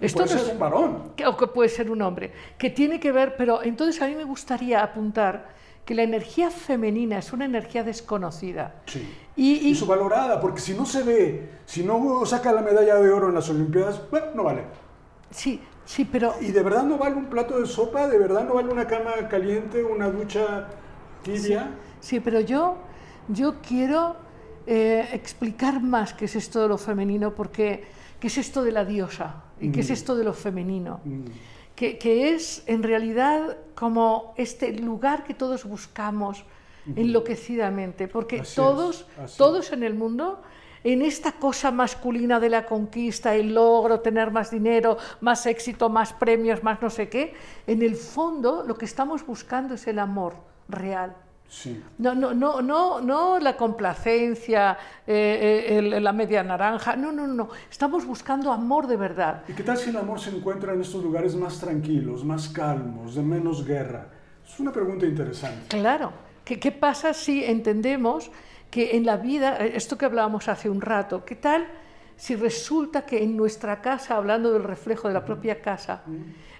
Esto 0.00 0.20
Puede 0.24 0.34
no 0.34 0.40
ser 0.40 0.52
un 0.54 0.58
varón. 0.58 1.12
que- 1.14 1.26
o 1.26 1.36
que 1.36 1.46
puede 1.48 1.68
ser 1.68 1.90
un 1.90 2.00
hombre, 2.00 2.32
que 2.56 2.70
tiene 2.70 2.98
que 2.98 3.12
ver, 3.12 3.36
pero 3.36 3.62
entonces 3.62 4.00
a 4.00 4.06
mí 4.06 4.14
me 4.14 4.24
gustaría 4.24 4.82
apuntar 4.82 5.54
que 5.86 5.94
la 5.94 6.02
energía 6.02 6.50
femenina 6.50 7.18
es 7.18 7.32
una 7.32 7.44
energía 7.46 7.84
desconocida. 7.84 8.74
Sí. 8.86 9.08
Y, 9.36 9.52
Y, 9.52 9.68
y- 9.70 9.74
su 9.74 9.86
valorada, 9.86 10.40
porque 10.40 10.60
si 10.60 10.74
no 10.74 10.84
se 10.84 11.02
ve, 11.04 11.48
si 11.64 11.84
no 11.84 12.26
saca 12.26 12.52
la 12.52 12.60
medalla 12.60 12.96
de 12.96 13.08
oro 13.10 13.28
en 13.28 13.34
las 13.36 13.48
Olimpiadas, 13.48 14.02
bueno, 14.10 14.26
no 14.34 14.42
vale. 14.42 14.62
sí, 15.30 15.60
sí, 15.84 16.04
pero 16.04 16.34
Y 16.40 16.50
de 16.50 16.62
verdad 16.62 16.82
no 16.82 16.98
vale 16.98 17.14
un 17.14 17.26
plato 17.26 17.60
de 17.60 17.66
sopa, 17.66 18.08
de 18.08 18.18
verdad 18.18 18.44
no 18.44 18.54
vale 18.54 18.68
una 18.70 18.86
cama 18.88 19.28
caliente, 19.30 19.82
una 19.84 20.10
ducha 20.10 20.66
tibia. 21.22 21.70
Sí, 22.00 22.18
pero 22.18 22.40
yo, 22.40 22.76
yo 23.28 23.54
quiero 23.66 24.16
eh, 24.66 25.08
explicar 25.12 25.80
más 25.80 26.14
qué 26.14 26.24
es 26.24 26.34
esto 26.34 26.60
de 26.62 26.68
lo 26.68 26.78
femenino, 26.78 27.32
porque 27.32 27.84
qué 28.18 28.26
es 28.26 28.38
esto 28.38 28.64
de 28.64 28.72
la 28.72 28.84
diosa 28.84 29.44
y 29.60 29.70
qué 29.70 29.80
es 29.80 29.90
esto 29.90 30.16
de 30.16 30.24
lo 30.24 30.32
femenino, 30.32 31.00
Mm. 31.04 31.24
Que, 31.76 31.98
que 31.98 32.34
es 32.34 32.64
en 32.66 32.82
realidad 32.82 33.58
como 33.74 34.34
este 34.36 34.72
lugar 34.72 35.24
que 35.24 35.34
todos 35.34 35.64
buscamos 35.64 36.44
enloquecidamente, 36.94 38.08
porque 38.08 38.40
Así 38.40 38.56
todos, 38.56 39.06
todos 39.36 39.72
en 39.72 39.82
el 39.82 39.94
mundo 39.94 40.42
en 40.84 41.02
esta 41.02 41.32
cosa 41.32 41.72
masculina 41.72 42.38
de 42.38 42.48
la 42.48 42.64
conquista, 42.64 43.34
el 43.34 43.54
logro, 43.54 44.00
tener 44.00 44.30
más 44.30 44.52
dinero, 44.52 44.96
más 45.20 45.44
éxito, 45.46 45.88
más 45.88 46.12
premios, 46.12 46.62
más 46.62 46.80
no 46.80 46.90
sé 46.90 47.08
qué, 47.08 47.34
en 47.66 47.82
el 47.82 47.96
fondo 47.96 48.62
lo 48.64 48.76
que 48.78 48.84
estamos 48.84 49.26
buscando 49.26 49.74
es 49.74 49.86
el 49.88 49.98
amor 49.98 50.36
real. 50.68 51.16
Sí. 51.48 51.82
No, 51.98 52.14
no, 52.14 52.34
no, 52.34 52.60
no, 52.60 53.00
no 53.00 53.38
la 53.38 53.56
complacencia, 53.56 54.76
eh, 55.06 55.66
eh, 55.70 55.78
el- 55.78 56.02
la 56.04 56.12
media 56.12 56.42
naranja, 56.42 56.96
no, 56.96 57.12
no, 57.12 57.26
no, 57.26 57.48
estamos 57.70 58.04
buscando 58.04 58.52
amor 58.52 58.86
de 58.86 58.96
verdad. 58.96 59.42
¿Y 59.48 59.52
qué 59.52 59.62
tal 59.62 59.76
si 59.76 59.90
el 59.90 59.96
amor 59.96 60.20
se 60.20 60.30
encuentra 60.30 60.72
en 60.74 60.80
estos 60.80 61.02
lugares 61.02 61.34
más 61.36 61.58
tranquilos, 61.60 62.24
más 62.24 62.48
calmos, 62.48 63.14
de 63.14 63.22
menos 63.22 63.64
guerra? 63.64 64.08
Es 64.46 64.58
una 64.60 64.72
pregunta 64.72 65.06
interesante. 65.06 65.66
Claro, 65.78 66.12
¿qué, 66.44 66.58
qué 66.60 66.72
pasa 66.72 67.14
si 67.14 67.44
entendemos 67.44 68.30
que 68.70 68.96
en 68.96 69.06
la 69.06 69.16
vida, 69.16 69.58
eh, 69.64 69.72
esto 69.76 69.96
que 69.96 70.04
hablábamos 70.04 70.48
hace 70.48 70.68
un 70.68 70.80
rato, 70.80 71.24
qué 71.24 71.36
tal 71.36 71.66
si 72.16 72.34
resulta 72.34 73.04
que 73.04 73.22
en 73.22 73.36
nuestra 73.36 73.80
casa, 73.82 74.16
hablando 74.16 74.52
del 74.52 74.64
reflejo 74.64 75.06
de 75.08 75.14
la 75.14 75.24
propia 75.24 75.60
casa, 75.60 76.02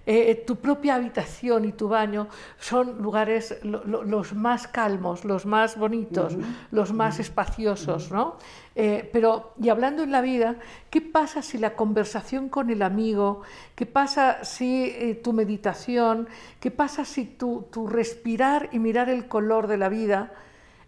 eh, 0.08 0.44
tu 0.46 0.56
propia 0.56 0.94
habitación 0.94 1.64
y 1.64 1.72
tu 1.72 1.88
baño 1.88 2.28
son 2.58 3.02
lugares 3.02 3.58
lo- 3.64 3.82
lo- 3.84 4.04
los 4.04 4.34
más 4.34 4.68
calmos, 4.68 5.24
los 5.24 5.46
más 5.46 5.76
bonitos, 5.76 6.36
los 6.70 6.92
más 6.92 7.18
espaciosos, 7.18 8.12
¿no? 8.12 8.36
Eh, 8.76 9.08
pero, 9.12 9.54
y 9.60 9.68
hablando 9.68 10.02
en 10.04 10.12
la 10.12 10.20
vida, 10.20 10.56
¿qué 10.90 11.00
pasa 11.00 11.42
si 11.42 11.58
la 11.58 11.74
conversación 11.74 12.48
con 12.48 12.70
el 12.70 12.82
amigo, 12.82 13.42
qué 13.74 13.84
pasa 13.86 14.44
si 14.44 14.84
eh, 14.84 15.14
tu 15.22 15.32
meditación, 15.32 16.28
qué 16.60 16.70
pasa 16.70 17.04
si 17.04 17.24
tu, 17.24 17.66
tu 17.72 17.88
respirar 17.88 18.68
y 18.72 18.78
mirar 18.78 19.08
el 19.08 19.26
color 19.28 19.66
de 19.66 19.76
la 19.78 19.88
vida 19.88 20.32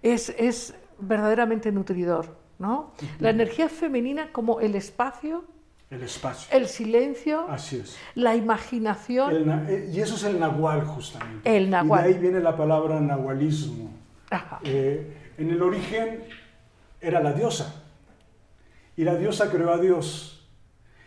es, 0.02 0.32
es 0.38 0.74
verdaderamente 1.00 1.72
nutridor, 1.72 2.36
¿no? 2.58 2.92
La 3.20 3.30
energía 3.30 3.68
femenina 3.68 4.30
como 4.32 4.60
el 4.60 4.74
espacio, 4.74 5.44
El 5.90 6.02
espacio. 6.02 6.54
el 6.54 6.66
silencio, 6.66 7.46
Así 7.48 7.76
es. 7.76 7.96
la 8.14 8.36
imaginación. 8.36 9.30
El 9.34 9.50
eh, 9.68 9.90
y 9.92 10.00
eso 10.00 10.16
es 10.16 10.24
el 10.24 10.38
nahual, 10.38 10.84
justamente. 10.84 11.56
El 11.56 11.70
nahual. 11.70 12.00
Y 12.00 12.08
de 12.08 12.14
ahí 12.14 12.20
viene 12.20 12.40
la 12.40 12.54
palabra 12.56 13.00
nahualismo. 13.00 13.90
Ajá. 14.30 14.60
Eh, 14.64 15.16
en 15.38 15.50
el 15.50 15.62
origen 15.62 16.24
era 17.00 17.20
la 17.20 17.32
diosa. 17.32 17.74
Y 18.96 19.04
la 19.04 19.14
diosa 19.16 19.50
creó 19.50 19.72
a 19.72 19.78
Dios. 19.78 20.46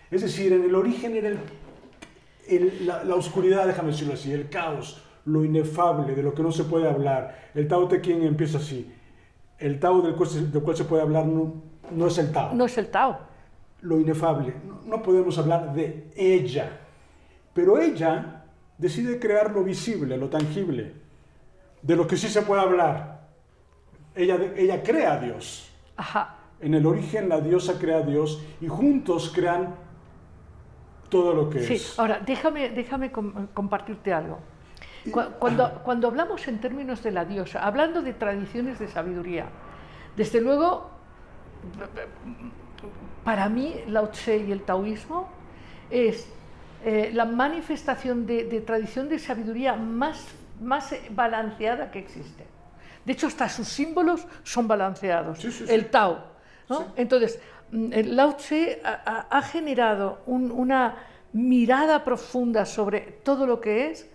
Es 0.09 0.21
decir, 0.23 0.51
en 0.53 0.63
el 0.63 0.73
origen 0.73 1.15
era 1.15 1.27
el- 1.27 1.39
el- 2.47 2.87
la, 2.87 3.03
la 3.03 3.15
oscuridad, 3.15 3.67
déjame 3.67 3.91
decirlo 3.91 4.13
así, 4.15 4.31
el 4.33 4.49
caos, 4.49 5.03
lo 5.25 5.45
inefable, 5.45 6.15
de 6.15 6.23
lo 6.23 6.33
que 6.33 6.41
no 6.41 6.51
se 6.51 6.63
puede 6.63 6.89
hablar. 6.89 7.49
El 7.53 7.67
Tao 7.67 7.87
Te 7.87 8.01
Ching 8.01 8.23
empieza 8.23 8.57
así. 8.57 8.91
El 9.59 9.79
Tao 9.79 10.01
del 10.01 10.15
cual 10.15 10.27
se, 10.29 10.41
del 10.47 10.63
cual 10.63 10.75
se 10.75 10.85
puede 10.85 11.03
hablar 11.03 11.25
no, 11.27 11.53
no 11.91 12.07
es 12.07 12.17
el 12.17 12.31
Tao 12.31 12.55
No 12.55 12.65
es 12.65 12.77
el 12.79 12.87
Tao. 12.87 13.29
Lo 13.81 13.99
inefable. 13.99 14.53
No- 14.85 15.01
podemos 15.01 15.37
hablar 15.37 15.73
de 15.73 16.09
ella, 16.15 16.79
pero 17.53 17.79
ella 17.79 18.43
decide 18.77 19.19
crear 19.19 19.51
lo 19.51 19.63
visible, 19.63 20.17
lo 20.17 20.29
tangible, 20.29 20.93
de 21.81 21.95
lo 21.95 22.07
que 22.07 22.17
sí 22.17 22.27
se 22.27 22.41
puede 22.43 22.61
hablar. 22.61 23.27
Ella, 24.15 24.37
ella 24.55 24.83
crea 24.83 25.13
a 25.13 25.19
Dios. 25.19 25.71
Ajá. 25.97 26.37
En 26.59 26.73
el 26.73 26.85
origen 26.85 27.27
la 27.29 27.39
diosa 27.41 27.79
crea 27.79 27.97
a 27.97 28.01
Dios 28.01 28.43
y 28.59 28.67
juntos 28.67 29.31
crean 29.33 29.75
todo 31.09 31.33
lo 31.33 31.49
que 31.49 31.59
Sí, 31.59 31.73
es. 31.75 31.97
ahora 31.99 32.19
déjame, 32.25 32.69
déjame 32.69 33.11
com- 33.11 33.47
compartirte 33.53 34.13
algo. 34.13 34.39
Cu- 35.11 35.21
Cuando, 35.39 35.81
cuando 35.83 36.07
hablamos 36.07 36.47
en 36.47 36.59
términos 36.61 37.01
de 37.01 37.11
la 37.11 37.25
diosa, 37.25 37.65
hablando 37.65 38.01
de 38.03 38.13
tradiciones 38.13 38.77
de 38.77 38.87
sabiduría, 38.87 39.47
desde 40.15 40.39
luego, 40.41 40.91
para 43.23 43.49
mí 43.49 43.75
Lao 43.87 44.09
Tse 44.09 44.37
y 44.37 44.51
el 44.51 44.61
taoísmo 44.63 45.29
es 45.89 46.27
eh, 46.83 47.11
la 47.13 47.25
manifestación 47.25 48.25
de, 48.25 48.45
de 48.45 48.61
tradición 48.61 49.07
de 49.09 49.19
sabiduría 49.19 49.75
más, 49.75 50.25
más 50.61 50.93
balanceada 51.11 51.91
que 51.91 51.99
existe. 51.99 52.45
De 53.05 53.13
hecho, 53.13 53.27
hasta 53.27 53.49
sus 53.49 53.67
símbolos 53.67 54.25
son 54.43 54.67
balanceados. 54.67 55.39
Sí, 55.39 55.51
sí, 55.51 55.65
sí. 55.67 55.73
El 55.73 55.89
Tao. 55.89 56.23
¿no? 56.69 56.87
Entonces, 56.95 57.39
mm, 57.71 57.93
el 57.93 58.15
Lao 58.15 58.35
Tse 58.35 58.81
ha, 58.83 59.01
ha- 59.05 59.37
ha 59.37 59.41
generado 59.41 60.19
un- 60.25 60.51
una 60.51 60.95
mirada 61.33 62.03
profunda 62.03 62.65
sobre 62.65 63.01
todo 63.23 63.45
lo 63.45 63.59
que 63.61 63.91
es, 63.91 64.09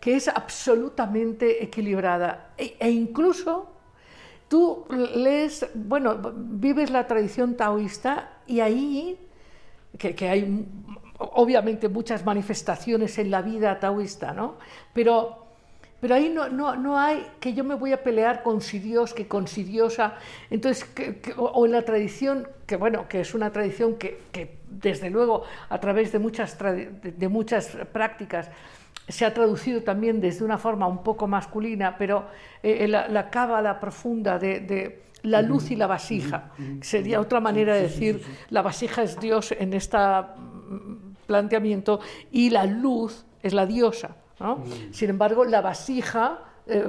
que 0.00 0.14
es 0.16 0.28
absolutamente 0.28 1.62
equilibrada. 1.64 2.50
E, 2.58 2.76
e 2.78 2.90
incluso 2.90 3.70
tú 4.48 4.86
lees, 4.90 5.66
bueno, 5.74 6.16
vives 6.34 6.90
la 6.90 7.06
tradición 7.06 7.56
taoísta 7.56 8.30
y 8.46 8.60
ahí, 8.60 9.18
que, 9.98 10.28
hay 10.28 10.66
obviamente 11.18 11.88
muchas 11.88 12.24
manifestaciones 12.24 13.18
en 13.18 13.30
la 13.30 13.42
vida 13.42 13.78
taoísta, 13.80 14.32
¿no? 14.32 14.56
Pero 14.92 15.40
pero 16.00 16.16
ahí 16.16 16.28
no, 16.28 16.50
no, 16.50 16.76
no 16.76 16.98
hay 16.98 17.26
que 17.40 17.54
yo 17.54 17.64
me 17.64 17.74
voy 17.74 17.92
a 17.92 18.02
pelear 18.02 18.42
con 18.42 18.60
si 18.60 18.78
Dios, 18.78 19.14
que 19.14 19.26
con 19.26 19.48
si 19.48 19.62
diosa. 19.64 20.16
Entonces, 20.50 20.84
que- 20.84 21.18
o, 21.38 21.64
en 21.64 21.72
la 21.72 21.82
tradición, 21.82 22.46
que 22.66 22.76
bueno, 22.76 23.08
que 23.08 23.20
es 23.22 23.32
una 23.34 23.50
tradición 23.52 23.96
que, 23.96 24.18
desde 24.68 25.08
luego 25.08 25.44
a 25.70 25.80
través 25.80 26.12
de 26.12 26.18
muchas, 26.18 26.58
de, 26.58 27.28
muchas 27.28 27.68
prácticas 27.92 28.50
se 29.08 29.24
ha 29.24 29.32
traducido 29.32 29.82
también 29.82 30.20
desde 30.20 30.44
una 30.44 30.58
forma 30.58 30.86
un 30.86 31.02
poco 31.02 31.26
masculina, 31.26 31.96
pero 31.96 32.26
eh, 32.62 32.86
la, 32.86 33.08
la 33.08 33.30
cábala 33.30 33.80
profunda 33.80 34.38
de 34.38 35.03
la 35.24 35.42
luz 35.42 35.70
y 35.70 35.76
la 35.76 35.86
vasija. 35.86 36.52
Sería 36.80 37.20
otra 37.20 37.40
manera 37.40 37.74
de 37.74 37.82
decir, 37.82 38.22
la 38.50 38.62
vasija 38.62 39.02
es 39.02 39.18
Dios 39.18 39.52
en 39.52 39.72
este 39.74 39.98
planteamiento 41.26 42.00
y 42.30 42.50
la 42.50 42.64
luz 42.66 43.24
es 43.42 43.52
la 43.52 43.66
diosa. 43.66 44.16
¿no? 44.40 44.62
Sin 44.92 45.10
embargo, 45.10 45.44
la 45.44 45.60
vasija 45.60 46.40
eh, 46.66 46.84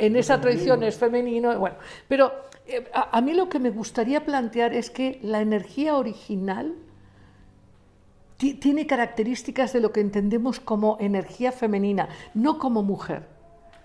en 0.00 0.16
esa 0.16 0.40
tradición 0.40 0.82
es 0.82 0.96
femenino. 0.96 1.58
Bueno, 1.58 1.76
pero 2.08 2.32
eh, 2.66 2.88
a, 2.92 3.16
a 3.16 3.20
mí 3.20 3.32
lo 3.34 3.48
que 3.48 3.58
me 3.58 3.70
gustaría 3.70 4.24
plantear 4.24 4.72
es 4.74 4.90
que 4.90 5.18
la 5.22 5.40
energía 5.40 5.96
original 5.96 6.74
ti- 8.36 8.54
tiene 8.54 8.86
características 8.86 9.72
de 9.72 9.80
lo 9.80 9.92
que 9.92 10.00
entendemos 10.00 10.60
como 10.60 10.96
energía 11.00 11.52
femenina, 11.52 12.08
no 12.34 12.58
como 12.58 12.82
mujer. 12.82 13.35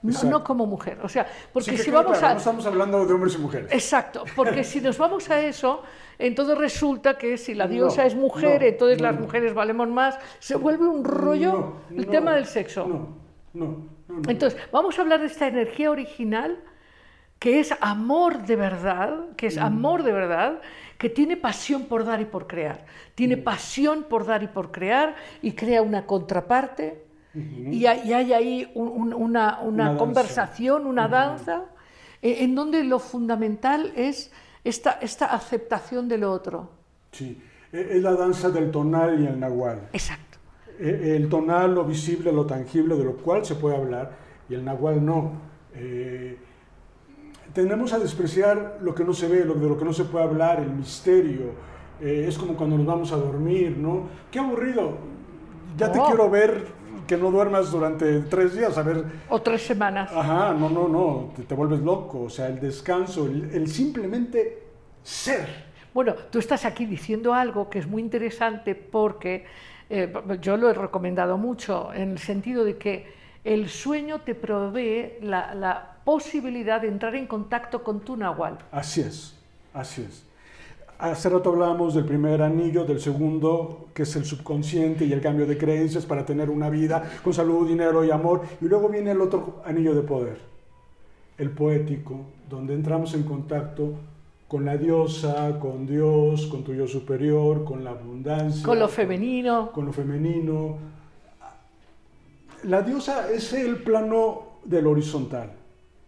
No, 0.04 0.24
no 0.24 0.44
como 0.44 0.66
mujer. 0.66 0.98
O 1.04 1.10
sea, 1.10 1.28
porque 1.54 1.78
Sí, 1.78 1.84
si 1.84 1.92
vamos 1.92 2.18
claro, 2.18 2.28
a. 2.28 2.34
No 2.34 2.38
estamos 2.40 2.66
hablando 2.66 3.06
de 3.06 3.14
hombres 3.14 3.36
y 3.36 3.38
mujeres. 3.38 3.72
Exacto, 3.72 4.24
porque 4.36 4.64
si 4.64 4.82
nos 4.82 4.98
vamos 4.98 5.30
a 5.30 5.40
eso, 5.42 5.84
entonces 6.18 6.58
resulta 6.58 7.18
que 7.18 7.38
si 7.38 7.54
la 7.54 7.66
No, 7.66 7.72
diosa 7.74 8.06
es 8.06 8.16
mujer, 8.16 8.62
no, 8.62 8.68
entonces 8.68 9.00
las 9.02 9.20
mujeres 9.20 9.54
valemos 9.54 9.88
más, 9.90 10.18
se 10.40 10.56
vuelve 10.56 10.88
un 10.88 11.04
rollo 11.04 11.74
el 11.96 12.08
tema 12.08 12.34
del 12.34 12.46
sexo. 12.48 12.88
No, 12.88 13.18
no, 13.54 13.66
no. 14.08 14.16
no. 14.22 14.30
Entonces, 14.30 14.60
vamos 14.72 14.98
a 14.98 15.02
hablar 15.04 15.20
de 15.20 15.28
esta 15.28 15.48
energía 15.48 15.92
original 15.92 16.58
que 17.38 17.60
es 17.60 17.74
amor 17.82 18.44
de 18.44 18.56
verdad, 18.56 19.30
que 19.36 19.48
Mm. 19.48 19.50
es 19.50 19.58
amor 19.58 20.04
de 20.04 20.12
verdad, 20.14 20.62
que 21.00 21.10
tiene 21.10 21.38
pasión 21.38 21.86
por 21.86 22.06
dar 22.06 22.22
y 22.22 22.26
por 22.26 22.46
crear. 22.46 22.86
Tiene 23.16 23.36
Mm. 23.38 23.44
pasión 23.44 24.04
por 24.04 24.26
dar 24.28 24.44
y 24.44 24.48
por 24.48 24.72
crear 24.72 25.16
y 25.42 25.54
crea 25.54 25.82
una 25.82 26.06
contraparte. 26.06 27.04
Y, 27.34 27.86
hay, 27.86 28.10
y 28.10 28.14
hay 28.14 28.34
ahí 28.34 28.72
un- 28.76 28.90
un- 28.90 29.14
una, 29.14 29.60
una 29.60 29.62
Una 29.62 29.84
danza. 29.86 29.98
conversación, 30.00 30.86
una 30.86 31.08
danza, 31.08 31.64
eh, 32.22 32.38
en 32.44 32.56
donde 32.56 32.84
lo 32.84 33.00
fundamental 33.00 33.94
es 33.96 34.32
esta, 34.64 34.92
esta 35.02 35.26
aceptación 35.28 36.08
del 36.08 36.24
otro. 36.24 36.70
Sí, 37.12 37.42
e- 37.72 37.88
es 37.92 38.02
la 38.04 38.14
danza 38.14 38.50
del 38.50 38.70
tonal 38.72 39.22
y 39.22 39.28
el 39.28 39.40
nahual. 39.40 39.90
Exacto. 39.94 40.38
E- 40.80 41.16
El 41.16 41.30
tonal, 41.30 41.74
lo 41.76 41.84
visible, 41.86 42.32
lo 42.32 42.46
tangible, 42.46 42.96
de 42.96 43.04
lo 43.04 43.16
cual 43.18 43.46
se 43.46 43.56
puede 43.56 43.76
hablar, 43.78 44.12
y 44.50 44.54
el 44.56 44.66
nahual 44.66 45.04
no. 45.06 45.32
Eh, 45.74 46.38
tendemos 47.54 47.94
a 47.94 48.00
despreciar 48.00 48.80
lo 48.82 48.94
que 48.96 49.04
no 49.04 49.14
se 49.14 49.28
ve, 49.28 49.46
lo, 49.46 49.54
de 49.56 49.68
lo 49.70 49.78
que 49.78 49.86
no 49.86 49.94
se 49.94 50.04
puede 50.06 50.26
hablar, 50.26 50.60
el 50.60 50.72
misterio. 50.72 51.52
Eh, 52.02 52.26
es 52.28 52.38
como 52.38 52.56
cuando 52.56 52.78
nos 52.78 52.86
vamos 52.86 53.12
a 53.12 53.18
dormir, 53.18 53.78
¿no? 53.78 54.08
Qué 54.32 54.40
aburrido. 54.40 54.98
Ya 55.78 55.92
te 55.92 56.00
quiero 56.00 56.30
ver 56.30 56.66
que 57.08 57.18
no 57.18 57.32
duermas 57.32 57.72
durante 57.72 58.20
tres 58.22 58.56
días, 58.56 58.78
a 58.78 58.84
ver. 58.84 59.04
O 59.30 59.42
tres 59.42 59.62
semanas. 59.62 60.12
Ajá, 60.14 60.54
no, 60.54 60.70
no, 60.70 60.88
no, 60.88 61.32
te, 61.36 61.44
te 61.44 61.56
vuelves 61.56 61.82
loco. 61.82 62.24
O 62.24 62.30
sea, 62.30 62.48
el 62.48 62.60
descanso, 62.60 63.26
el, 63.26 63.50
el 63.54 63.68
simplemente 63.68 64.64
ser. 65.04 65.72
Bueno, 65.94 66.14
tú 66.30 66.40
estás 66.40 66.64
aquí 66.66 66.86
diciendo 66.86 67.34
algo 67.34 67.70
que 67.70 67.80
es 67.80 67.88
muy 67.88 68.02
interesante 68.02 68.76
porque 68.76 69.46
eh, 69.90 70.12
yo 70.40 70.56
lo 70.56 70.70
he 70.70 70.74
recomendado 70.74 71.38
mucho 71.38 71.92
en 71.94 72.12
el 72.12 72.20
sentido 72.20 72.64
de 72.64 72.78
que 72.78 73.14
el 73.44 73.68
sueño 73.70 74.22
te 74.22 74.36
provee 74.36 75.14
la, 75.22 75.54
la 75.54 75.96
posibilidad 76.06 76.80
de 76.80 76.88
entrar 76.88 77.16
en 77.16 77.28
contacto 77.28 77.84
con 77.84 78.00
tu 78.00 78.16
nahual. 78.16 78.58
Así 78.72 79.02
es, 79.02 79.38
así 79.74 80.04
es. 80.08 80.24
Hace 81.02 81.30
rato 81.30 81.50
hablábamos 81.50 81.96
del 81.96 82.06
primer 82.06 82.44
anillo, 82.44 82.86
del 82.86 83.02
segundo, 83.02 83.88
que 83.92 84.04
es 84.04 84.16
el 84.16 84.24
subconsciente 84.24 85.04
y 85.04 85.12
el 85.12 85.20
cambio 85.20 85.48
de 85.48 85.58
creencias 85.58 86.06
para 86.06 86.24
tener 86.24 86.52
una 86.52 86.70
vida 86.70 87.12
con 87.24 87.34
salud, 87.34 87.68
dinero 87.68 88.06
y 88.06 88.12
amor. 88.12 88.44
Y 88.62 88.66
luego 88.66 88.88
viene 88.88 89.10
el 89.10 89.20
otro 89.20 89.64
anillo 89.66 89.96
de 89.96 90.04
poder, 90.04 90.38
el 91.40 91.50
poético, 91.50 92.20
donde 92.48 92.76
entramos 92.76 93.16
en 93.16 93.24
contacto 93.24 93.96
con 94.48 94.64
la 94.64 94.78
diosa, 94.78 95.58
con 95.58 95.88
Dios, 95.88 96.46
con 96.46 96.64
tu 96.64 96.72
yo 96.72 96.88
superior, 96.88 97.66
con 97.66 97.84
la 97.84 97.90
abundancia. 97.90 98.64
Con 98.64 98.78
lo 98.78 98.88
femenino. 98.88 99.72
Con 99.72 99.88
lo 99.88 99.94
femenino. 99.94 100.78
La 102.66 102.84
diosa 102.84 103.32
es 103.32 103.54
el 103.54 103.78
plano 103.78 104.60
del 104.66 104.86
horizontal. 104.86 105.52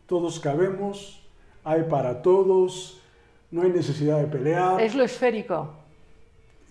todos 0.06 0.40
cabemos, 0.40 1.20
hay 1.64 1.82
para 1.90 2.22
todos, 2.22 3.02
no 3.54 3.62
hay 3.62 3.70
necesidad 3.72 4.18
de 4.20 4.26
pelear. 4.28 4.82
Es 4.82 4.96
lo 4.96 5.04
esférico. 5.04 5.72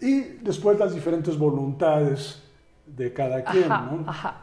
Y 0.00 0.20
después 0.42 0.78
las 0.78 0.92
diferentes 0.94 1.38
voluntades 1.38 2.42
de 2.86 3.12
cada 3.12 3.44
quien, 3.44 3.70
Ajá, 3.70 3.88
¿no? 3.90 4.10
ajá. 4.10 4.36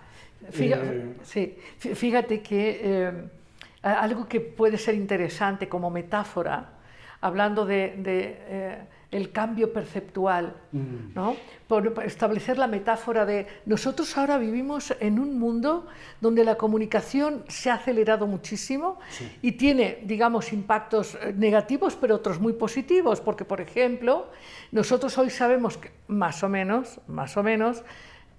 Fíjate, 0.52 0.88
Eh, 0.88 1.16
sí, 1.24 1.58
fí- 1.82 1.96
fíjate 1.96 2.42
que 2.42 2.80
eh, 2.82 3.12
algo 3.84 4.26
que 4.30 4.40
puede 4.40 4.78
ser 4.78 4.96
interesante 4.96 5.68
como 5.68 5.90
metáfora, 5.90 6.70
hablando 7.20 7.66
de, 7.66 7.94
de, 7.98 8.38
eh, 8.48 8.78
el 9.12 9.32
cambio 9.32 9.74
perceptual, 9.74 10.56
Mm. 10.72 11.16
¿no? 11.16 11.36
Por, 11.68 11.94
por 11.96 12.06
establecer 12.06 12.60
la 12.60 12.68
metáfora 12.68 13.26
de 13.26 13.48
nosotros 13.66 14.16
ahora 14.18 14.38
vivimos 14.38 14.94
en 15.00 15.18
un 15.20 15.40
mundo 15.40 15.88
donde 16.22 16.44
la 16.46 16.56
comunicación 16.56 17.44
se 17.48 17.72
ha 17.72 17.76
acelerado 17.76 18.28
muchísimo 18.28 19.00
y 19.42 19.54
tiene, 19.54 20.00
digamos, 20.04 20.54
impactos 20.54 21.16
eh, 21.16 21.34
negativos, 21.36 21.96
pero 21.96 22.16
otros 22.16 22.40
muy 22.40 22.54
positivos, 22.54 23.20
porque, 23.20 23.46
por 23.46 23.62
ejemplo, 23.62 24.28
nosotros 24.72 25.18
hoy 25.18 25.32
sabemos 25.32 25.78
que 25.78 25.92
más 26.08 26.44
o 26.44 26.50
menos, 26.50 27.00
más 27.08 27.36
o 27.36 27.42
menos, 27.42 27.84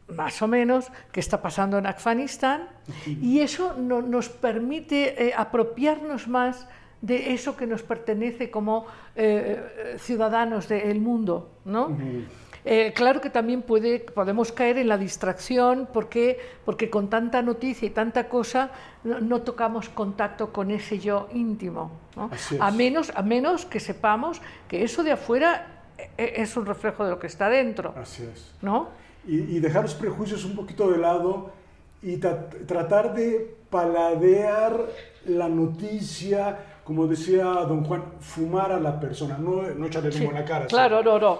más 0.07 0.41
o 0.43 0.47
menos, 0.49 0.87
qué 1.11 1.19
está 1.21 1.43
pasando 1.43 1.79
en 1.79 1.87
Afganistán, 1.87 2.69
y 3.07 3.41
eso 3.41 3.75
no- 3.77 4.03
nos 4.03 4.29
permite 4.29 5.29
eh, 5.29 5.33
apropiarnos 5.37 6.29
más 6.29 6.69
de 7.03 7.33
eso 7.33 7.57
que 7.57 7.67
nos 7.67 7.83
pertenece 7.83 8.51
como 8.51 8.87
eh, 9.17 9.97
ciudadanos 9.99 10.69
del 10.69 11.01
mundo, 11.01 11.51
¿no? 11.65 11.97
Eh, 12.63 12.93
claro 12.95 13.23
que 13.23 13.31
también 13.31 13.63
puede, 13.63 14.01
podemos 14.01 14.53
caer 14.53 14.77
en 14.77 14.89
la 14.89 14.99
distracción 14.99 15.89
porque, 15.95 16.39
porque 16.67 16.91
con 16.91 17.09
tanta 17.09 17.41
noticia 17.41 17.87
y 17.87 17.91
tanta 17.91 18.29
cosa 18.29 18.71
no, 19.03 19.19
no 19.19 19.41
tocamos 19.41 19.89
contacto 19.89 20.53
con 20.53 20.71
ese 20.71 20.99
yo 20.99 21.27
íntimo. 21.33 21.91
¿no? 22.17 22.31
A, 22.61 22.71
menos, 22.71 23.13
a 23.17 23.23
menos 23.23 23.65
que 23.65 23.81
sepamos 23.81 24.43
que 24.69 24.85
eso 24.85 25.03
de 25.03 25.13
afuera 25.13 25.85
eh, 26.19 26.35
es 26.37 26.55
un 26.55 26.67
reflejo 26.67 27.03
de 27.05 27.13
lo 27.13 27.19
que 27.19 27.29
está 27.29 27.49
dentro. 27.49 27.95
Así 27.97 28.25
es. 28.25 28.53
¿no? 28.61 28.91
Y, 29.27 29.57
y 29.57 29.61
dejar 29.61 29.83
los 29.85 29.95
prejuicios 29.95 30.45
un 30.45 30.55
poquito 30.55 30.91
de 30.91 30.99
lado 30.99 31.53
y 32.03 32.19
tra- 32.19 32.47
tratar 32.67 33.15
de 33.15 33.57
paladear 33.71 34.87
la 35.25 35.49
noticia, 35.49 36.59
como 36.91 37.07
decía 37.07 37.45
don 37.45 37.85
Juan, 37.85 38.03
fumar 38.19 38.73
a 38.73 38.81
la 38.81 38.99
persona, 38.99 39.39
no, 39.39 39.63
no 39.63 39.87
echarle 39.87 40.09
humo 40.09 40.19
Sí, 40.19 40.25
en 40.25 40.35
la 40.35 40.45
cara. 40.45 40.67
Claro, 40.67 41.05
no, 41.05 41.21
no. 41.21 41.39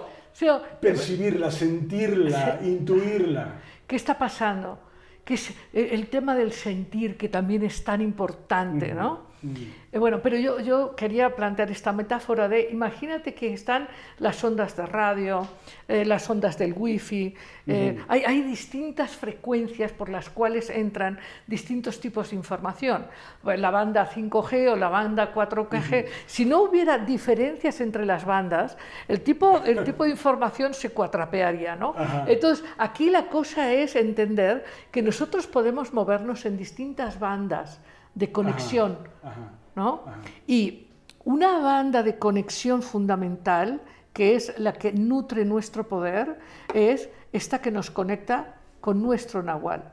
Percibirla, 0.79 1.51
sentirla, 1.51 2.61
intuirla. 2.63 3.55
¿Qué 3.85 3.97
está 3.97 4.17
pasando? 4.17 4.79
Que 5.25 5.33
es 5.33 5.53
el 5.73 6.07
tema 6.07 6.37
del 6.37 6.53
sentir, 6.53 7.17
que 7.17 7.27
también 7.27 7.63
es 7.63 7.83
tan 7.83 7.99
importante, 7.99 8.93
¿no? 8.93 9.23
Eh, 9.43 9.67
Bueno, 9.93 10.21
pero 10.21 10.37
yo, 10.37 10.61
yo 10.61 10.95
quería 10.95 11.35
plantear 11.35 11.69
esta 11.69 11.91
metáfora 11.91 12.47
de, 12.47 12.69
imagínate 12.71 13.33
que 13.33 13.53
están 13.53 13.89
las 14.19 14.41
ondas 14.41 14.77
de 14.77 14.85
radio, 14.85 15.45
eh, 15.85 16.05
las 16.05 16.29
ondas 16.29 16.57
del 16.57 16.73
wifi, 16.73 17.35
eh, 17.67 18.01
hay, 18.07 18.23
hay 18.23 18.41
distintas 18.41 19.11
frecuencias 19.11 19.91
por 19.91 20.07
las 20.07 20.29
cuales 20.29 20.69
entran 20.69 21.19
distintos 21.45 21.99
tipos 21.99 22.29
de 22.29 22.37
información, 22.37 23.05
Pues 23.43 23.59
la 23.59 23.69
banda 23.69 24.09
5G 24.09 24.71
o 24.71 24.75
la 24.77 24.87
banda 24.87 25.33
4G. 25.33 26.07
Si 26.25 26.45
no 26.45 26.61
hubiera 26.61 26.97
diferencias 26.97 27.81
entre 27.81 28.05
las 28.05 28.23
bandas, 28.23 28.77
el 29.09 29.19
tipo, 29.21 29.61
el 29.65 29.83
tipo 29.85 30.05
de 30.05 30.11
información 30.11 30.73
se 30.73 30.91
cuatrapearía, 30.91 31.75
¿no? 31.75 31.95
Entonces, 32.27 32.63
aquí 32.77 33.09
la 33.09 33.27
cosa 33.27 33.73
es 33.73 33.97
entender 33.97 34.63
que 34.89 35.01
nosotros 35.01 35.47
podemos 35.47 35.93
movernos 35.93 36.45
en 36.45 36.55
distintas 36.55 37.19
bandas 37.19 37.81
de 38.15 38.31
conexión, 38.31 38.97
Ajá. 39.23 39.60
¿No? 39.75 40.03
Ajá. 40.05 40.19
Y 40.47 40.87
una 41.23 41.59
banda 41.59 42.03
de 42.03 42.17
conexión 42.17 42.81
fundamental, 42.81 43.81
que 44.13 44.35
es 44.35 44.57
la 44.59 44.73
que 44.73 44.91
nutre 44.91 45.45
nuestro 45.45 45.87
poder, 45.87 46.39
es 46.73 47.09
esta 47.31 47.61
que 47.61 47.71
nos 47.71 47.91
conecta 47.91 48.55
con 48.81 49.01
nuestro 49.01 49.43
nahual. 49.43 49.91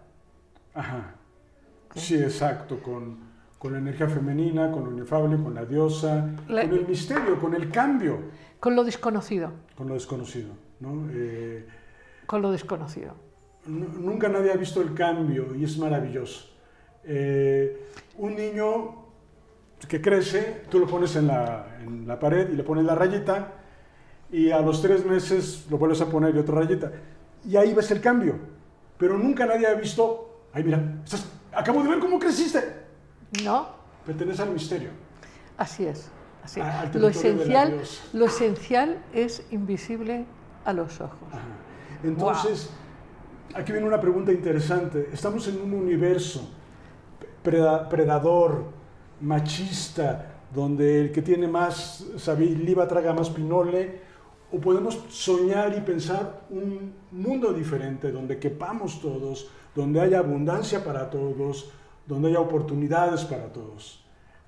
Ajá. 0.75 1.15
Sí, 1.95 2.15
exacto, 2.17 2.81
con, 2.83 3.19
con 3.59 3.73
la 3.73 3.79
energía 3.79 4.09
femenina, 4.09 4.71
con 4.71 4.85
lo 4.85 4.93
inefable, 4.93 5.37
con 5.43 5.55
la 5.55 5.65
diosa, 5.65 6.31
La- 6.49 6.63
con 6.63 6.73
el 6.75 6.87
misterio, 6.87 7.39
con 7.39 7.55
el 7.55 7.71
cambio, 7.71 8.19
Con 8.61 8.75
lo 8.75 8.85
desconocido, 8.85 9.53
con 9.77 9.89
lo 9.89 9.95
desconocido. 9.95 10.51
¿no? 10.81 11.09
Eh, 11.11 11.67
con 12.27 12.41
lo 12.43 12.51
desconocido. 12.53 13.15
Nu- 13.67 13.89
Nunca 14.01 14.29
nadie 14.29 14.53
ha 14.53 14.57
visto 14.57 14.81
el 14.81 14.95
cambio 14.95 15.55
y 15.55 15.65
es 15.65 15.77
maravilloso. 15.79 16.49
Eh, 17.05 17.87
un 18.19 18.35
niño 18.37 19.08
que 19.87 20.01
crece, 20.01 20.63
tú 20.71 20.79
lo 20.81 20.87
pones 20.87 21.15
en 21.17 21.27
la, 21.29 21.77
en 21.83 22.07
la 22.07 22.19
pared 22.19 22.51
y 22.51 22.57
le 22.57 22.65
pones 22.65 22.85
la 22.85 22.95
rayita 22.95 23.53
y 24.31 24.51
a 24.51 24.61
los 24.61 24.83
tres 24.83 25.05
meses 25.07 25.67
lo 25.71 25.79
vuelves 25.79 26.01
a 26.01 26.07
poner 26.07 26.35
y 26.35 26.39
otra 26.39 26.57
rayita. 26.57 26.91
Y 27.45 27.57
ahí 27.57 27.73
ves 27.75 27.91
el 27.91 28.01
cambio. 28.01 28.37
Pero 28.99 29.17
nunca 29.17 29.47
nadie 29.47 29.67
ha 29.67 29.75
visto, 29.75 30.43
ay 30.53 30.65
mira, 30.65 30.83
estás- 31.05 31.27
acabo 31.53 31.83
de 31.83 31.89
ver 31.91 31.99
cómo 32.01 32.19
creciste. 32.19 32.63
¿No? 33.45 33.69
Pertenece 34.05 34.43
al 34.43 34.51
misterio. 34.51 34.91
Así 35.57 35.85
es. 35.87 36.11
Así. 36.43 36.61
A- 36.61 36.91
Lo 36.95 37.09
esencial, 37.09 37.81
lo 38.13 38.25
esencial 38.27 38.99
es 39.13 39.47
invisible 39.51 40.25
a 40.65 40.73
los 40.73 41.01
ojos. 41.01 41.19
Ajá. 41.31 41.41
Entonces, 42.03 42.71
aquí 43.55 43.73
viene 43.73 43.87
una 43.87 44.01
pregunta 44.01 44.33
interesante. 44.33 45.11
Estamos 45.13 45.47
en 45.49 45.61
un 45.61 45.75
universo 45.75 46.49
preda- 47.45 47.89
predador, 47.89 48.65
machista, 49.21 50.35
donde 50.55 51.01
el 51.03 51.13
que 51.13 51.23
tiene 51.23 51.47
más 51.47 52.05
saliva 52.17 52.89
traga 52.89 53.13
más 53.13 53.31
pinole, 53.31 54.01
o 54.51 54.59
podemos 54.59 55.05
soñar 55.11 55.77
y 55.77 55.81
pensar 55.81 56.43
un 56.51 56.95
mundo 57.11 57.53
diferente, 57.53 58.11
donde 58.11 58.39
quepamos 58.39 59.01
todos, 59.01 59.51
donde 59.75 60.01
haya 60.01 60.21
abundancia 60.21 60.83
para 60.83 61.11
todos, 61.11 61.71
donde 62.07 62.29
haya 62.29 62.41
oportunidades 62.41 63.25
para 63.25 63.53
todos. 63.53 64.03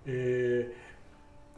Eh, 0.06 0.72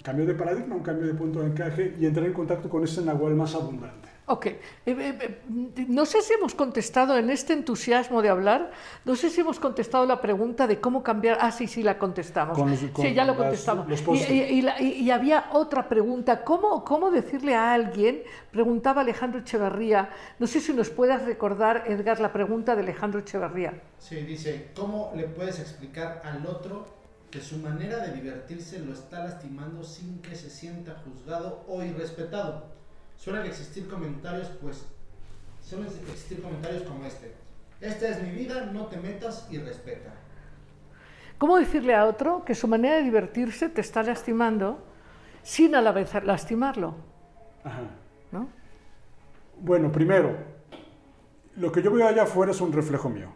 cambio 0.02 0.26
de 0.26 0.34
paradigma, 0.34 0.74
un 0.74 0.82
cambio 0.82 1.06
de 1.06 1.14
punto 1.14 1.40
de 1.40 1.46
encaje 1.46 1.96
y 2.00 2.06
entrar 2.06 2.26
en 2.26 2.32
contacto 2.32 2.68
con 2.68 2.82
este 2.82 3.02
nahual 3.02 3.34
más 3.34 3.54
abundante. 3.54 4.11
Ok, 4.32 4.46
Eh, 4.46 4.58
eh, 4.86 5.18
eh, 5.20 5.84
no 5.88 6.06
sé 6.06 6.22
si 6.22 6.32
hemos 6.32 6.54
contestado 6.54 7.18
en 7.18 7.28
este 7.28 7.52
entusiasmo 7.52 8.22
de 8.22 8.30
hablar, 8.30 8.70
no 9.04 9.14
sé 9.14 9.28
si 9.28 9.42
hemos 9.42 9.60
contestado 9.60 10.06
la 10.06 10.22
pregunta 10.22 10.66
de 10.66 10.80
cómo 10.80 11.02
cambiar. 11.02 11.36
Ah, 11.40 11.52
sí, 11.52 11.66
sí, 11.66 11.82
la 11.82 11.98
contestamos. 11.98 12.56
Con 12.58 12.70
los- 12.70 12.78
sí, 12.80 12.88
con 12.88 13.06
ya 13.12 13.24
lo 13.26 13.36
contestamos. 13.36 13.86
los 13.86 14.00
y, 14.00 14.04
post-it. 14.04 14.30
y- 14.30 14.42
y 14.58 14.62
la- 14.62 14.80
y- 14.80 14.92
y 15.02 15.10
había 15.10 15.50
otra 15.52 15.86
pregunta, 15.86 16.44
¿cómo, 16.44 16.82
¿cómo 16.82 17.10
decirle 17.10 17.54
a 17.54 17.74
alguien? 17.74 18.22
Preguntaba 18.50 19.02
Alejandro 19.02 19.40
Echeverría, 19.40 20.08
no 20.38 20.46
sé 20.46 20.60
si 20.60 20.72
nos 20.72 20.88
puedas 20.88 21.24
recordar, 21.26 21.84
Edgar, 21.86 22.18
la 22.18 22.32
pregunta 22.32 22.74
de 22.74 22.80
Alejandro 22.82 23.20
Echeverría. 23.20 23.74
Sí, 23.98 24.16
dice, 24.16 24.70
¿cómo 24.74 25.12
le 25.14 25.24
puedes 25.24 25.58
explicar 25.60 26.22
al 26.24 26.46
otro 26.46 26.86
que 27.30 27.40
su 27.42 27.58
manera 27.58 27.98
de 27.98 28.12
divertirse 28.14 28.78
lo 28.80 28.92
está 28.94 29.24
lastimando 29.24 29.84
sin 29.84 30.20
que 30.22 30.34
se 30.36 30.48
sienta 30.48 30.96
juzgado 31.04 31.64
o 31.68 31.82
irrespetado? 31.82 32.80
Suelen 33.22 33.46
existir 33.46 33.88
comentarios, 33.88 34.48
pues, 34.60 34.84
suelen 35.62 35.86
existir 35.86 36.42
comentarios 36.42 36.82
como 36.82 37.04
este. 37.04 37.32
Esta 37.80 38.08
es 38.08 38.20
mi 38.20 38.30
vida, 38.32 38.66
no 38.72 38.86
te 38.86 38.96
metas 38.96 39.46
y 39.48 39.58
respeta. 39.58 40.12
¿Cómo 41.38 41.56
decirle 41.56 41.94
a 41.94 42.06
otro 42.06 42.44
que 42.44 42.56
su 42.56 42.66
manera 42.66 42.96
de 42.96 43.04
divertirse 43.04 43.68
te 43.68 43.80
está 43.80 44.02
lastimando 44.02 44.82
sin 45.44 45.76
a 45.76 45.80
la 45.80 45.92
vez 45.92 46.12
lastimarlo? 46.24 46.96
Ajá. 47.62 47.82
¿no? 48.32 48.48
Bueno, 49.60 49.92
primero, 49.92 50.36
lo 51.54 51.70
que 51.70 51.80
yo 51.80 51.92
veo 51.92 52.08
allá 52.08 52.24
afuera 52.24 52.50
es 52.50 52.60
un 52.60 52.72
reflejo 52.72 53.08
mío. 53.08 53.28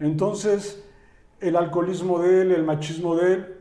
Entonces, 0.00 0.82
el 1.38 1.56
alcoholismo 1.56 2.18
de 2.18 2.40
él, 2.40 2.52
el 2.52 2.64
machismo 2.64 3.14
de 3.14 3.34
él, 3.34 3.53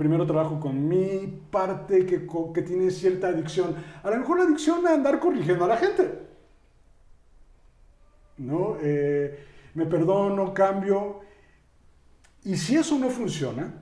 primero 0.00 0.24
trabajo 0.24 0.58
con 0.58 0.88
mi 0.88 1.26
parte 1.50 2.06
que, 2.06 2.26
que 2.54 2.62
tiene 2.62 2.90
cierta 2.90 3.28
adicción. 3.28 3.76
A 4.02 4.08
lo 4.08 4.16
mejor 4.16 4.38
la 4.38 4.44
adicción 4.44 4.86
a 4.86 4.94
andar 4.94 5.20
corrigiendo 5.20 5.66
a 5.66 5.68
la 5.68 5.76
gente. 5.76 6.10
¿No? 8.38 8.78
Eh, 8.80 9.44
me 9.74 9.84
perdono, 9.84 10.54
cambio. 10.54 11.20
Y 12.44 12.56
si 12.56 12.76
eso 12.76 12.98
no 12.98 13.10
funciona, 13.10 13.74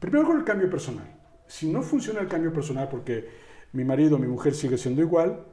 primero 0.00 0.26
con 0.26 0.36
el 0.36 0.42
cambio 0.42 0.68
personal. 0.68 1.06
Si 1.46 1.70
no 1.70 1.80
funciona 1.80 2.18
el 2.18 2.26
cambio 2.26 2.52
personal 2.52 2.88
porque 2.88 3.28
mi 3.70 3.84
marido, 3.84 4.18
mi 4.18 4.26
mujer 4.26 4.52
sigue 4.52 4.76
siendo 4.76 5.00
igual, 5.00 5.44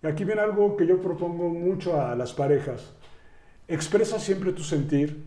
y 0.00 0.06
aquí 0.06 0.22
viene 0.22 0.42
algo 0.42 0.76
que 0.76 0.86
yo 0.86 1.02
propongo 1.02 1.48
mucho 1.48 2.00
a 2.00 2.14
las 2.14 2.32
parejas. 2.32 2.92
Expresa 3.66 4.20
siempre 4.20 4.52
tu 4.52 4.62
sentir. 4.62 5.24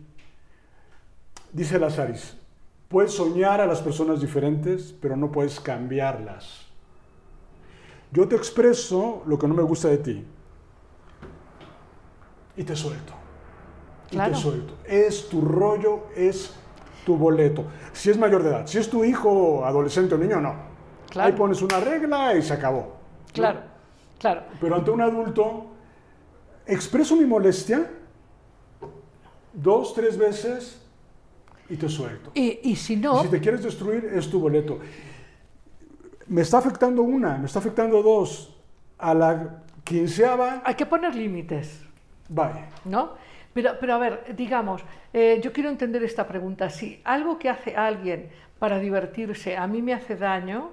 Dice 1.52 1.78
Lazaris, 1.78 2.38
puedes 2.94 3.12
soñar 3.12 3.60
a 3.60 3.66
las 3.66 3.82
personas 3.82 4.20
diferentes, 4.20 4.94
pero 5.02 5.16
no 5.16 5.32
puedes 5.32 5.58
cambiarlas. 5.58 6.60
Yo 8.12 8.28
te 8.28 8.36
expreso 8.36 9.24
lo 9.26 9.36
que 9.36 9.48
no 9.48 9.54
me 9.54 9.64
gusta 9.64 9.88
de 9.88 9.98
ti 9.98 10.24
y 12.56 12.62
te 12.62 12.76
suelto. 12.76 13.12
Y 14.12 14.14
Claro. 14.14 14.34
te 14.34 14.38
suelto. 14.38 14.74
Es 14.84 15.28
tu 15.28 15.40
rollo, 15.40 16.04
es 16.14 16.54
tu 17.04 17.16
boleto. 17.16 17.64
Si 17.92 18.10
es 18.10 18.16
mayor 18.16 18.44
de 18.44 18.50
edad, 18.50 18.66
si 18.68 18.78
es 18.78 18.88
tu 18.88 19.02
hijo, 19.02 19.64
adolescente 19.64 20.14
o 20.14 20.18
niño, 20.18 20.40
no. 20.40 20.54
Claro. 21.10 21.26
Ahí 21.32 21.36
pones 21.36 21.60
una 21.62 21.80
regla 21.80 22.36
y 22.36 22.42
se 22.42 22.52
acabó. 22.52 22.92
Claro, 23.32 23.58
claro. 24.20 24.42
Pero 24.60 24.76
ante 24.76 24.92
un 24.92 25.00
adulto, 25.00 25.66
expreso 26.64 27.16
mi 27.16 27.24
molestia 27.24 27.90
dos, 29.52 29.94
tres 29.94 30.16
veces 30.16 30.80
y 31.68 31.76
te 31.76 31.88
suelto. 31.88 32.30
Y, 32.34 32.60
y 32.62 32.76
si 32.76 32.94
Y 32.94 32.96
no, 32.96 33.22
si 33.22 33.28
te 33.28 33.40
quieres 33.40 33.62
destruir, 33.62 34.04
es 34.14 34.28
tu 34.28 34.40
boleto. 34.40 34.78
Me 36.26 36.42
está 36.42 36.58
afectando 36.58 37.02
una, 37.02 37.36
me 37.38 37.46
está 37.46 37.58
afectando 37.58 38.02
dos. 38.02 38.50
A 38.98 39.12
la 39.12 39.62
quinceava, 39.82 40.62
hay 40.64 40.74
que 40.74 40.86
poner 40.86 41.14
límites. 41.14 41.82
bye. 42.28 42.64
¿no? 42.84 43.12
Pero, 43.52 43.72
pero 43.78 43.94
a 43.94 43.98
ver, 43.98 44.34
digamos, 44.36 44.82
eh, 45.12 45.40
yo 45.42 45.52
quiero 45.52 45.68
entender 45.68 46.02
esta 46.02 46.26
pregunta. 46.26 46.70
Si 46.70 47.00
algo 47.04 47.38
que 47.38 47.48
hace 47.48 47.76
alguien 47.76 48.28
para 48.58 48.78
divertirse 48.78 49.56
a 49.56 49.66
mí 49.66 49.82
me 49.82 49.92
hace 49.92 50.16
daño, 50.16 50.70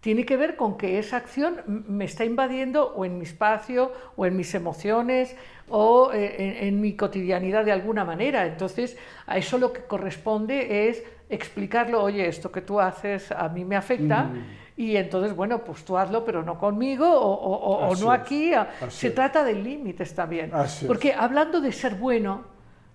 tiene 0.00 0.24
que 0.24 0.36
ver 0.36 0.56
con 0.56 0.76
que 0.78 0.98
esa 0.98 1.18
acción 1.18 1.60
me 1.66 2.04
está 2.06 2.24
invadiendo 2.24 2.92
o 2.94 3.04
en 3.04 3.18
mi 3.18 3.24
espacio, 3.24 3.92
o 4.16 4.24
en 4.26 4.36
mis 4.36 4.54
emociones, 4.54 5.36
o 5.68 6.10
eh, 6.12 6.36
en, 6.38 6.68
en 6.68 6.80
mi 6.80 6.94
cotidianidad 6.96 7.64
de 7.64 7.72
alguna 7.72 8.04
manera. 8.04 8.46
Entonces, 8.46 8.96
a 9.26 9.36
eso 9.36 9.58
lo 9.58 9.72
que 9.72 9.82
corresponde 9.82 10.88
es 10.88 11.02
explicarlo, 11.28 12.02
oye, 12.02 12.26
esto 12.26 12.50
que 12.50 12.62
tú 12.62 12.80
haces 12.80 13.30
a 13.30 13.48
mí 13.50 13.64
me 13.64 13.76
afecta. 13.76 14.24
Mm. 14.24 14.44
Y 14.78 14.96
entonces, 14.96 15.36
bueno, 15.36 15.62
pues 15.62 15.84
tú 15.84 15.98
hazlo, 15.98 16.24
pero 16.24 16.42
no 16.42 16.58
conmigo 16.58 17.06
o, 17.06 17.94
no 17.96 18.10
aquí. 18.10 18.54
a- 18.54 18.70
así 18.80 18.96
Se 19.00 19.08
es. 19.08 19.14
trata 19.14 19.44
de 19.44 19.52
límites 19.54 20.14
también. 20.14 20.50
Así 20.54 20.86
es. 20.86 20.88
Porque 20.88 21.12
hablando 21.12 21.60
de 21.60 21.70
ser 21.72 21.96
bueno, 21.96 22.44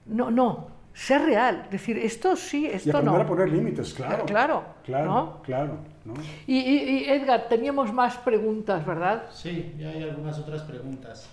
no, 0.08 0.32
no, 0.32 0.68
ser 0.94 1.22
real. 1.22 1.68
Decir, 1.70 2.00
esto 2.00 2.36
sí, 2.36 2.64
Y 2.64 2.68
esto 2.72 2.90
aprender 2.98 3.14
no. 3.14 3.22
a 3.22 3.28
poner 3.28 3.50
límites, 3.50 3.94
claro. 3.94 4.26
Claro, 4.26 4.64
Claro, 4.84 5.06
¿no? 5.06 5.42
claro. 5.44 5.78
¿No? 6.06 6.14
Y, 6.48 6.58
y- 6.58 7.00
y, 7.00 7.04
Edgar, 7.10 7.48
teníamos 7.50 7.92
más 7.94 8.18
preguntas, 8.18 8.86
¿verdad? 8.86 9.24
Sí, 9.34 9.74
ya 9.78 9.90
hay 9.90 10.04
algunas 10.04 10.38
otras 10.40 10.62
preguntas. 10.62 11.28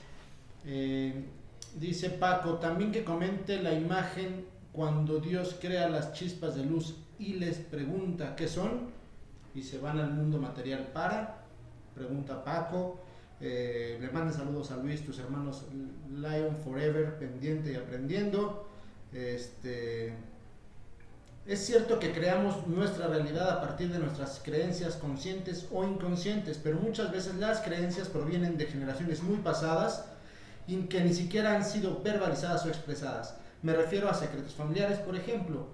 Eh, 0.65 1.25
dice 1.79 2.11
Paco, 2.11 2.55
también 2.55 2.91
que 2.93 3.05
comente 3.05 3.63
la 3.63 3.73
imagen 3.75 4.47
cuando 4.73 5.19
Dios 5.21 5.57
crea 5.61 5.89
las 5.89 6.13
chispas 6.15 6.55
de 6.55 6.65
luz 6.65 6.97
y 7.19 7.35
les 7.35 7.59
pregunta 7.59 8.35
qué 8.35 8.49
son 8.49 8.91
y 9.55 9.63
se 9.63 9.79
van 9.79 9.99
al 9.99 10.11
mundo 10.13 10.39
material 10.39 10.89
para, 10.95 11.43
pregunta 11.95 12.43
Paco. 12.43 12.99
Eh, 13.41 13.99
le 14.01 14.09
manda 14.11 14.33
saludos 14.33 14.71
a 14.71 14.77
Luis, 14.77 15.05
tus 15.05 15.19
hermanos 15.19 15.67
Lion 16.15 16.57
Forever, 16.65 17.19
pendiente 17.19 17.73
y 17.73 17.75
aprendiendo. 17.75 18.69
Este, 19.13 20.15
es 21.45 21.67
cierto 21.67 21.99
que 21.99 22.13
creamos 22.13 22.69
nuestra 22.69 23.09
realidad 23.09 23.51
a 23.51 23.61
partir 23.61 23.93
de 23.93 23.99
nuestras 23.99 24.41
creencias 24.45 24.95
conscientes 24.95 25.67
o 25.73 25.83
inconscientes, 25.83 26.61
pero 26.63 26.79
muchas 26.79 27.11
veces 27.11 27.35
las 27.35 27.61
creencias 27.61 28.09
provienen 28.09 28.57
de 28.57 28.67
generaciones 28.67 29.23
muy 29.25 29.39
pasadas 29.39 30.05
y 30.69 30.77
que 30.83 31.01
ni 31.01 31.13
siquiera 31.13 31.57
han 31.57 31.65
sido 31.65 32.01
verbalizadas 32.01 32.65
o 32.65 32.69
expresadas. 32.69 33.35
Me 33.63 33.75
refiero 33.75 34.09
a 34.09 34.15
secretos 34.15 34.55
familiares, 34.55 34.99
por 34.99 35.17
ejemplo. 35.17 35.67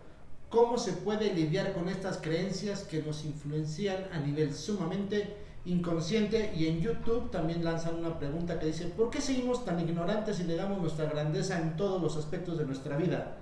¿Cómo 0.49 0.79
se 0.79 0.93
puede 0.93 1.35
lidiar 1.35 1.75
con 1.75 1.91
estas 1.91 2.17
creencias 2.17 2.85
que 2.85 3.03
nos 3.03 3.27
influencian 3.27 4.07
a 4.13 4.19
nivel 4.21 4.55
sumamente 4.55 5.37
inconsciente? 5.67 6.55
Y 6.57 6.69
en 6.69 6.81
YouTube 6.81 7.31
también 7.31 7.63
lanzan 7.63 7.97
una 7.97 8.19
pregunta 8.19 8.59
que 8.59 8.67
dice, 8.67 8.87
¿por 8.87 9.11
qué 9.11 9.21
seguimos 9.21 9.67
tan 9.67 9.79
ignorantes 9.79 10.41
y 10.41 10.45
negamos 10.45 10.81
nuestra 10.81 11.05
grandeza 11.05 11.61
en 11.61 11.77
todos 11.77 12.01
los 12.01 12.17
aspectos 12.17 12.57
de 12.57 12.65
nuestra 12.65 12.97
vida? 12.97 13.37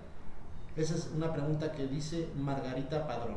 Esa 0.76 0.94
es 0.94 1.10
una 1.16 1.32
pregunta 1.32 1.72
que 1.72 1.86
dice 1.86 2.28
Margarita 2.36 3.06
Padrón. 3.06 3.36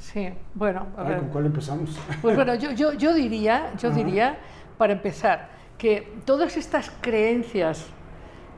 Sí, 0.00 0.28
bueno, 0.54 0.86
a 0.96 1.04
ver. 1.04 1.18
¿Con 1.20 1.28
cuál 1.28 1.46
empezamos? 1.46 1.96
Pues 2.20 2.34
bueno, 2.36 2.54
yo, 2.56 2.72
yo, 2.72 2.92
yo 2.92 3.14
diría, 3.14 3.72
yo 3.78 3.88
Ajá. 3.90 3.96
diría, 3.98 4.38
para 4.76 4.92
empezar, 4.92 5.48
que 5.78 6.12
todas 6.24 6.56
estas 6.56 6.90
creencias 7.00 7.86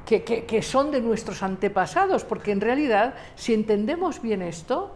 que, 0.07 0.25
que- 0.25 0.45
que 0.47 0.63
son 0.63 0.91
de 0.91 1.01
nuestros 1.01 1.43
antepasados, 1.43 2.25
porque 2.25 2.53
en 2.53 2.61
realidad, 2.61 3.15
si 3.35 3.53
entendemos 3.55 4.23
bien 4.23 4.41
esto, 4.43 4.96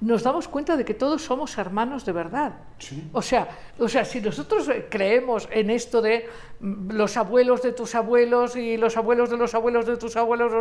nos 0.00 0.22
damos 0.22 0.46
cuenta 0.46 0.76
de 0.76 0.84
que 0.84 0.94
todos 0.94 1.22
somos 1.22 1.58
hermanos 1.58 2.04
de 2.04 2.12
verdad. 2.12 2.52
Sí. 2.78 3.08
O 3.12 3.20
sea, 3.20 3.48
o 3.78 3.88
sea, 3.88 4.04
si 4.04 4.20
nosotros 4.20 4.68
eh, 4.68 4.86
creemos 4.88 5.48
en 5.50 5.70
esto 5.70 6.00
de 6.00 6.28
mm, 6.60 6.92
los 6.92 7.16
abuelos 7.16 7.62
de 7.62 7.72
tus 7.72 7.94
abuelos 7.94 8.54
y 8.54 8.76
los 8.76 8.96
abuelos 8.96 9.30
de 9.30 9.36
los 9.36 9.54
abuelos 9.54 9.86
de 9.86 9.96
tus 9.96 10.16
abuelos, 10.16 10.52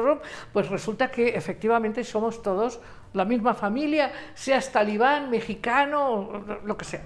pues 0.51 0.69
resulta 0.69 1.11
que 1.11 1.29
efectivamente 1.29 2.03
somos 2.03 2.41
todos 2.41 2.79
la 3.13 3.25
misma 3.25 3.53
familia, 3.53 4.11
seas 4.33 4.71
talibán, 4.71 5.29
mexicano, 5.29 6.43
lo 6.63 6.77
que 6.77 6.85
sea. 6.85 7.05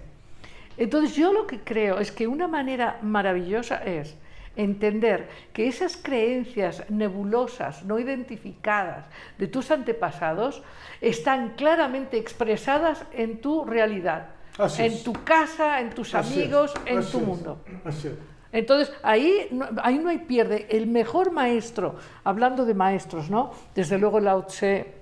Entonces 0.78 1.16
yo 1.16 1.34
lo 1.34 1.46
que 1.46 1.60
creo 1.60 2.00
es 2.00 2.12
que 2.12 2.28
una 2.28 2.48
manera 2.48 2.98
maravillosa 3.02 3.84
es 3.84 4.16
entender 4.56 5.30
que 5.54 5.68
esas 5.68 5.98
creencias 5.98 6.84
nebulosas, 6.90 7.84
no 7.86 8.00
identificadas 8.00 9.06
de 9.38 9.48
tus 9.48 9.72
antepasados, 9.72 10.62
están 11.00 11.52
claramente 11.56 12.18
expresadas 12.18 13.04
en 13.14 13.42
tu 13.42 13.66
realidad, 13.66 14.30
Así 14.58 14.84
en 14.84 14.94
es. 14.94 15.04
tu 15.04 15.14
casa, 15.14 15.80
en 15.80 15.92
tus 15.92 16.14
Así 16.14 16.34
es, 16.34 16.40
amigos, 16.46 16.74
en 16.86 16.98
así 17.00 17.12
tu 17.12 17.20
es, 17.20 17.24
mundo. 17.26 17.62
Así 17.86 18.08
es. 18.10 18.14
Entonces, 18.54 18.94
ahí 19.02 19.48
no, 19.52 19.68
ahí 19.82 19.98
no 19.98 20.10
hay 20.10 20.18
pierde. 20.20 20.68
El 20.70 20.88
mejor 20.88 21.32
maestro, 21.32 21.96
hablando 22.26 22.66
de 22.66 22.74
maestros, 22.74 23.30
¿no? 23.30 23.52
Desde 23.74 23.98
luego 23.98 24.20
Lao 24.20 24.46
Tse 24.46 25.01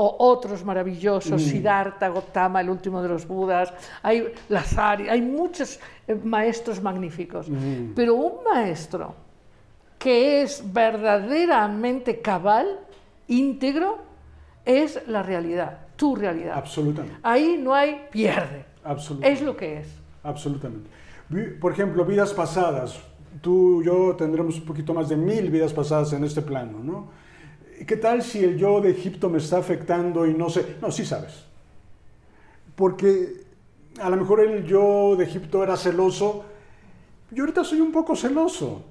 o 0.00 0.14
otros 0.20 0.64
maravillosos, 0.64 1.42
Mm. 1.42 1.44
Siddhartha, 1.44 2.08
Gautama, 2.08 2.60
el 2.60 2.70
último 2.70 3.02
de 3.02 3.08
los 3.08 3.26
Budas, 3.26 3.72
hay 4.00 4.32
Lazari, 4.48 5.08
hay 5.08 5.20
muchos 5.20 5.80
eh, 6.06 6.14
maestros 6.14 6.80
magníficos. 6.80 7.48
Mm. 7.48 7.94
Pero 7.96 8.14
un 8.14 8.44
maestro 8.44 9.16
que 9.98 10.42
es 10.42 10.62
verdaderamente 10.72 12.20
cabal, 12.20 12.78
íntegro, 13.26 13.98
es 14.64 15.02
la 15.08 15.24
realidad, 15.24 15.80
tu 15.96 16.14
realidad. 16.14 16.52
Absolutamente. 16.56 17.18
Ahí 17.24 17.58
no 17.60 17.74
hay 17.74 18.06
pierde. 18.08 18.66
Absolutamente. 18.84 19.32
Es 19.32 19.44
lo 19.44 19.56
que 19.56 19.78
es. 19.78 19.88
Absolutamente. 20.22 20.88
Por 21.60 21.72
ejemplo, 21.72 22.04
vidas 22.04 22.32
pasadas. 22.32 23.00
Tú 23.40 23.82
y 23.82 23.86
yo 23.86 24.14
tendremos 24.16 24.54
un 24.58 24.64
poquito 24.64 24.94
más 24.94 25.08
de 25.08 25.16
mil 25.16 25.50
vidas 25.50 25.72
pasadas 25.72 26.12
en 26.12 26.22
este 26.22 26.40
plano, 26.40 26.78
¿no? 26.82 27.27
¿Qué 27.86 27.96
tal 27.96 28.22
si 28.22 28.44
el 28.44 28.56
yo 28.58 28.80
de 28.80 28.90
Egipto 28.90 29.28
me 29.30 29.38
está 29.38 29.58
afectando 29.58 30.26
y 30.26 30.34
no 30.34 30.48
sé? 30.50 30.76
No, 30.80 30.90
sí 30.90 31.04
sabes. 31.04 31.44
Porque 32.76 33.44
a 34.00 34.10
lo 34.10 34.16
mejor 34.16 34.40
el 34.40 34.64
yo 34.64 35.16
de 35.16 35.24
Egipto 35.24 35.62
era 35.62 35.76
celoso. 35.76 36.44
Yo 37.30 37.44
ahorita 37.44 37.64
soy 37.64 37.80
un 37.80 37.92
poco 37.92 38.16
celoso. 38.16 38.84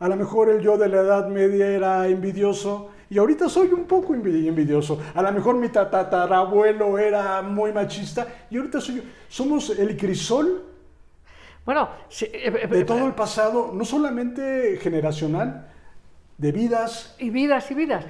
A 0.00 0.08
lo 0.08 0.16
mejor 0.16 0.50
el 0.50 0.60
yo 0.62 0.78
de 0.78 0.88
la 0.88 1.02
Edad 1.02 1.28
Media 1.28 1.68
era 1.68 2.08
envidioso 2.08 2.90
y 3.10 3.18
ahorita 3.18 3.48
soy 3.48 3.68
un 3.68 3.84
poco 3.86 4.14
envi- 4.14 4.46
envidioso. 4.48 5.00
A 5.14 5.22
lo 5.22 5.32
mejor 5.32 5.56
mi 5.56 5.70
ta- 5.70 5.90
tatarabuelo 5.90 6.98
era 6.98 7.42
muy 7.42 7.72
machista 7.72 8.26
y 8.50 8.58
ahorita 8.58 8.80
soy 8.80 8.96
yo. 8.96 9.02
Somos 9.28 9.70
el 9.78 9.96
crisol 9.96 10.62
Bueno, 11.64 11.90
sí, 12.08 12.24
eh, 12.26 12.52
eh, 12.62 12.66
de 12.66 12.80
eh, 12.80 12.84
todo 12.84 13.06
el 13.06 13.14
pasado, 13.14 13.72
no 13.74 13.84
solamente 13.84 14.78
generacional, 14.80 15.68
de 16.38 16.52
vidas. 16.52 17.14
y 17.18 17.30
vidas 17.30 17.70
y 17.70 17.74
vidas. 17.74 18.04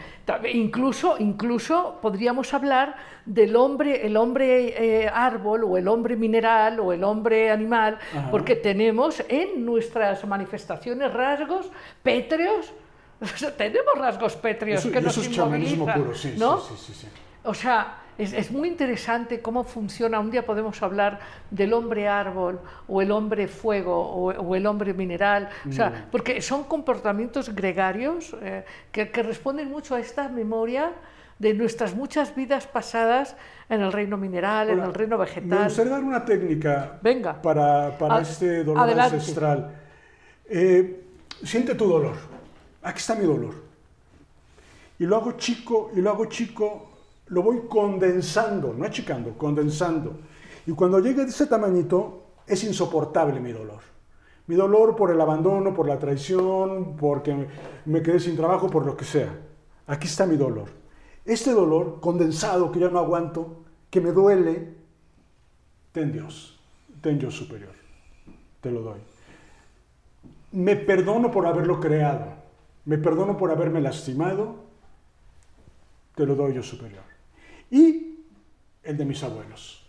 Incluso, 0.53 1.17
incluso 1.19 1.99
podríamos 2.03 2.53
hablar 2.53 2.97
del 3.25 3.57
hombre, 3.57 4.07
el 4.07 4.17
hombre 4.17 5.05
eh, 5.05 5.11
árbol 5.13 5.65
o 5.65 5.77
el 5.79 5.89
hombre 5.89 6.15
mineral 6.15 6.79
o 6.79 6.93
el 6.93 7.03
hombre 7.05 7.51
animal, 7.51 7.99
Ajá. 8.15 8.31
porque 8.31 8.55
tenemos 8.55 9.23
en 9.29 9.65
nuestras 9.65 10.25
manifestaciones 10.27 11.13
rasgos 11.13 11.71
pétreos. 12.03 12.73
tenemos 13.57 13.95
rasgos 13.97 14.37
pétreos 14.37 14.81
Eso, 14.81 14.93
que 14.93 15.01
nos 15.01 15.17
eso 15.17 15.23
es 15.29 15.35
inmovilizan, 15.37 15.95
puro, 16.03 16.15
sí, 16.15 16.35
¿no? 16.39 16.61
sí, 16.61 16.75
sí, 16.77 16.93
sí, 16.93 17.01
sí. 17.01 17.07
O 17.45 17.55
sea, 17.55 17.97
es, 18.19 18.33
es 18.33 18.51
muy 18.51 18.69
interesante 18.69 19.41
cómo 19.41 19.65
funciona. 19.65 20.19
Un 20.21 20.31
día 20.31 20.45
podemos 20.45 20.83
hablar 20.83 21.21
del 21.51 21.73
hombre 21.73 22.09
árbol 22.09 22.61
o 22.89 23.01
el 23.01 23.11
hombre 23.13 23.49
fuego 23.49 23.97
o, 23.99 24.33
o 24.33 24.55
el 24.57 24.67
hombre 24.67 24.93
mineral. 24.93 25.49
O 25.65 25.69
Mm. 25.69 25.73
sea, 25.73 26.09
porque 26.11 26.43
son 26.43 26.65
comportamientos 26.65 27.55
gregarios 27.55 28.37
eh, 28.43 28.65
que, 28.93 29.11
que 29.11 29.23
responden 29.23 29.71
mucho 29.71 29.95
a 29.95 30.01
esta 30.01 30.29
memoria 30.29 30.93
de 31.39 31.55
nuestras 31.55 31.95
muchas 31.95 32.35
vidas 32.35 32.67
pasadas 32.67 33.37
en 33.69 33.81
el 33.83 33.93
reino 33.93 34.17
mineral, 34.17 34.71
en 34.71 34.79
Ahora, 34.81 34.89
el 34.89 34.95
reino 34.95 35.17
Me 35.17 35.25
vegetal. 35.25 35.65
gustaría 35.65 35.93
dar 35.93 36.03
una 36.03 36.25
técnica 36.25 36.99
Venga. 37.01 37.41
para, 37.41 37.97
para 37.97 38.17
Ad- 38.17 38.23
este 38.23 38.65
dolor 38.65 38.83
adelante. 38.83 39.17
ancestral. 39.17 39.71
Eh, 40.51 41.05
siente 41.45 41.77
tu 41.77 41.87
dolor. 41.87 42.17
Aquí 42.83 42.99
está 42.99 43.15
mi 43.15 43.25
dolor. 43.25 43.55
Y 44.99 45.05
lo 45.05 45.15
hago 45.17 45.33
chico, 45.33 45.93
y 45.95 46.01
lo 46.01 46.11
hago 46.11 46.25
chico, 46.25 46.88
lo 47.29 47.43
voy 47.43 47.63
condensando, 47.69 48.73
no 48.73 48.85
achicando, 48.85 49.37
condensando. 49.37 50.19
Y 50.67 50.73
cuando 50.73 51.01
llegue 51.01 51.25
de 51.25 51.31
ese 51.31 51.47
tamañito, 51.47 52.25
es 52.47 52.65
insoportable 52.65 53.41
mi 53.41 53.53
dolor. 53.53 53.81
Mi 54.47 54.55
dolor 54.55 54.97
por 54.97 55.11
el 55.11 55.21
abandono, 55.21 55.75
por 55.75 55.87
la 55.87 55.99
traición, 55.99 56.97
porque 56.97 57.49
me 57.85 58.03
quedé 58.03 58.19
sin 58.19 58.37
trabajo, 58.37 58.69
por 58.69 58.87
lo 58.87 58.97
que 58.97 59.05
sea. 59.05 59.29
Aquí 59.87 60.07
está 60.07 60.27
mi 60.27 60.37
dolor. 60.37 60.69
este 61.25 61.53
dolor 61.53 62.01
condensado 62.01 62.73
que 62.73 62.81
ya 62.81 62.89
no 62.89 62.99
aguanto, 62.99 63.65
que 63.91 64.01
me 64.01 64.13
duele, 64.13 64.75
ten 65.93 66.11
Dios, 66.11 66.59
ten 67.03 67.19
Dios 67.19 67.35
superior, 67.35 67.75
te 68.63 68.71
lo 68.71 68.81
doy. 68.81 69.01
Me 70.53 70.77
perdono 70.77 71.31
por 71.31 71.47
haberlo 71.47 71.81
creado, 71.81 72.33
me 72.87 72.97
perdono 72.97 73.37
por 73.37 73.51
haberme 73.51 73.83
lastimado, 73.83 74.57
te 76.15 76.25
lo 76.25 76.35
doy 76.35 76.55
yo 76.55 76.63
superior. 76.63 77.08
Y 77.71 78.19
el 78.83 78.97
de 78.97 79.05
mis 79.05 79.23
abuelos. 79.23 79.87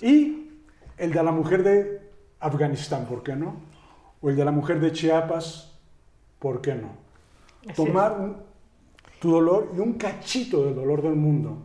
Y 0.00 0.50
el 0.96 1.12
de 1.12 1.22
la 1.22 1.32
mujer 1.32 1.62
de 1.62 2.00
Afganistán, 2.40 3.06
¿por 3.06 3.22
qué 3.22 3.36
no? 3.36 3.56
O 4.20 4.30
el 4.30 4.36
de 4.36 4.44
la 4.44 4.50
mujer 4.50 4.80
de 4.80 4.92
Chiapas, 4.92 5.72
¿por 6.38 6.60
qué 6.60 6.74
no? 6.74 6.90
Tomar 7.74 8.18
un, 8.18 8.36
tu 9.20 9.30
dolor 9.30 9.72
y 9.76 9.78
un 9.78 9.94
cachito 9.94 10.64
del 10.64 10.74
dolor 10.74 11.02
del 11.02 11.14
mundo, 11.14 11.58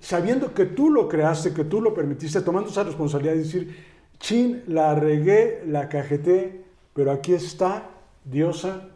sabiendo 0.00 0.54
que 0.54 0.64
tú 0.64 0.90
lo 0.90 1.08
creaste, 1.08 1.52
que 1.52 1.64
tú 1.64 1.80
lo 1.80 1.92
permitiste, 1.92 2.40
tomando 2.40 2.70
esa 2.70 2.84
responsabilidad 2.84 3.34
y 3.34 3.38
decir, 3.38 3.86
chin, 4.18 4.62
la 4.66 4.94
regué, 4.94 5.62
la 5.66 5.88
cajeté, 5.88 6.64
pero 6.94 7.12
aquí 7.12 7.34
está, 7.34 7.90
diosa, 8.24 8.88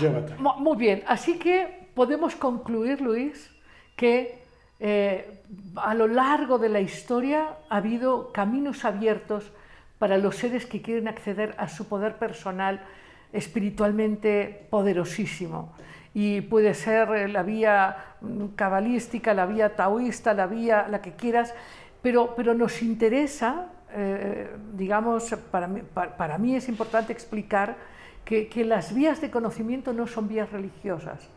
llévate. 0.00 0.34
Muy 0.36 0.76
bien, 0.76 1.02
así 1.06 1.38
que 1.38 1.85
podemos 1.96 2.36
concluir, 2.36 3.00
Luis, 3.00 3.50
que 3.96 4.38
eh, 4.78 5.40
a 5.76 5.94
lo 5.94 6.06
largo 6.06 6.58
de 6.58 6.68
la 6.68 6.80
historia 6.80 7.56
ha 7.70 7.78
habido 7.78 8.32
caminos 8.32 8.84
abiertos 8.84 9.50
para 9.98 10.18
los 10.18 10.36
seres 10.36 10.66
que 10.66 10.82
quieren 10.82 11.08
acceder 11.08 11.54
a 11.56 11.68
su 11.68 11.88
poder 11.88 12.16
personal 12.16 12.82
espiritualmente 13.32 14.66
poderosísimo. 14.68 15.72
Y 16.12 16.42
puede 16.42 16.74
ser 16.74 17.30
la 17.30 17.42
vía 17.42 17.96
cabalística, 18.56 19.32
la 19.32 19.46
vía 19.46 19.74
taoísta, 19.74 20.34
la 20.34 20.46
vía, 20.46 20.86
la 20.90 21.00
que 21.00 21.12
quieras, 21.12 21.54
pero, 22.02 22.34
pero 22.36 22.52
nos 22.52 22.82
interesa, 22.82 23.68
eh, 23.92 24.50
digamos, 24.74 25.34
para 25.50 25.66
mí, 25.66 25.80
para, 25.94 26.36
mí, 26.36 26.56
es 26.56 26.68
importante 26.68 27.14
explicar 27.14 27.76
que, 28.24 28.48
que, 28.48 28.64
las 28.64 28.94
vías 28.94 29.20
de 29.22 29.30
conocimiento 29.30 29.92
no 29.94 30.06
son 30.06 30.28
vías 30.28 30.50
religiosas, 30.52 31.28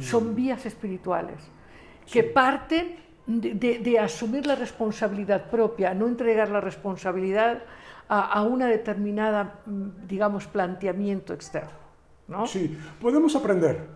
son 0.00 0.32
mm. 0.32 0.34
vías 0.34 0.66
espirituales 0.66 1.36
que 2.10 2.24
parten 2.24 2.96
de, 3.26 3.98
asumir 3.98 4.46
la 4.46 4.56
responsabilidad 4.56 5.50
propia, 5.50 5.94
no 5.94 6.08
entregar 6.08 6.50
la 6.50 6.60
responsabilidad 6.60 7.62
a, 8.08 8.42
una 8.42 8.66
determinada, 8.66 9.60
mm, 9.66 10.08
digamos, 10.08 10.46
planteamiento 10.48 11.32
externo. 11.32 11.78
¿no? 12.26 12.46
Sí, 12.46 12.76
podemos 13.00 13.36
aprender, 13.36 13.86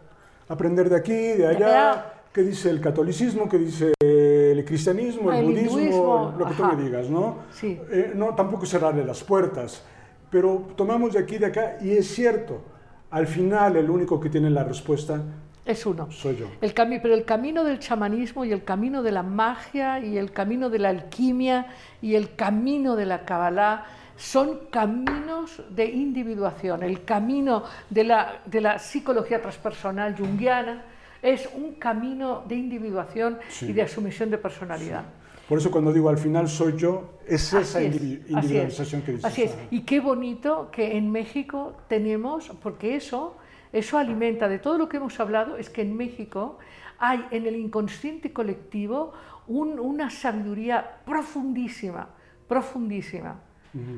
aprender 0.48 0.88
de 0.88 0.96
aquí, 0.96 1.12
de 1.12 1.46
allá, 1.48 2.12
qué 2.32 2.42
dice 2.42 2.70
el 2.70 2.80
catolicismo, 2.80 3.48
qué 3.48 3.58
dice 3.58 3.92
el 4.00 4.64
cristianismo, 4.64 5.32
el, 5.32 5.44
budismo, 5.44 6.34
lo 6.38 6.46
que 6.46 6.54
tú 6.54 6.64
me 6.64 6.82
digas, 6.82 7.10
¿no? 7.10 7.38
Sí. 7.50 7.80
Eh, 7.90 8.12
no, 8.14 8.34
tampoco 8.34 8.66
cerrarle 8.66 9.04
las 9.04 9.24
puertas, 9.24 9.84
pero 10.30 10.68
tomamos 10.76 11.14
de 11.14 11.18
aquí, 11.18 11.38
de 11.38 11.46
acá, 11.46 11.78
y 11.80 11.92
es 11.92 12.06
cierto, 12.14 12.62
al 13.10 13.26
final 13.26 13.76
el 13.76 13.90
único 13.90 14.20
que 14.20 14.30
tiene 14.30 14.50
la 14.50 14.64
respuesta 14.64 15.20
es 15.64 15.86
uno. 15.86 16.10
Soy 16.10 16.36
yo. 16.36 16.46
El 16.60 16.72
pero 16.74 17.14
el 17.14 17.24
camino 17.24 17.64
del 17.64 17.78
chamanismo 17.78 18.44
y 18.44 18.52
el 18.52 18.64
camino 18.64 19.02
de 19.02 19.12
la 19.12 19.22
magia 19.22 19.98
y 20.00 20.18
el 20.18 20.32
camino 20.32 20.68
de 20.68 20.78
la 20.78 20.90
alquimia 20.90 21.66
y 22.02 22.14
el 22.14 22.34
camino 22.34 22.96
de 22.96 23.06
la 23.06 23.24
Kabbalah 23.24 23.86
son 24.16 24.66
caminos 24.70 25.62
de 25.70 25.86
individuación. 25.86 26.82
El 26.82 27.04
camino 27.04 27.64
de 27.90 28.04
la, 28.04 28.42
de 28.44 28.60
la 28.60 28.78
psicología 28.78 29.40
transpersonal 29.40 30.16
junguiana 30.16 30.84
es 31.22 31.48
un 31.54 31.74
camino 31.74 32.44
de 32.46 32.56
individuación 32.56 33.38
y 33.62 33.72
de 33.72 33.82
asumición 33.82 34.30
de 34.30 34.38
personalidad. 34.38 35.04
Por 35.48 35.58
eso 35.58 35.70
cuando 35.70 35.92
digo 35.92 36.08
al 36.08 36.18
final 36.18 36.48
soy 36.48 36.76
yo, 36.76 37.18
es 37.26 37.52
esa 37.52 37.82
individualización 37.82 39.02
que 39.02 39.12
dices. 39.12 39.24
Así 39.24 39.42
es. 39.42 39.54
Y 39.70 39.80
qué 39.80 40.00
bonito 40.00 40.70
que 40.70 40.96
en 40.96 41.10
México 41.10 41.74
tenemos, 41.88 42.50
porque 42.62 42.96
eso 42.96 43.36
eso 43.74 43.98
alimenta 43.98 44.48
de 44.48 44.60
todo 44.60 44.78
lo 44.78 44.88
que 44.88 44.98
hemos 44.98 45.18
hablado, 45.18 45.56
es 45.56 45.68
que 45.68 45.82
en 45.82 45.96
México 45.96 46.58
hay 46.98 47.26
en 47.32 47.44
el 47.46 47.56
inconsciente 47.56 48.32
colectivo 48.32 49.12
una 49.48 50.10
sabiduría 50.10 51.02
profundísima, 51.04 52.08
profundísima. 52.48 53.40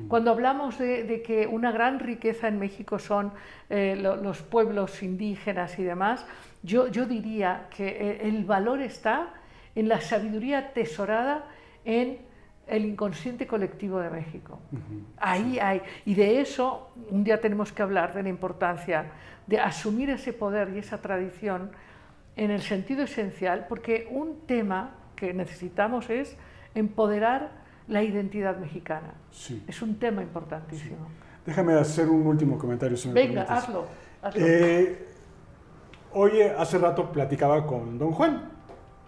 Cuando 0.09 0.31
hablamos 0.31 0.78
de, 0.78 1.23
que 1.23 1.47
una 1.47 1.70
gran 1.70 1.98
riqueza 1.98 2.48
en 2.48 2.59
México 2.59 2.98
son 2.98 3.32
eh, 3.69 3.94
los 4.01 4.40
pueblos 4.40 5.03
indígenas 5.03 5.78
y 5.78 5.82
demás, 5.82 6.24
yo, 6.62 6.89
yo 6.89 7.05
diría 7.05 7.69
que 7.77 7.86
eh, 7.86 8.20
el 8.23 8.47
valor 8.47 8.81
está 8.81 9.35
en 9.74 9.90
la 9.90 10.01
sabiduría 10.01 10.73
tesorada 10.73 11.44
en 11.85 12.20
el 12.66 12.86
inconsciente 12.86 13.47
colectivo 13.47 14.01
de 14.01 14.09
México. 14.09 14.59
Ahí 15.19 15.59
hay. 15.59 15.82
Y 16.07 16.15
de 16.15 16.40
eso 16.40 16.89
un 17.11 17.23
día 17.23 17.40
tenemos 17.40 17.70
que 17.70 17.82
hablar 17.82 18.15
de 18.15 18.23
la 18.23 18.31
importancia 18.31 19.12
de 19.47 19.60
asumir 19.60 20.10
ese 20.10 20.32
poder 20.32 20.73
y 20.74 20.78
esa 20.78 20.98
tradición 20.98 21.70
en 22.36 22.51
el 22.51 22.62
sentido 22.62 23.05
esencial, 23.05 23.66
porque 23.68 24.09
un 24.10 24.40
tema 24.47 24.94
que 25.14 25.32
necesitamos 25.32 26.10
es 26.10 26.36
empoderar 26.74 27.51
la 27.89 28.02
identidad 28.02 28.59
mexicana. 28.59 29.14
Es 29.66 29.81
un 29.82 29.98
tema 29.98 30.23
importantísimo. 30.23 31.09
Déjame 31.44 31.74
hacer 31.74 32.09
un 32.09 32.27
último 32.27 32.59
comentario. 32.59 32.97
Si 32.97 33.09
Venga, 33.10 33.43
hazlo. 33.43 33.86
Eh, 34.35 35.06
hoy, 36.12 36.43
hace 36.43 36.78
rato 36.78 37.10
platicaba 37.12 37.66
con 37.66 37.98
don 37.98 38.10
Juan, 38.12 38.51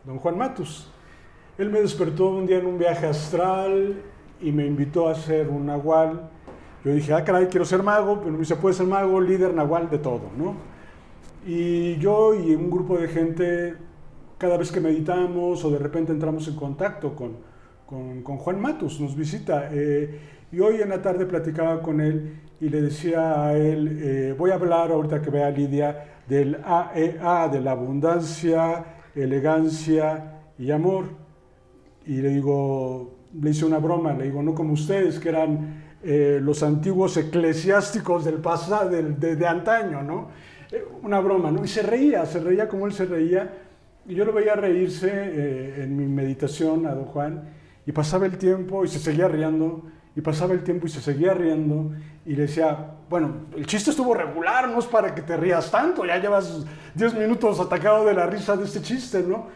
don 0.04 0.18
Juan 0.18 0.38
Matus. 0.38 0.90
Él 1.58 1.70
me 1.70 1.80
despertó 1.80 2.30
un 2.30 2.46
día 2.46 2.58
en 2.58 2.66
un 2.66 2.78
viaje 2.78 3.06
astral 3.06 4.00
y 4.40 4.52
me 4.52 4.64
invitó 4.64 5.08
a 5.08 5.12
hacer 5.12 5.48
un 5.48 5.66
nahual 5.66 6.30
yo 6.84 6.92
dije, 6.92 7.12
ah, 7.12 7.24
caray, 7.24 7.46
quiero 7.46 7.64
ser 7.64 7.82
mago, 7.82 8.20
pero 8.20 8.32
me 8.32 8.38
dice, 8.38 8.56
puede 8.56 8.74
ser 8.74 8.86
mago, 8.86 9.20
líder, 9.20 9.52
nahual, 9.52 9.90
de 9.90 9.98
todo, 9.98 10.30
¿no? 10.36 10.54
Y 11.46 11.96
yo 11.96 12.34
y 12.34 12.54
un 12.54 12.70
grupo 12.70 12.98
de 12.98 13.08
gente, 13.08 13.74
cada 14.38 14.56
vez 14.56 14.70
que 14.70 14.80
meditamos 14.80 15.64
o 15.64 15.70
de 15.70 15.78
repente 15.78 16.12
entramos 16.12 16.46
en 16.46 16.56
contacto 16.56 17.14
con, 17.14 17.36
con, 17.86 18.36
Juan 18.36 18.60
Matus, 18.60 19.00
nos 19.00 19.16
visita. 19.16 19.68
Eh, 19.72 20.20
y 20.52 20.60
hoy 20.60 20.80
en 20.80 20.90
la 20.90 21.02
tarde 21.02 21.26
platicaba 21.26 21.82
con 21.82 22.00
él 22.00 22.40
y 22.60 22.68
le 22.68 22.82
decía 22.82 23.44
a 23.44 23.56
él, 23.56 23.98
eh, 24.02 24.34
voy 24.36 24.50
a 24.50 24.54
hablar 24.54 24.92
ahorita 24.92 25.22
que 25.22 25.30
vea 25.30 25.46
a 25.46 25.50
Lidia 25.50 26.04
del 26.28 26.56
AEA, 26.64 27.46
e 27.46 27.48
de 27.50 27.60
la 27.60 27.72
abundancia, 27.72 28.84
elegancia 29.14 30.40
y 30.58 30.70
amor. 30.70 31.06
Y 32.06 32.16
le 32.16 32.30
digo, 32.30 33.14
le 33.40 33.50
hice 33.50 33.64
una 33.64 33.78
broma, 33.78 34.12
le 34.12 34.24
digo, 34.24 34.42
no 34.42 34.54
como 34.54 34.72
ustedes, 34.72 35.18
que 35.18 35.28
eran 35.28 35.87
eh, 36.02 36.38
los 36.40 36.62
antiguos 36.62 37.16
eclesiásticos 37.16 38.24
del 38.24 38.36
pasado, 38.36 38.90
de, 38.90 39.34
de, 39.36 39.46
antaño, 39.46 40.02
¿no? 40.02 40.28
Eh, 40.70 40.84
una 41.02 41.18
broma, 41.18 41.50
¿no? 41.50 41.64
Y 41.64 41.68
se 41.68 41.82
reía, 41.82 42.24
se 42.24 42.38
reía 42.38 42.68
como 42.68 42.86
él 42.86 42.92
se 42.92 43.04
reía, 43.04 43.52
y 44.06 44.14
yo 44.14 44.24
lo 44.24 44.32
veía 44.32 44.54
reírse 44.54 45.10
eh, 45.12 45.82
en 45.82 45.96
mi 45.96 46.06
meditación 46.06 46.86
a 46.86 46.94
don 46.94 47.06
Juan, 47.06 47.48
y 47.84 47.90
pasaba 47.90 48.26
el 48.26 48.38
tiempo 48.38 48.84
y 48.84 48.88
se 48.88 49.00
seguía 49.00 49.26
riendo, 49.26 49.86
y 50.14 50.20
pasaba 50.20 50.54
el 50.54 50.62
tiempo 50.62 50.86
y 50.86 50.90
se 50.90 51.00
seguía 51.00 51.34
riendo, 51.34 51.92
y 52.24 52.36
le 52.36 52.42
decía, 52.42 52.92
bueno, 53.10 53.46
el 53.56 53.66
chiste 53.66 53.90
estuvo 53.90 54.14
regular, 54.14 54.68
no 54.68 54.78
es 54.78 54.86
para 54.86 55.14
que 55.14 55.22
te 55.22 55.36
rías 55.36 55.68
tanto, 55.70 56.04
ya 56.06 56.18
llevas 56.18 56.64
10 56.94 57.14
minutos 57.14 57.58
atacado 57.58 58.04
de 58.04 58.14
la 58.14 58.26
risa 58.26 58.56
de 58.56 58.64
este 58.64 58.82
chiste, 58.82 59.24
¿no? 59.26 59.48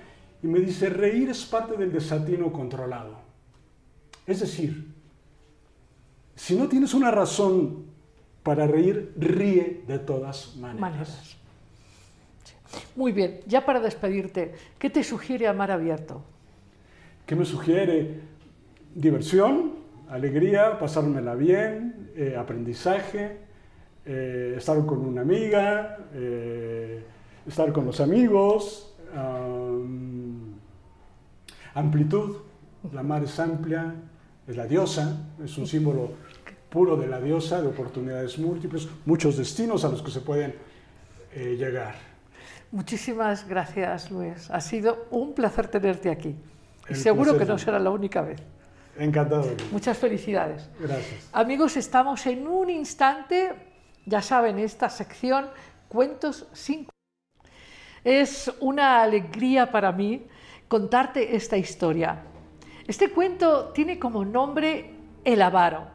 Y 0.43 0.49
me 0.49 0.59
dice, 0.59 0.89
reír 0.89 1.31
es 1.31 1.45
parte 1.45 1.77
del 1.77 1.93
desatino 1.93 2.51
controlado. 2.51 3.21
Es 4.27 4.41
decir, 4.41 4.92
si 6.35 6.57
no 6.57 6.69
tienes 6.69 6.95
una 6.95 7.11
razón 7.11 7.85
para 8.43 8.67
reír, 8.67 9.13
ríe 9.17 9.85
de 9.87 9.99
todas 9.99 10.57
maneras. 10.57 11.37
Muy 12.97 13.13
bien, 13.13 13.41
ya 13.47 13.65
para 13.65 13.81
despedirte, 13.81 14.55
¿qué 14.79 14.91
te 14.91 15.05
sugiere 15.05 15.47
Amar 15.47 15.71
Abierto? 15.71 16.23
¿Qué 17.27 17.37
me 17.37 17.45
sugiere? 17.45 18.21
Diversión, 18.95 19.73
alegría, 20.09 20.79
pasármela 20.79 21.35
bien, 21.35 22.11
eh, 22.17 22.37
aprendizaje, 22.39 23.39
eh, 24.05 24.55
estar 24.57 24.85
con 24.85 25.01
una 25.01 25.23
amiga, 25.23 25.99
eh, 26.15 27.03
estar 27.47 27.73
con 27.73 27.87
los 27.87 28.01
amigos, 28.01 28.89
amplitud, 31.75 32.37
la 32.93 33.03
mar 33.03 33.25
es 33.25 33.39
amplia, 33.39 33.95
es 34.47 34.57
la 34.57 34.67
diosa, 34.67 35.17
es 35.43 35.57
un 35.59 35.67
símbolo 35.67 36.11
puro 36.69 36.97
de 36.97 37.07
la 37.07 37.21
diosa, 37.21 37.61
de 37.61 37.69
oportunidades 37.69 38.39
múltiples, 38.39 38.89
muchos 39.05 39.37
destinos 39.37 39.85
a 39.85 39.89
los 39.89 40.03
que 40.03 40.11
se 40.11 40.21
pueden 40.21 40.55
eh, 41.35 41.57
llegar. 41.59 41.95
Muchísimas 42.71 43.47
gracias, 43.47 44.11
Luis. 44.11 44.51
Ha 44.51 44.61
sido 44.61 45.07
un 45.11 45.35
placer 45.35 45.69
tenerte 45.69 46.11
aquí. 46.11 46.35
y 46.89 46.95
seguro 46.95 47.37
que 47.37 47.45
no 47.45 47.59
será 47.59 47.79
la 47.79 47.91
única 47.91 48.23
vez. 48.23 48.41
Encantado. 48.99 49.45
Muchas 49.71 49.99
felicidades. 49.99 50.69
Gracias. 50.81 51.29
Amigos, 51.33 51.77
estamos 51.77 52.27
en 52.27 52.47
un 52.47 52.71
instante, 52.71 53.53
ya 54.07 54.23
saben, 54.23 54.59
esta 54.59 54.89
sección, 54.89 55.47
cuentos 55.89 56.47
sin 56.53 56.87
Es 58.05 58.51
una 58.61 59.03
alegría 59.03 59.71
para 59.71 59.93
mí 59.93 60.27
contarte 60.69 61.37
esta 61.37 61.59
historia. 61.59 62.23
Este 62.87 63.11
cuento 63.11 63.67
tiene 63.69 63.99
como 63.99 64.25
nombre 64.25 64.95
El 65.25 65.41
avaro 65.43 65.87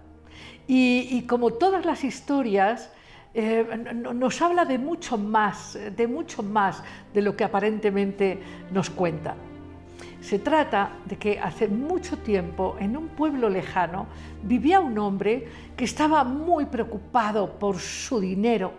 y, 0.68 1.22
como 1.24 1.52
todas 1.52 1.86
las 1.86 2.04
historias 2.04 2.92
eh, 3.34 3.66
nos 3.94 4.42
habla 4.42 4.66
de 4.66 4.78
mucho 4.78 5.18
más, 5.18 5.78
de 5.96 6.08
mucho 6.08 6.44
más 6.44 6.84
de 7.14 7.22
lo 7.22 7.36
que 7.36 7.44
aparentemente 7.44 8.40
nos 8.72 8.90
cuenta. 8.90 9.36
Se 10.22 10.40
trata 10.40 10.92
de 11.06 11.18
que 11.18 11.40
hace 11.40 11.68
mucho 11.68 12.18
tiempo, 12.18 12.76
en 12.80 12.98
un 12.98 13.10
pueblo 13.10 13.50
lejano, 13.50 14.08
vivía 14.44 14.80
un 14.80 14.98
hombre 14.98 15.48
que 15.76 15.86
estaba 15.86 16.24
muy 16.24 16.66
preocupado 16.66 17.60
por 17.60 17.80
su 17.80 18.20
dinero 18.20 18.74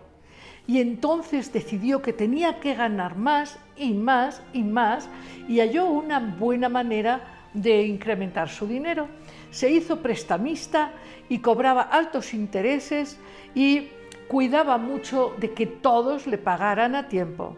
y 0.67 0.81
entonces 0.81 1.53
decidió 1.53 2.03
que 2.03 2.13
tenía 2.13 2.61
que 2.61 2.75
ganar 2.75 3.17
más 3.17 3.59
y 3.77 3.95
más 3.95 4.43
y 4.53 4.63
más 4.63 5.09
y 5.49 5.61
halló 5.61 5.87
una 5.87 6.19
buena 6.19 6.69
manera 6.69 7.38
de 7.55 7.83
incrementar 7.83 8.49
su 8.49 8.67
dinero. 8.67 9.09
Se 9.51 9.71
hizo 9.71 10.01
prestamista 10.01 10.93
y 11.29 11.39
cobraba 11.39 11.83
altos 11.83 12.35
intereses 12.35 13.19
y 13.55 13.89
cuidaba 14.29 14.79
mucho 14.79 15.35
de 15.39 15.53
que 15.53 15.67
todos 15.67 16.27
le 16.27 16.39
pagaran 16.39 16.95
a 16.95 17.09
tiempo. 17.09 17.57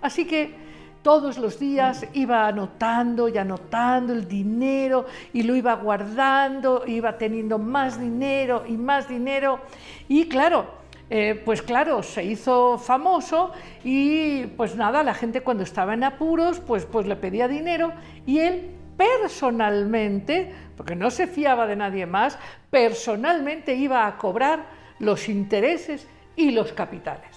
Así 0.00 0.26
que 0.26 0.54
todos 1.02 1.38
los 1.38 1.58
días 1.58 2.06
iba 2.12 2.46
anotando 2.46 3.28
y 3.28 3.38
anotando 3.38 4.12
el 4.12 4.28
dinero 4.28 5.06
y 5.32 5.42
lo 5.42 5.56
iba 5.56 5.74
guardando, 5.74 6.84
iba 6.86 7.16
teniendo 7.16 7.58
más 7.58 7.98
dinero 7.98 8.64
y 8.68 8.72
más 8.72 9.08
dinero. 9.08 9.60
Y 10.08 10.28
claro, 10.28 10.66
eh, 11.10 11.40
pues 11.44 11.62
claro, 11.62 12.02
se 12.02 12.24
hizo 12.24 12.76
famoso 12.76 13.52
y 13.82 14.46
pues 14.48 14.76
nada, 14.76 15.02
la 15.02 15.14
gente 15.14 15.40
cuando 15.40 15.62
estaba 15.62 15.94
en 15.94 16.04
apuros, 16.04 16.60
pues, 16.60 16.84
pues 16.84 17.06
le 17.06 17.16
pedía 17.16 17.48
dinero 17.48 17.92
y 18.26 18.40
él 18.40 18.77
personalmente, 18.98 20.52
porque 20.76 20.96
no 20.96 21.10
se 21.10 21.28
fiaba 21.28 21.66
de 21.68 21.76
nadie 21.76 22.04
más, 22.04 22.36
personalmente 22.68 23.74
iba 23.74 24.06
a 24.06 24.18
cobrar 24.18 24.66
los 24.98 25.28
intereses 25.28 26.06
y 26.34 26.50
los 26.50 26.72
capitales. 26.72 27.30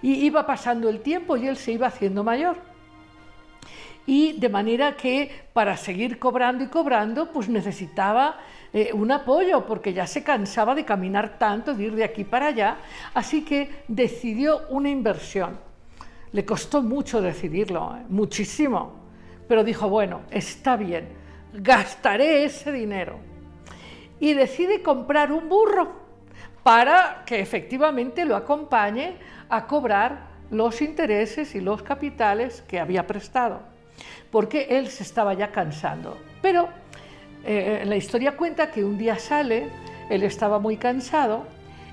Y 0.00 0.24
iba 0.24 0.46
pasando 0.46 0.88
el 0.88 1.00
tiempo 1.00 1.36
y 1.36 1.48
él 1.48 1.56
se 1.56 1.72
iba 1.72 1.88
haciendo 1.88 2.22
mayor. 2.22 2.56
Y 4.06 4.38
de 4.40 4.48
manera 4.48 4.96
que 4.96 5.30
para 5.52 5.76
seguir 5.76 6.18
cobrando 6.18 6.64
y 6.64 6.68
cobrando, 6.68 7.32
pues 7.32 7.48
necesitaba 7.48 8.38
eh, 8.72 8.90
un 8.94 9.10
apoyo, 9.10 9.66
porque 9.66 9.92
ya 9.92 10.06
se 10.06 10.22
cansaba 10.22 10.74
de 10.74 10.84
caminar 10.84 11.36
tanto, 11.36 11.74
de 11.74 11.84
ir 11.84 11.94
de 11.96 12.04
aquí 12.04 12.24
para 12.24 12.46
allá. 12.46 12.76
Así 13.12 13.44
que 13.44 13.82
decidió 13.88 14.68
una 14.70 14.88
inversión. 14.88 15.58
Le 16.32 16.44
costó 16.44 16.80
mucho 16.80 17.20
decidirlo, 17.20 17.96
¿eh? 17.96 18.04
muchísimo. 18.08 18.99
Pero 19.50 19.64
dijo, 19.64 19.88
bueno, 19.88 20.20
está 20.30 20.76
bien, 20.76 21.08
gastaré 21.52 22.44
ese 22.44 22.70
dinero. 22.70 23.18
Y 24.20 24.34
decide 24.34 24.80
comprar 24.80 25.32
un 25.32 25.48
burro 25.48 25.90
para 26.62 27.24
que 27.26 27.40
efectivamente 27.40 28.24
lo 28.24 28.36
acompañe 28.36 29.16
a 29.48 29.66
cobrar 29.66 30.28
los 30.52 30.80
intereses 30.80 31.56
y 31.56 31.60
los 31.60 31.82
capitales 31.82 32.62
que 32.68 32.78
había 32.78 33.08
prestado, 33.08 33.62
porque 34.30 34.68
él 34.70 34.86
se 34.86 35.02
estaba 35.02 35.34
ya 35.34 35.50
cansando. 35.50 36.16
Pero 36.40 36.68
eh, 37.44 37.82
la 37.84 37.96
historia 37.96 38.36
cuenta 38.36 38.70
que 38.70 38.84
un 38.84 38.96
día 38.96 39.18
sale, 39.18 39.66
él 40.10 40.22
estaba 40.22 40.60
muy 40.60 40.76
cansado 40.76 41.44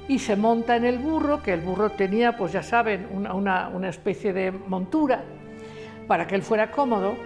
y 0.08 0.20
se 0.20 0.36
monta 0.36 0.76
en 0.76 0.86
el 0.86 1.00
burro, 1.00 1.42
que 1.42 1.54
el 1.54 1.62
burro 1.62 1.90
tenía, 1.90 2.38
pues 2.38 2.54
ya 2.54 2.62
saben, 2.62 3.08
una, 3.12 3.70
una 3.70 3.90
especie 3.90 4.32
de 4.32 4.52
montura 4.52 5.24
para 6.08 6.28
que 6.28 6.36
él 6.36 6.44
fuera 6.44 6.70
cómodo. 6.70 7.18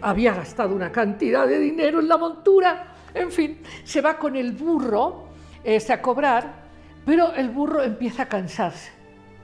Había 0.00 0.34
gastado 0.34 0.74
una 0.74 0.92
cantidad 0.92 1.46
de 1.46 1.58
dinero 1.58 2.00
en 2.00 2.08
la 2.08 2.16
montura, 2.16 2.94
en 3.14 3.30
fin, 3.32 3.60
se 3.84 4.00
va 4.00 4.18
con 4.18 4.36
el 4.36 4.52
burro 4.52 5.28
este, 5.64 5.92
a 5.92 6.02
cobrar, 6.02 6.68
pero 7.04 7.32
el 7.34 7.50
burro 7.50 7.82
empieza 7.82 8.24
a 8.24 8.28
cansarse 8.28 8.92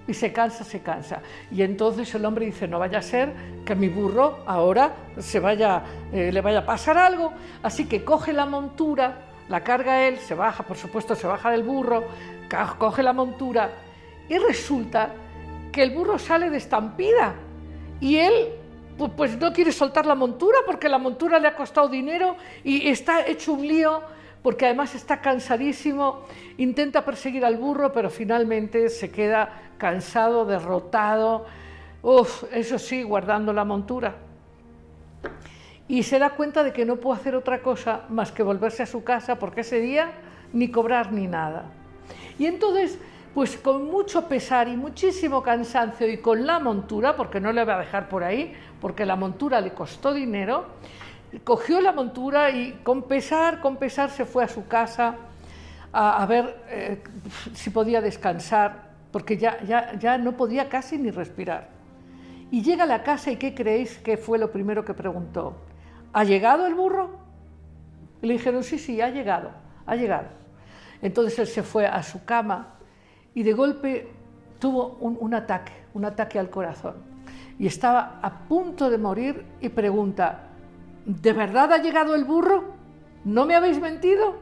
y 0.06 0.14
se 0.14 0.32
cansa, 0.32 0.64
se 0.64 0.80
cansa. 0.80 1.20
Y 1.50 1.62
entonces 1.62 2.14
el 2.14 2.24
hombre 2.24 2.46
dice, 2.46 2.68
no 2.68 2.78
vaya 2.78 2.98
a 2.98 3.02
ser 3.02 3.32
que 3.64 3.74
mi 3.74 3.88
burro 3.88 4.40
ahora 4.46 4.94
se 5.18 5.40
vaya, 5.40 5.82
eh, 6.12 6.30
le 6.30 6.40
vaya 6.40 6.60
a 6.60 6.66
pasar 6.66 6.98
algo. 6.98 7.32
Así 7.62 7.86
que 7.86 8.04
coge 8.04 8.32
la 8.32 8.46
montura, 8.46 9.22
la 9.48 9.62
carga 9.62 10.06
él, 10.06 10.18
se 10.18 10.34
baja, 10.34 10.62
por 10.64 10.76
supuesto, 10.76 11.14
se 11.14 11.26
baja 11.26 11.50
del 11.50 11.62
burro, 11.62 12.04
coge 12.78 13.02
la 13.02 13.12
montura 13.12 13.70
y 14.28 14.38
resulta 14.38 15.10
que 15.72 15.82
el 15.82 15.90
burro 15.90 16.18
sale 16.18 16.50
de 16.50 16.58
estampida 16.58 17.34
y 18.00 18.16
él 18.16 18.48
pues 19.16 19.38
no 19.38 19.52
quiere 19.52 19.72
soltar 19.72 20.06
la 20.06 20.14
montura 20.14 20.58
porque 20.66 20.88
la 20.88 20.98
montura 20.98 21.38
le 21.38 21.48
ha 21.48 21.56
costado 21.56 21.88
dinero 21.88 22.36
y 22.62 22.88
está 22.88 23.26
hecho 23.26 23.52
un 23.52 23.66
lío 23.66 24.02
porque 24.42 24.66
además 24.66 24.94
está 24.94 25.20
cansadísimo, 25.20 26.26
intenta 26.58 27.04
perseguir 27.04 27.44
al 27.46 27.56
burro, 27.56 27.92
pero 27.92 28.10
finalmente 28.10 28.90
se 28.90 29.10
queda 29.10 29.70
cansado, 29.78 30.44
derrotado, 30.44 31.46
Uf, 32.04 32.44
eso 32.52 32.78
sí, 32.78 33.02
guardando 33.02 33.50
la 33.54 33.64
montura. 33.64 34.14
Y 35.88 36.02
se 36.02 36.18
da 36.18 36.30
cuenta 36.30 36.62
de 36.62 36.74
que 36.74 36.84
no 36.84 36.96
puede 36.96 37.18
hacer 37.18 37.34
otra 37.34 37.62
cosa 37.62 38.02
más 38.10 38.30
que 38.30 38.42
volverse 38.42 38.82
a 38.82 38.86
su 38.86 39.02
casa, 39.02 39.38
porque 39.38 39.62
ese 39.62 39.80
día 39.80 40.12
ni 40.52 40.70
cobrar 40.70 41.12
ni 41.12 41.26
nada. 41.26 41.64
Y 42.38 42.44
entonces, 42.44 42.98
pues 43.32 43.56
con 43.56 43.90
mucho 43.90 44.28
pesar 44.28 44.68
y 44.68 44.76
muchísimo 44.76 45.42
cansancio 45.42 46.06
y 46.06 46.18
con 46.18 46.46
la 46.46 46.58
montura, 46.58 47.16
porque 47.16 47.40
no 47.40 47.52
le 47.52 47.64
va 47.64 47.76
a 47.76 47.78
dejar 47.78 48.10
por 48.10 48.22
ahí, 48.22 48.52
porque 48.84 49.06
la 49.06 49.16
montura 49.16 49.62
le 49.62 49.72
costó 49.72 50.12
dinero, 50.12 50.66
cogió 51.42 51.80
la 51.80 51.92
montura 51.92 52.50
y 52.50 52.72
con 52.82 53.04
pesar, 53.04 53.62
con 53.62 53.78
pesar 53.78 54.10
se 54.10 54.26
fue 54.26 54.44
a 54.44 54.48
su 54.48 54.66
casa 54.66 55.16
a, 55.90 56.26
ver 56.26 56.62
eh, 56.68 57.02
si 57.54 57.70
podía 57.70 58.02
descansar, 58.02 58.90
porque 59.10 59.38
ya, 59.38 59.58
ya, 59.62 59.98
ya 59.98 60.18
no 60.18 60.36
podía 60.36 60.68
casi 60.68 60.98
ni 60.98 61.10
respirar. 61.10 61.70
Y 62.50 62.60
llega 62.60 62.84
a 62.84 62.86
la 62.86 63.02
casa 63.02 63.30
y 63.30 63.36
¿qué 63.36 63.54
creéis 63.54 63.96
que 63.96 64.18
fue 64.18 64.38
lo 64.38 64.52
primero 64.52 64.84
que 64.84 64.92
preguntó? 64.92 65.56
¿Ha 66.12 66.24
llegado 66.24 66.66
el 66.66 66.74
burro? 66.74 67.08
Y 68.20 68.26
le 68.26 68.34
dijeron, 68.34 68.62
sí, 68.62 68.78
sí, 68.78 69.00
ha 69.00 69.08
llegado, 69.08 69.50
ha 69.86 69.96
llegado. 69.96 70.28
Entonces 71.00 71.38
él 71.38 71.46
se 71.46 71.62
fue 71.62 71.86
a 71.86 72.02
su 72.02 72.22
cama 72.26 72.74
y 73.32 73.44
de 73.44 73.54
golpe 73.54 74.10
tuvo 74.58 74.98
un, 75.00 75.16
un 75.18 75.32
ataque, 75.32 75.72
un 75.94 76.04
ataque 76.04 76.38
al 76.38 76.50
corazón. 76.50 77.13
Y 77.58 77.66
estaba 77.66 78.18
a 78.22 78.48
punto 78.48 78.90
de 78.90 78.98
morir 78.98 79.44
y 79.60 79.68
pregunta, 79.68 80.48
¿de 81.04 81.32
verdad 81.32 81.72
ha 81.72 81.78
llegado 81.78 82.14
el 82.14 82.24
burro? 82.24 82.74
¿No 83.24 83.46
me 83.46 83.54
habéis 83.54 83.80
mentido? 83.80 84.38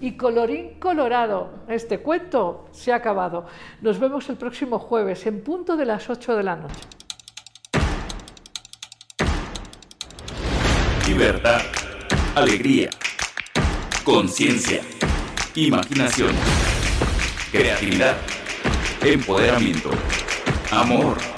Y 0.00 0.12
colorín 0.12 0.78
colorado, 0.78 1.64
este 1.66 1.98
cuento 1.98 2.68
se 2.70 2.92
ha 2.92 2.96
acabado. 2.96 3.46
Nos 3.80 3.98
vemos 3.98 4.28
el 4.28 4.36
próximo 4.36 4.78
jueves 4.78 5.26
en 5.26 5.42
punto 5.42 5.76
de 5.76 5.84
las 5.84 6.08
8 6.08 6.36
de 6.36 6.42
la 6.44 6.56
noche. 6.56 6.80
Libertad, 11.08 11.60
alegría, 12.36 12.90
conciencia, 14.04 14.82
imaginación, 15.56 16.30
creatividad, 17.50 18.16
empoderamiento, 19.02 19.90
amor. 20.70 21.37